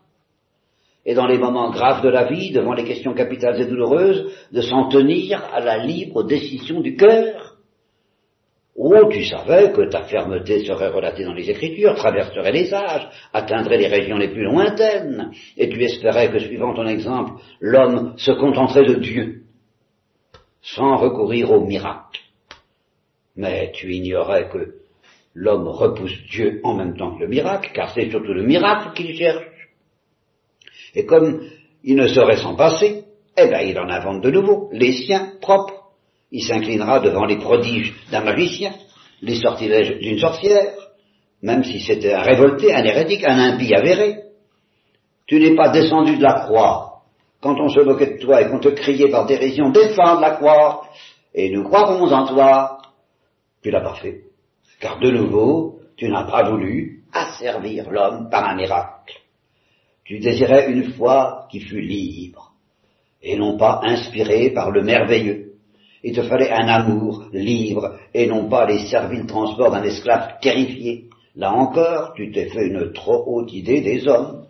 Et 1.06 1.14
dans 1.14 1.28
les 1.28 1.38
moments 1.38 1.72
graves 1.72 2.02
de 2.02 2.10
la 2.10 2.26
vie, 2.26 2.52
devant 2.52 2.74
les 2.74 2.86
questions 2.86 3.14
capitales 3.14 3.60
et 3.62 3.66
douloureuses, 3.66 4.32
de 4.52 4.62
s'en 4.62 4.88
tenir 4.88 5.44
à 5.54 5.60
la 5.60 5.78
libre 5.78 6.24
décision 6.24 6.80
du 6.80 6.96
cœur 6.96 7.54
Oh, 8.76 9.08
tu 9.12 9.24
savais 9.24 9.72
que 9.72 9.88
ta 9.88 10.04
fermeté 10.04 10.66
serait 10.66 10.90
relatée 10.90 11.24
dans 11.24 11.34
les 11.34 11.50
Écritures, 11.50 11.94
traverserait 11.94 12.52
les 12.52 12.74
âges, 12.74 13.08
atteindrait 13.32 13.78
les 13.78 13.88
régions 13.88 14.18
les 14.18 14.30
plus 14.30 14.46
lointaines, 14.46 15.32
et 15.58 15.70
tu 15.70 15.84
espérais 15.84 16.32
que, 16.32 16.40
suivant 16.40 16.74
ton 16.74 16.88
exemple, 16.88 17.34
l'homme 17.60 18.16
se 18.18 18.32
contenterait 18.32 18.86
de 18.86 18.96
Dieu, 18.96 19.44
sans 20.62 20.96
recourir 20.98 21.52
au 21.52 21.62
miracle. 21.64 22.20
Mais 23.36 23.72
tu 23.74 23.94
ignorais 23.94 24.50
que 24.50 24.76
l'homme 25.36 25.68
repousse 25.68 26.24
Dieu 26.32 26.60
en 26.64 26.74
même 26.74 26.98
temps 26.98 27.16
que 27.16 27.22
le 27.22 27.30
miracle, 27.30 27.70
car 27.76 27.94
c'est 27.94 28.10
surtout 28.10 28.34
le 28.34 28.44
miracle 28.44 28.94
qu'il 28.96 29.16
cherche. 29.16 29.46
Et 30.94 31.06
comme 31.06 31.42
il 31.84 31.96
ne 31.96 32.08
saurait 32.08 32.38
s'en 32.38 32.56
passer, 32.56 33.06
eh 33.38 33.48
bien 33.48 33.62
il 33.62 33.78
en 33.80 33.90
invente 33.90 34.22
de 34.22 34.32
nouveau, 34.32 34.70
les 34.72 34.94
siens 34.94 35.34
propres 35.42 35.84
il 36.34 36.44
s'inclinera 36.44 37.00
devant 37.00 37.26
les 37.26 37.38
prodiges 37.38 37.94
d'un 38.12 38.22
magicien, 38.22 38.74
les 39.22 39.36
sortilèges 39.36 40.00
d'une 40.00 40.18
sorcière, 40.18 40.74
même 41.44 41.64
si 41.64 41.80
c'était 41.80 42.14
un 42.14 42.24
révolté, 42.24 42.74
un 42.74 42.84
hérétique, 42.84 43.24
un 43.24 43.38
impie 43.38 43.74
avéré. 43.74 44.24
Tu 45.28 45.40
n'es 45.40 45.56
pas 45.56 45.70
descendu 45.70 46.18
de 46.18 46.24
la 46.24 46.46
croix 46.46 47.04
quand 47.40 47.60
on 47.60 47.70
se 47.70 47.82
moquait 47.82 48.16
de 48.16 48.20
toi 48.20 48.42
et 48.42 48.50
qu'on 48.50 48.60
te 48.60 48.70
criait 48.70 49.12
par 49.12 49.28
dérision, 49.28 49.70
descends 49.70 50.16
de 50.16 50.22
la 50.22 50.32
croix, 50.32 50.88
et 51.36 51.52
nous 51.52 51.64
croirons 51.64 52.12
en 52.12 52.26
toi. 52.26 52.80
Tu 53.62 53.70
l'as 53.70 53.82
pas 53.82 53.96
fait, 53.96 54.24
car 54.80 55.00
de 55.00 55.12
nouveau, 55.12 55.80
tu 55.98 56.10
n'as 56.10 56.24
pas 56.24 56.50
voulu 56.50 57.04
asservir 57.12 57.92
l'homme 57.92 58.30
par 58.32 58.50
un 58.50 58.56
miracle. 58.56 59.23
Tu 60.06 60.20
désirais 60.20 60.70
une 60.70 60.94
foi 60.94 61.48
qui 61.50 61.62
fût 61.62 61.82
libre, 61.82 62.54
et 63.22 63.38
non 63.38 63.58
pas 63.58 63.80
inspirée 63.84 64.50
par 64.50 64.72
le 64.72 64.84
merveilleux. 64.84 65.54
Il 66.04 66.14
te 66.14 66.24
fallait 66.24 66.52
un 66.52 66.68
amour 66.68 67.30
libre 67.32 67.98
et 68.14 68.28
non 68.28 68.50
pas 68.50 68.66
les 68.66 68.88
serviles 68.88 69.26
transports 69.26 69.72
d'un 69.72 69.84
esclave 69.84 70.40
terrifié. 70.42 71.06
Là 71.36 71.54
encore, 71.54 72.14
tu 72.16 72.32
t'es 72.32 72.50
fait 72.50 72.68
une 72.68 72.92
trop 72.92 73.24
haute 73.26 73.54
idée 73.54 73.80
des 73.80 74.06
hommes, 74.08 74.46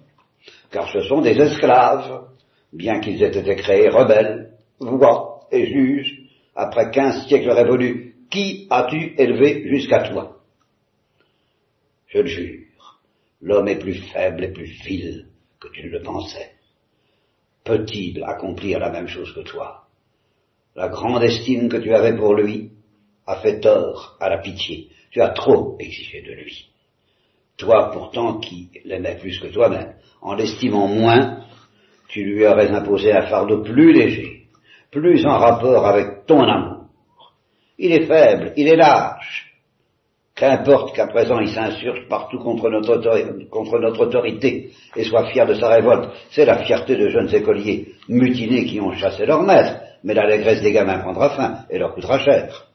car 0.71 0.89
ce 0.89 1.01
sont 1.01 1.21
des 1.21 1.39
esclaves, 1.39 2.25
bien 2.73 2.99
qu'ils 2.99 3.21
aient 3.21 3.37
été 3.37 3.55
créés 3.55 3.89
rebelles, 3.89 4.53
voix 4.79 5.47
et 5.51 5.67
juges, 5.67 6.23
après 6.55 6.89
quinze 6.89 7.27
siècles 7.27 7.51
révolus, 7.51 8.15
qui 8.31 8.65
as-tu 8.71 9.13
élevé 9.19 9.67
jusqu'à 9.69 10.09
toi? 10.09 10.39
Je 12.07 12.19
le 12.19 12.25
jure, 12.25 12.99
l'homme 13.39 13.67
est 13.67 13.79
plus 13.79 14.01
faible 14.11 14.45
et 14.45 14.51
plus 14.51 14.81
vil 14.83 15.27
que 15.63 15.69
tu 15.69 15.85
ne 15.85 15.91
le 15.91 16.01
pensais. 16.01 16.51
Peut-il 17.63 18.23
accomplir 18.23 18.79
la 18.79 18.89
même 18.89 19.07
chose 19.07 19.33
que 19.33 19.41
toi 19.41 19.83
la 20.75 20.87
grande 20.87 21.23
estime 21.23 21.69
que 21.69 21.77
tu 21.77 21.93
avais 21.93 22.15
pour 22.15 22.33
lui 22.33 22.71
a 23.27 23.35
fait 23.37 23.59
tort 23.59 24.17
à 24.19 24.29
la 24.29 24.39
pitié. 24.39 24.89
Tu 25.11 25.21
as 25.21 25.29
trop 25.29 25.77
exigé 25.79 26.21
de 26.23 26.33
lui. 26.33 26.69
Toi 27.57 27.91
pourtant 27.93 28.39
qui 28.39 28.69
l'aimais 28.83 29.17
plus 29.19 29.39
que 29.39 29.47
toi-même, 29.47 29.93
en 30.21 30.33
l'estimant 30.33 30.87
moins, 30.87 31.43
tu 32.07 32.23
lui 32.23 32.45
aurais 32.47 32.69
imposé 32.69 33.13
un 33.13 33.27
fardeau 33.27 33.61
plus 33.61 33.93
léger, 33.93 34.47
plus 34.89 35.25
en 35.25 35.37
rapport 35.37 35.85
avec 35.85 36.25
ton 36.25 36.41
amour. 36.41 36.87
Il 37.77 37.91
est 37.91 38.07
faible, 38.07 38.53
il 38.57 38.67
est 38.67 38.75
lâche. 38.75 39.52
Qu'importe 40.43 40.93
qu'à 40.93 41.07
présent 41.07 41.39
il 41.39 41.47
s'insurge 41.47 42.05
partout 42.09 42.37
contre 42.37 42.69
notre, 42.69 44.01
autorité 44.01 44.71
et 44.93 45.05
soit 45.05 45.27
fier 45.27 45.47
de 45.47 45.53
sa 45.53 45.69
révolte, 45.69 46.09
c'est 46.31 46.43
la 46.43 46.65
fierté 46.65 46.97
de 46.97 47.07
jeunes 47.07 47.33
écoliers 47.33 47.93
mutinés 48.09 48.65
qui 48.65 48.81
ont 48.81 48.91
chassé 48.91 49.25
leur 49.25 49.41
maître, 49.43 49.79
mais 50.03 50.13
l'allégresse 50.13 50.61
des 50.61 50.73
gamins 50.73 50.99
prendra 50.99 51.29
fin 51.29 51.59
et 51.69 51.79
leur 51.79 51.95
coûtera 51.95 52.19
cher. 52.19 52.67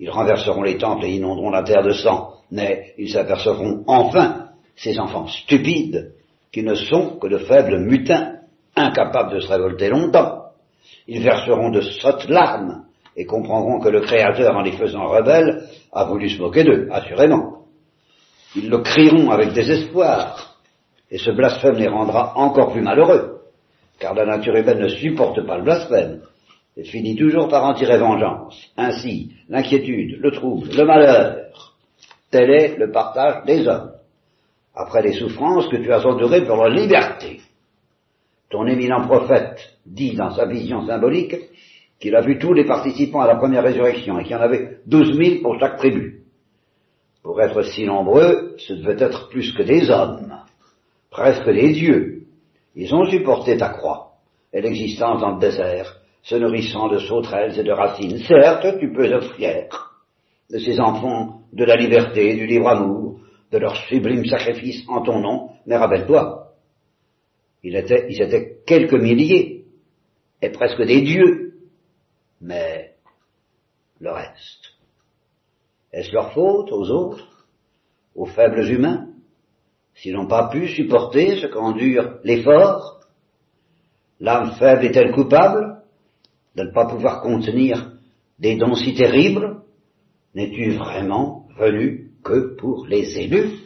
Ils 0.00 0.10
renverseront 0.10 0.64
les 0.64 0.78
temples 0.78 1.04
et 1.04 1.12
inonderont 1.12 1.50
la 1.50 1.62
terre 1.62 1.84
de 1.84 1.92
sang, 1.92 2.32
mais 2.50 2.92
ils 2.98 3.12
s'apercevront 3.12 3.84
enfin, 3.86 4.48
ces 4.74 4.98
enfants 4.98 5.28
stupides, 5.28 6.14
qui 6.50 6.64
ne 6.64 6.74
sont 6.74 7.18
que 7.20 7.28
de 7.28 7.38
faibles 7.38 7.78
mutins, 7.78 8.38
incapables 8.74 9.34
de 9.34 9.38
se 9.38 9.46
révolter 9.46 9.90
longtemps. 9.90 10.46
Ils 11.06 11.22
verseront 11.22 11.70
de 11.70 11.82
sottes 11.82 12.28
larmes 12.28 12.82
et 13.20 13.26
comprendront 13.26 13.80
que 13.80 13.90
le 13.90 14.00
Créateur, 14.00 14.56
en 14.56 14.62
les 14.62 14.72
faisant 14.72 15.06
rebelles, 15.06 15.64
a 15.92 16.04
voulu 16.04 16.30
se 16.30 16.40
moquer 16.40 16.64
d'eux, 16.64 16.88
assurément. 16.90 17.66
Ils 18.56 18.70
le 18.70 18.78
crieront 18.78 19.30
avec 19.30 19.52
désespoir, 19.52 20.56
et 21.10 21.18
ce 21.18 21.30
blasphème 21.30 21.74
les 21.74 21.88
rendra 21.88 22.32
encore 22.38 22.72
plus 22.72 22.80
malheureux, 22.80 23.42
car 23.98 24.14
la 24.14 24.24
nature 24.24 24.56
humaine 24.56 24.78
ne 24.78 24.88
supporte 24.88 25.44
pas 25.46 25.58
le 25.58 25.64
blasphème, 25.64 26.22
et 26.78 26.84
finit 26.84 27.14
toujours 27.14 27.48
par 27.48 27.62
en 27.64 27.74
tirer 27.74 27.98
vengeance. 27.98 28.58
Ainsi, 28.78 29.32
l'inquiétude, 29.50 30.18
le 30.18 30.30
trouble, 30.30 30.70
le 30.74 30.84
malheur, 30.86 31.74
tel 32.30 32.50
est 32.50 32.78
le 32.78 32.90
partage 32.90 33.44
des 33.44 33.68
hommes, 33.68 33.92
après 34.74 35.02
les 35.02 35.12
souffrances 35.12 35.68
que 35.68 35.76
tu 35.76 35.92
as 35.92 36.06
endurées 36.06 36.46
pour 36.46 36.56
leur 36.56 36.70
liberté. 36.70 37.40
Ton 38.48 38.66
éminent 38.66 39.06
prophète 39.06 39.76
dit 39.84 40.16
dans 40.16 40.30
sa 40.30 40.46
vision 40.46 40.86
symbolique 40.86 41.36
qu'il 42.00 42.16
a 42.16 42.22
vu 42.22 42.38
tous 42.38 42.54
les 42.54 42.64
participants 42.64 43.20
à 43.20 43.26
la 43.26 43.36
première 43.36 43.62
résurrection 43.62 44.18
et 44.18 44.22
qu'il 44.22 44.32
y 44.32 44.36
en 44.36 44.40
avait 44.40 44.78
douze 44.86 45.16
mille 45.16 45.42
pour 45.42 45.58
chaque 45.60 45.76
tribu. 45.76 46.22
Pour 47.22 47.40
être 47.42 47.62
si 47.62 47.84
nombreux, 47.84 48.56
ce 48.56 48.72
devait 48.72 49.04
être 49.04 49.28
plus 49.28 49.52
que 49.52 49.62
des 49.62 49.90
hommes, 49.90 50.34
presque 51.10 51.48
des 51.50 51.72
dieux. 51.72 52.22
Ils 52.74 52.94
ont 52.94 53.04
supporté 53.04 53.58
ta 53.58 53.68
croix 53.68 54.12
et 54.52 54.62
l'existence 54.62 55.20
dans 55.20 55.34
le 55.34 55.40
désert, 55.40 56.00
se 56.22 56.36
nourrissant 56.36 56.88
de 56.88 56.98
sauterelles 56.98 57.58
et 57.58 57.62
de 57.62 57.72
racines. 57.72 58.18
Certes, 58.26 58.78
tu 58.80 58.92
peux 58.92 59.04
être 59.04 59.34
fier 59.34 59.68
de 60.50 60.58
ces 60.58 60.80
enfants 60.80 61.42
de 61.52 61.64
la 61.64 61.76
liberté, 61.76 62.34
du 62.34 62.46
libre 62.46 62.68
amour, 62.68 63.20
de 63.52 63.58
leur 63.58 63.76
sublime 63.76 64.24
sacrifice 64.24 64.84
en 64.88 65.02
ton 65.02 65.20
nom, 65.20 65.50
mais 65.66 65.76
rappelle-toi, 65.76 66.54
ils 67.62 67.76
étaient, 67.76 68.06
ils 68.08 68.22
étaient 68.22 68.58
quelques 68.66 68.94
milliers, 68.94 69.64
et 70.40 70.50
presque 70.50 70.82
des 70.82 71.02
dieux, 71.02 71.50
mais 72.40 72.94
le 73.98 74.10
reste. 74.10 74.74
Est-ce 75.92 76.12
leur 76.12 76.32
faute 76.32 76.72
aux 76.72 76.88
autres, 76.90 77.46
aux 78.14 78.26
faibles 78.26 78.66
humains, 78.70 79.08
s'ils 79.94 80.14
n'ont 80.14 80.26
pas 80.26 80.48
pu 80.48 80.68
supporter 80.68 81.40
ce 81.40 81.46
qu'endure 81.46 82.18
l'effort? 82.24 83.00
L'âme 84.20 84.52
faible 84.58 84.84
est-elle 84.84 85.12
coupable 85.12 85.82
de 86.54 86.64
ne 86.64 86.72
pas 86.72 86.86
pouvoir 86.86 87.22
contenir 87.22 87.92
des 88.38 88.56
dons 88.56 88.74
si 88.74 88.94
terribles, 88.94 89.62
n'es-tu 90.34 90.72
vraiment 90.72 91.46
venu 91.58 92.12
que 92.24 92.56
pour 92.56 92.86
les 92.86 93.18
élus? 93.18 93.60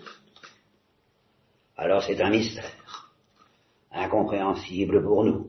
Alors 1.77 2.03
c'est 2.03 2.21
un 2.21 2.31
mystère, 2.31 3.13
incompréhensible 3.93 5.03
pour 5.03 5.25
nous. 5.25 5.49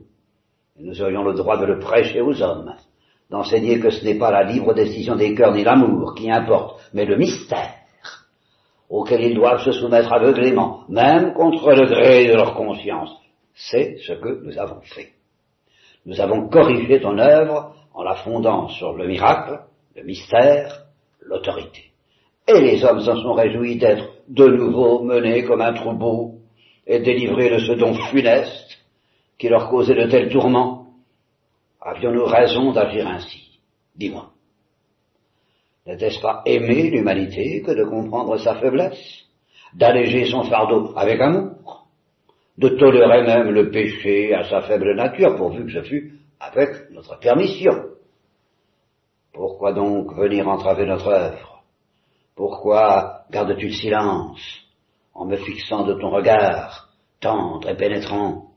Nous 0.78 1.02
aurions 1.02 1.24
le 1.24 1.34
droit 1.34 1.58
de 1.58 1.66
le 1.66 1.80
prêcher 1.80 2.22
aux 2.22 2.42
hommes, 2.42 2.76
d'enseigner 3.30 3.80
que 3.80 3.90
ce 3.90 4.04
n'est 4.04 4.18
pas 4.18 4.32
la 4.32 4.44
libre 4.44 4.74
décision 4.74 5.16
des 5.16 5.34
cœurs 5.34 5.54
ni 5.54 5.64
l'amour 5.64 6.14
qui 6.16 6.30
importe, 6.32 6.80
mais 6.94 7.06
le 7.06 7.18
mystère 7.18 7.74
auquel 8.90 9.24
ils 9.24 9.36
doivent 9.36 9.64
se 9.64 9.72
soumettre 9.72 10.14
aveuglément, 10.14 10.84
même 10.90 11.34
contre 11.34 11.72
le 11.72 11.88
gré 11.88 12.28
de 12.28 12.34
leur 12.34 12.54
conscience. 12.54 13.10
C'est 13.54 13.98
ce 14.06 14.14
que 14.14 14.44
nous 14.44 14.58
avons 14.60 14.82
fait. 14.82 15.14
Nous 16.06 16.20
avons 16.22 16.48
corrigé 16.50 17.02
ton 17.02 17.18
œuvre 17.18 17.74
en 17.94 18.04
la 18.04 18.16
fondant 18.16 18.70
sur 18.70 18.94
le 18.94 19.08
miracle, 19.08 19.62
le 19.96 20.04
mystère, 20.04 20.86
l'autorité. 21.22 21.86
Et 22.48 22.62
les 22.62 22.84
hommes 22.84 23.02
s'en 23.02 23.16
sont 23.16 23.34
réjouis 23.34 23.78
d'être 23.78 24.08
de 24.28 24.46
nouveau 24.46 25.02
menés 25.02 25.44
comme 25.46 25.62
un 25.62 25.74
troupeau 25.74 26.36
et 26.86 27.00
délivrés 27.00 27.50
de 27.50 27.60
ce 27.60 27.72
don 27.74 27.96
funeste 27.96 28.78
qui 29.40 29.50
leur 29.50 29.70
causait 29.70 29.96
de 29.96 30.10
tels 30.10 30.30
tourments. 30.30 30.85
Avions-nous 31.86 32.26
raison 32.26 32.72
d'agir 32.72 33.08
ainsi? 33.08 33.60
Dis-moi. 33.96 34.32
N'était-ce 35.86 36.20
pas 36.20 36.42
aimer 36.48 36.90
l'humanité 36.90 37.62
que 37.62 37.72
de 37.72 37.84
comprendre 37.84 38.38
sa 38.38 38.56
faiblesse, 38.56 39.26
d'alléger 39.76 40.26
son 40.26 40.44
fardeau 40.44 40.94
avec 40.96 41.22
amour? 41.22 41.88
De 42.58 42.70
tolérer 42.70 43.22
même 43.24 43.52
le 43.52 43.70
péché 43.70 44.34
à 44.34 44.50
sa 44.50 44.62
faible 44.62 44.96
nature, 44.96 45.36
pourvu 45.36 45.66
que 45.66 45.74
ce 45.74 45.84
fût 45.84 46.20
avec 46.40 46.90
notre 46.90 47.20
permission? 47.20 47.84
Pourquoi 49.32 49.74
donc 49.74 50.12
venir 50.16 50.48
entraver 50.48 50.88
notre 50.88 51.08
œuvre? 51.08 51.64
Pourquoi 52.36 53.26
gardes-tu 53.30 53.68
le 53.68 53.74
silence 53.74 54.42
en 55.14 55.26
me 55.26 55.36
fixant 55.36 55.84
de 55.86 55.94
ton 55.94 56.10
regard 56.10 56.90
tendre 57.20 57.70
et 57.70 57.76
pénétrant? 57.76 58.48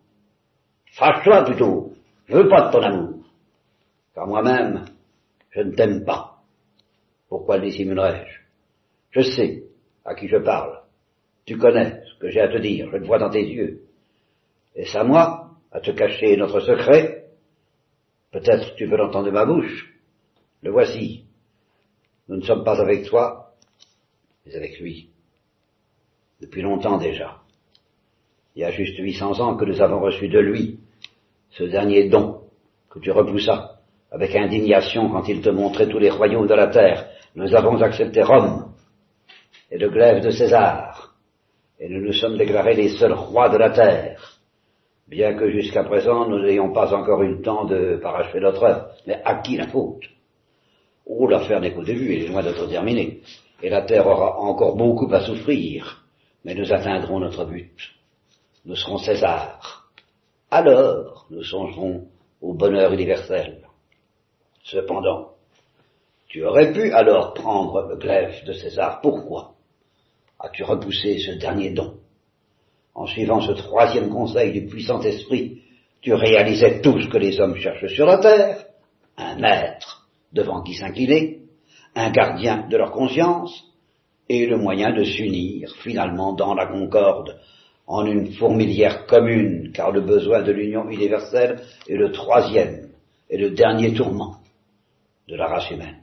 Fâche-toi 0.93 1.45
plutôt, 1.45 1.93
je 2.27 2.37
veux 2.37 2.49
pas 2.49 2.69
de 2.69 2.73
ton 2.73 2.83
amour, 2.83 3.18
car 4.19 4.27
moi-même, 4.27 4.85
je 5.51 5.61
ne 5.61 5.77
t'aime 5.77 6.05
pas. 6.05 6.43
Pourquoi 7.29 7.59
le 7.59 7.71
dissimulerais-je? 7.71 8.41
Je 9.13 9.21
sais 9.21 9.63
à 10.05 10.17
qui 10.17 10.27
je 10.27 10.39
parle. 10.39 10.83
Tu 11.45 11.57
connais 11.57 12.03
ce 12.05 12.19
que 12.19 12.29
j'ai 12.29 12.41
à 12.41 12.49
te 12.49 12.59
dire, 12.59 12.89
je 12.91 12.97
le 12.97 13.07
vois 13.07 13.21
dans 13.21 13.31
tes 13.31 13.47
yeux. 13.47 13.85
Est-ce 14.75 14.99
à 14.99 15.05
moi 15.05 15.53
à 15.71 15.81
te 15.81 15.93
cacher 15.93 16.37
notre 16.37 16.59
secret? 16.59 17.29
Peut-être 18.33 18.75
tu 18.75 18.87
veux 18.87 18.97
l'entendre 18.97 19.27
de 19.27 19.31
ma 19.31 19.47
bouche. 19.47 19.95
Le 20.63 20.73
voici. 20.73 21.25
Nous 22.27 22.39
ne 22.39 22.43
sommes 22.43 22.65
pas 22.65 22.81
avec 22.81 23.05
toi, 23.05 23.55
mais 24.45 24.57
avec 24.57 24.81
lui. 24.81 25.11
Depuis 26.41 26.63
longtemps 26.63 26.99
déjà. 26.99 27.41
Il 28.57 28.63
y 28.63 28.65
a 28.65 28.73
juste 28.73 28.99
800 28.99 29.39
ans 29.39 29.57
que 29.57 29.65
nous 29.65 29.81
avons 29.81 30.01
reçu 30.01 30.29
de 30.29 30.41
lui 30.41 30.81
ce 31.51 31.63
dernier 31.63 32.09
don 32.09 32.43
que 32.91 32.99
tu 32.99 33.13
repoussas 33.13 33.78
avec 34.11 34.35
indignation 34.35 35.09
quand 35.11 35.29
il 35.29 35.41
te 35.41 35.51
montrait 35.51 35.89
tous 35.89 35.99
les 35.99 36.11
royaumes 36.11 36.47
de 36.47 36.55
la 36.55 36.69
terre. 36.69 37.09
Nous 37.35 37.55
avons 37.55 37.81
accepté 37.83 38.23
Rome 38.23 38.73
et 39.71 39.79
le 39.79 39.91
glaive 39.91 40.23
de 40.23 40.31
César, 40.31 41.15
et 41.79 41.89
nous 41.89 42.01
nous 42.01 42.13
sommes 42.13 42.39
déclarés 42.39 42.75
les 42.75 42.89
seuls 42.89 43.13
rois 43.13 43.49
de 43.51 43.59
la 43.59 43.71
terre, 43.71 44.41
bien 45.07 45.35
que 45.35 45.51
jusqu'à 45.51 45.85
présent 45.85 46.27
nous 46.27 46.41
n'ayons 46.41 46.73
pas 46.73 46.93
encore 46.95 47.23
eu 47.23 47.37
le 47.37 47.43
temps 47.43 47.65
de 47.65 47.99
parachever 48.03 48.41
notre 48.41 48.63
œuvre. 48.65 48.89
Mais 49.07 49.21
à 49.25 49.37
qui 49.37 49.57
la 49.57 49.69
faute? 49.69 50.05
Oh, 51.07 51.27
l'affaire 51.29 51.61
n'est 51.61 51.73
qu'au 51.73 51.85
début, 51.85 52.15
elle 52.15 52.25
est 52.25 52.29
loin 52.29 52.43
d'être 52.43 52.67
terminée, 52.67 53.21
et 53.63 53.71
la 53.71 53.83
terre 53.83 54.07
aura 54.07 54.39
encore 54.39 54.77
beaucoup 54.77 55.13
à 55.13 55.21
souffrir, 55.21 56.05
mais 56.45 56.55
nous 56.55 56.73
atteindrons 56.73 57.21
notre 57.21 57.45
but. 57.45 57.77
Nous 58.65 58.77
serons 58.77 58.99
César. 58.99 59.91
Alors, 60.51 61.27
nous 61.31 61.43
songerons 61.43 62.07
au 62.41 62.55
bonheur 62.55 62.93
universel. 62.93 63.68
Cependant, 64.71 65.31
tu 66.29 66.45
aurais 66.45 66.73
pu 66.75 66.93
alors 66.93 67.33
prendre 67.33 67.89
le 67.89 67.97
glaive 67.97 68.45
de 68.45 68.53
César. 68.53 69.01
Pourquoi 69.01 69.55
as-tu 70.39 70.63
repoussé 70.63 71.19
ce 71.19 71.39
dernier 71.39 71.71
don? 71.71 71.95
En 72.95 73.07
suivant 73.07 73.41
ce 73.41 73.53
troisième 73.53 74.11
conseil 74.11 74.53
du 74.53 74.67
puissant 74.67 75.01
esprit, 75.01 75.63
tu 76.03 76.13
réalisais 76.13 76.83
tout 76.83 77.01
ce 77.01 77.09
que 77.09 77.17
les 77.17 77.41
hommes 77.41 77.57
cherchent 77.57 77.95
sur 77.95 78.05
la 78.05 78.19
terre, 78.19 78.67
un 79.17 79.37
maître 79.37 80.07
devant 80.35 80.63
qui 80.63 80.75
s'incliner, 80.75 81.41
un 81.95 82.11
gardien 82.11 82.69
de 82.69 82.77
leur 82.77 82.91
conscience, 82.91 83.65
et 84.29 84.45
le 84.47 84.59
moyen 84.59 84.93
de 84.93 85.03
s'unir 85.03 85.75
finalement 85.83 86.35
dans 86.35 86.55
la 86.55 86.67
concorde 86.67 87.41
en 87.87 88.05
une 88.05 88.33
fourmilière 88.35 89.07
commune, 89.07 89.73
car 89.73 89.93
le 89.93 90.03
besoin 90.03 90.43
de 90.43 90.53
l'union 90.53 90.91
universelle 90.91 91.63
est 91.89 91.97
le 91.97 92.13
troisième 92.13 92.91
et 93.31 93.39
le 93.39 93.53
dernier 93.53 93.95
tourment 93.95 94.37
de 95.29 95.37
la 95.37 95.47
race 95.47 95.71
humaine. 95.71 96.01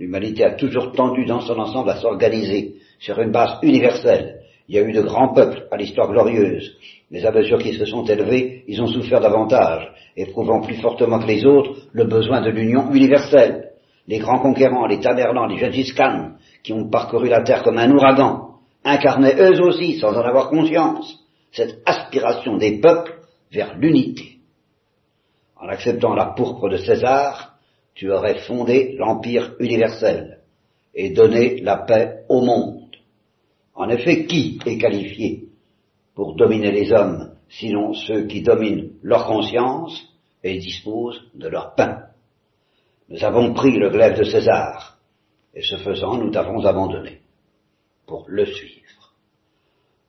L'humanité 0.00 0.44
a 0.44 0.54
toujours 0.54 0.92
tendu 0.92 1.26
dans 1.26 1.42
son 1.42 1.58
ensemble 1.58 1.90
à 1.90 1.96
s'organiser 1.96 2.76
sur 2.98 3.20
une 3.20 3.30
base 3.30 3.58
universelle. 3.62 4.40
Il 4.68 4.74
y 4.74 4.78
a 4.78 4.82
eu 4.82 4.92
de 4.92 5.02
grands 5.02 5.34
peuples 5.34 5.66
à 5.70 5.76
l'histoire 5.76 6.10
glorieuse, 6.10 6.76
mais 7.10 7.24
à 7.26 7.30
mesure 7.30 7.58
qu'ils 7.58 7.78
se 7.78 7.84
sont 7.84 8.04
élevés, 8.04 8.64
ils 8.66 8.80
ont 8.80 8.86
souffert 8.86 9.20
davantage, 9.20 9.92
éprouvant 10.16 10.60
plus 10.60 10.76
fortement 10.76 11.18
que 11.18 11.26
les 11.26 11.44
autres 11.44 11.82
le 11.92 12.04
besoin 12.04 12.40
de 12.40 12.50
l'union 12.50 12.90
universelle. 12.92 13.70
Les 14.08 14.18
grands 14.18 14.40
conquérants, 14.40 14.86
les 14.86 15.00
Tamerlans, 15.00 15.46
les 15.46 15.58
Gengis 15.58 15.94
Khan, 15.94 16.32
qui 16.62 16.72
ont 16.72 16.88
parcouru 16.88 17.28
la 17.28 17.42
terre 17.42 17.62
comme 17.62 17.78
un 17.78 17.90
ouragan, 17.90 18.56
incarnaient 18.82 19.36
eux 19.38 19.60
aussi, 19.60 19.98
sans 19.98 20.16
en 20.16 20.22
avoir 20.22 20.48
conscience, 20.48 21.20
cette 21.52 21.80
aspiration 21.84 22.56
des 22.56 22.80
peuples 22.80 23.14
vers 23.52 23.76
l'unité. 23.76 24.38
En 25.56 25.68
acceptant 25.68 26.14
la 26.14 26.26
pourpre 26.26 26.68
de 26.68 26.78
César, 26.78 27.51
tu 27.94 28.10
aurais 28.10 28.40
fondé 28.40 28.96
l'empire 28.98 29.54
universel 29.58 30.40
et 30.94 31.10
donné 31.10 31.60
la 31.60 31.78
paix 31.78 32.24
au 32.28 32.40
monde. 32.40 32.96
En 33.74 33.88
effet, 33.88 34.26
qui 34.26 34.58
est 34.66 34.78
qualifié 34.78 35.48
pour 36.14 36.34
dominer 36.34 36.70
les 36.70 36.92
hommes, 36.92 37.34
sinon 37.48 37.94
ceux 37.94 38.26
qui 38.26 38.42
dominent 38.42 38.92
leur 39.02 39.26
conscience 39.26 40.02
et 40.42 40.58
disposent 40.58 41.22
de 41.34 41.48
leur 41.48 41.74
pain? 41.74 42.04
Nous 43.08 43.22
avons 43.24 43.52
pris 43.52 43.72
le 43.72 43.90
glaive 43.90 44.18
de 44.18 44.24
César, 44.24 44.98
et 45.54 45.62
ce 45.62 45.76
faisant, 45.76 46.16
nous 46.16 46.30
t'avons 46.30 46.64
abandonné 46.64 47.20
pour 48.06 48.24
le 48.28 48.46
suivre. 48.46 48.82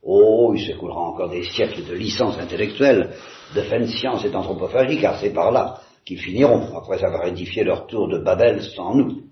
Oh, 0.02 0.54
il 0.56 0.66
s'écoulera 0.66 1.02
encore 1.02 1.30
des 1.30 1.44
siècles 1.44 1.86
de 1.86 1.94
licence 1.94 2.38
intellectuelle, 2.38 3.12
de 3.56 3.62
fin 3.62 3.80
de 3.80 3.88
science 3.88 4.26
et 4.26 4.30
d'anthropophagie, 4.30 5.00
car 5.00 5.20
c'est 5.20 5.34
par 5.34 5.52
là 5.52 5.82
qu'ils 6.06 6.20
finiront, 6.20 6.76
après 6.76 7.04
avoir 7.04 7.28
édifié 7.28 7.64
leur 7.64 7.88
tour 7.88 8.08
de 8.08 8.20
Babel 8.20 8.62
sans 8.62 8.96
nous. 8.96 9.24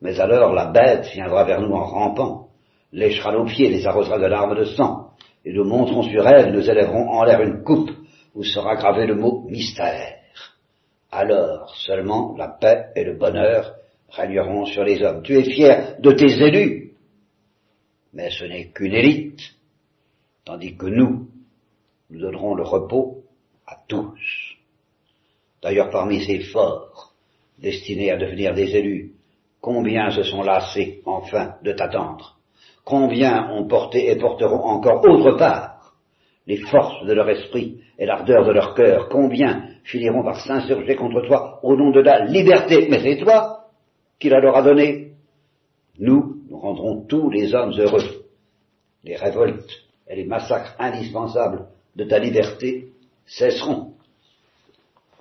Mais 0.00 0.18
alors 0.20 0.52
la 0.52 0.66
bête 0.66 1.06
viendra 1.12 1.44
vers 1.44 1.60
nous 1.60 1.74
en 1.74 1.84
rampant, 1.84 2.48
léchera 2.92 3.32
nos 3.32 3.44
pieds, 3.44 3.70
les 3.70 3.86
arrosera 3.86 4.18
de 4.18 4.26
larmes 4.26 4.56
de 4.56 4.64
sang, 4.64 5.10
et 5.44 5.52
nous 5.52 5.64
monterons 5.64 6.02
sur 6.02 6.26
elle, 6.26 6.52
nous 6.52 6.68
élèverons 6.68 7.08
en 7.10 7.24
l'air 7.24 7.40
une 7.40 7.62
coupe 7.62 7.90
où 8.34 8.44
sera 8.44 8.76
gravé 8.76 9.06
le 9.06 9.14
mot 9.14 9.46
mystère. 9.48 10.18
Alors 11.10 11.74
seulement 11.76 12.34
la 12.36 12.48
paix 12.48 12.86
et 12.96 13.04
le 13.04 13.16
bonheur 13.16 13.74
régneront 14.08 14.64
sur 14.66 14.84
les 14.84 15.02
hommes. 15.02 15.22
Tu 15.22 15.38
es 15.38 15.44
fier 15.44 15.96
de 16.00 16.12
tes 16.12 16.42
élus, 16.42 16.92
mais 18.12 18.30
ce 18.30 18.44
n'est 18.44 18.70
qu'une 18.70 18.94
élite, 18.94 19.40
tandis 20.44 20.76
que 20.76 20.86
nous, 20.86 21.28
nous 22.10 22.20
donnerons 22.20 22.54
le 22.54 22.62
repos 22.62 23.24
à 23.66 23.76
tous. 23.88 24.18
D'ailleurs, 25.62 25.90
parmi 25.90 26.24
ces 26.24 26.40
forts, 26.40 27.12
destinés 27.58 28.10
à 28.10 28.16
devenir 28.16 28.54
des 28.54 28.76
élus, 28.76 29.12
combien 29.60 30.10
se 30.10 30.24
sont 30.24 30.42
lassés 30.42 31.02
enfin 31.06 31.54
de 31.62 31.72
t'attendre? 31.72 32.36
Combien 32.84 33.50
ont 33.50 33.66
porté 33.68 34.10
et 34.10 34.16
porteront 34.16 34.64
encore 34.64 35.04
autre 35.04 35.38
part 35.38 35.72
les 36.46 36.56
forces 36.56 37.06
de 37.06 37.12
leur 37.12 37.28
esprit 37.28 37.80
et 37.98 38.06
l'ardeur 38.06 38.44
de 38.44 38.52
leur 38.52 38.74
cœur, 38.74 39.08
combien 39.08 39.68
finiront 39.84 40.24
par 40.24 40.40
s'insurger 40.40 40.96
contre 40.96 41.24
toi 41.26 41.60
au 41.62 41.76
nom 41.76 41.90
de 41.90 42.00
la 42.00 42.24
liberté, 42.24 42.88
mais 42.90 43.00
c'est 43.00 43.22
toi 43.22 43.66
qui 44.18 44.28
la 44.28 44.40
leur 44.40 44.56
a 44.56 44.62
donnée. 44.62 45.12
Nous, 45.98 46.36
nous 46.48 46.58
rendrons 46.58 47.04
tous 47.06 47.30
les 47.30 47.54
hommes 47.54 47.72
heureux. 47.78 48.24
Les 49.04 49.16
révoltes 49.16 49.70
et 50.08 50.16
les 50.16 50.24
massacres 50.24 50.74
indispensables 50.78 51.66
de 51.96 52.04
ta 52.04 52.18
liberté 52.18 52.88
cesseront. 53.26 53.91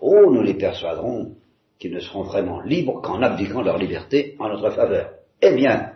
Oh, 0.02 0.32
nous 0.32 0.42
les 0.42 0.56
persuaderons 0.56 1.36
qu'ils 1.80 1.94
ne 1.94 2.00
seront 2.00 2.24
vraiment 2.24 2.62
libres 2.62 3.02
qu'en 3.02 3.22
abdiquant 3.22 3.62
leur 3.62 3.78
liberté 3.78 4.36
en 4.40 4.50
notre 4.50 4.72
faveur. 4.72 5.12
Eh 5.42 5.54
bien, 5.54 5.94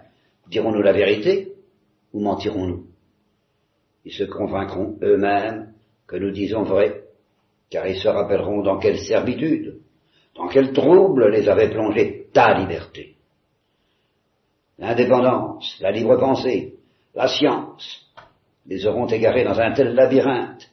dirons-nous 0.47 0.81
la 0.81 0.93
vérité 0.93 1.53
ou 2.13 2.21
mentirons-nous? 2.21 2.85
Ils 4.05 4.13
se 4.13 4.23
convaincront 4.23 4.97
eux-mêmes 5.01 5.73
que 6.07 6.17
nous 6.17 6.31
disons 6.31 6.63
vrai, 6.63 7.03
car 7.69 7.87
ils 7.87 7.97
se 7.97 8.07
rappelleront 8.07 8.61
dans 8.61 8.77
quelle 8.77 8.99
servitude, 8.99 9.79
dans 10.35 10.47
quel 10.47 10.71
trouble 10.71 11.31
les 11.31 11.49
avait 11.49 11.71
plongés 11.71 12.27
ta 12.31 12.59
liberté. 12.59 13.15
L'indépendance, 14.77 15.77
la 15.81 15.91
libre 15.91 16.17
pensée, 16.17 16.75
la 17.15 17.27
science, 17.27 18.11
les 18.67 18.85
auront 18.85 19.07
égarés 19.07 19.43
dans 19.43 19.59
un 19.59 19.71
tel 19.71 19.95
labyrinthe, 19.95 20.69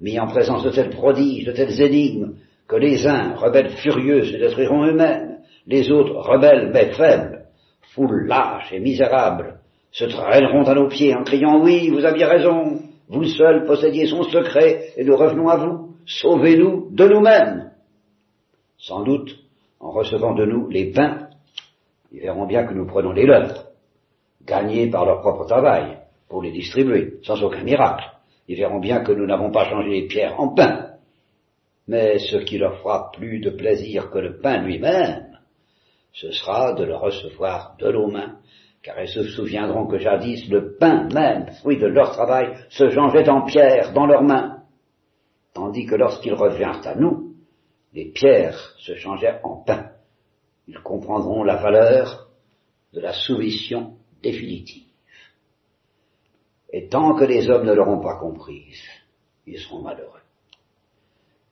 mis 0.00 0.20
en 0.20 0.26
présence 0.26 0.62
de 0.62 0.70
tels 0.70 0.90
prodiges, 0.90 1.46
de 1.46 1.52
telles 1.52 1.80
énigmes, 1.80 2.36
que 2.68 2.76
les 2.76 3.06
uns, 3.06 3.34
rebelles 3.34 3.70
furieux, 3.70 4.24
se 4.24 4.36
détruiront 4.36 4.86
eux-mêmes, 4.86 5.38
les 5.66 5.90
autres, 5.90 6.14
rebelles 6.14 6.70
mais 6.72 6.92
faibles, 6.92 7.46
foules 7.94 8.26
lâches 8.26 8.72
et 8.72 8.80
misérables, 8.80 9.60
se 9.92 10.04
traîneront 10.04 10.64
à 10.64 10.74
nos 10.74 10.88
pieds 10.88 11.14
en 11.14 11.22
criant 11.22 11.60
Oui, 11.60 11.90
vous 11.90 12.04
aviez 12.04 12.24
raison, 12.24 12.80
vous 13.08 13.24
seul 13.24 13.64
possédiez 13.64 14.06
son 14.06 14.24
secret, 14.24 14.92
et 14.96 15.04
nous 15.04 15.16
revenons 15.16 15.48
à 15.48 15.56
vous, 15.56 15.94
sauvez-nous 16.06 16.88
de 16.90 17.08
nous-mêmes. 17.08 17.70
Sans 18.78 19.02
doute, 19.02 19.36
en 19.80 19.90
recevant 19.90 20.34
de 20.34 20.44
nous 20.44 20.68
les 20.68 20.92
pains, 20.92 21.28
ils 22.12 22.20
verront 22.20 22.46
bien 22.46 22.64
que 22.64 22.74
nous 22.74 22.86
prenons 22.86 23.12
les 23.12 23.26
leurs, 23.26 23.66
gagnés 24.44 24.88
par 24.90 25.04
leur 25.04 25.20
propre 25.20 25.44
travail, 25.46 25.98
pour 26.28 26.42
les 26.42 26.52
distribuer, 26.52 27.18
sans 27.22 27.42
aucun 27.42 27.62
miracle. 27.62 28.04
Ils 28.48 28.56
verront 28.56 28.80
bien 28.80 29.00
que 29.00 29.12
nous 29.12 29.26
n'avons 29.26 29.50
pas 29.50 29.68
changé 29.68 29.90
les 29.90 30.06
pierres 30.06 30.38
en 30.38 30.48
pain. 30.54 30.85
Mais 31.88 32.18
ce 32.18 32.36
qui 32.38 32.58
leur 32.58 32.78
fera 32.78 33.10
plus 33.12 33.40
de 33.40 33.50
plaisir 33.50 34.10
que 34.10 34.18
le 34.18 34.38
pain 34.38 34.62
lui-même, 34.62 35.38
ce 36.12 36.30
sera 36.32 36.72
de 36.72 36.84
le 36.84 36.96
recevoir 36.96 37.76
de 37.78 37.92
nos 37.92 38.10
mains 38.10 38.38
car 38.86 39.02
ils 39.02 39.08
se 39.08 39.24
souviendront 39.24 39.88
que 39.88 39.98
jadis 39.98 40.48
le 40.48 40.76
pain 40.76 41.08
même, 41.12 41.50
fruit 41.54 41.76
de 41.76 41.88
leur 41.88 42.12
travail, 42.12 42.56
se 42.68 42.88
changeait 42.88 43.28
en 43.28 43.42
pierre 43.44 43.92
dans 43.92 44.06
leurs 44.06 44.22
mains, 44.22 44.62
tandis 45.54 45.86
que 45.86 45.96
lorsqu'ils 45.96 46.34
revinrent 46.34 46.86
à 46.86 46.94
nous, 46.94 47.34
les 47.92 48.12
pierres 48.12 48.76
se 48.78 48.94
changeaient 48.94 49.40
en 49.42 49.56
pain. 49.56 49.90
Ils 50.68 50.78
comprendront 50.78 51.42
la 51.42 51.56
valeur 51.56 52.28
de 52.92 53.00
la 53.00 53.12
soumission 53.12 53.96
définitive. 54.22 54.86
Et 56.72 56.88
tant 56.88 57.16
que 57.16 57.24
les 57.24 57.50
hommes 57.50 57.66
ne 57.66 57.72
l'auront 57.72 58.00
pas 58.00 58.20
comprise, 58.20 58.84
ils 59.46 59.58
seront 59.58 59.82
malheureux. 59.82 60.25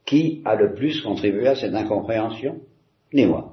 Qui 0.04 0.42
a 0.44 0.54
le 0.54 0.74
plus 0.74 1.00
contribué 1.02 1.48
à 1.48 1.54
cette 1.54 1.74
incompréhension? 1.74 2.60
Ni 3.12 3.26
moi. 3.26 3.52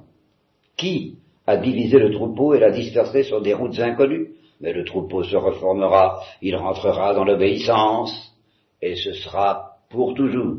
Qui 0.76 1.18
a 1.46 1.56
divisé 1.56 1.98
le 1.98 2.12
troupeau 2.12 2.54
et 2.54 2.60
l'a 2.60 2.70
dispersé 2.70 3.22
sur 3.22 3.40
des 3.40 3.54
routes 3.54 3.78
inconnues? 3.78 4.34
Mais 4.60 4.72
le 4.72 4.84
troupeau 4.84 5.24
se 5.24 5.36
reformera, 5.36 6.20
il 6.40 6.54
rentrera 6.56 7.14
dans 7.14 7.24
l'obéissance, 7.24 8.32
et 8.80 8.94
ce 8.94 9.12
sera 9.12 9.78
pour 9.90 10.14
toujours. 10.14 10.58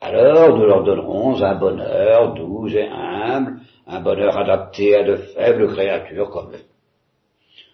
Alors 0.00 0.56
nous 0.56 0.64
leur 0.64 0.84
donnerons 0.84 1.42
un 1.42 1.54
bonheur 1.56 2.34
doux 2.34 2.68
et 2.68 2.88
humble, 2.88 3.60
un 3.86 4.00
bonheur 4.00 4.38
adapté 4.38 4.94
à 4.94 5.02
de 5.02 5.16
faibles 5.16 5.68
créatures 5.74 6.30
comme 6.30 6.52
eux. 6.52 6.64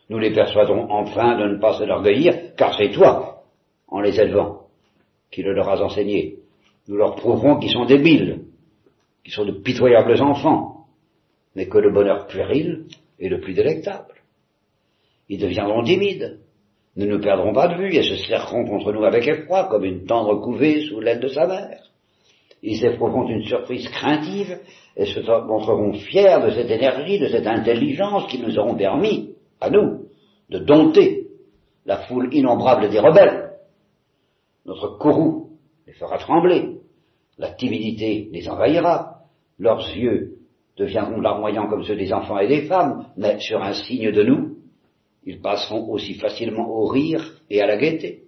Nous 0.09 0.19
les 0.19 0.33
persuadons 0.33 0.91
enfin 0.91 1.37
de 1.37 1.49
ne 1.49 1.59
pas 1.59 1.79
s'enorgueillir, 1.79 2.55
car 2.57 2.75
c'est 2.77 2.91
toi, 2.91 3.45
en 3.89 4.01
les 4.01 4.19
élevant, 4.19 4.63
qui 5.31 5.43
le 5.43 5.53
leur 5.53 5.69
as 5.69 5.83
enseigné. 5.83 6.39
Nous 6.89 6.97
leur 6.97 7.17
prouverons 7.17 7.59
qu'ils 7.59 7.73
sont 7.73 7.87
débiles, 7.87 8.45
qu'ils 9.23 9.33
sont 9.33 9.45
de 9.45 9.53
pitoyables 9.53 10.21
enfants, 10.23 10.87
mais 11.55 11.67
que 11.67 11.79
le 11.79 11.93
bonheur 11.93 12.27
puéril 12.27 12.87
est 13.19 13.29
le 13.29 13.41
plus 13.41 13.55
délectable. 13.55 14.15
Ils 15.29 15.41
deviendront 15.41 15.83
timides, 15.83 16.41
ne 16.97 17.07
nous 17.07 17.21
perdrons 17.21 17.53
pas 17.53 17.69
de 17.69 17.77
vue 17.77 17.95
et 17.95 18.03
se 18.03 18.17
serreront 18.27 18.67
contre 18.67 18.93
nous 18.93 19.05
avec 19.05 19.27
effroi, 19.27 19.69
comme 19.69 19.85
une 19.85 20.05
tendre 20.05 20.41
couvée 20.41 20.87
sous 20.87 21.01
l'aile 21.01 21.21
de 21.21 21.29
sa 21.29 21.47
mère. 21.47 21.81
Ils 22.63 22.85
éprouveront 22.85 23.29
une 23.29 23.45
surprise 23.45 23.89
craintive 23.89 24.59
et 24.97 25.07
se 25.07 25.21
montreront 25.21 25.93
fiers 25.95 26.41
de 26.45 26.51
cette 26.51 26.71
énergie, 26.71 27.19
de 27.19 27.29
cette 27.29 27.47
intelligence 27.47 28.27
qui 28.29 28.39
nous 28.39 28.59
auront 28.59 28.77
permis, 28.77 29.35
à 29.61 29.71
nous, 29.71 30.07
de 30.51 30.59
dompter 30.59 31.29
la 31.85 31.99
foule 31.99 32.33
innombrable 32.33 32.89
des 32.91 33.01
rebelles. 33.01 33.51
Notre 34.67 34.99
courroux 34.99 35.54
fera 35.95 36.19
trembler, 36.19 36.79
la 37.39 37.51
timidité 37.51 38.29
les 38.33 38.49
envahira, 38.49 39.21
leurs 39.59 39.87
yeux 39.97 40.39
deviendront 40.77 41.21
larmoyants 41.21 41.69
comme 41.69 41.85
ceux 41.85 41.97
des 41.97 42.13
enfants 42.13 42.39
et 42.39 42.49
des 42.49 42.63
femmes, 42.63 43.07
mais 43.17 43.39
sur 43.39 43.63
un 43.63 43.75
signe 43.75 44.11
de 44.11 44.23
nous, 44.23 44.57
ils 45.25 45.41
passeront 45.41 45.89
aussi 45.91 46.15
facilement 46.15 46.69
au 46.69 46.87
rire 46.87 47.41
et 47.49 47.63
à 47.63 47.67
la 47.67 47.77
gaieté, 47.77 48.25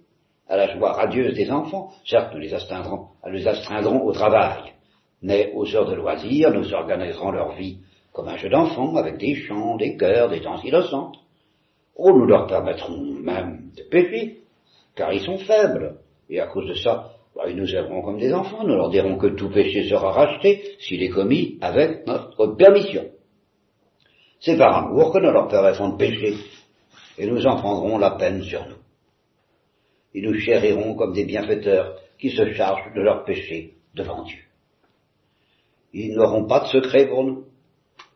à 0.47 0.57
la 0.57 0.75
joie 0.75 0.93
radieuse 0.93 1.35
des 1.35 1.51
enfants. 1.51 1.91
Certes, 2.05 2.33
nous 2.33 2.39
les 2.39 2.53
astreindrons 2.53 4.01
au 4.01 4.11
travail, 4.13 4.73
mais 5.21 5.51
aux 5.53 5.75
heures 5.75 5.89
de 5.89 5.95
loisirs, 5.95 6.51
nous 6.51 6.73
organiserons 6.73 7.31
leur 7.31 7.55
vie 7.55 7.79
comme 8.13 8.29
un 8.29 8.37
jeu 8.37 8.49
d'enfant, 8.49 8.95
avec 8.95 9.17
des 9.17 9.35
chants, 9.35 9.77
des 9.77 9.95
chœurs, 9.95 10.29
des 10.29 10.39
danses 10.39 10.63
innocentes. 10.63 11.17
Oh, 11.95 12.11
nous 12.11 12.25
leur 12.25 12.47
permettrons 12.47 12.97
même 12.97 13.69
de 13.77 13.83
pécher, 13.83 14.39
car 14.95 15.13
ils 15.13 15.21
sont 15.21 15.37
faibles, 15.37 15.99
et 16.27 16.39
à 16.39 16.47
cause 16.47 16.67
de 16.67 16.73
ça, 16.73 17.11
bah, 17.37 17.43
ils 17.47 17.55
nous 17.55 17.75
aimeront 17.75 18.01
comme 18.01 18.17
des 18.17 18.33
enfants, 18.33 18.63
nous 18.63 18.75
leur 18.75 18.89
dirons 18.89 19.15
que 19.17 19.27
tout 19.27 19.51
péché 19.51 19.87
sera 19.87 20.11
racheté 20.11 20.75
s'il 20.79 21.03
est 21.03 21.09
commis 21.09 21.59
avec 21.61 22.07
notre 22.07 22.55
permission. 22.55 23.05
C'est 24.39 24.57
par 24.57 24.75
amour 24.75 25.13
que 25.13 25.19
nous 25.19 25.31
leur 25.31 25.47
permettrons 25.47 25.89
de 25.89 25.97
pécher, 25.97 26.33
et 27.19 27.27
nous 27.27 27.45
en 27.45 27.57
prendrons 27.57 27.99
la 27.99 28.11
peine 28.11 28.41
sur 28.41 28.67
nous. 28.67 28.77
Ils 30.15 30.23
nous 30.23 30.39
chériront 30.39 30.95
comme 30.95 31.13
des 31.13 31.25
bienfaiteurs 31.25 31.99
qui 32.17 32.31
se 32.31 32.53
chargent 32.53 32.91
de 32.95 33.01
leurs 33.01 33.23
péchés 33.23 33.75
devant 33.93 34.23
Dieu. 34.23 34.39
Ils 35.93 36.15
n'auront 36.15 36.47
pas 36.47 36.61
de 36.61 36.67
secret 36.67 37.07
pour 37.07 37.23
nous. 37.23 37.45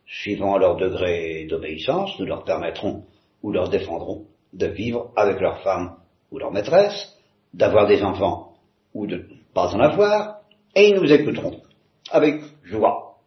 Suivant 0.07 0.57
leur 0.57 0.77
degré 0.77 1.45
d'obéissance, 1.45 2.17
nous 2.19 2.25
leur 2.25 2.43
permettrons 2.43 3.05
ou 3.43 3.51
leur 3.51 3.69
défendrons 3.69 4.25
de 4.53 4.65
vivre 4.65 5.11
avec 5.15 5.39
leur 5.39 5.61
femme 5.61 5.97
ou 6.31 6.39
leur 6.39 6.51
maîtresse, 6.51 7.15
d'avoir 7.53 7.87
des 7.87 8.01
enfants 8.01 8.50
ou 8.93 9.07
de 9.07 9.17
ne 9.17 9.23
pas 9.53 9.73
en 9.75 9.79
avoir, 9.79 10.41
et 10.75 10.89
ils 10.89 10.95
nous 10.95 11.11
écouteront 11.11 11.61
avec 12.09 12.41
joie. 12.63 13.17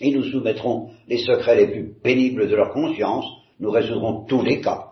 Ils 0.00 0.16
nous 0.16 0.30
soumettront 0.30 0.90
les 1.08 1.18
secrets 1.18 1.56
les 1.56 1.68
plus 1.68 1.92
pénibles 2.02 2.48
de 2.48 2.54
leur 2.54 2.72
conscience, 2.72 3.26
nous 3.58 3.70
résoudrons 3.70 4.24
tous 4.24 4.42
les 4.42 4.60
cas 4.60 4.88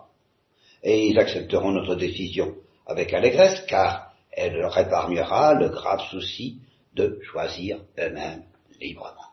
et 0.83 1.07
ils 1.07 1.19
accepteront 1.19 1.71
notre 1.71 1.95
décision 1.95 2.55
avec 2.85 3.13
allégresse, 3.13 3.61
car 3.67 4.13
elle 4.31 4.53
leur 4.53 4.77
épargnera 4.77 5.53
le 5.53 5.69
grave 5.69 6.01
souci 6.09 6.59
de 6.93 7.19
choisir 7.23 7.79
eux-mêmes 7.99 8.43
librement. 8.79 9.31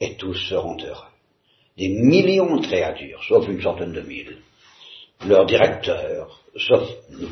Et 0.00 0.16
tous 0.16 0.34
seront 0.34 0.76
heureux. 0.76 1.08
Des 1.76 1.88
millions 1.88 2.56
de 2.56 2.66
créatures, 2.66 3.22
sauf 3.24 3.48
une 3.48 3.62
centaine 3.62 3.92
de 3.92 4.02
mille, 4.02 4.38
leurs 5.26 5.46
directeurs, 5.46 6.42
sauf 6.56 6.88
nous, 7.10 7.28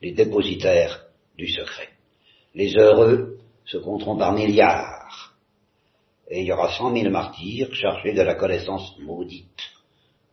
les 0.00 0.12
dépositaires 0.12 1.06
du 1.36 1.48
secret. 1.48 1.88
Les 2.54 2.76
heureux 2.76 3.38
se 3.64 3.78
compteront 3.78 4.16
par 4.16 4.32
milliards, 4.32 5.34
et 6.28 6.40
il 6.40 6.46
y 6.46 6.52
aura 6.52 6.72
cent 6.76 6.90
mille 6.90 7.10
martyrs 7.10 7.74
chargés 7.74 8.12
de 8.12 8.22
la 8.22 8.34
connaissance 8.34 8.96
maudite 8.98 9.70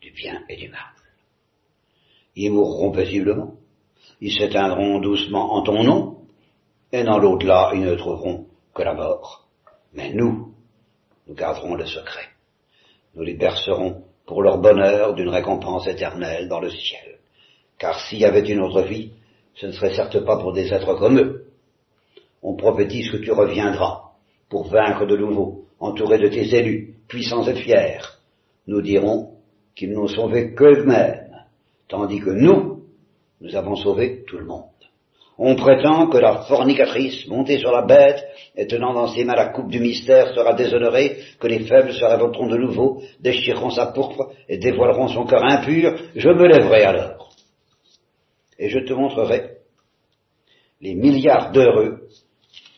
du 0.02 0.12
bien 0.12 0.44
et 0.50 0.56
du 0.56 0.70
mal. 0.70 0.94
Ils 2.36 2.52
mourront 2.52 2.92
paisiblement, 2.92 3.56
ils 4.22 4.32
s'éteindront 4.32 5.00
doucement 5.00 5.54
en 5.54 5.64
ton 5.64 5.84
nom, 5.84 6.18
et 6.92 7.04
dans 7.04 7.18
l'au-delà, 7.18 7.72
ils 7.74 7.82
ne 7.82 7.96
trouveront 7.96 8.48
que 8.74 8.84
la 8.84 8.94
mort. 8.94 9.48
Mais 9.94 10.14
nous, 10.14 10.54
nous 11.28 11.34
garderons 11.34 11.76
le 11.76 11.86
secret. 11.86 12.30
Nous 13.16 13.24
les 13.24 13.34
bercerons 13.34 14.04
pour 14.26 14.42
leur 14.42 14.60
bonheur 14.60 15.16
d'une 15.16 15.30
récompense 15.30 15.88
éternelle 15.88 16.48
dans 16.48 16.60
le 16.60 16.70
ciel. 16.70 17.20
Car 17.78 18.00
s'il 18.00 18.20
y 18.20 18.26
avait 18.26 18.48
une 18.48 18.62
autre 18.62 18.84
vie, 18.84 19.12
ce 19.58 19.68
ne 19.68 19.72
serait 19.72 19.96
certes 19.96 20.24
pas 20.24 20.38
pour 20.38 20.54
des 20.54 20.72
êtres 20.72 20.96
comme 20.96 21.20
eux. 21.20 21.46
On 22.42 22.56
prophétise 22.56 23.12
que 23.12 23.18
tu 23.18 23.32
reviendras 23.32 24.12
pour 24.50 24.70
vaincre 24.70 25.06
de 25.06 25.18
nouveau, 25.18 25.66
entouré 25.80 26.20
de 26.20 26.28
tes 26.28 26.56
élus, 26.56 26.96
puissants 27.08 27.46
et 27.48 27.56
fiers. 27.56 28.00
Nous 28.68 28.82
dirons 28.82 29.34
qu'ils 29.76 29.94
n'ont 29.94 30.08
sauvé 30.08 30.54
qu'eux-mêmes 30.54 31.28
tandis 31.88 32.20
que 32.20 32.30
nous, 32.30 32.84
nous 33.42 33.56
avons 33.56 33.76
sauvé 33.76 34.24
tout 34.28 34.38
le 34.38 34.46
monde. 34.46 34.64
On 35.40 35.56
prétend 35.56 36.08
que 36.08 36.18
la 36.18 36.46
fornicatrice, 36.48 37.28
montée 37.28 37.60
sur 37.60 37.72
la 37.72 37.84
bête 37.84 38.26
et 38.56 38.66
tenant 38.66 38.94
dans 38.94 39.08
ses 39.08 39.24
mains 39.24 39.36
la 39.36 39.50
coupe 39.50 39.70
du 39.70 39.80
mystère, 39.80 40.34
sera 40.34 40.54
déshonorée, 40.54 41.18
que 41.40 41.48
les 41.48 41.60
faibles 41.60 41.94
se 41.94 42.04
révolteront 42.04 42.48
de 42.48 42.58
nouveau, 42.58 43.02
déchireront 43.20 43.70
sa 43.70 43.88
pourpre 43.88 44.32
et 44.50 44.58
dévoileront 44.58 45.08
son 45.08 45.26
cœur 45.26 45.44
impur. 45.44 45.96
Je 46.16 46.30
me 46.30 46.48
lèverai 46.48 46.84
alors. 46.84 47.27
Et 48.60 48.70
je 48.70 48.80
te 48.80 48.94
montrerai 48.94 49.58
les 50.82 50.96
milliards 50.96 51.52
d'heureux 51.52 52.08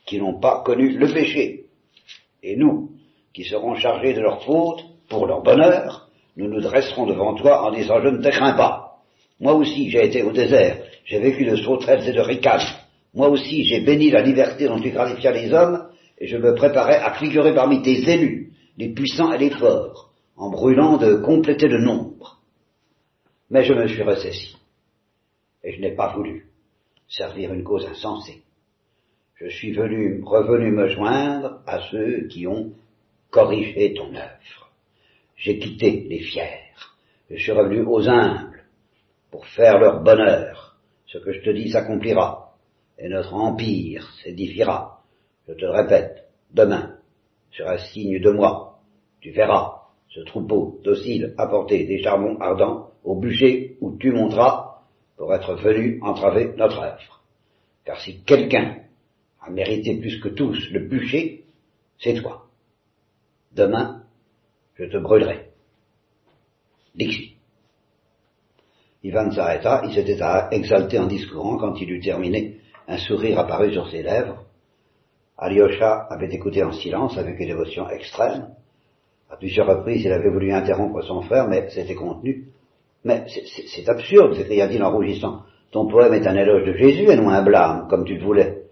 qui 0.05 0.19
n'ont 0.19 0.39
pas 0.39 0.63
connu 0.63 0.97
le 0.97 1.07
péché. 1.13 1.65
Et 2.41 2.55
nous, 2.55 2.91
qui 3.33 3.43
serons 3.43 3.75
chargés 3.75 4.13
de 4.13 4.21
leur 4.21 4.43
faute 4.43 4.83
pour 5.07 5.27
leur 5.27 5.43
bonheur, 5.43 6.09
nous 6.37 6.47
nous 6.47 6.61
dresserons 6.61 7.05
devant 7.05 7.35
toi 7.35 7.63
en 7.65 7.71
disant 7.71 8.01
je 8.01 8.09
ne 8.09 8.21
te 8.21 8.29
crains 8.29 8.53
pas. 8.53 9.01
Moi 9.39 9.53
aussi, 9.53 9.89
j'ai 9.89 10.05
été 10.05 10.23
au 10.23 10.31
désert, 10.31 10.83
j'ai 11.05 11.19
vécu 11.19 11.45
de 11.45 11.55
sauterelles 11.55 12.07
et 12.07 12.13
de 12.13 12.21
ricanes. 12.21 12.65
Moi 13.13 13.29
aussi, 13.29 13.63
j'ai 13.63 13.81
béni 13.81 14.09
la 14.11 14.21
liberté 14.21 14.67
dont 14.67 14.79
tu 14.79 14.91
qualifias 14.91 15.31
les 15.31 15.53
hommes, 15.53 15.87
et 16.17 16.27
je 16.27 16.37
me 16.37 16.53
préparais 16.55 16.97
à 16.97 17.13
figurer 17.13 17.53
parmi 17.53 17.81
tes 17.81 18.09
élus, 18.09 18.51
les 18.77 18.89
puissants 18.89 19.31
et 19.31 19.37
les 19.37 19.49
forts, 19.49 20.11
en 20.35 20.49
brûlant 20.49 20.97
de 20.97 21.15
compléter 21.15 21.67
le 21.67 21.79
nombre. 21.79 22.39
Mais 23.49 23.63
je 23.63 23.73
me 23.73 23.87
suis 23.87 24.03
ressaisi, 24.03 24.55
et 25.63 25.73
je 25.73 25.81
n'ai 25.81 25.95
pas 25.95 26.13
voulu 26.15 26.47
servir 27.07 27.53
une 27.53 27.63
cause 27.63 27.85
insensée. 27.85 28.43
Je 29.35 29.47
suis 29.47 29.71
venu, 29.71 30.21
revenu 30.23 30.71
me 30.71 30.87
joindre 30.87 31.61
à 31.65 31.79
ceux 31.89 32.27
qui 32.27 32.45
ont 32.45 32.73
corrigé 33.29 33.93
ton 33.93 34.13
œuvre. 34.13 34.71
J'ai 35.35 35.59
quitté 35.59 36.05
les 36.09 36.19
fiers, 36.19 36.73
je 37.29 37.37
suis 37.37 37.51
revenu 37.51 37.81
aux 37.81 38.07
humbles, 38.07 38.63
pour 39.31 39.45
faire 39.47 39.79
leur 39.79 40.01
bonheur. 40.01 40.77
Ce 41.05 41.17
que 41.17 41.31
je 41.31 41.41
te 41.41 41.49
dis 41.49 41.71
s'accomplira, 41.71 42.55
et 42.97 43.07
notre 43.07 43.33
empire 43.33 44.07
s'édifiera. 44.21 45.01
Je 45.47 45.53
te 45.53 45.65
répète, 45.65 46.25
demain, 46.51 46.97
sur 47.51 47.67
un 47.67 47.77
signe 47.77 48.19
de 48.19 48.31
moi, 48.31 48.79
tu 49.21 49.31
verras 49.31 49.83
ce 50.09 50.21
troupeau 50.21 50.79
docile 50.83 51.33
apporter 51.37 51.85
des 51.85 52.01
charbons 52.01 52.37
ardents 52.39 52.91
au 53.03 53.15
bûcher 53.15 53.77
où 53.81 53.95
tu 53.97 54.11
monteras 54.11 54.68
pour 55.19 55.35
être 55.35 55.53
venu 55.55 55.99
entraver 56.01 56.53
notre 56.55 56.79
œuvre. 56.79 57.21
Car 57.83 57.99
si 57.99 58.23
quelqu'un 58.23 58.77
a 59.41 59.49
mérité 59.49 59.99
plus 59.99 60.17
que 60.21 60.29
tous 60.29 60.71
le 60.71 60.87
bûcher, 60.87 61.43
c'est 61.99 62.13
toi. 62.13 62.45
Demain, 63.51 64.03
je 64.75 64.85
te 64.85 64.95
brûlerai. 64.95 65.49
Dixit. 66.95 67.35
Ivan 69.03 69.29
s'arrêta, 69.31 69.81
il 69.83 69.93
s'était 69.93 70.19
exalté 70.51 70.97
en 70.97 71.07
discourant 71.07 71.57
quand 71.57 71.75
il 71.81 71.91
eut 71.91 71.99
terminé. 71.99 72.61
Un 72.87 72.97
sourire 72.97 73.39
apparut 73.39 73.73
sur 73.73 73.89
ses 73.89 74.03
lèvres. 74.03 74.45
Alyosha 75.37 76.07
avait 76.09 76.33
écouté 76.33 76.63
en 76.63 76.71
silence 76.71 77.17
avec 77.17 77.37
une 77.41 77.47
dévotion 77.47 77.89
extrême. 77.89 78.55
À 79.29 79.35
plusieurs 79.35 79.67
reprises, 79.67 80.05
il 80.05 80.13
avait 80.13 80.29
voulu 80.29 80.53
interrompre 80.53 81.01
son 81.01 81.21
frère, 81.23 81.49
mais 81.49 81.69
s'était 81.71 81.95
contenu 81.95 82.48
Mais 83.03 83.23
c'est 83.27 83.87
absurde, 83.89 84.35
s'écria-t-il 84.35 84.83
en 84.83 84.91
rougissant. 84.91 85.43
Ton 85.71 85.87
poème 85.87 86.13
est 86.13 86.27
un 86.27 86.35
éloge 86.35 86.65
de 86.65 86.73
Jésus 86.73 87.09
et 87.09 87.15
non 87.15 87.29
un 87.29 87.43
blâme, 87.43 87.87
comme 87.89 88.05
tu 88.05 88.15
le 88.15 88.25
voulais. 88.25 88.63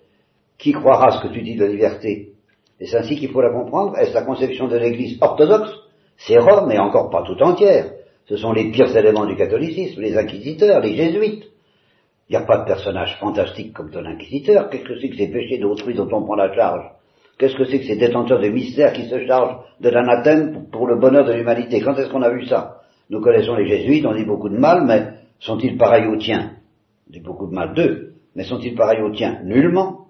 Qui 0.58 0.72
croira 0.72 1.12
ce 1.12 1.28
que 1.28 1.34
tu 1.34 1.42
dis 1.42 1.56
de 1.56 1.66
la 1.66 1.72
liberté? 1.72 2.34
C'est 2.80 2.98
ainsi 2.98 3.16
qu'il 3.16 3.30
faut 3.30 3.42
la 3.42 3.52
comprendre 3.52 3.98
Est-ce 3.98 4.14
la 4.14 4.24
conception 4.24 4.68
de 4.68 4.78
l'Église 4.78 5.18
orthodoxe? 5.22 5.72
C'est 6.18 6.40
Rome, 6.40 6.72
et 6.72 6.80
encore 6.80 7.10
pas 7.10 7.24
tout 7.24 7.42
entière. 7.42 7.92
Ce 8.26 8.38
sont 8.38 8.52
les 8.52 8.72
pires 8.72 8.96
éléments 8.96 9.26
du 9.26 9.36
catholicisme, 9.36 10.02
les 10.02 10.18
inquisiteurs, 10.18 10.82
les 10.82 10.96
jésuites. 10.96 11.46
Il 12.30 12.36
n'y 12.36 12.44
a 12.44 12.46
pas 12.46 12.58
de 12.58 12.66
personnage 12.66 13.16
fantastique 13.20 13.74
comme 13.74 13.90
ton 13.90 14.04
inquisiteur. 14.06 14.70
Qu'est-ce 14.70 14.84
que 14.84 15.00
c'est 15.00 15.10
que 15.10 15.16
ces 15.16 15.30
péchés 15.30 15.60
d'autrui 15.60 15.94
dont 15.94 16.10
on 16.12 16.24
prend 16.24 16.36
la 16.36 16.54
charge? 16.54 16.86
Qu'est-ce 17.38 17.56
que 17.56 17.66
c'est 17.66 17.80
que 17.80 17.86
ces 17.86 17.96
détenteurs 17.96 18.42
de 18.42 18.50
mystères 18.50 18.92
qui 18.94 19.08
se 19.08 19.26
chargent 19.26 19.60
de 19.80 19.90
l'anathème 19.90 20.66
pour 20.72 20.88
le 20.88 21.00
bonheur 21.00 21.24
de 21.24 21.34
l'humanité? 21.34 21.80
Quand 21.80 21.96
est-ce 21.96 22.10
qu'on 22.10 22.24
a 22.24 22.32
vu 22.32 22.46
ça? 22.48 22.82
Nous 23.10 23.22
connaissons 23.22 23.56
les 23.56 23.68
jésuites, 23.68 24.06
on 24.06 24.14
dit 24.14 24.26
beaucoup 24.26 24.50
de 24.50 24.58
mal, 24.58 24.84
mais 24.86 25.14
sont-ils 25.40 25.78
pareils 25.78 26.08
aux 26.08 26.18
tiens? 26.18 26.52
On 27.08 27.14
dit 27.14 27.22
beaucoup 27.22 27.48
de 27.48 27.54
mal 27.54 27.74
d'eux, 27.74 28.14
mais 28.36 28.44
sont-ils 28.44 28.76
pareils 28.76 29.02
aux 29.02 29.12
tiens? 29.12 29.40
Nullement. 29.44 30.08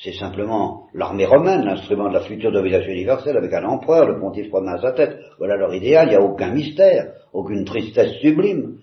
C'est 0.00 0.12
simplement 0.12 0.86
l'armée 0.94 1.26
romaine, 1.26 1.64
l'instrument 1.64 2.08
de 2.08 2.14
la 2.14 2.20
future 2.20 2.52
domination 2.52 2.92
universelle, 2.92 3.36
avec 3.36 3.52
un 3.52 3.64
empereur, 3.64 4.06
le 4.06 4.20
pontife 4.20 4.50
romain 4.52 4.74
à 4.74 4.80
sa 4.80 4.92
tête. 4.92 5.18
Voilà 5.38 5.56
leur 5.56 5.74
idéal, 5.74 6.06
il 6.06 6.10
n'y 6.10 6.16
a 6.16 6.22
aucun 6.22 6.52
mystère, 6.52 7.14
aucune 7.32 7.64
tristesse 7.64 8.12
sublime. 8.20 8.78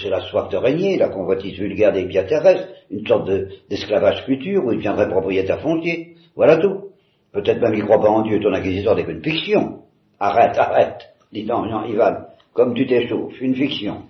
C'est 0.00 0.08
la 0.08 0.22
soif 0.22 0.48
de 0.48 0.56
régner, 0.56 0.96
la 0.96 1.08
convoitise 1.08 1.58
vulgaire 1.58 1.92
des 1.92 2.06
biens 2.06 2.24
terrestres, 2.24 2.68
une 2.90 3.06
sorte 3.06 3.28
d'esclavage 3.68 4.24
futur 4.24 4.64
où 4.64 4.72
il 4.72 4.78
deviendrait 4.78 5.10
propriétaire 5.10 5.60
foncier. 5.60 6.14
Voilà 6.36 6.56
tout. 6.56 6.90
Peut-être 7.32 7.60
même 7.60 7.74
il 7.74 7.84
croit 7.84 8.00
pas 8.00 8.08
en 8.08 8.22
Dieu, 8.22 8.40
ton 8.40 8.54
inquisiteur 8.54 8.94
n'est 8.96 9.04
qu'une 9.04 9.22
fiction. 9.22 9.80
Arrête, 10.18 10.56
arrête, 10.56 11.02
dit 11.32 11.44
donc 11.44 11.66
Ivan, 11.88 12.14
comme 12.56 12.74
tu 12.74 12.86
t'échauffes, 12.86 13.40
une 13.40 13.54
fiction. 13.54 14.02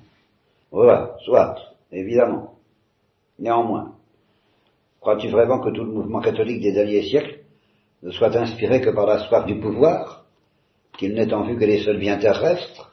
Voilà, 0.70 1.16
soit, 1.24 1.56
évidemment. 1.92 2.54
Néanmoins, 3.38 3.92
crois-tu 5.00 5.28
vraiment 5.28 5.60
que 5.60 5.70
tout 5.70 5.84
le 5.84 5.92
mouvement 5.92 6.20
catholique 6.20 6.62
des 6.62 6.72
derniers 6.72 7.02
siècles 7.02 7.40
ne 8.02 8.10
soit 8.10 8.34
inspiré 8.36 8.80
que 8.80 8.90
par 8.90 9.06
la 9.06 9.18
soif 9.18 9.44
du 9.44 9.58
pouvoir, 9.58 10.24
qu'il 10.96 11.14
n'ait 11.14 11.34
en 11.34 11.42
vue 11.42 11.58
que 11.58 11.64
les 11.64 11.82
seuls 11.82 11.98
biens 11.98 12.18
terrestres? 12.18 12.92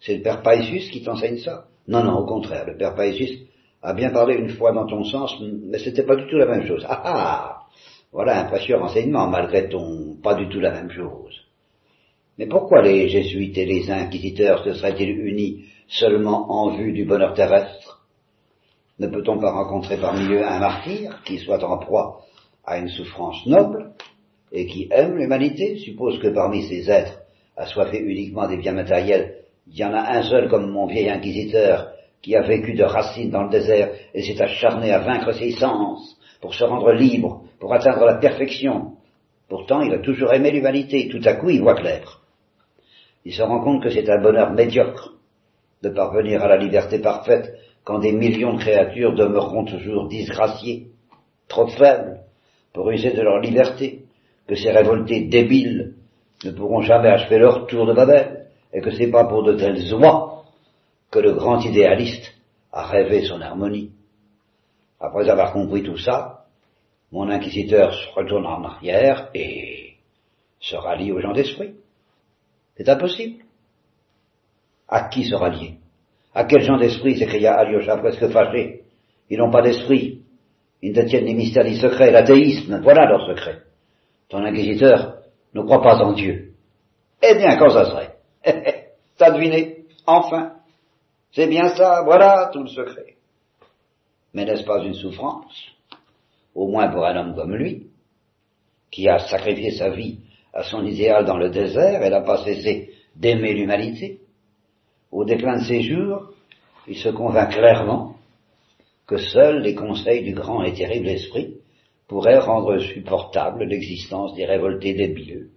C'est 0.00 0.16
le 0.16 0.22
père 0.22 0.42
Paisius 0.42 0.90
qui 0.90 1.02
t'enseigne 1.02 1.38
ça? 1.38 1.66
Non, 1.86 2.02
non, 2.02 2.18
au 2.18 2.24
contraire, 2.26 2.66
le 2.66 2.76
père 2.76 2.94
Paisius 2.94 3.38
a 3.82 3.92
bien 3.92 4.10
parlé 4.10 4.34
une 4.34 4.50
fois 4.50 4.72
dans 4.72 4.86
ton 4.86 5.04
sens, 5.04 5.36
mais 5.40 5.78
c'était 5.78 6.04
pas 6.04 6.16
du 6.16 6.26
tout 6.26 6.36
la 6.36 6.46
même 6.46 6.66
chose. 6.66 6.84
Ah 6.88 7.02
ah 7.04 7.62
voilà 8.12 8.40
un 8.40 8.44
précieux 8.44 8.76
renseignement, 8.76 9.28
malgré 9.28 9.68
ton 9.68 10.16
pas 10.22 10.34
du 10.34 10.48
tout 10.48 10.58
la 10.58 10.72
même 10.72 10.90
chose. 10.90 11.45
Mais 12.38 12.46
pourquoi 12.46 12.82
les 12.82 13.08
jésuites 13.08 13.56
et 13.56 13.64
les 13.64 13.90
inquisiteurs 13.90 14.62
se 14.62 14.74
seraient-ils 14.74 15.08
unis 15.08 15.64
seulement 15.88 16.50
en 16.50 16.76
vue 16.76 16.92
du 16.92 17.04
bonheur 17.04 17.32
terrestre? 17.32 18.06
Ne 18.98 19.08
peut-on 19.08 19.38
pas 19.38 19.52
rencontrer 19.52 19.96
parmi 19.96 20.26
eux 20.32 20.44
un 20.44 20.58
martyr 20.58 21.22
qui 21.24 21.38
soit 21.38 21.64
en 21.64 21.78
proie 21.78 22.22
à 22.64 22.78
une 22.78 22.88
souffrance 22.88 23.46
noble 23.46 23.92
et 24.52 24.66
qui 24.66 24.88
aime 24.90 25.16
l'humanité? 25.16 25.78
Suppose 25.78 26.18
que 26.18 26.28
parmi 26.28 26.62
ces 26.64 26.90
êtres 26.90 27.20
assoiffés 27.56 28.00
uniquement 28.00 28.48
des 28.48 28.58
biens 28.58 28.72
matériels, 28.72 29.36
il 29.66 29.78
y 29.78 29.84
en 29.84 29.94
a 29.94 30.16
un 30.18 30.22
seul 30.22 30.48
comme 30.48 30.70
mon 30.70 30.86
vieil 30.86 31.08
inquisiteur 31.08 31.88
qui 32.20 32.36
a 32.36 32.42
vécu 32.42 32.74
de 32.74 32.84
racines 32.84 33.30
dans 33.30 33.44
le 33.44 33.50
désert 33.50 33.92
et 34.12 34.22
s'est 34.22 34.40
acharné 34.42 34.92
à 34.92 34.98
vaincre 34.98 35.32
ses 35.32 35.52
sens 35.52 36.18
pour 36.40 36.54
se 36.54 36.64
rendre 36.64 36.92
libre 36.92 37.44
pour 37.58 37.72
atteindre 37.72 38.04
la 38.04 38.18
perfection. 38.18 38.92
Pourtant, 39.48 39.80
il 39.80 39.92
a 39.92 39.98
toujours 39.98 40.32
aimé 40.32 40.50
l'humanité. 40.50 41.08
Tout 41.08 41.20
à 41.24 41.34
coup, 41.34 41.50
il 41.50 41.62
voit 41.62 41.74
clair. 41.76 42.20
Il 43.26 43.34
se 43.34 43.42
rend 43.42 43.58
compte 43.58 43.82
que 43.82 43.90
c'est 43.90 44.08
un 44.08 44.22
bonheur 44.22 44.52
médiocre 44.52 45.14
de 45.82 45.88
parvenir 45.88 46.44
à 46.44 46.48
la 46.48 46.56
liberté 46.56 47.00
parfaite 47.00 47.56
quand 47.82 47.98
des 47.98 48.12
millions 48.12 48.54
de 48.54 48.60
créatures 48.60 49.16
demeureront 49.16 49.64
toujours 49.64 50.06
disgraciées, 50.06 50.92
trop 51.48 51.66
faibles 51.66 52.20
pour 52.72 52.88
user 52.88 53.10
de 53.14 53.22
leur 53.22 53.40
liberté, 53.40 54.04
que 54.46 54.54
ces 54.54 54.70
révoltés 54.70 55.26
débiles 55.26 55.94
ne 56.44 56.52
pourront 56.52 56.82
jamais 56.82 57.08
achever 57.08 57.38
leur 57.38 57.66
tour 57.66 57.84
de 57.84 57.94
Babel, 57.94 58.46
et 58.72 58.80
que 58.80 58.92
c'est 58.92 59.10
pas 59.10 59.24
pour 59.24 59.42
de 59.42 59.54
telles 59.54 59.92
oies 59.94 60.44
que 61.10 61.18
le 61.18 61.32
grand 61.32 61.60
idéaliste 61.64 62.32
a 62.70 62.86
rêvé 62.86 63.24
son 63.24 63.40
harmonie. 63.40 63.90
Après 65.00 65.28
avoir 65.28 65.52
compris 65.52 65.82
tout 65.82 65.98
ça, 65.98 66.44
mon 67.10 67.28
inquisiteur 67.28 67.92
se 67.92 68.08
retourne 68.14 68.46
en 68.46 68.62
arrière 68.62 69.30
et 69.34 69.94
se 70.60 70.76
rallie 70.76 71.10
aux 71.10 71.20
gens 71.20 71.32
d'esprit. 71.32 71.74
C'est 72.76 72.88
impossible. 72.88 73.44
À 74.88 75.08
qui 75.08 75.24
se 75.24 75.34
rallier 75.34 75.78
À 76.34 76.44
quel 76.44 76.62
gens 76.62 76.78
d'esprit 76.78 77.18
s'écria 77.18 77.54
Alyosha 77.54 77.96
presque 77.96 78.28
fâché? 78.28 78.84
Ils 79.30 79.38
n'ont 79.38 79.50
pas 79.50 79.62
d'esprit. 79.62 80.22
Ils 80.82 80.90
ne 80.90 80.94
détiennent 80.94 81.24
ni 81.24 81.34
mystères 81.34 81.64
ni 81.64 81.76
secrets. 81.76 82.10
L'athéisme, 82.10 82.80
voilà 82.82 83.06
leur 83.06 83.26
secret. 83.26 83.62
Ton 84.28 84.44
inquisiteur 84.44 85.18
ne 85.54 85.62
croit 85.62 85.82
pas 85.82 85.96
en 86.04 86.12
Dieu. 86.12 86.52
Eh 87.22 87.34
bien, 87.34 87.56
quand 87.56 87.70
ça 87.70 87.86
serait? 87.86 88.16
T'as 89.16 89.30
deviné 89.30 89.84
Enfin 90.06 90.52
C'est 91.32 91.48
bien 91.48 91.74
ça, 91.74 92.02
voilà 92.04 92.50
tout 92.52 92.62
le 92.62 92.68
secret. 92.68 93.16
Mais 94.34 94.44
n'est-ce 94.44 94.64
pas 94.64 94.84
une 94.84 94.94
souffrance? 94.94 95.72
Au 96.54 96.68
moins 96.68 96.88
pour 96.88 97.04
un 97.04 97.16
homme 97.16 97.34
comme 97.34 97.54
lui, 97.54 97.88
qui 98.90 99.08
a 99.08 99.18
sacrifié 99.18 99.72
sa 99.72 99.90
vie 99.90 100.20
à 100.56 100.62
son 100.62 100.86
idéal 100.86 101.26
dans 101.26 101.36
le 101.36 101.50
désert 101.50 102.02
et 102.02 102.08
n'a 102.08 102.22
pas 102.22 102.42
cessé 102.42 102.90
d'aimer 103.14 103.52
l'humanité, 103.52 104.20
au 105.12 105.24
déclin 105.24 105.58
de 105.58 105.64
ses 105.64 105.82
jours, 105.82 106.32
il 106.88 106.96
se 106.96 107.10
convainc 107.10 107.52
clairement 107.52 108.16
que 109.06 109.18
seuls 109.18 109.60
les 109.60 109.74
conseils 109.74 110.24
du 110.24 110.32
grand 110.32 110.62
et 110.64 110.72
terrible 110.72 111.08
esprit 111.08 111.58
pourraient 112.08 112.38
rendre 112.38 112.78
supportable 112.78 113.64
l'existence 113.64 114.34
des 114.34 114.46
révoltés 114.46 114.94
débieux, 114.94 115.50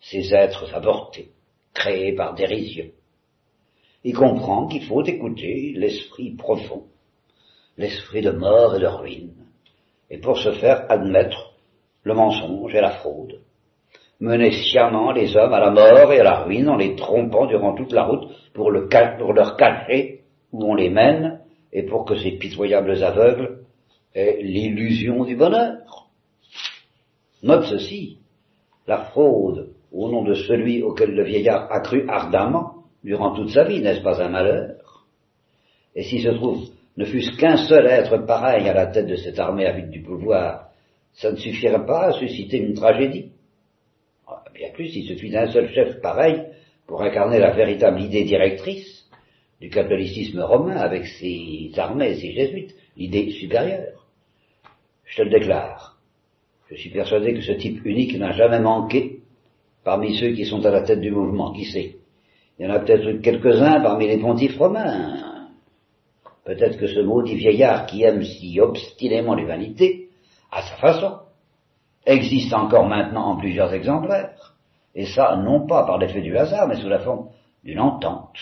ces 0.00 0.34
êtres 0.34 0.74
avortés, 0.74 1.30
créés 1.72 2.14
par 2.14 2.34
dérision. 2.34 2.86
Il 4.04 4.14
comprend 4.14 4.66
qu'il 4.66 4.84
faut 4.84 5.04
écouter 5.04 5.72
l'esprit 5.74 6.32
profond, 6.36 6.84
l'esprit 7.78 8.20
de 8.20 8.30
mort 8.30 8.76
et 8.76 8.80
de 8.80 8.86
ruine, 8.86 9.46
et 10.10 10.18
pour 10.18 10.36
se 10.36 10.52
faire 10.52 10.84
admettre 10.90 11.54
le 12.02 12.12
mensonge 12.12 12.74
et 12.74 12.80
la 12.82 12.90
fraude. 12.90 13.40
Mener 14.20 14.50
sciemment 14.50 15.12
les 15.12 15.36
hommes 15.36 15.52
à 15.52 15.60
la 15.60 15.70
mort 15.70 16.12
et 16.12 16.20
à 16.20 16.24
la 16.24 16.40
ruine 16.40 16.68
en 16.68 16.76
les 16.76 16.96
trompant 16.96 17.46
durant 17.46 17.74
toute 17.74 17.92
la 17.92 18.04
route 18.04 18.28
pour 18.52 18.70
leur 18.70 19.56
cacher 19.56 20.22
où 20.52 20.64
on 20.64 20.74
les 20.74 20.90
mène 20.90 21.40
et 21.72 21.84
pour 21.84 22.04
que 22.04 22.16
ces 22.16 22.32
pitoyables 22.32 23.02
aveugles 23.02 23.60
aient 24.14 24.38
l'illusion 24.42 25.24
du 25.24 25.36
bonheur. 25.36 26.08
Note 27.42 27.66
ceci, 27.66 28.18
la 28.88 29.04
fraude 29.04 29.70
au 29.92 30.10
nom 30.10 30.24
de 30.24 30.34
celui 30.34 30.82
auquel 30.82 31.14
le 31.14 31.24
vieillard 31.24 31.70
a 31.70 31.80
cru 31.80 32.04
ardemment 32.08 32.84
durant 33.04 33.34
toute 33.34 33.50
sa 33.50 33.64
vie, 33.64 33.80
n'est-ce 33.80 34.02
pas 34.02 34.20
un 34.20 34.28
malheur? 34.28 35.06
Et 35.94 36.02
s'il 36.02 36.22
se 36.22 36.30
trouve 36.30 36.68
ne 36.96 37.04
fût-ce 37.04 37.36
qu'un 37.36 37.56
seul 37.56 37.86
être 37.86 38.26
pareil 38.26 38.68
à 38.68 38.74
la 38.74 38.86
tête 38.86 39.06
de 39.06 39.14
cette 39.14 39.38
armée 39.38 39.66
avide 39.66 39.88
du 39.88 40.02
pouvoir, 40.02 40.70
ça 41.12 41.30
ne 41.30 41.36
suffirait 41.36 41.86
pas 41.86 42.06
à 42.06 42.12
susciter 42.12 42.58
une 42.58 42.74
tragédie. 42.74 43.30
Bien 44.54 44.70
plus, 44.72 44.94
il 44.96 45.06
suffit 45.06 45.30
d'un 45.30 45.50
seul 45.50 45.70
chef 45.72 46.00
pareil 46.00 46.42
pour 46.86 47.02
incarner 47.02 47.38
la 47.38 47.52
véritable 47.52 48.00
idée 48.00 48.24
directrice 48.24 49.08
du 49.60 49.70
catholicisme 49.70 50.40
romain 50.40 50.76
avec 50.76 51.06
ses 51.06 51.72
armées 51.76 52.14
ses 52.14 52.32
jésuites, 52.32 52.74
l'idée 52.96 53.30
supérieure. 53.30 54.06
Je 55.04 55.16
te 55.16 55.22
le 55.22 55.30
déclare. 55.30 55.98
Je 56.70 56.76
suis 56.76 56.90
persuadé 56.90 57.34
que 57.34 57.40
ce 57.40 57.52
type 57.52 57.84
unique 57.84 58.16
n'a 58.18 58.32
jamais 58.32 58.60
manqué 58.60 59.20
parmi 59.84 60.14
ceux 60.16 60.32
qui 60.32 60.44
sont 60.44 60.64
à 60.64 60.70
la 60.70 60.82
tête 60.82 61.00
du 61.00 61.10
mouvement. 61.10 61.52
Qui 61.52 61.64
sait 61.64 61.96
Il 62.58 62.66
y 62.66 62.68
en 62.68 62.74
a 62.74 62.80
peut-être 62.80 63.22
quelques-uns 63.22 63.80
parmi 63.80 64.06
les 64.06 64.18
pontifes 64.18 64.58
romains, 64.58 65.28
Peut-être 66.48 66.78
que 66.78 66.86
ce 66.86 67.00
maudit 67.00 67.34
vieillard 67.34 67.84
qui 67.84 68.04
aime 68.04 68.24
si 68.24 68.58
obstinément 68.58 69.34
l'humanité, 69.34 70.08
à 70.50 70.62
sa 70.62 70.76
façon, 70.76 71.18
existe 72.08 72.52
encore 72.54 72.86
maintenant 72.86 73.26
en 73.26 73.36
plusieurs 73.36 73.72
exemplaires, 73.72 74.54
et 74.94 75.06
ça 75.06 75.36
non 75.36 75.66
pas 75.66 75.84
par 75.84 75.98
l'effet 75.98 76.22
du 76.22 76.36
hasard, 76.36 76.66
mais 76.66 76.76
sous 76.76 76.88
la 76.88 77.00
forme 77.00 77.28
d'une 77.62 77.80
entente, 77.80 78.36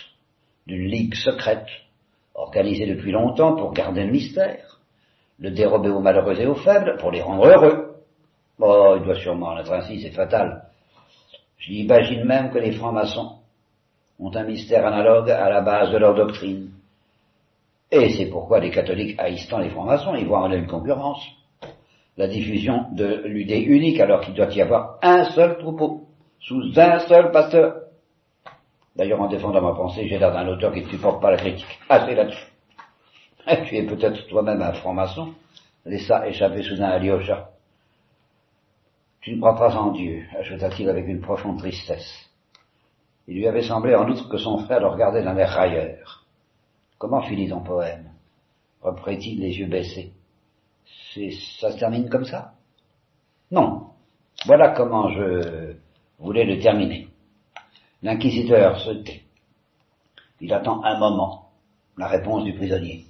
d'une 0.66 0.86
ligue 0.86 1.14
secrète, 1.14 1.66
organisée 2.34 2.86
depuis 2.86 3.12
longtemps 3.12 3.56
pour 3.56 3.72
garder 3.72 4.04
le 4.04 4.12
mystère, 4.12 4.80
le 5.38 5.50
dérober 5.50 5.90
aux 5.90 6.00
malheureux 6.00 6.40
et 6.40 6.46
aux 6.46 6.54
faibles 6.54 6.96
pour 6.98 7.10
les 7.10 7.22
rendre 7.22 7.46
heureux. 7.46 7.96
Oh, 8.58 8.94
il 8.96 9.02
doit 9.02 9.16
sûrement 9.16 9.48
en 9.48 9.58
être 9.58 9.72
ainsi, 9.72 10.00
c'est 10.00 10.12
fatal. 10.12 10.62
J'imagine 11.58 12.24
même 12.24 12.50
que 12.50 12.58
les 12.58 12.72
francs-maçons 12.72 13.38
ont 14.18 14.34
un 14.34 14.44
mystère 14.44 14.86
analogue 14.86 15.30
à 15.30 15.50
la 15.50 15.60
base 15.60 15.90
de 15.90 15.98
leur 15.98 16.14
doctrine. 16.14 16.70
Et 17.90 18.10
c'est 18.10 18.26
pourquoi 18.26 18.60
les 18.60 18.70
catholiques 18.70 19.18
haïssant 19.18 19.58
les 19.58 19.70
francs-maçons, 19.70 20.14
ils 20.14 20.26
voient 20.26 20.42
en 20.42 20.50
eux 20.50 20.58
une 20.58 20.66
concurrence. 20.66 21.22
La 22.16 22.28
diffusion 22.28 22.86
de 22.92 23.24
l'idée 23.26 23.60
unique 23.60 24.00
alors 24.00 24.20
qu'il 24.22 24.34
doit 24.34 24.52
y 24.52 24.62
avoir 24.62 24.98
un 25.02 25.24
seul 25.24 25.58
troupeau, 25.58 26.08
sous 26.40 26.72
un 26.76 26.98
seul 27.00 27.30
pasteur. 27.30 27.82
D'ailleurs, 28.94 29.20
en 29.20 29.28
défendant 29.28 29.60
ma 29.60 29.74
pensée, 29.74 30.08
j'ai 30.08 30.18
l'air 30.18 30.32
d'un 30.32 30.48
auteur 30.48 30.72
qui 30.72 30.80
ne 30.80 30.88
supporte 30.88 31.20
pas 31.20 31.30
la 31.30 31.36
critique. 31.36 31.78
Assez 31.88 32.14
là-dessus. 32.14 32.52
Tu 33.66 33.76
es 33.76 33.86
peut-être 33.86 34.26
toi-même 34.28 34.62
un 34.62 34.72
franc-maçon, 34.72 35.34
laissa 35.84 36.26
échapper 36.26 36.62
soudain 36.62 36.88
Alyosha. 36.88 37.50
Tu 39.20 39.34
ne 39.34 39.40
crois 39.40 39.56
pas 39.56 39.76
en 39.76 39.92
Dieu, 39.92 40.24
ajouta-t-il 40.38 40.88
avec 40.88 41.06
une 41.06 41.20
profonde 41.20 41.58
tristesse. 41.58 42.30
Il 43.28 43.36
lui 43.36 43.46
avait 43.46 43.62
semblé 43.62 43.94
en 43.94 44.08
outre 44.08 44.28
que 44.28 44.38
son 44.38 44.58
frère 44.58 44.80
le 44.80 44.86
regardait 44.86 45.22
d'un 45.22 45.36
air 45.36 45.50
railleur. 45.50 46.24
Comment 46.98 47.22
finit 47.22 47.48
ton 47.48 47.60
poème? 47.60 48.10
reprit-il 48.82 49.40
les 49.40 49.58
yeux 49.58 49.66
baissés. 49.66 50.12
Ça 51.60 51.72
se 51.72 51.78
termine 51.78 52.08
comme 52.08 52.24
ça? 52.24 52.54
Non. 53.50 53.90
Voilà 54.44 54.70
comment 54.70 55.10
je 55.10 55.76
voulais 56.18 56.44
le 56.44 56.58
terminer. 56.58 57.08
L'inquisiteur 58.02 58.78
se 58.80 58.90
tait. 58.90 59.22
Il 60.40 60.52
attend 60.52 60.84
un 60.84 60.98
moment 60.98 61.50
la 61.96 62.08
réponse 62.08 62.44
du 62.44 62.54
prisonnier. 62.54 63.06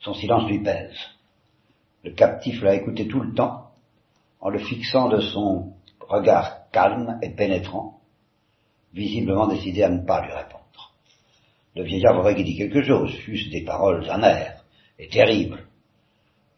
Son 0.00 0.14
silence 0.14 0.48
lui 0.48 0.62
pèse. 0.62 0.96
Le 2.04 2.10
captif 2.10 2.60
l'a 2.62 2.74
écouté 2.74 3.06
tout 3.06 3.20
le 3.20 3.32
temps, 3.32 3.70
en 4.40 4.50
le 4.50 4.58
fixant 4.58 5.08
de 5.08 5.20
son 5.20 5.72
regard 6.00 6.70
calme 6.70 7.18
et 7.22 7.30
pénétrant, 7.30 8.00
visiblement 8.92 9.46
décidé 9.46 9.84
à 9.84 9.88
ne 9.88 10.04
pas 10.04 10.24
lui 10.26 10.32
répondre. 10.32 10.92
Le 11.74 11.84
vieillard 11.84 12.18
aurait 12.18 12.34
dit 12.34 12.56
quelque 12.56 12.82
chose, 12.82 13.14
fût-ce 13.20 13.50
des 13.50 13.64
paroles 13.64 14.08
amères 14.10 14.64
et 14.98 15.08
terribles. 15.08 15.66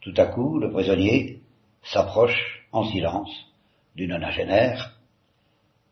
Tout 0.04 0.14
à 0.18 0.26
coup, 0.26 0.58
le 0.58 0.70
prisonnier 0.70 1.40
s'approche 1.82 2.66
en 2.72 2.84
silence 2.84 3.30
du 3.96 4.06
nonagénaire 4.06 4.98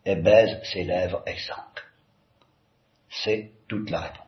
et 0.04 0.16
baise 0.16 0.60
ses 0.64 0.84
lèvres 0.84 1.22
exsangues. 1.24 1.56
C'est 3.08 3.52
toute 3.68 3.88
la 3.88 4.00
réponse. 4.00 4.18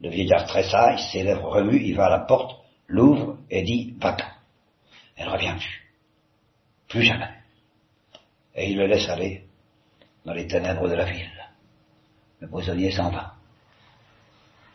Le 0.00 0.08
vieillard 0.08 0.46
tressaille, 0.46 1.00
ses 1.12 1.24
lèvres 1.24 1.48
remuent, 1.48 1.82
il 1.82 1.96
va 1.96 2.06
à 2.06 2.10
la 2.10 2.18
porte, 2.20 2.64
l'ouvre 2.86 3.38
et 3.50 3.62
dit 3.62 3.96
va-t'en. 4.00 4.30
Elle 5.16 5.28
revient 5.28 5.54
plus. 5.58 5.92
Plus 6.88 7.02
jamais. 7.02 7.34
Et 8.54 8.70
il 8.70 8.76
le 8.76 8.86
laisse 8.86 9.08
aller 9.08 9.46
dans 10.24 10.32
les 10.32 10.46
ténèbres 10.46 10.88
de 10.88 10.94
la 10.94 11.04
ville. 11.04 11.44
Le 12.38 12.48
prisonnier 12.48 12.92
s'en 12.92 13.10
va. 13.10 13.34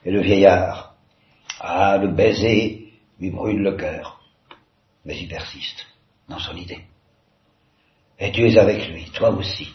Et 0.04 0.12
le 0.12 0.22
vieillard, 0.22 0.96
ah, 1.62 1.98
le 1.98 2.10
baiser 2.10 2.79
lui 3.20 3.32
brûle 3.32 3.62
le 3.62 3.76
cœur. 3.76 4.22
Mais 5.06 5.18
il 5.18 5.28
persiste 5.28 5.86
dans 6.28 6.40
son 6.40 6.56
idée. 6.56 6.80
Et 8.20 8.32
tu 8.32 8.48
es 8.48 8.58
avec 8.58 8.88
lui, 8.90 9.10
toi 9.14 9.30
aussi, 9.30 9.70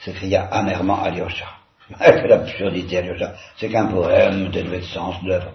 s'écria 0.00 0.44
amèrement 0.46 1.02
Alyosha. 1.02 1.46
Quelle 1.98 2.32
absurdité, 2.32 2.98
Alyosha. 2.98 3.34
C'est 3.56 3.70
qu'un 3.70 3.86
poème 3.86 4.50
dénué 4.50 4.78
de 4.78 4.84
sens, 4.84 5.16
l'œuvre 5.24 5.52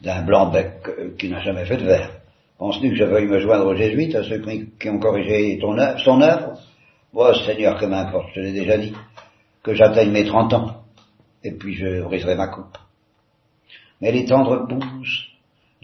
d'un 0.00 0.22
blanc-bec 0.22 0.72
euh, 0.88 1.14
qui 1.18 1.28
n'a 1.28 1.40
jamais 1.40 1.64
fait 1.64 1.76
de 1.76 1.84
vers. 1.84 2.10
Penses-tu 2.58 2.90
que 2.90 2.96
je 2.96 3.04
veuille 3.04 3.26
me 3.26 3.40
joindre 3.40 3.66
aux 3.66 3.74
jésuites, 3.74 4.14
à 4.14 4.22
ceux 4.24 4.42
qui 4.78 4.88
ont 4.88 4.98
corrigé 4.98 5.58
ton 5.60 5.76
œuvre, 5.78 5.98
son 6.00 6.20
œuvre? 6.20 6.58
Moi, 7.12 7.34
Seigneur, 7.46 7.78
que 7.78 7.86
m'importe, 7.86 8.28
je 8.34 8.40
l'ai 8.40 8.52
déjà 8.52 8.78
dit, 8.78 8.94
que 9.62 9.74
j'atteigne 9.74 10.10
mes 10.10 10.24
trente 10.24 10.52
ans, 10.52 10.82
et 11.42 11.52
puis 11.52 11.74
je 11.74 12.02
briserai 12.02 12.34
ma 12.34 12.48
coupe. 12.48 12.78
Mais 14.00 14.12
les 14.12 14.24
tendres 14.24 14.66
pousses, 14.66 15.26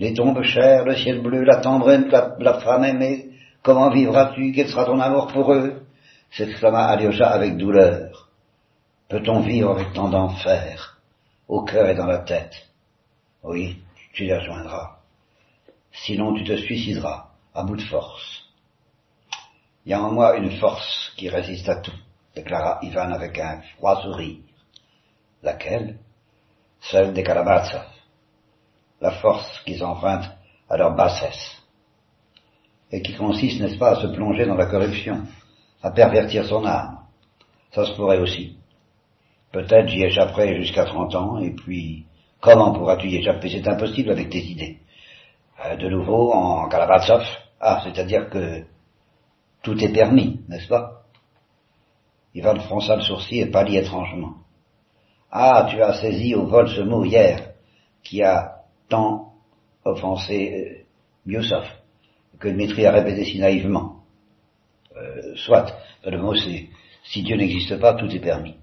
les 0.00 0.14
tombes 0.14 0.42
chères, 0.42 0.86
le 0.86 0.96
ciel 0.96 1.20
bleu, 1.20 1.44
la 1.44 1.58
tendresse, 1.58 2.06
la, 2.10 2.34
la 2.38 2.60
femme 2.60 2.84
aimée, 2.84 3.32
comment 3.62 3.90
vivras-tu? 3.90 4.50
Quel 4.52 4.66
sera 4.68 4.86
ton 4.86 4.98
amour 4.98 5.26
pour 5.26 5.52
eux? 5.52 5.82
s'exclama 6.30 6.86
Alyosha 6.86 7.28
avec 7.28 7.58
douleur. 7.58 8.28
Peut-on 9.10 9.40
vivre 9.40 9.72
avec 9.72 9.92
tant 9.92 10.08
d'enfer, 10.08 10.98
au 11.48 11.64
cœur 11.64 11.86
et 11.88 11.94
dans 11.94 12.06
la 12.06 12.20
tête 12.20 12.54
Oui, 13.42 13.82
tu 14.14 14.24
les 14.24 14.38
rejoindras. 14.38 15.00
Sinon 15.92 16.32
tu 16.34 16.44
te 16.44 16.56
suicideras, 16.56 17.26
à 17.54 17.62
bout 17.62 17.76
de 17.76 17.82
force. 17.82 18.44
Il 19.84 19.90
y 19.90 19.94
a 19.94 20.02
en 20.02 20.12
moi 20.12 20.36
une 20.36 20.52
force 20.52 21.12
qui 21.16 21.28
résiste 21.28 21.68
à 21.68 21.76
tout, 21.76 21.98
déclara 22.34 22.78
Ivan 22.82 23.12
avec 23.12 23.38
un 23.38 23.60
froid 23.76 24.00
sourire. 24.00 24.38
Laquelle? 25.42 25.98
Celle 26.80 27.12
des 27.12 27.22
Kalabatsov. 27.22 27.99
La 29.00 29.12
force 29.12 29.60
qu'ils 29.64 29.82
empruntent 29.82 30.30
à 30.68 30.76
leur 30.76 30.94
bassesse. 30.94 31.56
Et 32.92 33.02
qui 33.02 33.14
consiste, 33.14 33.60
n'est-ce 33.60 33.78
pas, 33.78 33.92
à 33.92 34.02
se 34.02 34.08
plonger 34.08 34.46
dans 34.46 34.56
la 34.56 34.66
corruption, 34.66 35.22
à 35.82 35.90
pervertir 35.90 36.44
son 36.44 36.64
âme. 36.64 36.98
Ça 37.72 37.86
se 37.86 37.92
pourrait 37.92 38.18
aussi. 38.18 38.56
Peut-être 39.52 39.88
j'y 39.88 40.02
échapperai 40.02 40.56
jusqu'à 40.56 40.84
trente 40.84 41.14
ans, 41.14 41.38
et 41.38 41.50
puis, 41.50 42.06
comment 42.40 42.72
pourras-tu 42.72 43.08
y 43.08 43.16
échapper? 43.16 43.48
C'est 43.48 43.68
impossible 43.68 44.10
avec 44.10 44.30
tes 44.30 44.44
idées. 44.44 44.78
Euh, 45.64 45.76
de 45.76 45.88
nouveau, 45.88 46.32
en 46.32 46.68
Kalabatsov, 46.68 47.24
ah, 47.60 47.80
c'est-à-dire 47.84 48.30
que 48.30 48.64
tout 49.62 49.78
est 49.82 49.92
permis, 49.92 50.40
n'est-ce 50.48 50.68
pas? 50.68 51.02
Ivan 52.34 52.58
fronça 52.60 52.96
le 52.96 53.02
sourcil 53.02 53.40
et 53.40 53.50
pâlit 53.50 53.76
étrangement. 53.76 54.34
Ah, 55.30 55.66
tu 55.68 55.82
as 55.82 55.94
saisi 55.94 56.34
au 56.34 56.46
vol 56.46 56.68
ce 56.68 56.80
mot 56.80 57.04
hier, 57.04 57.50
qui 58.02 58.22
a 58.22 58.59
tant 58.90 59.32
offensé 59.84 60.84
euh, 61.26 61.40
que 62.38 62.48
Dmitri 62.48 62.84
a 62.84 62.92
répété 62.92 63.24
si 63.24 63.38
naïvement. 63.38 64.00
Euh, 64.96 65.34
soit, 65.36 65.72
le 66.04 66.18
mot 66.18 66.34
c'est, 66.34 66.68
si 67.04 67.22
Dieu 67.22 67.36
n'existe 67.36 67.78
pas, 67.78 67.94
tout 67.94 68.10
est 68.10 68.20
permis. 68.20 68.56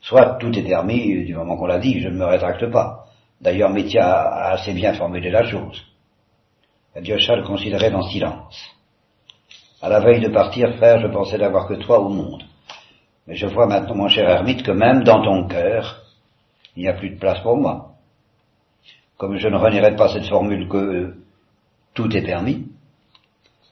Soit 0.00 0.38
tout 0.40 0.56
est 0.58 0.62
permis, 0.62 1.24
du 1.24 1.34
moment 1.34 1.56
qu'on 1.56 1.66
l'a 1.66 1.78
dit, 1.78 2.00
je 2.00 2.08
ne 2.08 2.18
me 2.18 2.24
rétracte 2.24 2.68
pas. 2.70 3.06
D'ailleurs, 3.40 3.70
Métia 3.70 4.04
a 4.04 4.52
assez 4.52 4.72
bien 4.72 4.94
formulé 4.94 5.30
la 5.30 5.44
chose. 5.44 5.80
Alyosha 6.94 7.36
le 7.36 7.44
considérait 7.44 7.92
en 7.92 8.02
silence. 8.02 8.60
À 9.80 9.88
la 9.88 10.00
veille 10.00 10.20
de 10.20 10.28
partir, 10.28 10.76
frère, 10.76 11.00
je 11.00 11.08
pensais 11.08 11.38
n'avoir 11.38 11.66
que 11.66 11.74
toi 11.74 12.00
au 12.00 12.08
monde. 12.08 12.44
Mais 13.26 13.34
je 13.34 13.46
vois 13.46 13.66
maintenant, 13.66 13.94
mon 13.94 14.08
cher 14.08 14.28
ermite, 14.28 14.62
que 14.62 14.72
même 14.72 15.02
dans 15.04 15.22
ton 15.22 15.46
cœur, 15.46 16.02
il 16.76 16.82
n'y 16.82 16.88
a 16.88 16.94
plus 16.94 17.10
de 17.10 17.18
place 17.18 17.40
pour 17.40 17.56
moi. 17.56 17.91
Comme 19.16 19.36
je 19.36 19.48
ne 19.48 19.56
renierai 19.56 19.94
pas 19.96 20.08
cette 20.12 20.26
formule 20.26 20.68
que 20.68 21.14
tout 21.94 22.14
est 22.16 22.22
permis, 22.22 22.68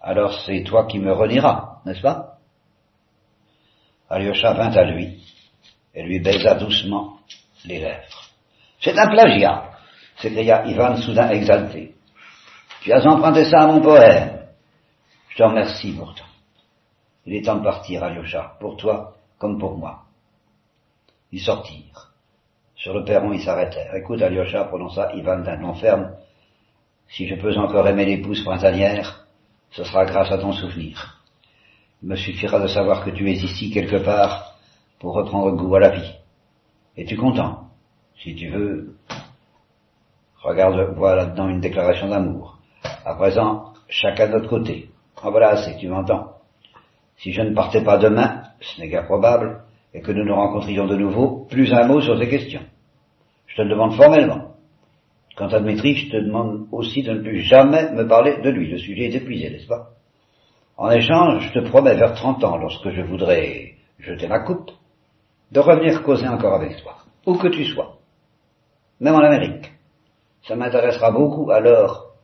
alors 0.01 0.41
c'est 0.47 0.63
toi 0.63 0.87
qui 0.87 0.99
me 0.99 1.13
renieras, 1.13 1.81
n'est-ce 1.85 2.01
pas? 2.01 2.39
Alyosha 4.09 4.55
vint 4.55 4.73
à 4.73 4.85
lui 4.85 5.23
et 5.95 6.03
lui 6.03 6.21
baisa 6.21 6.55
doucement 6.55 7.19
les 7.65 7.79
lèvres. 7.79 8.29
C'est 8.81 8.99
un 8.99 9.09
plagiat, 9.09 9.71
s'écria 10.17 10.67
Ivan 10.67 10.97
soudain 10.97 11.31
exalté. 11.31 11.95
Tu 12.81 12.93
as 12.93 13.07
emprunté 13.07 13.45
ça 13.45 13.63
à 13.63 13.67
mon 13.67 13.81
poème. 13.81 14.47
Je 15.29 15.37
te 15.37 15.43
remercie 15.43 15.93
pourtant. 15.93 16.25
Il 17.27 17.35
est 17.35 17.45
temps 17.45 17.57
de 17.57 17.65
partir, 17.65 18.03
Alyosha, 18.03 18.57
pour 18.59 18.77
toi 18.77 19.17
comme 19.39 19.59
pour 19.59 19.77
moi. 19.77 20.05
Ils 21.31 21.43
sortirent. 21.43 22.10
Sur 22.81 22.95
le 22.95 23.05
perron, 23.05 23.33
ils 23.35 23.43
s'arrêtèrent. 23.43 23.95
Écoute, 23.95 24.23
Alyosha, 24.23 24.65
prononça 24.65 25.13
Ivan 25.15 25.41
d'un 25.41 25.59
nom 25.59 25.75
ferme. 25.75 26.13
Si 27.09 27.29
je 27.29 27.35
peux 27.35 27.55
encore 27.59 27.87
aimer 27.87 28.07
l'épouse 28.07 28.43
printanière, 28.43 29.27
ce 29.71 29.85
sera 29.85 30.07
grâce 30.07 30.33
à 30.33 30.39
ton 30.39 30.53
souvenir. 30.53 31.23
Il 32.03 32.09
me 32.09 32.17
suffira 32.17 32.59
de 32.59 32.69
savoir 32.69 33.05
que 33.05 33.11
tu 33.11 33.29
es 33.29 33.35
ici 33.35 33.71
quelque 33.71 34.03
part 34.03 34.55
pour 34.99 35.13
reprendre 35.15 35.51
goût 35.51 35.75
à 35.75 35.81
la 35.81 35.91
vie. 35.91 36.15
Es-tu 36.97 37.19
content? 37.19 37.69
Si 38.23 38.35
tu 38.35 38.49
veux, 38.49 38.97
regarde, 40.43 40.97
vois 40.97 41.17
là-dedans 41.17 41.51
une 41.51 41.61
déclaration 41.61 42.09
d'amour. 42.09 42.59
À 43.05 43.15
présent, 43.15 43.75
chacun 43.91 44.29
de 44.29 44.33
notre 44.33 44.49
côté. 44.49 44.89
En 45.23 45.31
voilà 45.31 45.51
assez, 45.51 45.77
tu 45.77 45.87
m'entends. 45.89 46.33
Si 47.19 47.33
je 47.33 47.43
ne 47.43 47.55
partais 47.55 47.85
pas 47.85 47.99
demain, 47.99 48.45
ce 48.63 48.81
n'est 48.81 48.89
guère 48.89 49.05
probable, 49.05 49.65
et 49.93 50.01
que 50.01 50.13
nous 50.13 50.25
nous 50.25 50.35
rencontrions 50.35 50.87
de 50.87 50.97
nouveau, 50.97 51.47
plus 51.49 51.73
un 51.73 51.87
mot 51.87 52.01
sur 52.01 52.19
ces 52.19 52.29
questions. 52.29 52.63
Je 53.47 53.57
te 53.57 53.63
le 53.63 53.71
demande 53.71 53.95
formellement. 53.95 54.55
Quant 55.37 55.49
à 55.49 55.61
Dmitri, 55.61 55.97
je 55.97 56.11
te 56.11 56.17
demande 56.17 56.67
aussi 56.71 57.03
de 57.03 57.13
ne 57.13 57.23
plus 57.23 57.41
jamais 57.41 57.93
me 57.93 58.07
parler 58.07 58.41
de 58.43 58.51
lui. 58.51 58.71
Le 58.71 58.79
sujet 58.79 59.07
est 59.07 59.15
épuisé, 59.17 59.51
n'est-ce 59.51 59.67
pas? 59.67 59.91
En 60.77 60.91
échange, 60.91 61.49
je 61.49 61.61
te 61.61 61.69
promets 61.69 61.97
vers 61.97 62.15
trente 62.15 62.43
ans, 62.45 62.57
lorsque 62.57 62.91
je 62.91 63.03
voudrais 63.03 63.75
jeter 63.99 64.29
ma 64.29 64.41
coupe, 64.41 64.71
de 65.51 65.61
revenir 65.61 66.03
causer 66.03 66.29
encore 66.29 66.55
avec 66.55 66.77
toi, 66.83 66.97
où 67.27 67.37
que 67.37 67.49
tu 67.49 67.65
sois, 67.65 67.99
même 69.01 69.15
en 69.15 69.21
Amérique. 69.21 69.73
Ça 70.47 70.57
m'intéressera 70.57 71.11
beaucoup 71.11 71.51
alors 71.51 72.15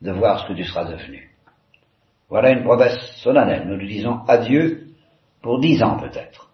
de 0.00 0.12
voir 0.12 0.40
ce 0.40 0.48
que 0.48 0.52
tu 0.52 0.64
seras 0.64 0.84
devenu. 0.84 1.30
Voilà 2.28 2.50
une 2.50 2.64
promesse 2.64 2.98
solennelle. 3.22 3.66
Nous 3.66 3.76
lui 3.76 3.88
disons 3.88 4.20
adieu 4.26 4.88
pour 5.42 5.60
dix 5.60 5.82
ans 5.82 5.98
peut-être. 5.98 6.50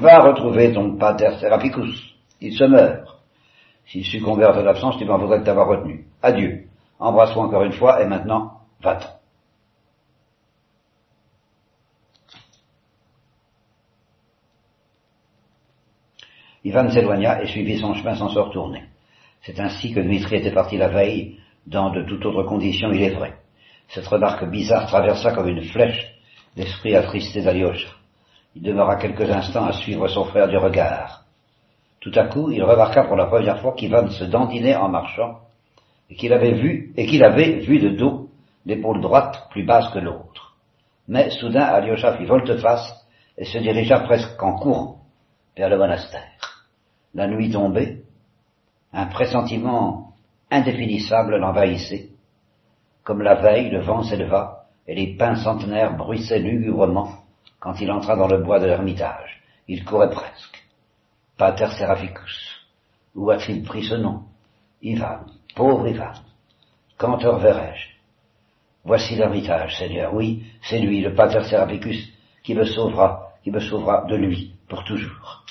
Va 0.00 0.20
retrouver 0.20 0.72
ton 0.72 0.96
pater 0.96 1.38
Serapicus. 1.40 2.14
Il 2.40 2.52
se 2.54 2.64
meurt. 2.64 3.08
S'il 3.86 4.04
succombe 4.04 4.42
à 4.42 4.52
ton 4.52 4.66
absence, 4.66 4.98
tu 4.98 5.04
m'en 5.04 5.18
voudrais 5.18 5.40
de 5.40 5.44
t'avoir 5.44 5.68
retenu. 5.68 6.06
Adieu. 6.22 6.64
Embrasse-moi 6.98 7.44
encore 7.46 7.62
une 7.62 7.72
fois 7.72 8.02
et 8.02 8.06
maintenant, 8.06 8.60
va-t'en. 8.82 9.08
Ivan 16.64 16.90
s'éloigna 16.90 17.42
et 17.42 17.46
suivit 17.46 17.78
son 17.78 17.94
chemin 17.94 18.14
sans 18.14 18.30
se 18.30 18.38
retourner. 18.38 18.84
C'est 19.42 19.60
ainsi 19.60 19.92
que 19.92 20.00
Dmitri 20.00 20.36
était 20.36 20.52
parti 20.52 20.78
la 20.78 20.88
veille, 20.88 21.38
dans 21.66 21.90
de 21.90 22.02
toutes 22.02 22.24
autres 22.24 22.44
conditions, 22.44 22.90
il 22.90 23.02
est 23.02 23.14
vrai. 23.14 23.34
Cette 23.88 24.06
remarque 24.06 24.44
bizarre 24.48 24.86
traversa 24.86 25.32
comme 25.32 25.48
une 25.48 25.62
flèche 25.62 26.14
l'esprit 26.56 26.94
attristé 26.96 27.42
d'Alyosha. 27.42 27.88
Il 28.54 28.62
demeura 28.62 28.96
quelques 28.96 29.28
instants 29.30 29.66
à 29.66 29.72
suivre 29.72 30.06
son 30.08 30.24
frère 30.24 30.48
du 30.48 30.56
regard. 30.56 31.24
Tout 32.00 32.12
à 32.14 32.26
coup, 32.26 32.50
il 32.50 32.62
remarqua 32.62 33.04
pour 33.04 33.16
la 33.16 33.26
première 33.26 33.60
fois 33.60 33.72
qu'Ivan 33.72 34.08
se 34.10 34.24
dandinait 34.24 34.76
en 34.76 34.88
marchant, 34.88 35.40
et 36.10 36.14
qu'il 36.14 36.32
avait 36.32 36.52
vu, 36.52 36.92
et 36.96 37.06
qu'il 37.06 37.24
avait 37.24 37.60
vu 37.60 37.78
de 37.78 37.90
dos 37.90 38.28
l'épaule 38.66 39.00
droite 39.00 39.48
plus 39.50 39.64
basse 39.64 39.88
que 39.92 39.98
l'autre. 39.98 40.54
Mais 41.08 41.30
soudain, 41.30 41.64
Alyosha 41.64 42.16
fit 42.16 42.24
volte-face 42.24 43.06
et 43.36 43.44
se 43.44 43.58
dirigea 43.58 44.00
presque 44.00 44.40
en 44.42 44.54
courant 44.54 44.98
vers 45.56 45.68
le 45.68 45.78
monastère. 45.78 46.64
La 47.14 47.26
nuit 47.26 47.50
tombait, 47.50 48.02
un 48.92 49.06
pressentiment 49.06 50.12
indéfinissable 50.50 51.36
l'envahissait. 51.36 52.10
Comme 53.02 53.22
la 53.22 53.34
veille, 53.34 53.70
le 53.70 53.80
vent 53.80 54.02
s'éleva 54.02 54.66
et 54.86 54.94
les 54.94 55.16
pins 55.16 55.36
centenaires 55.36 55.96
bruissaient 55.96 56.38
lugubrement 56.38 57.23
quand 57.64 57.80
il 57.80 57.90
entra 57.90 58.14
dans 58.14 58.28
le 58.28 58.42
bois 58.42 58.60
de 58.60 58.66
l'ermitage. 58.66 59.42
Il 59.68 59.86
courait 59.86 60.10
presque. 60.10 60.62
Pater 61.38 61.68
Seraphicus. 61.68 62.60
Où 63.14 63.30
a-t-il 63.30 63.64
pris 63.64 63.84
ce 63.84 63.94
nom? 63.94 64.24
Ivan, 64.82 65.20
pauvre 65.56 65.88
Ivan. 65.88 66.12
Quand 66.98 67.16
te 67.16 67.26
reverrai-je 67.26 67.94
Voici 68.84 69.16
l'ermitage, 69.16 69.78
Seigneur. 69.78 70.12
Oui, 70.12 70.44
c'est 70.60 70.78
lui, 70.78 71.00
le 71.00 71.14
Pater 71.14 71.42
Seraphicus, 71.44 72.12
qui 72.42 72.54
me 72.54 72.66
sauvera, 72.66 73.32
qui 73.42 73.50
me 73.50 73.60
sauvera 73.60 74.04
de 74.04 74.16
lui 74.16 74.52
pour 74.68 74.84
toujours. 74.84 75.46